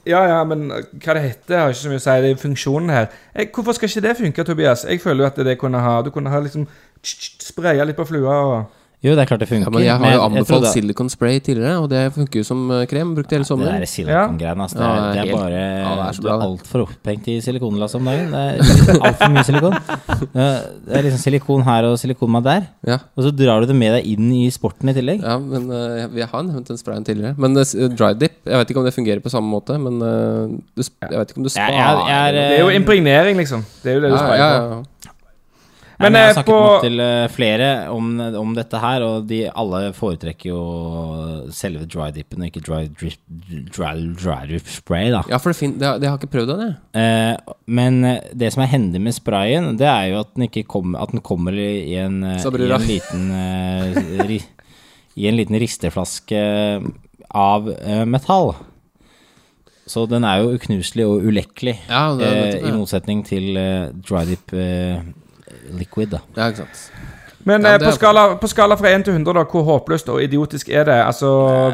Ja, 0.05 0.19
ja, 0.27 0.41
men 0.43 0.65
hva 0.67 1.13
det 1.15 1.21
heter, 1.23 1.61
har 1.61 1.69
ikke 1.71 1.79
så 1.79 1.89
mye 1.93 2.01
å 2.01 2.03
si. 2.03 2.13
Det 2.25 2.31
er 2.33 2.39
funksjonen 2.41 2.89
her. 2.91 3.05
Jeg, 3.39 3.53
hvorfor 3.55 3.71
skal 3.77 3.87
ikke 3.87 4.01
det 4.03 4.17
funke, 4.19 4.43
Tobias? 4.43 4.83
Jeg 4.83 4.99
føler 4.99 5.23
jo 5.23 5.29
at 5.29 5.37
det 5.47 5.53
kunne 5.61 5.79
ha 5.79 6.01
Du 6.03 6.09
kunne 6.11 6.29
ha 6.33 6.41
liksom 6.43 6.65
spraya 6.99 7.85
litt 7.87 7.95
på 7.95 8.05
flua 8.09 8.35
og 8.43 8.79
Jo, 9.03 9.13
det 9.13 9.19
er 9.25 9.29
klart 9.29 9.41
det 9.43 9.49
funker. 9.51 9.67
Ja, 9.67 9.73
men 9.73 9.83
jeg 9.83 9.99
har 9.99 10.13
jo 10.17 10.25
anbefalt 10.29 10.47
trodde- 10.63 10.73
Silicon 10.73 11.09
Spray 11.11 11.39
tidligere, 11.43 11.77
og 11.83 11.89
det 11.91 12.05
funker 12.15 12.39
jo 12.39 12.43
som 12.47 12.67
krem 12.89 13.03
krem. 13.03 13.15
Brukte 13.17 13.35
hele 13.35 13.43
Det 13.43 13.49
sommeren. 13.51 13.79
der 13.81 13.89
silikongreiene, 13.89 14.63
altså. 14.63 14.77
Det 14.77 14.85
er, 14.85 14.93
Ja, 14.93 15.11
det 15.11 15.17
er 15.17 15.23
helt- 15.23 15.35
bare 15.35 15.49
ja, 15.51 15.95
det 15.95 16.17
er 16.17 16.21
Du 16.21 16.27
er 16.27 16.45
altfor 16.47 16.79
opphengt 16.87 17.27
i 17.27 17.41
silikonlass 17.41 17.95
om 17.95 18.05
dagen. 18.05 18.31
Det 18.31 18.39
er 18.39 18.99
altfor 19.07 19.29
mye 19.33 19.43
silikon. 19.43 19.73
Det 20.33 20.45
det 20.87 20.97
er 20.97 21.01
liksom 21.03 21.19
silikon 21.19 21.63
her 21.63 21.83
og 21.89 21.97
silikon 21.99 22.31
meg 22.31 22.43
der. 22.43 22.67
Ja. 22.87 22.97
Og 23.17 23.23
så 23.25 23.31
drar 23.35 23.61
du 23.61 23.67
det 23.67 23.75
med 23.75 23.93
deg 23.97 24.05
inn 24.13 24.31
i 24.31 24.49
sporten 24.49 24.89
i 24.89 24.93
tillegg. 24.93 25.21
Ja, 25.23 25.37
men 25.37 25.69
uh, 25.69 26.07
vi 26.13 26.21
har 26.21 26.43
nevnt 26.43 26.67
den 26.67 26.77
sprayen 26.77 27.05
tidligere. 27.05 27.35
Men 27.37 27.57
uh, 27.57 27.63
dry 27.95 28.13
dip 28.13 28.31
Jeg 28.45 28.57
vet 28.59 28.69
ikke 28.69 28.79
om 28.79 28.85
det 28.85 28.93
fungerer 28.95 29.19
på 29.23 29.29
samme 29.33 29.49
måte, 29.49 29.77
men 29.79 29.99
uh, 30.01 30.47
du, 30.75 30.83
jeg 30.83 31.17
vet 31.19 31.29
ikke 31.31 31.37
om 31.41 31.43
du 31.43 31.49
Jeg, 31.51 31.57
sparer 31.57 31.73
jeg, 31.73 32.07
jeg, 32.07 32.27
er, 32.27 32.31
Det 32.31 32.59
er 32.59 32.63
jo 32.63 32.69
impregnering, 32.69 33.37
liksom. 33.37 33.65
Det 33.83 33.91
er 33.91 33.95
jo 33.99 34.01
det 34.01 34.11
du 34.11 34.17
ja, 34.17 34.23
sprayer 34.23 34.53
ja, 34.53 35.12
Nei, 35.99 36.09
Men, 36.09 36.15
jeg 36.17 36.23
har 36.23 36.29
eh, 36.29 36.33
snakket 36.33 36.53
på- 36.53 36.61
nok 36.63 36.81
til 36.83 36.99
eh, 37.03 37.27
flere 37.29 37.67
om, 37.93 38.07
om 38.39 38.53
dette 38.57 38.79
her, 38.81 39.03
og 39.05 39.27
de 39.29 39.43
alle 39.51 39.81
foretrekker 39.93 40.49
jo 40.49 40.63
selve 41.53 41.85
dry 41.85 42.07
dippen 42.15 42.41
og 42.41 42.49
ikke 42.49 42.63
dry 42.65 42.79
drip, 42.89 43.19
dry, 43.75 43.91
dry 44.17 44.39
drip 44.49 44.67
spray, 44.73 45.11
da. 45.13 45.21
ja, 45.29 45.37
for 45.37 45.53
det, 45.53 45.59
fin 45.59 45.75
det, 45.77 45.85
har- 45.87 46.01
det 46.01 46.09
har 46.09 46.17
ikke 46.17 46.31
prøvd 46.33 46.49
den, 46.53 46.65
jeg. 46.65 46.75
Eh, 46.97 47.55
men 47.79 48.01
eh, 48.09 48.19
det 48.33 48.49
som 48.55 48.65
er 48.65 48.71
hendig 48.73 49.03
med 49.05 49.13
sprayen, 49.15 49.71
det 49.77 49.87
er 49.87 50.09
jo 50.15 50.19
at 50.23 50.33
den, 50.33 50.47
ikke 50.49 50.65
kom, 50.73 50.95
at 50.97 51.13
den 51.13 51.21
kommer 51.21 51.53
i 51.53 51.93
en, 52.01 52.19
i 52.25 52.41
en 52.41 52.87
liten 52.89 53.29
ri, 54.27 54.41
I 55.15 55.27
en 55.29 55.37
liten 55.37 55.59
risteflaske 55.61 56.39
av 57.37 57.69
eh, 57.79 58.03
metall. 58.09 58.55
Så 59.85 60.05
den 60.09 60.23
er 60.25 60.39
jo 60.41 60.53
uknuselig 60.55 61.05
og 61.05 61.25
ulekkelig, 61.27 61.73
Ja, 61.89 62.05
det, 62.17 62.29
eh, 62.31 62.69
i 62.69 62.71
motsetning 62.73 63.21
til 63.27 63.57
eh, 63.59 63.89
dry 64.07 64.23
dip 64.29 64.53
eh, 64.55 65.01
liquid, 65.79 66.13
da. 66.13 66.23
ja, 66.37 66.47
ikke 66.51 66.63
sant. 66.63 66.87
Men 67.43 67.65
Ja, 67.67 67.75
eh, 67.75 67.79
på, 67.83 67.91
skala, 67.91 68.35
på 68.39 68.47
skala 68.47 68.75
fra 68.79 68.91
1 68.95 69.03
til 69.03 69.13
100, 69.17 69.33
da, 69.35 69.43
hvor 69.51 69.63
håpløst 69.67 70.09
og 70.09 70.21
idiotisk 70.23 70.69
er 70.69 70.87
det? 70.87 70.99
Altså, 71.03 71.29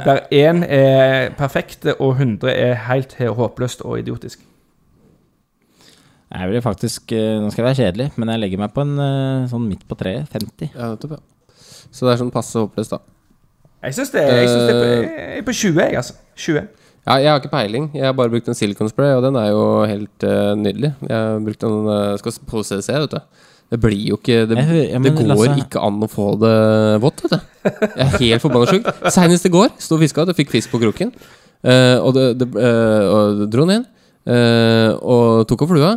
Der 0.05 0.19
1 0.31 0.63
er 0.65 1.29
perfekt, 1.37 1.85
og 1.99 2.15
100 2.17 2.51
er 2.51 2.73
helt 2.89 3.13
håpløst 3.17 3.81
og 3.81 3.99
idiotisk. 3.99 4.39
Jeg 6.29 6.49
vil 6.49 6.61
faktisk 6.61 7.11
eh, 7.11 7.39
Nå 7.41 7.49
skal 7.49 7.63
jeg 7.63 7.69
være 7.69 7.75
kjedelig, 7.75 8.11
men 8.15 8.29
jeg 8.29 8.39
legger 8.39 8.61
meg 8.61 8.73
på 8.73 8.85
en 8.85 8.97
eh, 9.01 9.47
sånn 9.49 9.69
midt 9.69 9.85
på 9.89 9.97
treet. 9.97 10.29
50. 10.33 10.73
Ja, 10.75 10.91
nettopp, 10.91 11.17
ja. 11.17 11.55
Så 11.89 12.05
det 12.05 12.13
er 12.13 12.21
sånn 12.21 12.33
passe 12.33 12.59
håpløst, 12.59 12.93
da. 12.93 12.99
Jeg 13.85 13.95
syns 13.95 14.11
det, 14.13 14.25
jeg 14.27 14.49
synes 14.49 14.65
det 14.67 14.73
er, 14.75 14.79
på, 14.79 14.87
jeg 14.91 15.37
er 15.39 15.45
på 15.47 15.55
20, 15.55 15.79
jeg, 15.79 15.95
altså. 16.01 16.13
20. 16.35 16.67
Ja, 17.07 17.15
jeg 17.17 17.31
har 17.31 17.39
ikke 17.39 17.53
peiling. 17.53 17.85
Jeg 17.95 18.05
har 18.05 18.13
bare 18.13 18.29
brukt 18.29 18.49
en 18.51 18.57
silicon 18.57 18.89
spray, 18.91 19.15
og 19.15 19.23
den 19.23 19.37
er 19.39 19.47
jo 19.49 19.61
helt 19.87 20.25
uh, 20.27 20.51
nydelig. 20.59 20.91
Jeg 21.07 21.15
har 21.15 21.39
brukt 21.45 21.63
en 21.65 21.87
uh, 21.87 22.17
Skal 22.19 22.35
på 22.45 22.63
CDC, 22.67 22.89
vet 22.91 23.15
du. 23.15 23.45
Det 23.69 23.77
blir 23.81 24.01
jo 24.09 24.17
ikke 24.17 24.47
Det, 24.49 24.57
hører- 24.57 24.89
ja, 24.89 24.99
men 24.99 25.15
det 25.15 25.25
går 25.27 25.29
Lasse- 25.29 25.59
ikke 25.61 25.81
an 25.85 25.99
å 26.01 26.09
få 26.09 26.31
det 26.41 26.55
vått, 27.03 27.21
vet 27.21 27.35
du. 27.35 27.39
Jeg 27.69 28.05
er 28.07 28.17
helt 28.17 28.41
forbanna 28.41 28.65
sjuk. 28.71 28.89
Seinest 29.13 29.45
i 29.45 29.51
går 29.53 29.69
sto 29.77 29.95
og 29.95 30.01
fiska, 30.01 30.25
og 30.25 30.35
fikk 30.37 30.49
fisk 30.49 30.71
på 30.71 30.81
kroken. 30.81 31.13
Uh, 31.59 31.99
og, 32.01 32.13
det, 32.15 32.25
det, 32.39 32.47
uh, 32.55 33.03
og 33.13 33.49
dro 33.51 33.65
den 33.67 33.81
inn, 33.81 33.87
Uh, 34.29 34.93
og 35.01 35.47
tok 35.49 35.63
opp 35.63 35.71
flua. 35.71 35.93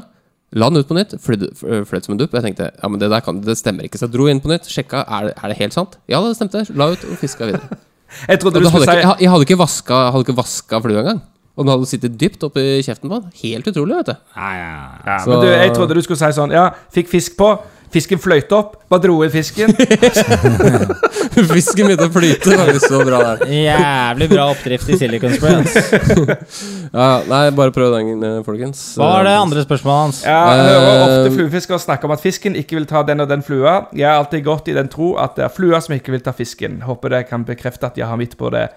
La 0.56 0.68
den 0.70 0.80
ut 0.80 0.88
på 0.88 0.94
nytt, 0.96 1.14
fløy 1.20 1.48
fløy 1.88 2.00
som 2.04 2.14
en 2.14 2.20
dupp. 2.20 2.32
Jeg 2.36 2.44
tenkte 2.46 2.68
ja, 2.70 2.88
men 2.88 3.00
det 3.00 3.08
der 3.12 3.20
kan, 3.24 3.40
det 3.44 3.56
stemmer 3.58 3.84
ikke. 3.84 3.98
Så 4.00 4.06
jeg 4.06 4.14
dro 4.14 4.28
inn 4.30 4.40
på 4.40 4.48
nytt, 4.52 4.68
sjekka. 4.68 5.02
Er 5.08 5.26
det, 5.28 5.34
er 5.36 5.52
det 5.52 5.56
helt 5.58 5.76
sant? 5.76 5.96
Ja, 6.12 6.20
det 6.24 6.36
stemte. 6.38 6.62
La 6.76 6.90
ut 6.92 7.02
og 7.08 7.18
fiska 7.20 7.48
videre. 7.50 7.80
Jeg 8.28 8.38
Og 8.44 8.52
du 8.52 8.58
hadde 8.60 8.68
skulle 8.70 8.84
ikke, 8.84 8.96
jeg, 9.00 9.20
jeg 9.24 9.30
hadde 9.32 9.46
ikke 9.48 9.56
vaska, 9.60 9.98
hadde 10.12 10.26
ikke 10.26 10.36
vaska 10.36 10.80
flua 10.84 11.00
engang. 11.02 11.22
Og 11.56 11.66
den 11.66 11.72
hadde 11.74 11.86
sittet 11.90 12.14
dypt 12.18 12.42
oppi 12.48 12.62
kjeften 12.82 13.10
på 13.12 13.18
han. 13.18 13.30
Helt 13.42 13.66
utrolig, 13.68 13.98
vet 14.00 14.06
du. 14.06 14.16
ja, 14.36 15.18
Så- 15.20 15.28
men 15.30 15.40
du, 15.40 15.46
Jeg 15.52 15.74
trodde 15.76 15.94
du 15.94 16.02
skulle 16.02 16.16
si 16.18 16.32
sånn 16.40 16.50
Ja, 16.52 16.70
fikk 16.94 17.08
fisk 17.12 17.36
på, 17.36 17.58
Fisken 17.92 18.16
fløyte 18.16 18.52
opp, 18.56 18.88
bare 18.88 19.02
dro 19.04 19.18
i 19.22 19.28
fisken. 19.28 19.68
Fisken 21.52 21.90
begynte 21.90 22.06
å 22.08 22.12
flyte. 22.14 22.54
Faktisk 22.56 22.86
så 22.88 23.02
bra 23.04 23.18
der. 23.34 23.42
Jævlig 23.52 24.28
bra 24.30 24.46
oppdrift 24.54 24.88
i 24.88 24.96
Silicon 24.96 25.34
Spray. 25.36 25.60
Ja, 26.92 27.22
nei, 27.28 27.42
bare 27.56 27.72
prøv 27.72 27.92
den, 27.94 28.22
eh, 28.24 28.38
folkens. 28.44 28.80
Hva 29.00 29.10
er 29.20 29.28
det 29.28 29.34
andre 29.42 29.62
spørsmålet 29.64 30.02
hans? 30.06 30.18
Ja, 30.24 30.40
jeg 30.56 30.64
hører 30.70 30.88
Eh, 30.88 31.04
ofte 31.04 31.30
fluefiskere 31.36 31.78
snakke 31.80 32.04
om 32.08 32.12
at 32.16 32.20
fisken 32.24 32.56
ikke 32.56 32.76
vil 32.80 32.88
ta 32.88 33.02
den 33.08 33.20
og 33.24 33.28
den 33.28 33.42
flua. 33.44 33.86
Jeg 33.96 34.08
har 34.08 34.20
alltid 34.24 34.44
gått 34.44 34.68
i 34.68 34.74
den 34.76 34.88
tro 34.92 35.14
at 35.20 35.36
det 35.36 35.44
er 35.46 35.52
flua 35.52 35.80
som 35.84 35.94
ikke 35.96 36.12
vil 36.16 36.20
ta 36.24 36.32
fisken. 36.36 36.80
Håper 36.84 37.12
dere 37.12 37.28
kan 37.28 37.44
bekrefte 37.48 37.88
at 37.92 37.96
jeg 38.00 38.06
har 38.08 38.16
mitt 38.20 38.36
på 38.40 38.50
det 38.52 38.70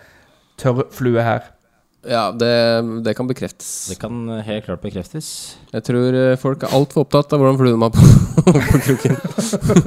Tørre 0.60 0.86
flue 0.96 1.20
her. 1.24 1.42
Ja, 2.06 2.30
det, 2.32 2.52
det 3.06 3.14
kan 3.18 3.28
bekreftes. 3.30 3.70
Det 3.90 3.98
kan 4.02 4.28
helt 4.46 4.66
klart 4.68 4.82
bekreftes. 4.84 5.28
Jeg 5.74 5.86
tror 5.88 6.18
eh, 6.20 6.36
folk 6.40 6.66
er 6.66 6.76
altfor 6.78 7.06
opptatt 7.06 7.34
av 7.34 7.42
hvordan 7.42 7.60
fluen 7.60 7.82
var 7.82 7.94
på, 7.96 8.06
på 8.72 8.82
kroken. 8.90 9.18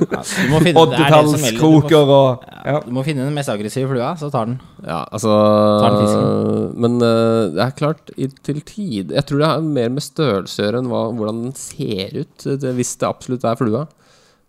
Ja, 0.08 0.22
er 0.24 0.78
Oddetallskroker 0.80 2.10
og 2.10 2.44
ja. 2.64 2.78
du 2.84 2.90
må 2.94 3.04
finne 3.06 3.26
den 3.26 3.36
mest 3.36 3.50
aggressive 3.52 3.90
flua, 3.90 4.14
så 4.18 4.30
tar 4.32 4.48
den. 4.48 4.56
Ja, 4.82 5.02
altså 5.04 5.34
Tar 5.82 5.96
den 5.98 6.72
Men 6.80 6.96
uh, 7.02 7.50
det 7.54 7.62
er 7.64 7.76
klart, 7.76 8.10
i, 8.16 8.28
til 8.44 8.60
tid 8.66 9.12
Jeg 9.14 9.26
tror 9.28 9.42
det 9.42 9.50
har 9.50 9.64
mer 9.64 9.90
med 9.92 10.04
størrelse 10.04 10.62
å 10.62 10.66
gjøre 10.66 10.82
enn 10.82 10.90
hva, 10.90 11.02
hvordan 11.18 11.44
den 11.46 11.54
ser 11.58 12.16
ut, 12.16 12.34
eh, 12.46 12.58
det, 12.60 12.74
hvis 12.78 12.96
det 13.00 13.08
absolutt 13.10 13.46
er 13.48 13.58
flua. 13.60 13.86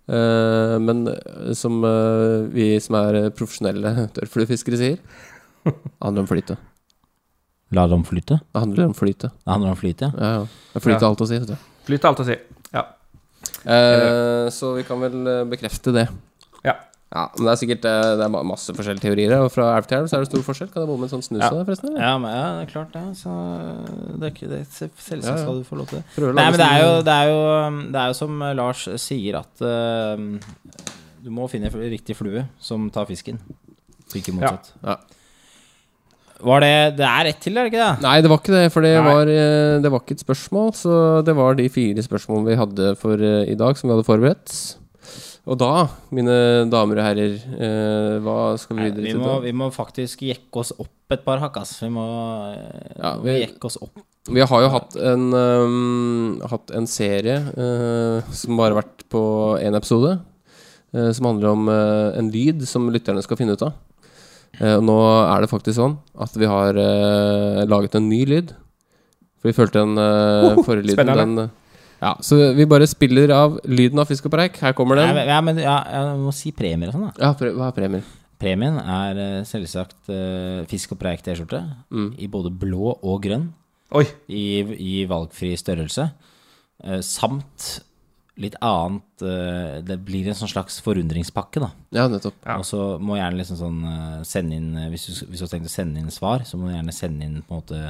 Uh, 0.10 0.80
men 0.82 1.06
eh, 1.08 1.54
som 1.54 1.84
uh, 1.86 2.48
vi 2.50 2.72
som 2.82 2.96
er 2.98 3.18
eh, 3.20 3.28
profesjonelle 3.36 4.08
tørrfluefiskere 4.16 4.80
sier, 4.80 4.98
handler 6.02 6.24
om 6.24 6.30
flyte. 6.30 6.58
La 7.76 7.86
det 7.88 7.98
om 8.00 8.06
flyte. 8.06 8.40
Det 8.52 8.64
handler 8.64 8.90
om 8.90 8.96
flyte. 8.98 9.30
Det 9.30 9.52
handler 9.52 9.76
om 9.76 9.78
flyte, 9.78 10.10
ja. 10.10 10.24
Ja, 10.26 10.32
ja. 10.40 10.72
Det 10.74 10.82
flyter 10.82 11.06
alt 11.10 11.22
å 11.22 11.28
si. 11.30 11.38
Vet 11.38 11.52
du. 11.52 11.68
Flyter 11.90 12.10
alt 12.10 12.24
å 12.24 12.26
si. 12.26 12.38
Ja. 12.74 12.86
Eh, 13.64 14.50
så 14.54 14.74
vi 14.78 14.86
kan 14.88 15.02
vel 15.04 15.20
eh, 15.28 15.44
bekrefte 15.50 15.94
det. 15.94 16.08
Ja. 16.66 16.76
Ja, 17.10 17.24
men 17.36 17.48
det 17.48 17.54
er 17.56 17.58
sikkert 17.58 17.86
eh, 17.90 18.08
Det 18.20 18.26
er 18.26 18.34
masse 18.46 18.74
forskjellige 18.78 19.02
teorier. 19.08 19.36
Og 19.42 19.52
fra 19.54 19.72
elv 19.78 19.88
til 19.90 19.98
elv 19.98 20.10
så 20.10 20.18
er 20.18 20.26
det 20.26 20.30
stor 20.30 20.44
forskjell. 20.46 20.70
Kan 20.74 20.84
det 20.86 20.90
bomme 20.92 21.08
en 21.08 21.14
sånn 21.14 21.26
snus 21.26 21.42
Ja. 21.42 21.50
av 21.50 21.60
det, 21.60 21.66
forresten? 21.70 21.90
eller? 21.94 22.04
Ja, 22.06 22.18
men, 22.22 22.36
ja, 22.36 22.48
det 22.58 22.66
er 22.66 22.74
klart 22.74 22.94
det. 22.94 23.06
Så 23.18 23.38
det 24.20 24.28
er 24.28 24.34
ikke 24.36 24.52
det, 24.52 24.62
selvsagt 24.70 25.26
Ja, 25.26 25.36
ja. 25.36 25.46
skal 25.46 25.62
du 25.62 25.66
få 25.66 25.80
lov 25.80 25.90
til 25.90 26.02
det. 26.02 26.06
Prøver 26.16 26.34
å 26.34 26.38
Nei, 26.38 26.48
men 26.50 26.62
det 26.62 26.68
er, 26.70 26.84
jo, 26.84 26.92
det, 27.08 27.16
er 27.16 27.32
jo, 27.32 27.40
det 27.96 28.04
er 28.04 28.12
jo 28.14 28.20
som 28.20 28.44
eh, 28.46 28.58
Lars 28.60 28.86
sier, 29.02 29.40
at 29.42 29.66
uh, 29.66 30.86
du 31.26 31.32
må 31.34 31.50
finne 31.50 31.74
riktig 31.74 32.18
flue 32.18 32.46
som 32.62 32.90
tar 32.94 33.10
fisken. 33.10 33.42
Ikke 34.18 34.34
motsatt. 34.34 34.74
Ja. 34.86 34.98
Var 36.40 36.60
det 36.64 36.74
Det 36.98 37.06
er 37.06 37.28
ett 37.34 37.40
til, 37.44 37.58
er 37.58 37.68
det 37.68 37.74
ikke 37.74 37.86
det? 37.86 38.02
Nei, 38.06 38.18
det 38.24 38.30
var 38.32 38.40
ikke 38.40 38.54
det, 38.56 38.66
for 38.72 38.82
det 38.86 38.94
var, 39.04 39.28
eh, 39.28 39.80
det 39.84 39.90
var 39.92 40.00
ikke 40.04 40.16
et 40.16 40.24
spørsmål. 40.24 40.70
Så 40.80 40.92
det 41.28 41.36
var 41.36 41.56
de 41.60 41.66
fire 41.70 42.04
spørsmålene 42.06 42.54
vi 42.54 42.60
hadde 42.62 42.94
for 43.02 43.20
eh, 43.20 43.50
i 43.52 43.58
dag, 43.60 43.76
som 43.78 43.90
vi 43.90 43.96
hadde 43.98 44.08
forberedt. 44.08 44.54
Og 45.50 45.58
da, 45.58 45.88
mine 46.14 46.36
damer 46.70 47.00
og 47.02 47.06
herrer, 47.08 47.36
eh, 47.58 48.20
hva 48.24 48.38
skal 48.62 48.78
vi 48.78 48.84
Nei, 48.84 48.90
videre 48.92 49.04
vi, 49.08 49.12
til 49.16 49.20
må, 49.24 49.32
da? 49.34 49.40
vi 49.48 49.54
må 49.64 49.68
faktisk 49.74 50.22
jekke 50.28 50.62
oss 50.62 50.72
opp 50.78 51.16
et 51.16 51.24
par 51.26 51.40
hakk, 51.42 51.58
ass. 51.64 51.76
Vi 51.82 51.90
må 51.90 52.06
Ja, 53.00 53.16
vi 53.18 53.32
vi- 53.32 53.40
jekke 53.48 53.66
oss 53.72 53.80
opp. 53.82 53.98
Vi 54.30 54.44
har 54.46 54.62
jo 54.62 54.70
hatt 54.70 54.96
en, 55.10 55.34
um, 55.34 56.40
hatt 56.52 56.70
en 56.76 56.86
serie 56.86 57.40
uh, 57.58 58.22
som 58.32 58.56
bare 58.60 58.76
har 58.76 58.84
vært 58.84 59.08
på 59.10 59.22
én 59.64 59.74
episode. 59.76 60.20
uh, 60.94 61.12
som 61.14 61.26
handler 61.26 61.50
om 61.50 61.68
uh, 61.68 62.12
en 62.18 62.30
lyd 62.34 62.62
som 62.68 62.88
lytterne 62.94 63.24
skal 63.26 63.38
finne 63.38 63.54
ut 63.58 63.62
av. 63.66 63.74
Eh, 64.60 64.78
nå 64.84 64.96
er 65.24 65.46
det 65.46 65.50
faktisk 65.52 65.78
sånn 65.80 65.98
at 66.20 66.34
vi 66.36 66.48
har 66.50 66.76
eh, 66.76 67.62
laget 67.70 67.96
en 67.96 68.10
ny 68.12 68.24
lyd. 68.28 68.54
For 69.40 69.48
vi 69.52 69.56
følte 69.56 69.80
den 69.86 69.96
uh, 69.96 70.58
forrige 70.68 70.90
lyden 70.90 70.98
spennende. 71.00 71.24
den, 71.24 71.44
eh, 71.46 71.56
Ja, 72.02 72.14
Så 72.24 72.36
vi 72.56 72.66
bare 72.68 72.88
spiller 72.88 73.32
av 73.36 73.58
lyden 73.68 74.00
av 74.00 74.08
fisk 74.08 74.26
og 74.28 74.34
preik. 74.36 74.58
Her 74.60 74.74
kommer 74.76 75.00
den. 75.00 75.16
ja, 75.28 75.40
men 75.44 75.58
ja, 75.64 75.78
jeg 75.92 76.18
må 76.20 76.34
si 76.36 76.52
premier 76.56 76.92
og 76.92 76.98
sånn, 76.98 77.06
da. 77.08 77.14
Ja, 77.24 77.34
pre 77.40 77.54
hva 77.56 77.70
er 77.72 77.76
premier? 77.78 78.04
Premien 78.40 78.78
er 78.80 79.18
eh, 79.20 79.40
selvsagt 79.48 80.08
uh, 80.12 80.64
Fisk 80.72 80.94
og 80.96 81.00
preik 81.02 81.24
T-skjorte 81.26 81.60
Mm. 81.92 82.14
i 82.20 82.28
både 82.32 82.52
blå 82.52 82.94
og 83.04 83.22
grønn. 83.24 83.50
Oi. 83.96 84.06
i, 84.30 84.44
i 84.76 85.06
valgfri 85.10 85.56
størrelse. 85.58 86.12
Uh, 86.84 87.00
samt 87.04 87.80
litt 88.40 88.56
annet 88.64 89.24
eh, 89.26 89.80
Det 89.86 89.98
blir 90.08 90.30
en 90.30 90.38
sånn 90.38 90.52
slags 90.52 90.80
forundringspakke, 90.86 91.62
da. 91.64 91.72
Ja, 91.96 92.08
nettopp. 92.12 92.38
Ja. 92.46 92.60
Og 92.62 92.68
så 92.68 92.96
må 93.04 93.18
gjerne 93.20 93.42
liksom 93.42 93.60
sånn 93.60 93.82
eh, 93.90 94.22
sende 94.28 94.60
inn 94.60 94.70
eh, 94.80 94.88
hvis, 94.94 95.10
du, 95.10 95.26
hvis 95.32 95.42
du 95.42 95.46
har 95.48 95.52
tenkt 95.56 95.70
å 95.70 95.74
sende 95.74 96.00
inn 96.02 96.14
svar, 96.14 96.46
så 96.48 96.60
må 96.60 96.70
du 96.70 96.76
gjerne 96.78 96.96
sende 96.96 97.28
inn 97.28 97.42
på 97.44 97.58
en 97.58 97.62
måte 97.62 97.82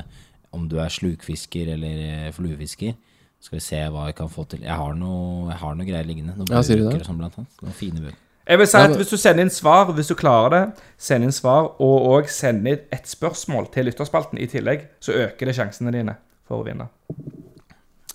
om 0.55 0.65
du 0.65 0.79
er 0.81 0.89
slukfisker 0.89 1.75
eller 1.75 2.31
fluefisker 2.33 2.39
fluefisker. 2.39 2.97
Skal 3.39 3.55
vi 3.55 3.61
se 3.63 3.77
hva 3.93 4.07
vi 4.09 4.15
kan 4.17 4.31
få 4.31 4.43
til. 4.51 4.65
Jeg 4.65 4.75
har 4.75 4.95
noe, 4.99 5.51
jeg 5.51 5.59
har 5.61 5.75
noe 5.77 5.87
greier 5.87 6.07
liggende. 6.07 6.33
Noen 6.35 6.49
Ja, 6.51 6.63
sier 6.65 6.81
du 6.81 6.89
det? 6.89 7.05
sånn, 7.07 7.21
blant 7.21 7.37
annet. 7.39 7.61
Noen 7.63 7.77
fine 7.77 8.01
bøker. 8.03 8.17
Jeg 8.49 8.57
vil 8.57 8.67
si 8.67 8.77
at 8.81 8.95
Hvis 8.97 9.11
du 9.13 9.17
sender 9.21 9.45
inn 9.45 9.53
svar, 9.53 9.91
hvis 9.93 10.09
du 10.09 10.15
klarer 10.17 10.49
det, 10.55 10.83
send 10.97 11.23
inn 11.23 11.31
svar, 11.31 11.69
og 11.77 12.07
òg 12.09 12.31
send 12.33 12.67
inn 12.67 12.81
et 12.91 13.07
spørsmål 13.07 13.69
til 13.71 13.85
lytterspalten 13.85 14.41
i 14.41 14.47
tillegg, 14.49 14.87
så 14.99 15.13
øker 15.13 15.45
det 15.51 15.55
sjansene 15.55 15.93
dine 15.93 16.17
for 16.49 16.63
å 16.63 16.65
vinne. 16.65 16.89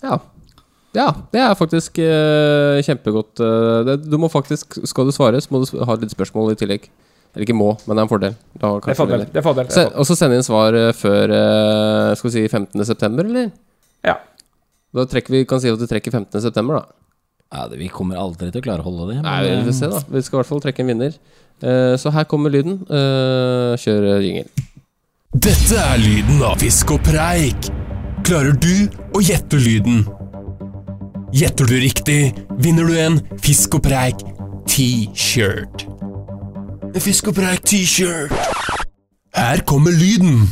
Ja. 0.03 0.19
Ja, 0.95 1.09
det 1.33 1.41
er 1.43 1.55
faktisk 1.59 1.97
eh, 1.99 2.79
kjempegodt. 2.87 3.41
eh, 3.43 3.79
det, 3.89 3.95
du 4.09 4.15
må 4.21 4.29
faktisk, 4.31 4.77
Skal 4.87 5.05
du 5.09 5.11
svare, 5.15 5.41
så 5.43 5.51
må 5.51 5.59
du 5.63 5.67
s- 5.67 5.75
ha 5.85 5.95
litt 5.99 6.13
spørsmål 6.15 6.53
i 6.53 6.59
tillegg. 6.59 6.87
Eller 7.35 7.43
ikke 7.45 7.57
må, 7.57 7.73
men 7.83 7.97
det 7.97 7.99
er 7.99 8.05
en 8.07 8.11
fordel. 8.13 8.35
Da 8.55 8.69
Det 8.69 8.75
er 8.77 8.83
kanskje 8.85 8.99
fordel. 9.01 9.25
Det 9.27 9.41
er 9.41 9.43
fordel. 9.43 9.71
Se, 9.75 9.83
og 9.91 10.05
så 10.07 10.15
sende 10.15 10.37
inn 10.39 10.45
svar 10.47 10.73
eh, 10.79 10.93
før 10.95 11.33
eh, 11.35 12.15
Skal 12.15 12.29
vi 12.29 12.33
si 12.37 12.47
15. 12.47 12.85
september, 12.87 13.27
eller? 13.27 13.49
Ja. 14.07 14.15
Da 14.95 15.03
trekker 15.11 15.35
vi, 15.35 15.41
kan 15.49 15.59
si 15.59 15.67
at 15.67 15.81
vi 15.81 15.89
trekker 15.91 16.11
15. 16.15 16.39
september, 16.41 16.79
da. 16.79 16.85
Ja, 17.55 17.67
det, 17.67 17.77
vi 17.79 17.89
kommer 17.91 18.15
aldri 18.17 18.47
til 18.51 18.61
å 18.61 18.63
klare 18.63 18.79
å 18.81 18.87
holde 18.87 19.09
det. 19.13 19.17
Nei, 19.25 19.41
vi 19.43 19.67
får 19.67 19.75
se, 19.81 19.89
da. 19.91 19.99
Vi 20.15 20.21
skal 20.23 20.37
i 20.37 20.39
hvert 20.41 20.49
fall 20.53 20.63
trekke 20.63 20.79
en 20.85 20.93
vinner. 20.93 21.17
Eh, 21.61 21.95
så 21.99 22.11
her 22.15 22.23
kommer 22.31 22.49
lyden. 22.55 22.79
Eh, 22.87 23.75
kjør 23.83 24.07
eh, 24.15 24.23
jingle. 24.23 24.47
Dette 25.35 25.75
er 25.75 25.99
lyden 25.99 26.39
av 26.47 26.55
fisk 26.63 26.95
og 26.95 27.03
preik. 27.03 27.67
Klarer 28.25 28.55
du 28.55 28.87
å 29.13 29.21
gjette 29.21 29.59
lyden? 29.59 30.05
Gjetter 31.35 31.67
du 31.67 31.73
riktig, 31.75 32.33
vinner 32.63 32.87
du 32.87 32.93
en 32.95 33.17
Fisk 33.43 33.73
og 33.75 33.81
preik 33.83 34.21
T-shirt. 34.71 35.81
En 36.87 37.01
Fisk 37.03 37.27
og 37.27 37.35
preik 37.35 37.65
T-shirt. 37.67 38.31
Her 39.35 39.59
kommer 39.67 39.91
lyden. 39.91 40.45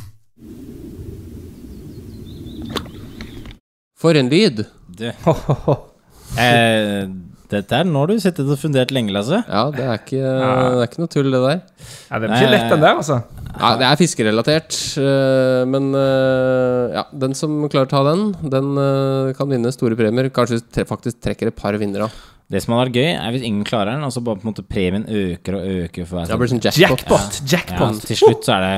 For 3.96 4.20
en 4.20 4.28
lyd! 4.28 4.66
Det. 4.92 5.14
eh, 6.44 7.08
dette 7.54 7.78
er 7.80 7.88
nå 7.90 8.02
har 8.04 8.12
du 8.12 8.18
sittet 8.24 8.50
og 8.50 8.60
fundert 8.62 8.92
lenge, 8.96 9.14
Lasse. 9.16 9.40
Ja, 9.48 9.64
det 9.74 9.84
er 9.86 10.02
ikke, 10.02 10.20
det 10.20 10.50
er 10.82 10.88
ikke 10.88 11.02
noe 11.04 11.12
tull, 11.14 11.30
det 11.34 11.42
der. 11.46 11.62
Ja, 12.10 12.20
det 12.20 12.30
er 12.30 12.36
ikke 12.38 12.52
lett, 12.54 12.68
den 12.74 12.84
der, 12.84 13.00
altså. 13.02 13.22
Ja, 13.54 13.72
det 13.78 13.86
er 13.88 14.00
fiskerelatert, 14.02 14.78
eh, 14.98 15.64
men 15.70 15.92
eh, 15.94 16.96
ja, 16.98 17.04
den 17.26 17.36
som 17.38 17.60
klarer 17.70 17.86
å 17.86 17.94
ta 17.94 18.02
den, 18.10 18.24
den 18.50 18.72
eh, 18.82 19.34
kan 19.38 19.52
vinne 19.52 19.72
store 19.76 19.98
premier. 20.00 20.30
Kanskje 20.34 20.62
faktisk 20.90 21.22
trekker 21.24 21.52
et 21.52 21.58
par 21.60 21.78
vinnere. 21.82 22.10
Det 22.52 22.60
som 22.62 22.74
hadde 22.76 22.90
vært 22.90 22.98
gøy, 23.00 23.12
er 23.16 23.32
hvis 23.34 23.46
ingen 23.48 23.64
klarer 23.66 23.94
den, 23.96 24.04
og 24.06 24.12
så 24.14 24.22
bare 24.26 24.42
på 24.42 24.46
en 24.46 24.52
måte 24.52 24.66
premien 24.68 25.06
øker 25.08 25.56
og 25.58 25.70
øker 25.86 26.06
for 26.10 26.20
hver 26.20 26.28
Det 26.34 26.40
blir 26.42 26.52
sånn 26.52 26.62
jackpot. 26.66 27.06
Jackpot! 27.06 27.40
Ja, 27.40 27.48
Jackpot! 27.54 28.02
til 28.10 28.20
slutt 28.20 28.46
så 28.50 28.58
er 28.58 28.66
det 28.66 28.74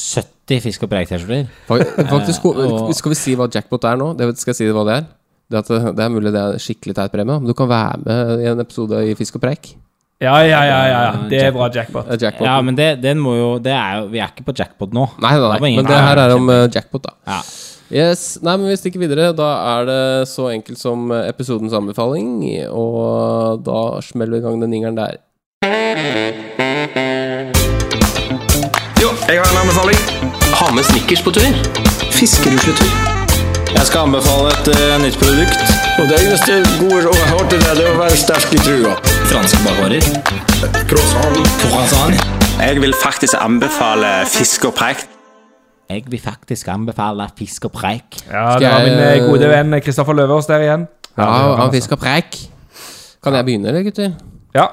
70 0.00 0.62
fisk 0.64 0.86
og 0.86 0.90
preik-T-skjorter. 0.94 1.44
Fa- 1.68 2.08
Faktisk, 2.14 2.48
Skal 2.98 3.12
vi 3.12 3.18
si 3.20 3.34
hva 3.38 3.46
jackpot 3.52 3.86
er 3.90 4.00
nå? 4.00 4.08
Det 4.18 4.30
skal 4.40 4.54
jeg 4.54 4.58
si 4.62 4.70
hva 4.74 4.86
det 4.88 4.96
er. 5.02 5.08
Det, 5.50 5.64
at 5.64 5.96
det, 5.96 6.04
er 6.04 6.12
mulig 6.14 6.30
det 6.30 6.40
er 6.40 6.60
skikkelig 6.62 6.94
teit 6.94 7.12
premie, 7.12 7.40
men 7.40 7.48
du 7.48 7.56
kan 7.58 7.68
være 7.70 8.02
med 8.04 8.44
i 8.44 8.50
en 8.52 8.62
episode 8.62 9.00
i 9.10 9.16
Fisk 9.18 9.40
og 9.40 9.42
preik. 9.42 9.72
Ja, 10.20 10.34
ja, 10.44 10.60
ja, 10.68 10.80
ja, 10.84 11.00
ja. 11.06 11.12
Det 11.30 11.38
er 11.46 11.52
bra 11.54 11.70
jackpot. 11.72 12.06
Jackpot. 12.20 12.44
Ja, 12.44 12.58
men 12.60 12.76
det, 12.76 12.90
den 13.00 13.22
må 13.24 13.32
jo 13.38 13.46
Det 13.56 13.72
er 13.72 14.02
jo 14.02 14.10
Vi 14.12 14.20
er 14.20 14.28
ikke 14.28 14.44
på 14.50 14.54
jackpot 14.58 14.92
nå. 14.92 15.06
Nei, 15.16 15.30
nei, 15.40 15.48
nei, 15.54 15.70
men 15.78 15.88
det 15.88 16.00
her 16.04 16.20
er 16.20 16.34
om 16.36 16.50
eh, 16.52 16.66
jackpot, 16.68 17.06
da. 17.08 17.14
Ja. 17.26 17.40
Yes, 17.90 18.38
Nei, 18.44 18.52
men 18.60 18.68
vi 18.70 18.76
stikker 18.78 19.02
videre. 19.02 19.32
Da 19.34 19.48
er 19.72 19.88
det 19.88 20.02
så 20.30 20.50
enkelt 20.52 20.78
som 20.78 21.08
eh, 21.10 21.24
episodens 21.32 21.74
anbefaling, 21.74 22.36
og 22.68 23.64
da 23.66 23.80
smeller 24.04 24.36
vi 24.36 24.42
i 24.42 24.44
gang 24.44 24.60
den 24.62 24.76
jingeren 24.76 25.00
der. 25.00 25.18
Jo, 29.00 29.08
jeg 29.26 29.40
har 29.40 29.48
en 29.48 29.62
anbefaling. 29.64 30.04
Ha 30.60 30.68
med 30.76 30.86
Snickers 30.92 31.24
på 31.24 31.34
tur. 31.34 31.48
Fiskerusletur. 32.12 33.19
Jeg 33.76 33.86
skal 33.86 34.00
anbefale 34.06 34.50
et 34.50 34.68
uh, 34.74 34.96
nytt 35.02 35.16
produkt. 35.20 35.60
Og 36.00 36.08
det 36.10 36.16
eneste 36.24 36.56
gode 36.80 37.00
rådet 37.06 37.26
jeg 37.30 37.46
til 37.52 37.60
deg, 37.62 37.76
det 37.78 37.84
er 37.84 37.92
å 37.92 37.98
være 38.00 38.16
sterk 38.18 38.54
i 38.56 38.60
trua. 38.64 38.96
Franske 39.30 39.60
bakvarer. 39.62 40.08
Croissant. 40.90 41.38
Croissant. 41.62 42.24
Jeg 42.60 42.82
vil 42.82 42.96
faktisk 43.02 43.38
anbefale 43.38 44.10
fisk 44.32 44.66
og 44.68 44.74
preik. 44.80 45.06
Jeg 45.90 46.04
vil 46.10 46.22
faktisk 46.22 46.68
anbefale 46.74 47.28
fisk 47.38 47.70
og 47.70 47.74
preik. 47.78 48.20
Ja, 48.26 48.58
det 48.58 48.74
var 48.74 48.84
min 48.88 49.00
eh, 49.06 49.22
gode 49.28 49.48
venn 49.50 49.78
Kristoffer 49.84 50.18
Løvaas 50.18 50.50
der 50.50 50.66
igjen. 50.66 50.90
Ja, 51.14 51.30
han, 51.62 51.72
fisk 51.74 51.94
og 51.94 52.02
preik. 52.02 52.36
Kan 53.22 53.38
jeg 53.38 53.48
begynne, 53.48 53.70
eller, 53.70 53.86
gutter? 53.86 54.12
Ja. 54.54 54.66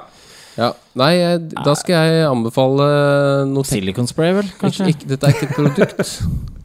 Ja. 0.57 0.73
Nei, 0.97 1.13
jeg, 1.19 1.47
da 1.53 1.73
skal 1.77 2.09
jeg 2.09 2.27
anbefale 2.31 2.91
noe 3.49 3.65
Silicon 3.67 4.09
spray, 4.09 4.33
vel, 4.37 4.49
ikke, 4.49 4.61
kanskje? 4.65 4.93
ikke, 4.93 5.09
Dette 5.13 5.29
er 5.29 5.35
ikke 5.37 5.51
et 5.51 5.57
produkt. 5.57 6.15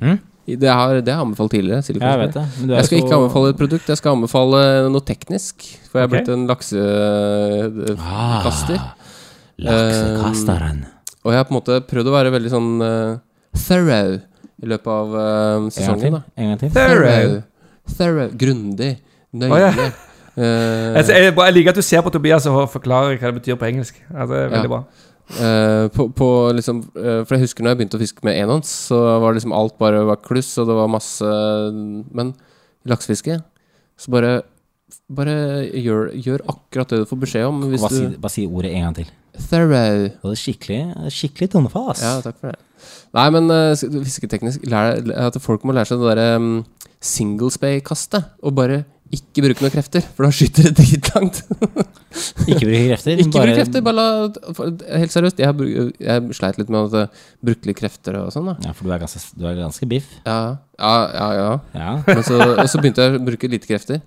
Mm? 0.01 0.20
Det 0.47 0.68
har, 0.68 0.95
det 1.01 1.12
har 1.12 1.18
jeg 1.20 1.26
anbefalt 1.28 1.51
tidligere. 1.55 1.82
Jeg 1.86 2.18
vet 2.18 2.34
det. 2.34 2.43
Men 2.59 2.66
du 2.68 2.72
er 2.74 2.78
Jeg 2.80 2.84
skal 2.88 2.99
så- 2.99 3.05
ikke 3.05 3.16
anbefale 3.20 3.49
et 3.53 3.57
produkt, 3.61 3.86
jeg 3.88 3.97
skal 4.01 4.12
anbefale 4.16 4.59
noe 4.90 5.01
teknisk. 5.07 5.55
For 5.90 5.99
jeg 5.99 6.03
er 6.03 6.07
okay. 6.09 6.16
blitt 6.18 6.28
en 6.34 6.47
laksekaster. 6.51 8.78
Ah, 8.82 8.93
Laksekasteren. 9.62 10.78
og 11.24 11.30
jeg 11.32 11.38
har 11.38 11.45
på 11.47 11.53
en 11.55 11.61
måte 11.61 11.74
prøvd 11.86 12.07
å 12.11 12.14
være 12.16 12.30
veldig 12.34 12.51
sånn 12.51 12.70
uh, 12.82 13.16
thorough 13.55 14.18
i 14.62 14.66
løpet 14.70 14.86
av 14.86 15.14
eh, 15.14 15.20
En 15.22 15.62
gang 15.62 15.70
sesongen. 15.74 16.01
til. 16.01 16.14
En 16.38 16.47
gang 16.53 16.59
til. 16.61 16.70
Thorough. 16.70 17.43
Thorough. 17.99 18.30
Grundig. 18.38 18.93
Nøye. 19.34 19.51
Oh, 19.51 19.59
ja. 19.59 19.70
Eh, 20.32 20.97
Altså, 20.97 21.12
jeg, 21.18 21.34
jeg 21.34 21.53
liker 21.57 21.70
at 21.74 21.76
du 21.76 21.82
ser 21.82 22.01
på 22.07 22.11
Tobias 22.14 22.47
og 22.47 22.70
forklarer 22.70 23.18
hva 23.18 23.26
det 23.32 23.36
betyr 23.43 23.57
på 23.59 23.66
engelsk. 23.68 23.95
Altså, 24.14 24.32
det 24.32 24.38
er 24.47 24.51
veldig 24.55 24.70
Ja. 24.70 24.72
bra. 24.76 24.84
Eh, 25.33 25.89
på, 25.89 26.11
på 26.12 26.26
liksom 26.53 26.83
eh, 26.93 27.22
For 27.24 27.39
jeg 27.39 27.47
husker 27.47 27.64
når 27.64 27.72
jeg 27.72 27.78
begynte 27.80 27.97
å 27.97 28.03
fiske 28.03 28.26
med 28.26 28.37
enhånds, 28.37 28.68
så 28.91 28.99
var 29.22 29.33
liksom 29.33 29.55
alt 29.57 29.78
bare 29.80 30.03
var 30.05 30.20
kluss, 30.20 30.51
og 30.61 30.68
det 30.68 30.76
var 30.76 30.91
masse 30.93 31.30
Men 32.12 32.35
laksefiske 32.89 33.39
så 34.03 34.12
bare 34.12 34.35
Bare 35.12 35.35
gjør, 35.72 36.11
gjør 36.12 36.45
akkurat 36.53 36.93
det 36.93 37.03
du 37.03 37.09
får 37.09 37.18
beskjed 37.22 37.47
om. 37.49 37.61
Hvis 37.68 37.83
Bare 37.85 37.97
si, 37.97 38.07
bare 38.20 38.33
si 38.33 38.45
ordet 38.45 38.70
en 38.76 38.85
gang 38.87 38.95
til. 38.97 39.11
Thorough. 39.49 39.72
Det 40.20 40.30
er 40.33 40.39
skikkelig, 40.41 40.80
skikkelig 41.12 41.49
tonefall. 41.53 41.93
Ja, 42.01 42.14
takk 42.24 42.39
for 42.41 42.53
det. 42.53 42.89
Nei, 43.16 43.26
men 43.35 43.49
uh, 43.53 43.72
fisketeknisk 43.76 44.64
lær, 44.68 45.01
At 45.28 45.37
folk 45.41 45.64
må 45.68 45.76
lære 45.76 45.93
seg 45.93 46.01
det 46.01 46.11
derre 46.11 46.41
um, 46.41 46.51
singlespay-kastet. 47.05 48.33
Og 48.45 48.57
bare 48.57 48.83
ikke 49.12 49.42
bruke 49.44 49.60
noen 49.64 49.72
krefter, 49.74 50.04
for 50.16 50.24
da 50.24 50.30
skyter 50.32 50.68
det 50.70 50.72
dritlangt. 50.78 51.42
Ikke 52.48 52.64
bruke 52.64 52.86
krefter. 52.90 53.20
ikke 53.20 53.32
bare- 53.32 53.44
bruke 53.46 53.56
krefter, 53.58 53.82
bare 53.84 53.96
la 53.96 54.52
for- 54.56 54.70
Helt 55.00 55.12
seriøst, 55.14 55.38
jeg, 55.40 55.48
har 55.48 55.92
jeg 56.00 56.36
sleit 56.36 56.58
litt 56.60 56.72
med 56.72 56.80
å 56.96 57.02
bruke 57.44 57.68
litt 57.68 57.78
krefter 57.78 58.16
og 58.22 58.30
sånn, 58.34 58.48
da. 58.50 58.54
Ja, 58.66 58.72
for 58.76 58.88
du 58.88 58.92
er 58.96 59.00
ganske, 59.04 59.20
du 59.36 59.46
er 59.48 59.56
ganske 59.60 59.88
biff. 59.88 60.08
Ja, 60.24 60.38
ja, 60.80 60.94
ja. 61.12 61.28
ja. 61.38 61.52
Ja. 61.76 61.92
Men 62.08 62.24
så, 62.26 62.40
og 62.56 62.68
så 62.72 62.80
begynte 62.82 63.04
jeg 63.06 63.20
å 63.20 63.24
bruke 63.28 63.52
lite 63.52 63.68
krefter. 63.70 64.00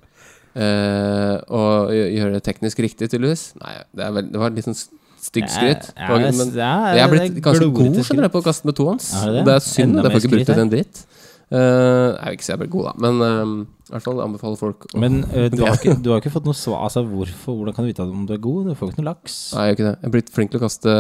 eh, 0.55 1.35
og 1.51 1.91
gjøre 1.93 2.37
det 2.37 2.43
teknisk 2.45 2.79
riktig, 2.85 3.09
tydeligvis. 3.11 3.49
Nei, 3.61 3.75
det, 3.93 4.09
vel, 4.17 4.29
det 4.31 4.41
var 4.41 4.53
litt 4.55 4.67
sånn 4.69 4.77
stygg 4.77 5.49
skryt. 5.51 5.89
Ja, 5.97 6.09
ja, 6.21 6.31
men 6.31 6.51
ja, 6.53 6.73
jeg 6.95 7.03
er 7.05 7.13
blitt 7.13 7.39
ganske 7.45 7.69
god 7.73 8.01
skjønner 8.05 8.27
jeg, 8.27 8.33
på 8.35 8.41
å 8.41 8.45
kaste 8.45 8.69
med 8.69 8.77
tohånds. 8.77 9.09
Ja, 9.17 9.31
det 9.33 9.45
det? 9.47 9.55
Er 9.57 9.65
synd. 9.65 9.97
Jeg 10.01 10.13
får 10.13 10.21
ikke 10.21 10.33
brukt 10.35 10.49
det 10.51 10.55
til 10.57 10.65
en 10.65 10.73
dritt. 10.73 11.05
Uh, 11.45 11.57
jeg 11.61 12.25
vil 12.25 12.37
ikke 12.39 12.45
si 12.47 12.51
jeg 12.55 12.61
ble 12.63 12.67
god, 12.73 12.85
da, 12.89 12.93
men 13.05 13.25
eh, 13.25 13.55
i 13.85 13.93
hvert 13.93 14.05
fall 14.07 14.21
anbefaler 14.23 14.57
folk 14.57 14.85
å 14.89 14.99
Men 15.03 15.19
øh, 15.29 15.47
du, 15.53 15.59
har 15.61 15.75
ikke, 15.77 15.93
du 16.01 16.09
har 16.09 16.21
ikke 16.23 16.31
fått 16.33 16.47
noe 16.49 16.57
svar 16.57 16.87
Altså, 16.87 17.03
hvorfor, 17.05 17.53
hvordan 17.59 17.75
kan 17.77 17.85
du 17.85 17.91
vite 17.91 18.05
om 18.07 18.23
du 18.25 18.33
er 18.33 18.41
god? 18.41 18.71
Du 18.71 18.77
får 18.79 18.89
ikke 18.93 19.03
noe 19.03 19.11
laks. 19.11 19.35
Nei, 19.53 19.65
jeg 19.67 19.75
gjør 19.75 19.77
ikke 19.77 19.87
det. 19.89 19.95
Jeg 20.01 20.09
er 20.09 20.15
blitt 20.15 20.31
flink 20.33 20.53
til 20.55 20.59
å 20.61 20.63
kaste 20.65 20.95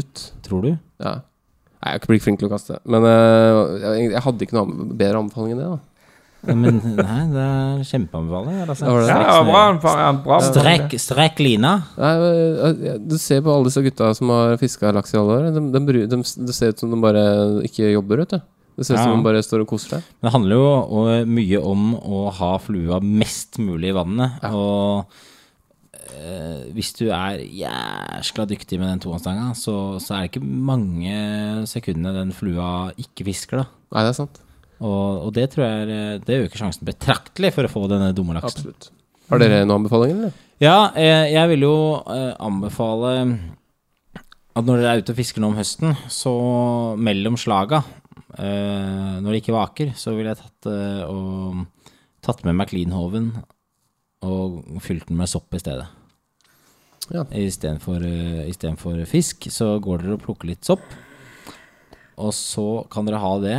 ut. 0.00 0.24
Tror 0.48 0.64
du? 0.66 0.72
Ja. 1.04 1.12
Nei, 1.78 1.92
jeg 1.92 1.94
er 1.94 2.00
ikke 2.02 2.10
blitt 2.10 2.24
flink 2.26 2.40
til 2.42 2.48
å 2.48 2.54
kaste. 2.56 2.80
Men 2.90 3.06
eh, 3.06 3.60
jeg, 3.84 4.08
jeg 4.16 4.24
hadde 4.26 4.48
ikke 4.48 4.58
noe 4.58 4.88
bedre 4.98 5.22
anbefaling 5.22 5.54
enn 5.54 5.62
det, 5.62 5.68
da. 5.76 5.84
Men 6.48 6.60
nei, 6.94 7.22
det 7.32 7.44
er 7.44 7.80
kjempeanbefaling. 7.88 8.58
Altså. 8.62 8.84
Det 8.86 8.92
var 8.94 9.06
det. 9.06 9.14
Ja, 9.14 9.38
bra, 9.46 9.62
bra, 9.82 10.10
bra. 10.26 10.36
Strekk, 10.46 10.92
strekk 11.02 11.40
lina. 11.42 11.72
Nei, 11.98 12.12
eh, 12.66 12.92
Du 13.02 13.16
ser 13.18 13.42
på 13.46 13.54
alle 13.54 13.66
disse 13.70 13.82
gutta 13.86 14.10
som 14.18 14.30
har 14.34 14.54
fiska 14.60 14.90
laks 14.94 15.14
i 15.14 15.18
alle 15.22 15.38
år. 15.38 15.48
De, 15.56 15.62
de, 15.74 15.82
bry- 15.88 16.04
de, 16.10 16.20
det 16.46 16.54
ser 16.54 16.74
ut 16.74 16.82
som 16.82 16.94
de 16.94 17.00
bare 17.02 17.24
ikke 17.66 17.90
jobber, 17.94 18.22
vet 18.26 18.36
du. 18.36 18.40
Det 18.78 18.86
ser 18.86 18.94
ut 18.94 19.02
som 19.02 19.16
Ja. 19.18 19.22
bare 19.26 19.42
står 19.42 19.64
og 19.64 19.70
koser 19.72 19.96
seg. 19.96 20.10
Det 20.22 20.30
handler 20.30 20.54
jo 20.54 21.24
mye 21.26 21.58
om 21.66 21.88
å 21.98 22.20
ha 22.30 22.52
flua 22.62 23.00
mest 23.02 23.58
mulig 23.58 23.90
i 23.90 23.96
vannet. 23.96 24.38
Og 24.54 25.08
eh, 26.14 26.68
hvis 26.76 26.92
du 26.98 27.08
er 27.10 27.40
jæskla 27.42 28.46
dyktig 28.48 28.78
med 28.78 28.92
den 28.92 29.02
tohåndsstanga, 29.02 29.50
så, 29.58 29.74
så 30.02 30.14
er 30.14 30.24
det 30.26 30.30
ikke 30.32 30.44
mange 30.46 31.16
sekundene 31.70 32.14
den 32.20 32.30
flua 32.36 32.92
ikke 33.02 33.26
fisker, 33.28 33.64
da. 33.64 33.66
Nei, 33.96 34.04
det 34.06 34.12
er 34.14 34.20
sant. 34.22 34.40
Og, 34.78 35.26
og 35.26 35.32
det 35.34 35.48
tror 35.50 35.64
jeg 35.66 35.88
er, 35.90 36.18
det 36.22 36.40
øker 36.46 36.60
sjansen 36.62 36.86
betraktelig 36.86 37.50
for 37.56 37.66
å 37.66 37.72
få 37.72 37.86
denne 37.90 38.12
dumme 38.14 38.36
laksen. 38.38 38.62
Absolutt. 38.62 38.92
Har 39.28 39.42
dere 39.42 39.64
noen 39.66 39.80
anbefalinger, 39.82 40.20
eller? 40.22 40.44
Ja, 40.62 40.78
eh, 40.94 41.32
jeg 41.34 41.50
vil 41.52 41.66
jo 41.66 41.74
eh, 42.06 42.30
anbefale 42.42 43.16
at 44.58 44.66
når 44.66 44.80
dere 44.80 44.92
er 44.96 45.02
ute 45.02 45.12
og 45.14 45.18
fisker 45.18 45.42
nå 45.42 45.50
om 45.52 45.58
høsten, 45.58 45.92
så 46.10 46.32
mellom 46.98 47.36
slaga, 47.38 47.82
eh, 47.82 47.97
når 48.36 49.30
det 49.30 49.40
ikke 49.40 49.56
vaker, 49.56 49.94
så 49.96 50.12
ville 50.16 50.34
jeg 50.34 50.42
tatt, 50.42 50.68
eh, 50.68 51.04
og, 51.08 51.92
tatt 52.24 52.44
med 52.44 52.58
meg 52.58 52.68
cleanhoven 52.72 53.30
og 54.26 54.82
fylt 54.84 55.08
den 55.08 55.20
med 55.20 55.30
sopp 55.30 55.54
i 55.54 55.62
stedet. 55.62 55.86
Ja. 57.08 57.24
Istedenfor 57.32 58.02
uh, 58.04 59.04
fisk, 59.08 59.48
så 59.54 59.78
går 59.80 60.02
dere 60.04 60.18
og 60.18 60.24
plukker 60.26 60.50
litt 60.50 60.66
sopp. 60.66 60.84
Og 62.18 62.34
så 62.34 62.84
kan 62.92 63.06
dere 63.08 63.22
ha 63.22 63.32
det 63.40 63.58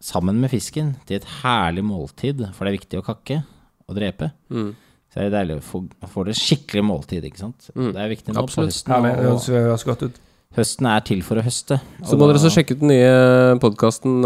sammen 0.00 0.38
med 0.40 0.52
fisken 0.52 0.94
til 1.08 1.18
et 1.18 1.28
herlig 1.42 1.84
måltid, 1.84 2.44
for 2.54 2.64
det 2.64 2.72
er 2.72 2.78
viktig 2.78 3.00
å 3.00 3.06
kakke 3.06 3.40
og 3.86 3.98
drepe. 3.98 4.30
Mm. 4.48 4.70
Så 5.12 5.20
er 5.20 5.28
det 5.28 5.34
deilig 5.34 5.58
å 5.58 5.64
få, 5.64 5.82
få 6.12 6.24
det 6.28 6.36
skikkelig 6.38 6.84
måltid, 6.86 7.26
ikke 7.26 7.42
sant? 7.42 7.68
Mm. 7.74 7.90
Det 7.96 8.02
er 8.02 8.12
viktig 8.12 8.32
nå 8.34 8.44
Absolutt. 8.46 8.62
på 8.62 8.70
høsten. 8.70 8.94
Ja, 8.94 9.34
det 9.34 9.66
høres 9.66 9.86
godt 9.88 10.06
ut. 10.06 10.22
Høsten 10.56 10.86
er 10.88 11.02
til 11.04 11.20
for 11.26 11.36
å 11.40 11.44
høste. 11.44 11.80
Så 12.06 12.16
må 12.16 12.28
dere 12.30 12.40
så 12.40 12.52
sjekke 12.54 12.76
ut 12.76 12.80
den 12.84 12.92
nye 12.94 13.58
podkasten 13.60 14.22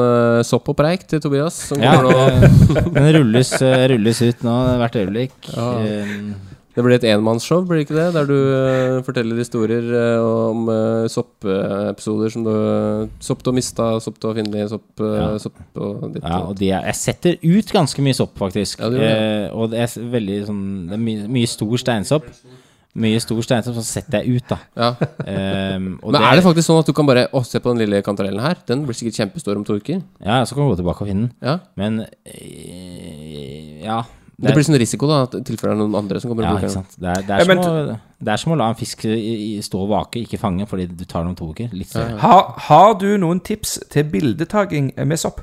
Sopp 0.47 0.69
og 0.71 0.77
preik 0.79 1.09
til 1.11 1.23
Tobias. 1.25 1.57
Som 1.71 1.83
Ja, 1.83 1.97
eh, 1.99 2.47
den 2.99 3.11
rulles, 3.19 3.51
eh, 3.63 3.89
rulles 3.95 4.21
ut 4.23 4.45
nå 4.47 4.55
hvert 4.83 5.01
øyeblikk. 5.01 5.53
Ja. 5.57 5.73
Um, 6.07 6.33
Det 6.71 6.85
blir 6.87 6.95
et 6.95 7.05
enmannsshow, 7.11 7.65
blir 7.67 7.81
det 7.81 7.89
ikke 7.89 7.97
det? 7.97 8.05
Der 8.15 8.29
du 8.31 8.37
uh, 8.37 9.01
forteller 9.03 9.41
historier 9.43 9.83
eh, 9.91 10.23
om 10.23 10.69
uh, 10.71 11.09
soppepisoder 11.11 12.31
som 12.31 12.45
du 12.47 12.53
Sopp 13.27 13.43
du 13.43 13.51
har 13.51 13.57
mista, 13.59 13.89
sopp 14.01 14.21
du 14.23 14.29
har 14.29 14.39
funnet, 14.39 14.71
sopp, 14.71 14.87
eh, 15.03 15.17
Ja. 15.19 15.27
sopp 15.43 15.59
og 15.83 16.07
ditt 16.15 16.23
Ja, 16.23 16.39
og 16.47 16.63
er, 16.63 16.87
jeg 16.87 16.95
setter 17.01 17.37
ut 17.43 17.75
ganske 17.75 18.07
mye 18.07 18.15
sopp, 18.15 18.39
faktisk. 18.39 18.79
Ja, 18.79 18.89
det 18.95 19.03
eh, 19.03 19.49
og 19.51 19.73
det 19.75 19.83
er 19.83 20.07
veldig 20.15 20.39
sånn 20.47 20.63
Det 20.93 20.95
er 20.95 21.03
mye, 21.09 21.27
mye 21.41 21.51
stor 21.51 21.75
steinsopp. 21.83 22.31
Mye 22.99 23.21
stor 23.23 23.39
steinsopp, 23.47 23.77
så 23.79 23.85
setter 23.87 24.25
jeg 24.25 24.41
ut, 24.41 24.47
da. 24.51 24.57
Ja. 24.75 24.89
Um, 25.77 25.93
og 26.03 26.11
Men 26.11 26.25
er 26.27 26.41
det 26.41 26.43
faktisk 26.43 26.67
sånn 26.67 26.81
at 26.83 26.89
du 26.91 26.95
kan 26.97 27.07
bare 27.07 27.29
Å, 27.31 27.43
se 27.47 27.61
på 27.63 27.71
den 27.71 27.85
lille 27.85 28.01
kantarellen 28.03 28.43
her. 28.43 28.59
Den 28.67 28.83
blir 28.89 28.99
sikkert 28.99 29.21
kjempestor 29.21 29.55
om 29.61 29.63
to 29.67 29.77
uker. 29.79 30.01
Ja, 30.19 30.41
så 30.43 30.57
kan 30.57 30.67
du 30.67 30.73
gå 30.73 30.81
tilbake 30.81 31.05
og 31.07 31.11
finne 31.13 31.29
den. 31.29 31.37
Ja. 31.47 31.55
Men 31.79 32.01
øh, 32.03 33.85
ja. 33.85 34.01
Det 34.41 34.55
blir 34.57 34.65
sånn 34.65 34.79
risiko, 34.81 35.07
da, 35.07 35.21
at 35.27 35.35
tilfeller 35.45 35.75
det 35.75 35.77
er 35.77 35.81
noen 35.83 35.97
andre 36.01 36.21
som 36.23 36.31
kommer 36.33 36.47
Ja, 36.47 36.55
og 36.55 36.63
bruker 36.63 36.73
den. 36.73 36.87
Det 36.97 37.11
er, 37.13 37.25
det, 37.29 37.37
Ja, 37.37 37.45
er 37.45 37.45
som 37.45 37.61
å, 37.61 37.97
det 38.25 38.33
er 38.33 38.41
som 38.41 38.55
å 38.55 38.57
la 38.57 38.69
en 38.73 38.79
fisk 38.79 39.05
stå 39.69 39.83
og 39.85 39.91
vake, 39.93 40.23
ikke 40.25 40.41
fange, 40.41 40.67
fordi 40.71 40.87
du 40.89 41.05
tar 41.05 41.27
den 41.27 41.35
om 41.35 41.37
to 41.37 41.51
uker. 41.53 41.69
Litt 41.77 41.93
sånn. 41.93 42.17
Har, 42.23 42.55
har 42.71 42.95
du 43.03 43.11
noen 43.21 43.43
tips 43.45 43.77
til 43.93 44.09
bildetaking 44.09 44.95
med 45.05 45.21
sopp? 45.21 45.43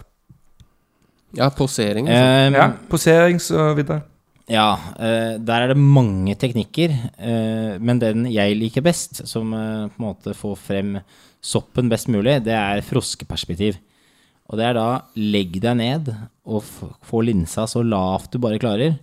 Ja, 1.38 1.52
posering. 1.54 2.10
Ehm, 2.10 2.58
Ja, 2.58 2.72
posering 2.90 3.38
så 3.44 3.70
videre. 3.78 4.02
Ja, 4.48 4.80
eh, 4.96 5.36
der 5.44 5.66
er 5.66 5.74
det 5.74 5.80
mange 5.80 6.32
teknikker, 6.40 6.94
eh, 7.20 7.74
men 7.84 8.00
den 8.00 8.30
jeg 8.32 8.56
liker 8.56 8.86
best, 8.86 9.26
som 9.28 9.52
eh, 9.52 9.90
på 9.92 10.00
en 10.00 10.06
måte 10.06 10.36
får 10.38 10.56
frem 10.56 10.94
soppen 11.44 11.92
best 11.92 12.08
mulig, 12.08 12.40
det 12.46 12.56
er 12.56 12.86
froskeperspektiv. 12.86 13.76
Og 14.48 14.56
det 14.60 14.70
er 14.70 14.78
da 14.78 14.88
legg 15.20 15.60
deg 15.60 15.76
ned 15.76 16.14
og 16.48 16.64
få 16.64 17.22
linsa 17.28 17.66
så 17.68 17.84
lavt 17.84 18.32
du 18.32 18.40
bare 18.40 18.60
klarer. 18.62 18.96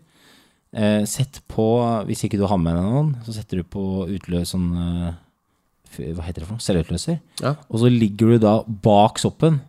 Sett 1.07 1.37
på, 1.47 1.65
hvis 2.09 2.25
ikke 2.27 2.41
du 2.41 2.47
har 2.51 2.59
med 2.59 2.75
deg 2.75 2.87
noen, 2.89 3.11
så 3.23 3.37
setter 3.37 3.61
du 3.61 3.67
på 3.69 3.83
utløs 4.11 4.51
sånn 4.57 4.73
Hva 4.73 6.25
heter 6.25 6.41
det 6.41 6.49
for 6.49 6.57
noe? 6.57 6.65
Selvutløser. 6.65 7.21
Ja. 7.45 7.53
Og 7.69 7.85
så 7.85 7.93
ligger 7.93 8.33
du 8.33 8.43
da 8.43 8.55
bak 8.67 9.21
soppen, 9.23 9.61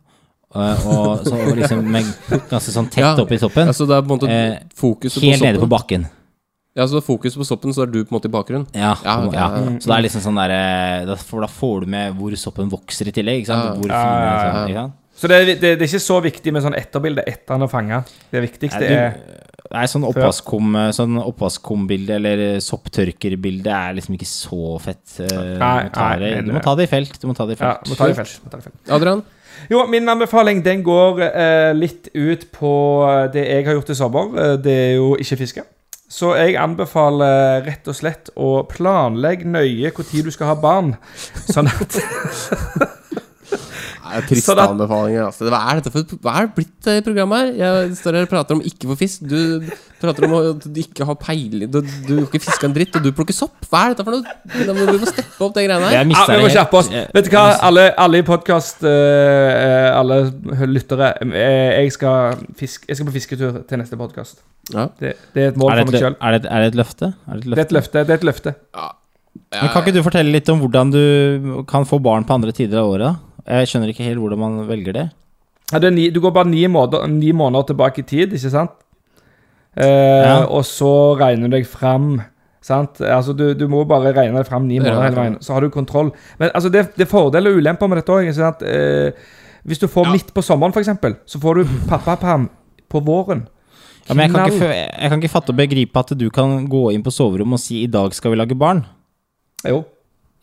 og 0.56 1.26
så 1.28 1.40
liksom 1.60 1.82
med 1.92 2.08
ganske 2.50 2.72
sånn 2.76 2.88
tett 2.90 3.04
Ja. 3.04 3.16
oppi 3.22 3.38
soppen. 3.42 3.68
Altså, 3.72 3.88
det 3.90 3.98
er 3.98 4.06
på 4.06 4.14
en 4.14 4.20
måte 4.20 4.30
Eh, 4.32 4.60
fokuset 4.80 5.20
på 5.22 5.30
Helt 5.32 5.44
nede 5.44 5.60
på 5.64 5.68
bakken. 5.72 6.08
Ja, 6.76 6.84
så 6.92 6.98
er 7.00 7.06
fokuset 7.08 7.40
på 7.40 7.46
soppen, 7.48 7.72
så 7.72 7.84
er 7.86 7.92
du 7.92 8.02
på 8.04 8.12
en 8.12 8.18
måte 8.20 8.28
i 8.28 8.34
bakgrunnen. 8.34 8.66
Ja, 8.76 8.96
Ja, 9.04 9.14
okay, 9.26 9.40
ja, 9.40 9.48
ja. 9.56 9.80
Så 9.80 9.88
det 9.88 9.96
er 9.96 10.04
liksom 10.10 10.22
sånn 10.26 10.36
der 10.42 10.52
eh, 10.52 11.06
da- 11.08 11.16
For 11.16 11.40
da 11.42 11.48
får 11.48 11.82
du 11.86 11.88
med 11.88 12.14
hvor 12.18 12.36
soppen 12.36 12.70
vokser 12.70 13.08
i 13.08 13.12
tillegg. 13.16 13.44
Ikke 13.44 13.52
sant? 13.54 13.64
Ja. 13.64 13.74
Hvor 13.80 13.88
fin 13.88 13.96
ja, 13.96 14.04
den 14.12 14.28
ja. 14.28 14.36
er, 14.36 14.68
ikke 14.68 14.82
sant? 14.84 14.94
Så 15.16 15.28
det, 15.32 15.36
er- 15.40 15.46
det, 15.56 15.60
det 15.80 15.82
er 15.82 15.88
ikke 15.88 16.04
så 16.04 16.18
viktig 16.22 16.52
med 16.52 16.64
sånn 16.66 16.76
etterbilde 16.76 17.24
etter 17.26 17.56
han 17.56 17.62
har 17.64 17.72
fanga. 17.72 18.02
Det 18.32 18.42
viktigste 18.44 18.82
Nei, 18.84 18.92
er 18.92 19.14
du, 19.16 19.38
nei, 19.72 19.86
sånn 19.88 20.04
oppvaskkum 20.04 20.76
Sånn 20.92 21.16
oppvaskkumbilde 21.24 22.18
eller 22.20 22.44
sopptørkerbilde 22.60 23.72
er 23.72 23.96
liksom 23.96 24.18
ikke 24.18 24.28
så 24.28 24.76
fett. 24.84 25.06
eh, 25.24 25.28
du, 25.32 25.56
Nei, 25.62 25.84
må 25.88 25.96
nei, 25.96 26.20
det, 26.20 26.34
du 26.46 26.52
må 26.52 26.60
ta 26.64 26.76
det 26.76 26.90
i 26.90 26.92
felt. 26.92 27.16
Du 27.22 27.28
må 27.32 27.34
ta 27.38 27.46
det 27.48 27.56
i 27.56 27.62
felt. 27.64 27.88
må 27.88 27.96
ta 27.96 28.10
det 28.10 28.12
i 28.12 28.20
felt. 28.20 28.36
Må 28.44 28.52
ta 28.52 28.58
det 28.60 28.66
i 28.66 28.70
felt. 28.70 28.92
Adrian? 29.00 29.24
Jo, 29.72 29.86
min 29.90 30.10
anbefaling 30.10 30.64
den 30.66 30.84
går 30.86 31.22
eh, 31.28 31.72
litt 31.78 32.10
ut 32.14 32.48
på 32.56 32.74
det 33.34 33.46
jeg 33.48 33.66
har 33.68 33.78
gjort 33.78 33.94
i 33.94 33.98
sommer. 33.98 34.36
Eh, 34.42 34.58
det 34.62 34.76
er 34.76 34.94
jo 35.00 35.16
ikke 35.20 35.40
fiske. 35.44 35.66
Så 36.16 36.36
jeg 36.38 36.54
anbefaler 36.62 37.66
rett 37.66 37.88
og 37.90 37.98
slett 37.98 38.30
å 38.38 38.60
planlegge 38.70 39.48
nøye 39.50 39.90
når 39.90 40.28
du 40.28 40.32
skal 40.32 40.54
ha 40.54 40.58
barn. 40.60 40.94
Sånn 41.50 41.68
at 41.72 41.98
Triste 44.30 44.54
da- 44.58 44.68
anbefalinger. 44.72 45.26
Altså. 45.30 45.48
Hva 45.50 45.60
er 45.72 45.80
dette 45.82 45.92
for 45.94 46.18
Hva 46.22 46.34
er 46.40 46.48
det 46.48 46.56
blitt 46.60 46.88
i 46.92 47.02
programmet 47.06 47.42
her? 47.42 47.52
Jeg 47.62 47.96
står 48.00 48.18
her 48.20 48.28
og 48.28 48.32
prater 48.32 48.56
om 48.58 48.62
ikke 48.62 48.90
få 48.92 48.98
fisk. 49.00 49.26
Du 49.28 49.66
prater 50.02 50.28
om 50.28 50.36
at 50.38 50.66
du 50.68 50.80
ikke 50.82 51.06
har 51.08 51.16
peiling 51.18 51.72
Du, 51.72 51.80
du 51.82 52.12
har 52.20 52.26
ikke 52.28 52.42
fiska 52.46 52.68
en 52.70 52.76
dritt, 52.76 52.96
og 53.00 53.04
du 53.06 53.12
plukker 53.18 53.34
sopp. 53.38 53.56
Hva 53.72 53.86
er 53.88 53.96
dette 53.96 54.06
for 54.06 54.18
noe? 54.18 54.36
Vi 54.54 54.98
må 55.02 55.10
steppe 55.10 55.48
opp 55.48 55.56
de 55.58 55.66
greiene 55.66 55.90
her. 55.90 55.98
Ja, 55.98 56.04
vi 56.06 56.42
må 56.44 56.52
kjappe 56.54 56.80
oss. 56.82 56.90
Vet 56.94 57.26
du 57.26 57.32
hva, 57.34 57.46
alle, 57.70 57.88
alle 58.06 58.22
i 58.22 58.26
podkast, 58.28 58.84
alle 58.86 60.20
lyttere 60.70 61.12
eh, 61.26 61.82
jeg, 61.86 61.94
skal 61.96 62.36
fisk, 62.60 62.86
jeg 62.90 63.00
skal 63.00 63.10
på 63.10 63.16
fisketur 63.16 63.62
til 63.70 63.82
neste 63.82 63.98
podkast. 64.00 64.42
Ja. 64.74 64.88
Det, 65.00 65.16
det 65.36 65.44
er 65.44 65.52
et 65.54 65.58
mål 65.62 65.74
Er 65.76 65.82
det, 65.82 65.86
for 65.88 65.92
meg 65.92 65.98
et, 66.00 66.06
sjøl. 66.06 66.16
er, 66.22 66.32
det, 66.38 66.40
et- 66.46 66.52
er 66.52 66.64
det 66.66 66.70
et 66.74 66.78
løfte? 66.82 67.12
Er 67.30 67.34
det 67.34 67.42
et 67.42 67.50
Det 67.50 67.58
er 67.58 67.66
et 67.70 67.76
løfte? 67.76 67.76
løfte. 67.80 68.06
Det 68.06 68.14
er 68.16 68.22
et 68.22 68.30
løfte. 68.30 68.56
Ja. 68.76 68.88
Men 69.56 69.70
kan 69.74 69.84
ikke 69.84 69.94
du 69.98 70.04
fortelle 70.04 70.32
litt 70.32 70.50
om 70.50 70.62
hvordan 70.64 70.92
du 70.94 71.64
kan 71.70 71.86
få 71.88 72.00
barn 72.04 72.24
på 72.28 72.34
andre 72.38 72.54
tider 72.56 72.80
av 72.82 72.88
året? 72.94 73.22
Jeg 73.46 73.68
skjønner 73.70 73.92
ikke 73.94 74.04
helt 74.08 74.20
hvordan 74.22 74.40
man 74.42 74.68
velger 74.68 74.94
det. 74.94 75.06
Ja, 75.72 75.80
det 75.82 75.90
er 75.90 75.96
ni, 75.96 76.10
du 76.14 76.20
går 76.22 76.32
bare 76.34 76.50
ni 76.50 76.64
måneder, 76.70 77.08
ni 77.10 77.32
måneder 77.34 77.68
tilbake 77.72 78.02
i 78.04 78.08
tid, 78.10 78.34
ikke 78.34 78.50
sant? 78.54 78.72
Eh, 79.78 79.86
Ja. 79.86 80.46
Og 80.46 80.64
så 80.66 81.18
regner 81.20 81.50
du 81.50 81.56
deg 81.58 81.66
fram. 81.68 82.22
Sant? 82.66 83.02
Altså, 83.02 83.34
du, 83.38 83.54
du 83.54 83.68
må 83.70 83.84
bare 83.86 84.14
regne 84.16 84.40
deg 84.40 84.48
fram 84.48 84.66
ni 84.68 84.80
måneder 84.80 85.04
hele 85.10 85.16
veien, 85.20 85.36
så 85.42 85.54
har 85.54 85.62
du 85.62 85.70
kontroll. 85.70 86.12
Men 86.40 86.50
altså, 86.56 86.70
det, 86.74 86.88
det 86.98 87.06
er 87.06 87.12
fordeler 87.12 87.52
og 87.54 87.58
ulemper 87.62 87.88
med 87.92 87.98
dette 88.02 88.14
òg. 88.14 88.30
Eh, 88.66 89.12
hvis 89.66 89.82
du 89.82 89.88
får 89.90 90.10
midt 90.14 90.32
på 90.34 90.42
sommeren, 90.46 90.74
f.eks., 90.74 90.90
så 91.30 91.42
får 91.42 91.56
du 91.62 91.76
pappaperm 91.90 92.48
på 92.90 93.02
våren. 93.06 93.48
Ja, 94.08 94.14
men 94.14 94.28
jeg 94.28 94.36
kan, 94.36 94.52
ikke, 94.54 94.74
jeg 95.02 95.10
kan 95.10 95.22
ikke 95.22 95.34
fatte 95.34 95.50
og 95.50 95.58
begripe 95.58 96.00
at 96.00 96.12
du 96.18 96.28
kan 96.30 96.68
gå 96.70 96.92
inn 96.94 97.02
på 97.06 97.10
soverommet 97.14 97.58
og 97.58 97.60
si 97.64 97.80
'i 97.84 97.88
dag 97.90 98.14
skal 98.14 98.32
vi 98.32 98.38
lage 98.38 98.54
barn'. 98.58 98.84
Jo. 99.66 99.84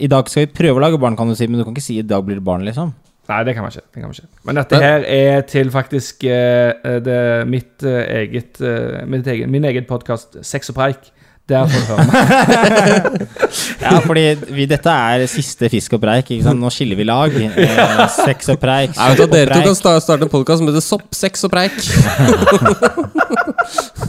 I 0.00 0.08
dag 0.10 0.28
skal 0.28 0.46
vi 0.46 0.52
prøve 0.56 0.80
å 0.80 0.82
lage 0.82 1.00
barn, 1.00 1.16
kan 1.16 1.28
du 1.28 1.36
si, 1.38 1.46
men 1.46 1.60
du 1.60 1.64
kan 1.64 1.74
ikke 1.74 1.84
si 1.84 1.98
'i 1.98 2.06
dag 2.06 2.24
blir 2.24 2.40
det 2.40 2.44
barn', 2.44 2.64
liksom. 2.64 2.94
Nei, 3.28 3.44
det 3.44 3.54
kan 3.54 3.62
man 3.62 3.70
ikke. 3.70 3.86
Det 3.94 4.00
kan 4.00 4.08
man 4.10 4.16
ikke. 4.18 4.30
Men 4.44 4.56
dette 4.56 4.78
her 4.82 5.04
er 5.06 5.40
til 5.46 5.70
faktisk 5.70 6.24
uh, 6.24 6.98
det, 7.06 7.48
mitt 7.48 7.84
uh, 7.86 8.02
eget, 8.02 8.60
uh, 8.60 9.06
mitt 9.06 9.26
egen, 9.26 9.50
min 9.50 9.64
egen 9.64 9.84
podkast, 9.88 10.40
Sex 10.42 10.72
og 10.72 10.74
preik. 10.80 11.12
Der 11.48 11.66
får 11.66 11.80
du 11.80 11.86
høre 11.90 12.04
meg. 12.06 13.28
Ja, 13.82 13.98
fordi 13.98 14.22
vi, 14.54 14.64
dette 14.70 14.92
er 14.94 15.24
siste 15.30 15.68
Fisk 15.72 15.96
og 15.96 16.02
preik. 16.04 16.30
Ikke 16.30 16.46
sant? 16.46 16.60
Nå 16.62 16.70
skiller 16.70 16.96
vi 16.96 17.06
lag. 17.08 17.34
Eh, 17.34 18.02
sex 18.14 18.52
og 18.54 18.60
preik. 18.62 18.94
Nei, 18.94 19.08
vet 19.10 19.18
du, 19.18 19.24
og 19.26 19.32
Dere 19.34 19.58
to 19.58 19.74
kan 19.74 20.00
starte 20.00 20.28
en 20.28 20.30
podkast 20.32 20.62
som 20.62 20.70
heter 20.70 20.84
Sopp, 20.84 21.08
sex 21.18 21.42
og 21.44 21.52
preik. 21.52 21.74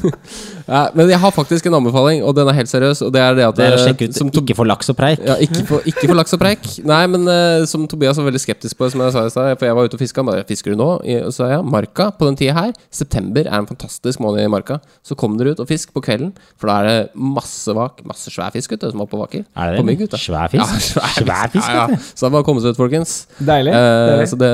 ja, 0.74 0.82
men 0.96 1.10
jeg 1.12 1.20
har 1.22 1.32
faktisk 1.36 1.68
en 1.70 1.78
anbefaling, 1.80 2.24
og 2.26 2.36
den 2.38 2.50
er 2.52 2.58
helt 2.58 2.70
seriøs. 2.72 3.02
Og 3.08 3.12
det 3.16 3.22
er 3.24 3.38
det 3.38 3.46
at 3.48 3.58
Det 3.58 3.66
er 3.66 3.76
å 3.76 3.80
eh, 3.80 3.86
sjekke 3.88 4.08
ut 4.10 4.18
som 4.18 4.30
Ikke 4.34 4.56
for 4.58 4.70
laks 4.70 4.92
og 4.94 4.98
preik. 5.00 5.22
ja, 5.26 5.36
ikke, 5.44 5.64
for, 5.70 5.86
ikke 5.90 6.08
for 6.10 6.18
laks 6.20 6.36
og 6.36 6.42
preik. 6.44 6.68
Nei, 6.94 7.02
men 7.14 7.28
uh, 7.30 7.64
som 7.70 7.86
Tobias 7.90 8.20
var 8.20 8.28
veldig 8.30 8.42
skeptisk 8.44 8.78
på, 8.80 8.90
som 8.94 9.04
jeg 9.06 9.16
sa 9.16 9.24
i 9.28 9.34
stad. 9.34 9.54
For 9.60 9.70
jeg 9.70 9.78
var 9.80 9.90
ute 9.90 9.98
og 10.00 10.04
fiska. 10.04 10.26
Bare, 10.28 10.46
Fisker 10.50 10.76
du 10.76 10.80
nå? 10.80 10.90
I- 11.08 11.20
Og 11.24 11.32
så 11.32 11.44
sa 11.44 11.50
jeg 11.54 11.66
Marka 11.68 12.10
på 12.18 12.28
den 12.30 12.40
tida 12.40 12.56
her. 12.58 12.74
September 12.94 13.48
er 13.48 13.58
en 13.60 13.70
fantastisk 13.70 14.22
måned 14.24 14.44
i 14.44 14.50
Marka. 14.52 14.80
Så 15.06 15.18
kom 15.20 15.38
dere 15.40 15.54
ut 15.56 15.64
og 15.64 15.70
fisk 15.70 15.94
på 15.96 16.04
kvelden, 16.06 16.34
for 16.60 16.72
da 16.72 16.80
er 16.82 16.90
det 16.90 16.98
masse 17.16 17.74
vak, 17.76 18.04
masse 18.08 18.32
svær 18.34 18.52
fisk 18.56 18.76
ute 18.76 18.92
som 18.92 19.04
er 19.04 19.10
på 19.12 19.20
vaker. 19.22 19.46
Er 19.56 19.78
På 19.78 19.84
det 19.84 19.88
mygg, 19.92 20.06
det? 20.12 20.20
Svær 20.22 20.52
fisk? 20.52 20.64
Ja, 20.74 20.80
svær, 20.90 21.16
Svær 21.24 21.52
fisk, 21.54 21.70
ja, 21.70 21.88
ja. 21.94 22.02
Så 22.04 22.26
det 22.26 22.30
er 22.30 22.36
bare 22.38 22.46
å 22.46 22.48
komme 22.48 22.64
seg 22.64 22.76
ut, 22.76 22.80
folkens. 22.80 23.16
Deilig. 23.40 23.74
Uh, 23.74 24.14
deilig. 24.14 24.30
så 24.34 24.40
det, 24.42 24.52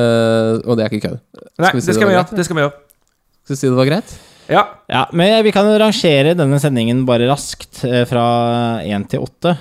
og 0.66 0.78
det 0.80 0.86
er 0.86 0.94
ikke 0.94 1.10
kødd. 1.10 1.20
Nei, 1.60 1.72
vi 1.76 1.82
si 1.82 1.90
det 1.90 1.94
det 1.94 1.98
skal 2.00 2.10
vi 2.10 2.16
gjøre. 2.16 2.36
Det 2.40 2.46
skal 2.48 2.58
vi 2.60 2.64
gjøre. 2.66 2.76
Skal 3.46 3.56
vi 3.56 3.60
si 3.60 3.68
det 3.70 3.78
var 3.80 3.90
greit? 3.90 4.18
Ja. 4.50 4.64
Ja, 4.90 5.04
men 5.14 5.44
vi 5.46 5.54
kan 5.56 5.68
jo 5.70 5.78
rangere 5.80 6.36
denne 6.38 6.60
sendingen 6.62 7.06
bare 7.08 7.30
raskt 7.30 7.84
eh, 7.88 8.04
fra 8.10 8.24
én 8.86 9.06
til 9.10 9.22
åtte. 9.26 9.56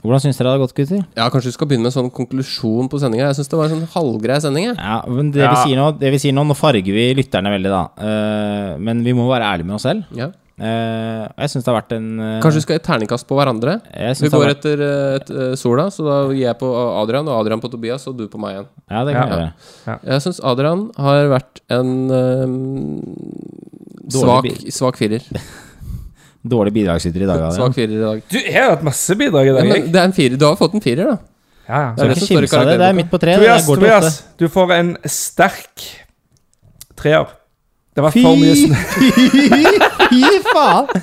Hvordan 0.00 0.22
syns 0.22 0.38
dere 0.38 0.48
det 0.48 0.52
har 0.54 0.60
gått, 0.62 0.74
gutter? 0.76 1.00
Ja, 1.18 1.26
Kanskje 1.28 1.50
vi 1.50 1.56
skal 1.58 1.68
begynne 1.68 1.84
med 1.84 1.92
en 1.92 1.96
sånn 1.98 2.12
konklusjon 2.14 2.88
på 2.88 3.00
sendinga. 3.02 3.26
Jeg 3.28 3.40
syns 3.40 3.50
det 3.52 3.58
var 3.58 3.68
en 3.68 3.74
sånn 3.74 3.90
halvgrei 3.92 4.38
sending. 4.40 4.70
Ja, 4.72 5.00
men 5.08 5.32
det, 5.34 5.42
Ja. 5.44 5.50
Vi 5.52 5.68
sier 5.68 5.80
nå, 5.80 5.90
det 6.00 6.12
vi 6.14 6.20
sier 6.22 6.36
nå, 6.36 6.44
nå 6.48 6.56
farger 6.56 6.94
vi 6.96 7.10
lytterne 7.18 7.52
veldig, 7.52 7.72
da. 7.74 7.82
Uh, 8.00 8.78
men 8.80 9.02
vi 9.04 9.12
må 9.16 9.28
være 9.28 9.50
ærlige 9.50 9.68
med 9.68 9.76
oss 9.76 9.84
selv. 9.84 10.08
Ja. 10.16 10.30
Uh, 10.60 11.24
jeg 11.40 11.52
syns 11.52 11.64
det 11.64 11.70
har 11.72 11.78
vært 11.78 11.92
en 11.96 12.08
uh, 12.20 12.40
Kanskje 12.44 12.60
vi 12.60 12.64
skal 12.66 12.76
gi 12.76 12.82
terningkast 12.84 13.24
på 13.28 13.36
hverandre? 13.36 13.78
Vi 13.92 14.28
går 14.32 14.42
vært, 14.44 14.58
etter 14.64 14.82
et, 14.86 15.30
sola, 15.60 15.86
så 15.92 16.04
da 16.04 16.16
gir 16.32 16.46
jeg 16.46 16.58
på 16.60 16.68
Adrian, 17.00 17.28
og 17.28 17.36
Adrian 17.42 17.60
på 17.60 17.70
Tobias, 17.72 18.04
og 18.08 18.16
du 18.16 18.26
på 18.28 18.40
meg 18.40 18.56
igjen. 18.56 18.68
Ja, 18.88 19.04
det 19.04 19.16
kan 19.16 19.28
jeg 19.28 19.36
Ja. 19.36 19.50
gjøre. 19.84 19.98
Jeg 20.14 20.24
syns 20.24 20.40
Adrian 20.44 20.88
har 20.96 21.28
vært 21.32 21.60
en 21.76 21.92
svak, 24.14 24.48
svak 24.74 25.00
firer. 25.00 25.24
Dårlig 26.54 26.72
bidragsyter 26.72 27.26
i 27.26 27.28
dag. 27.28 27.42
Svak 27.56 27.74
firer 27.76 27.96
i 27.96 28.00
dag. 28.00 28.22
Du, 28.30 28.38
jeg 28.40 28.56
har 28.56 28.74
hatt 28.74 28.86
masse 28.86 29.16
bidrag 29.18 29.50
i 29.50 29.56
dag. 29.56 29.68
men 29.68 29.90
det 29.92 30.00
er 30.00 30.08
en 30.08 30.16
firer. 30.16 30.40
Du 30.40 30.46
har 30.48 30.56
fått 30.60 30.76
en 30.78 30.84
firer, 30.84 31.12
da. 31.12 31.18
Ja, 31.70 31.80
ja. 31.80 31.90
Det 31.94 32.06
er 32.42 32.70
det 32.80 32.86
er 32.88 32.96
midt 32.96 33.10
på 33.12 33.20
treet. 33.22 33.38
Tobias, 33.38 33.66
Tobias, 33.68 34.22
du 34.40 34.48
får 34.50 34.72
en 34.74 34.94
sterk 35.06 35.84
treer. 36.98 37.28
Det 37.94 38.04
var 38.06 38.14
for 38.14 38.38
mye 38.40 38.56
snø. 38.58 38.80
Fy 40.10 40.22
faen! 40.50 41.02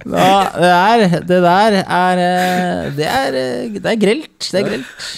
Ja, 0.00 0.36
det, 0.56 0.68
er, 0.70 1.02
det 1.28 1.38
der 1.44 1.74
er 1.82 2.20
eh, 2.24 2.86
Det 2.96 3.04
er, 3.04 3.34
eh, 3.36 3.74
det 3.74 3.90
er 3.90 3.98
grelt. 4.00 4.38
Det 4.40 4.60
er 4.62 4.64
grelt. 4.64 5.10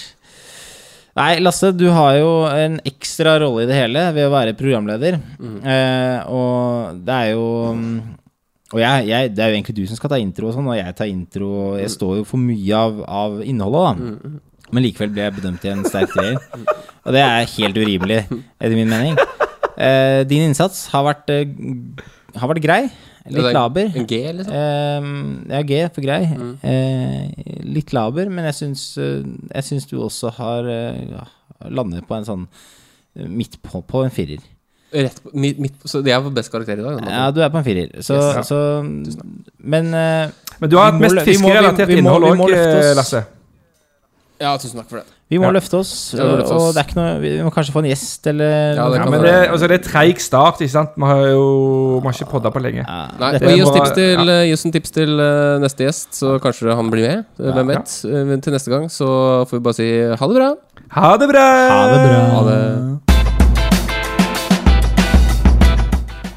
Nei, 1.19 1.33
Lasse, 1.45 1.69
du 1.77 1.85
har 1.93 2.15
jo 2.17 2.29
en 2.49 2.79
ekstra 2.89 3.35
rolle 3.43 3.67
i 3.67 3.69
det 3.69 3.77
hele 3.77 4.07
ved 4.17 4.25
å 4.29 4.33
være 4.33 4.55
programleder. 4.57 5.19
Eh, 5.43 6.31
og 6.33 7.03
det 7.05 7.19
er 7.19 7.27
jo 7.35 7.43
mm, 7.77 7.99
Og 8.73 8.81
jeg, 8.81 9.05
jeg, 9.11 9.33
det 9.37 9.43
er 9.45 9.51
jo 9.53 9.59
egentlig 9.59 9.75
du 9.77 9.83
som 9.91 9.99
skal 9.99 10.15
ta 10.15 10.19
intro 10.23 10.49
og 10.49 10.55
sånn, 10.57 10.71
og 10.73 10.79
jeg 10.79 10.97
tar 10.97 11.11
intro, 11.13 11.51
og 11.67 11.75
jeg 11.83 11.93
står 11.93 12.23
jo 12.23 12.25
for 12.31 12.41
mye 12.41 12.79
av, 12.79 13.03
av 13.05 13.37
innholdet, 13.45 13.85
da. 13.85 14.33
Men 14.73 14.87
likevel 14.87 15.13
ble 15.13 15.27
jeg 15.27 15.37
bedømt 15.37 15.67
i 15.69 15.73
en 15.75 15.85
sterk 15.85 16.15
treer. 16.17 16.39
Og 17.05 17.13
det 17.13 17.21
er 17.21 17.51
helt 17.59 17.77
urimelig, 17.77 18.23
etter 18.57 18.77
min 18.79 18.89
mening. 18.89 19.19
Eh, 19.77 20.23
din 20.31 20.47
innsats 20.49 20.87
har 20.95 21.05
vært, 21.11 21.29
eh, 21.29 21.53
har 22.41 22.49
vært 22.49 22.65
grei. 22.65 22.83
Litt 23.31 23.45
er 23.45 23.55
laber. 23.55 23.93
En 23.97 24.07
G, 24.11 24.17
liksom? 24.35 24.55
Eh, 24.55 25.53
ja, 25.55 25.63
G 25.63 25.81
for 25.95 26.03
grei. 26.03 26.23
Eh, 26.67 27.61
litt 27.65 27.93
laber, 27.95 28.29
men 28.33 28.45
jeg 28.51 28.55
syns, 28.59 28.87
eh, 28.99 29.23
jeg 29.55 29.65
syns 29.69 29.87
du 29.91 29.99
også 30.03 30.33
har 30.41 30.67
eh, 30.73 31.03
ja, 31.13 31.27
landet 31.71 32.07
på 32.09 32.17
en 32.19 32.25
sånn 32.27 32.49
midt 33.29 33.59
på, 33.63 33.83
på 33.87 34.03
en 34.05 34.11
firer. 34.11 34.41
Rett 34.93 35.21
på, 35.23 35.31
midt, 35.39 35.59
midt, 35.63 35.75
så 35.89 36.03
det 36.05 36.13
er 36.13 36.21
vår 36.25 36.35
beste 36.37 36.53
karakter 36.53 36.81
i 36.81 36.85
dag? 36.85 36.99
da. 37.05 37.13
Ja, 37.13 37.31
du 37.33 37.41
er 37.45 37.49
på 37.55 37.61
en 37.63 37.65
firer. 37.65 37.95
Så, 38.05 38.17
Yes. 38.19 38.49
så 38.51 38.59
Men 39.59 39.91
Men 39.93 40.69
du 40.71 40.77
har 40.77 40.91
hatt 40.91 41.01
mest 41.01 41.15
lø- 41.15 41.25
vi 41.25 41.37
må- 41.39 41.49
fiskerelatert 41.49 41.89
innhold 41.97 42.27
òg. 42.33 42.43
Lasse. 42.99 43.23
Ja, 44.43 44.57
tusen 44.59 44.81
takk 44.83 44.89
for 44.91 44.99
det. 45.01 45.07
Vi 45.33 45.39
må 45.41 45.49
Ja. 45.49 45.53
løfte 45.57 45.79
oss, 45.81 46.13
Ja, 46.13 46.25
og, 46.29 46.41
oss. 46.45 46.51
og 46.53 46.75
det 46.77 46.81
er 46.83 46.89
ikke 46.91 46.99
noe 47.01 47.13
Vi 47.23 47.31
må 47.41 47.51
kanskje 47.55 47.73
få 47.73 47.81
en 47.81 47.89
gjest, 47.89 48.27
eller 48.29 48.75
Ja, 48.77 48.89
det 48.93 48.99
Ja, 49.01 49.07
men 49.09 49.23
det, 49.25 49.33
altså, 49.49 49.69
det 49.71 49.79
er 49.81 49.85
treig 49.89 50.21
start, 50.21 50.61
ikke 50.61 50.71
sant? 50.75 50.91
Vi 50.97 51.05
har 51.09 51.23
jo 51.33 52.01
vi 52.03 52.07
har 52.07 52.13
ikke 52.19 52.29
podda 52.31 52.51
på 52.53 52.61
lenge. 52.61 52.85
Ja, 52.85 53.09
Nei, 53.19 53.39
gi 53.39 53.63
oss 53.63 53.71
må- 53.71 53.77
tips 53.79 53.95
til, 53.97 54.27
ja. 54.29 54.43
gi 54.45 54.53
oss 54.53 54.65
en 54.67 54.73
tips 54.73 54.91
til 54.93 55.21
eh, 55.21 55.59
neste 55.65 55.87
gjest, 55.87 56.11
så 56.21 56.39
kanskje 56.43 56.75
han 56.77 56.91
blir 56.93 57.09
med. 57.09 57.25
Hvem 57.41 57.71
Ja. 57.73 57.79
vet? 57.79 57.89
Eh, 58.05 58.41
Til 58.43 58.53
neste 58.53 58.69
gang 58.71 58.89
så 58.93 59.47
får 59.49 59.53
vi 59.57 59.61
bare 59.61 59.75
si 59.75 59.89
ha 60.21 60.27
det 60.29 60.37
bra. 60.37 60.55
Ha 60.93 61.17
det 61.17 61.29
bra! 61.31 61.49
Ha 61.73 61.83
det 61.93 62.01
bra. 62.09 62.21
Ha 62.35 62.43
det. 62.51 62.99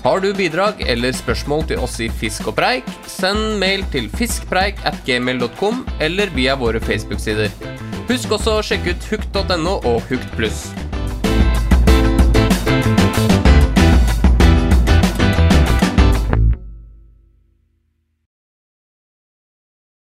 Har 0.06 0.20
du 0.22 0.34
bidrag 0.38 0.84
eller 0.88 1.12
spørsmål 1.18 1.66
til 1.68 1.80
oss 1.82 2.00
i 2.00 2.10
Fisk 2.10 2.48
og 2.48 2.56
preik, 2.56 2.86
send 3.10 3.58
mail 3.60 3.82
til 3.92 4.08
fiskpreik 4.14 4.76
at 4.86 5.00
gmail.com 5.08 5.84
eller 6.00 6.30
via 6.36 6.56
våre 6.56 6.80
Facebook-sider. 6.80 7.50
Husk 8.06 8.36
også 8.36 8.60
å 8.60 8.66
sjekke 8.66 8.94
ut 8.94 9.08
hukt.no 9.10 9.80
og 9.82 10.04
Hukt 10.12 10.36
pluss. 10.38 10.68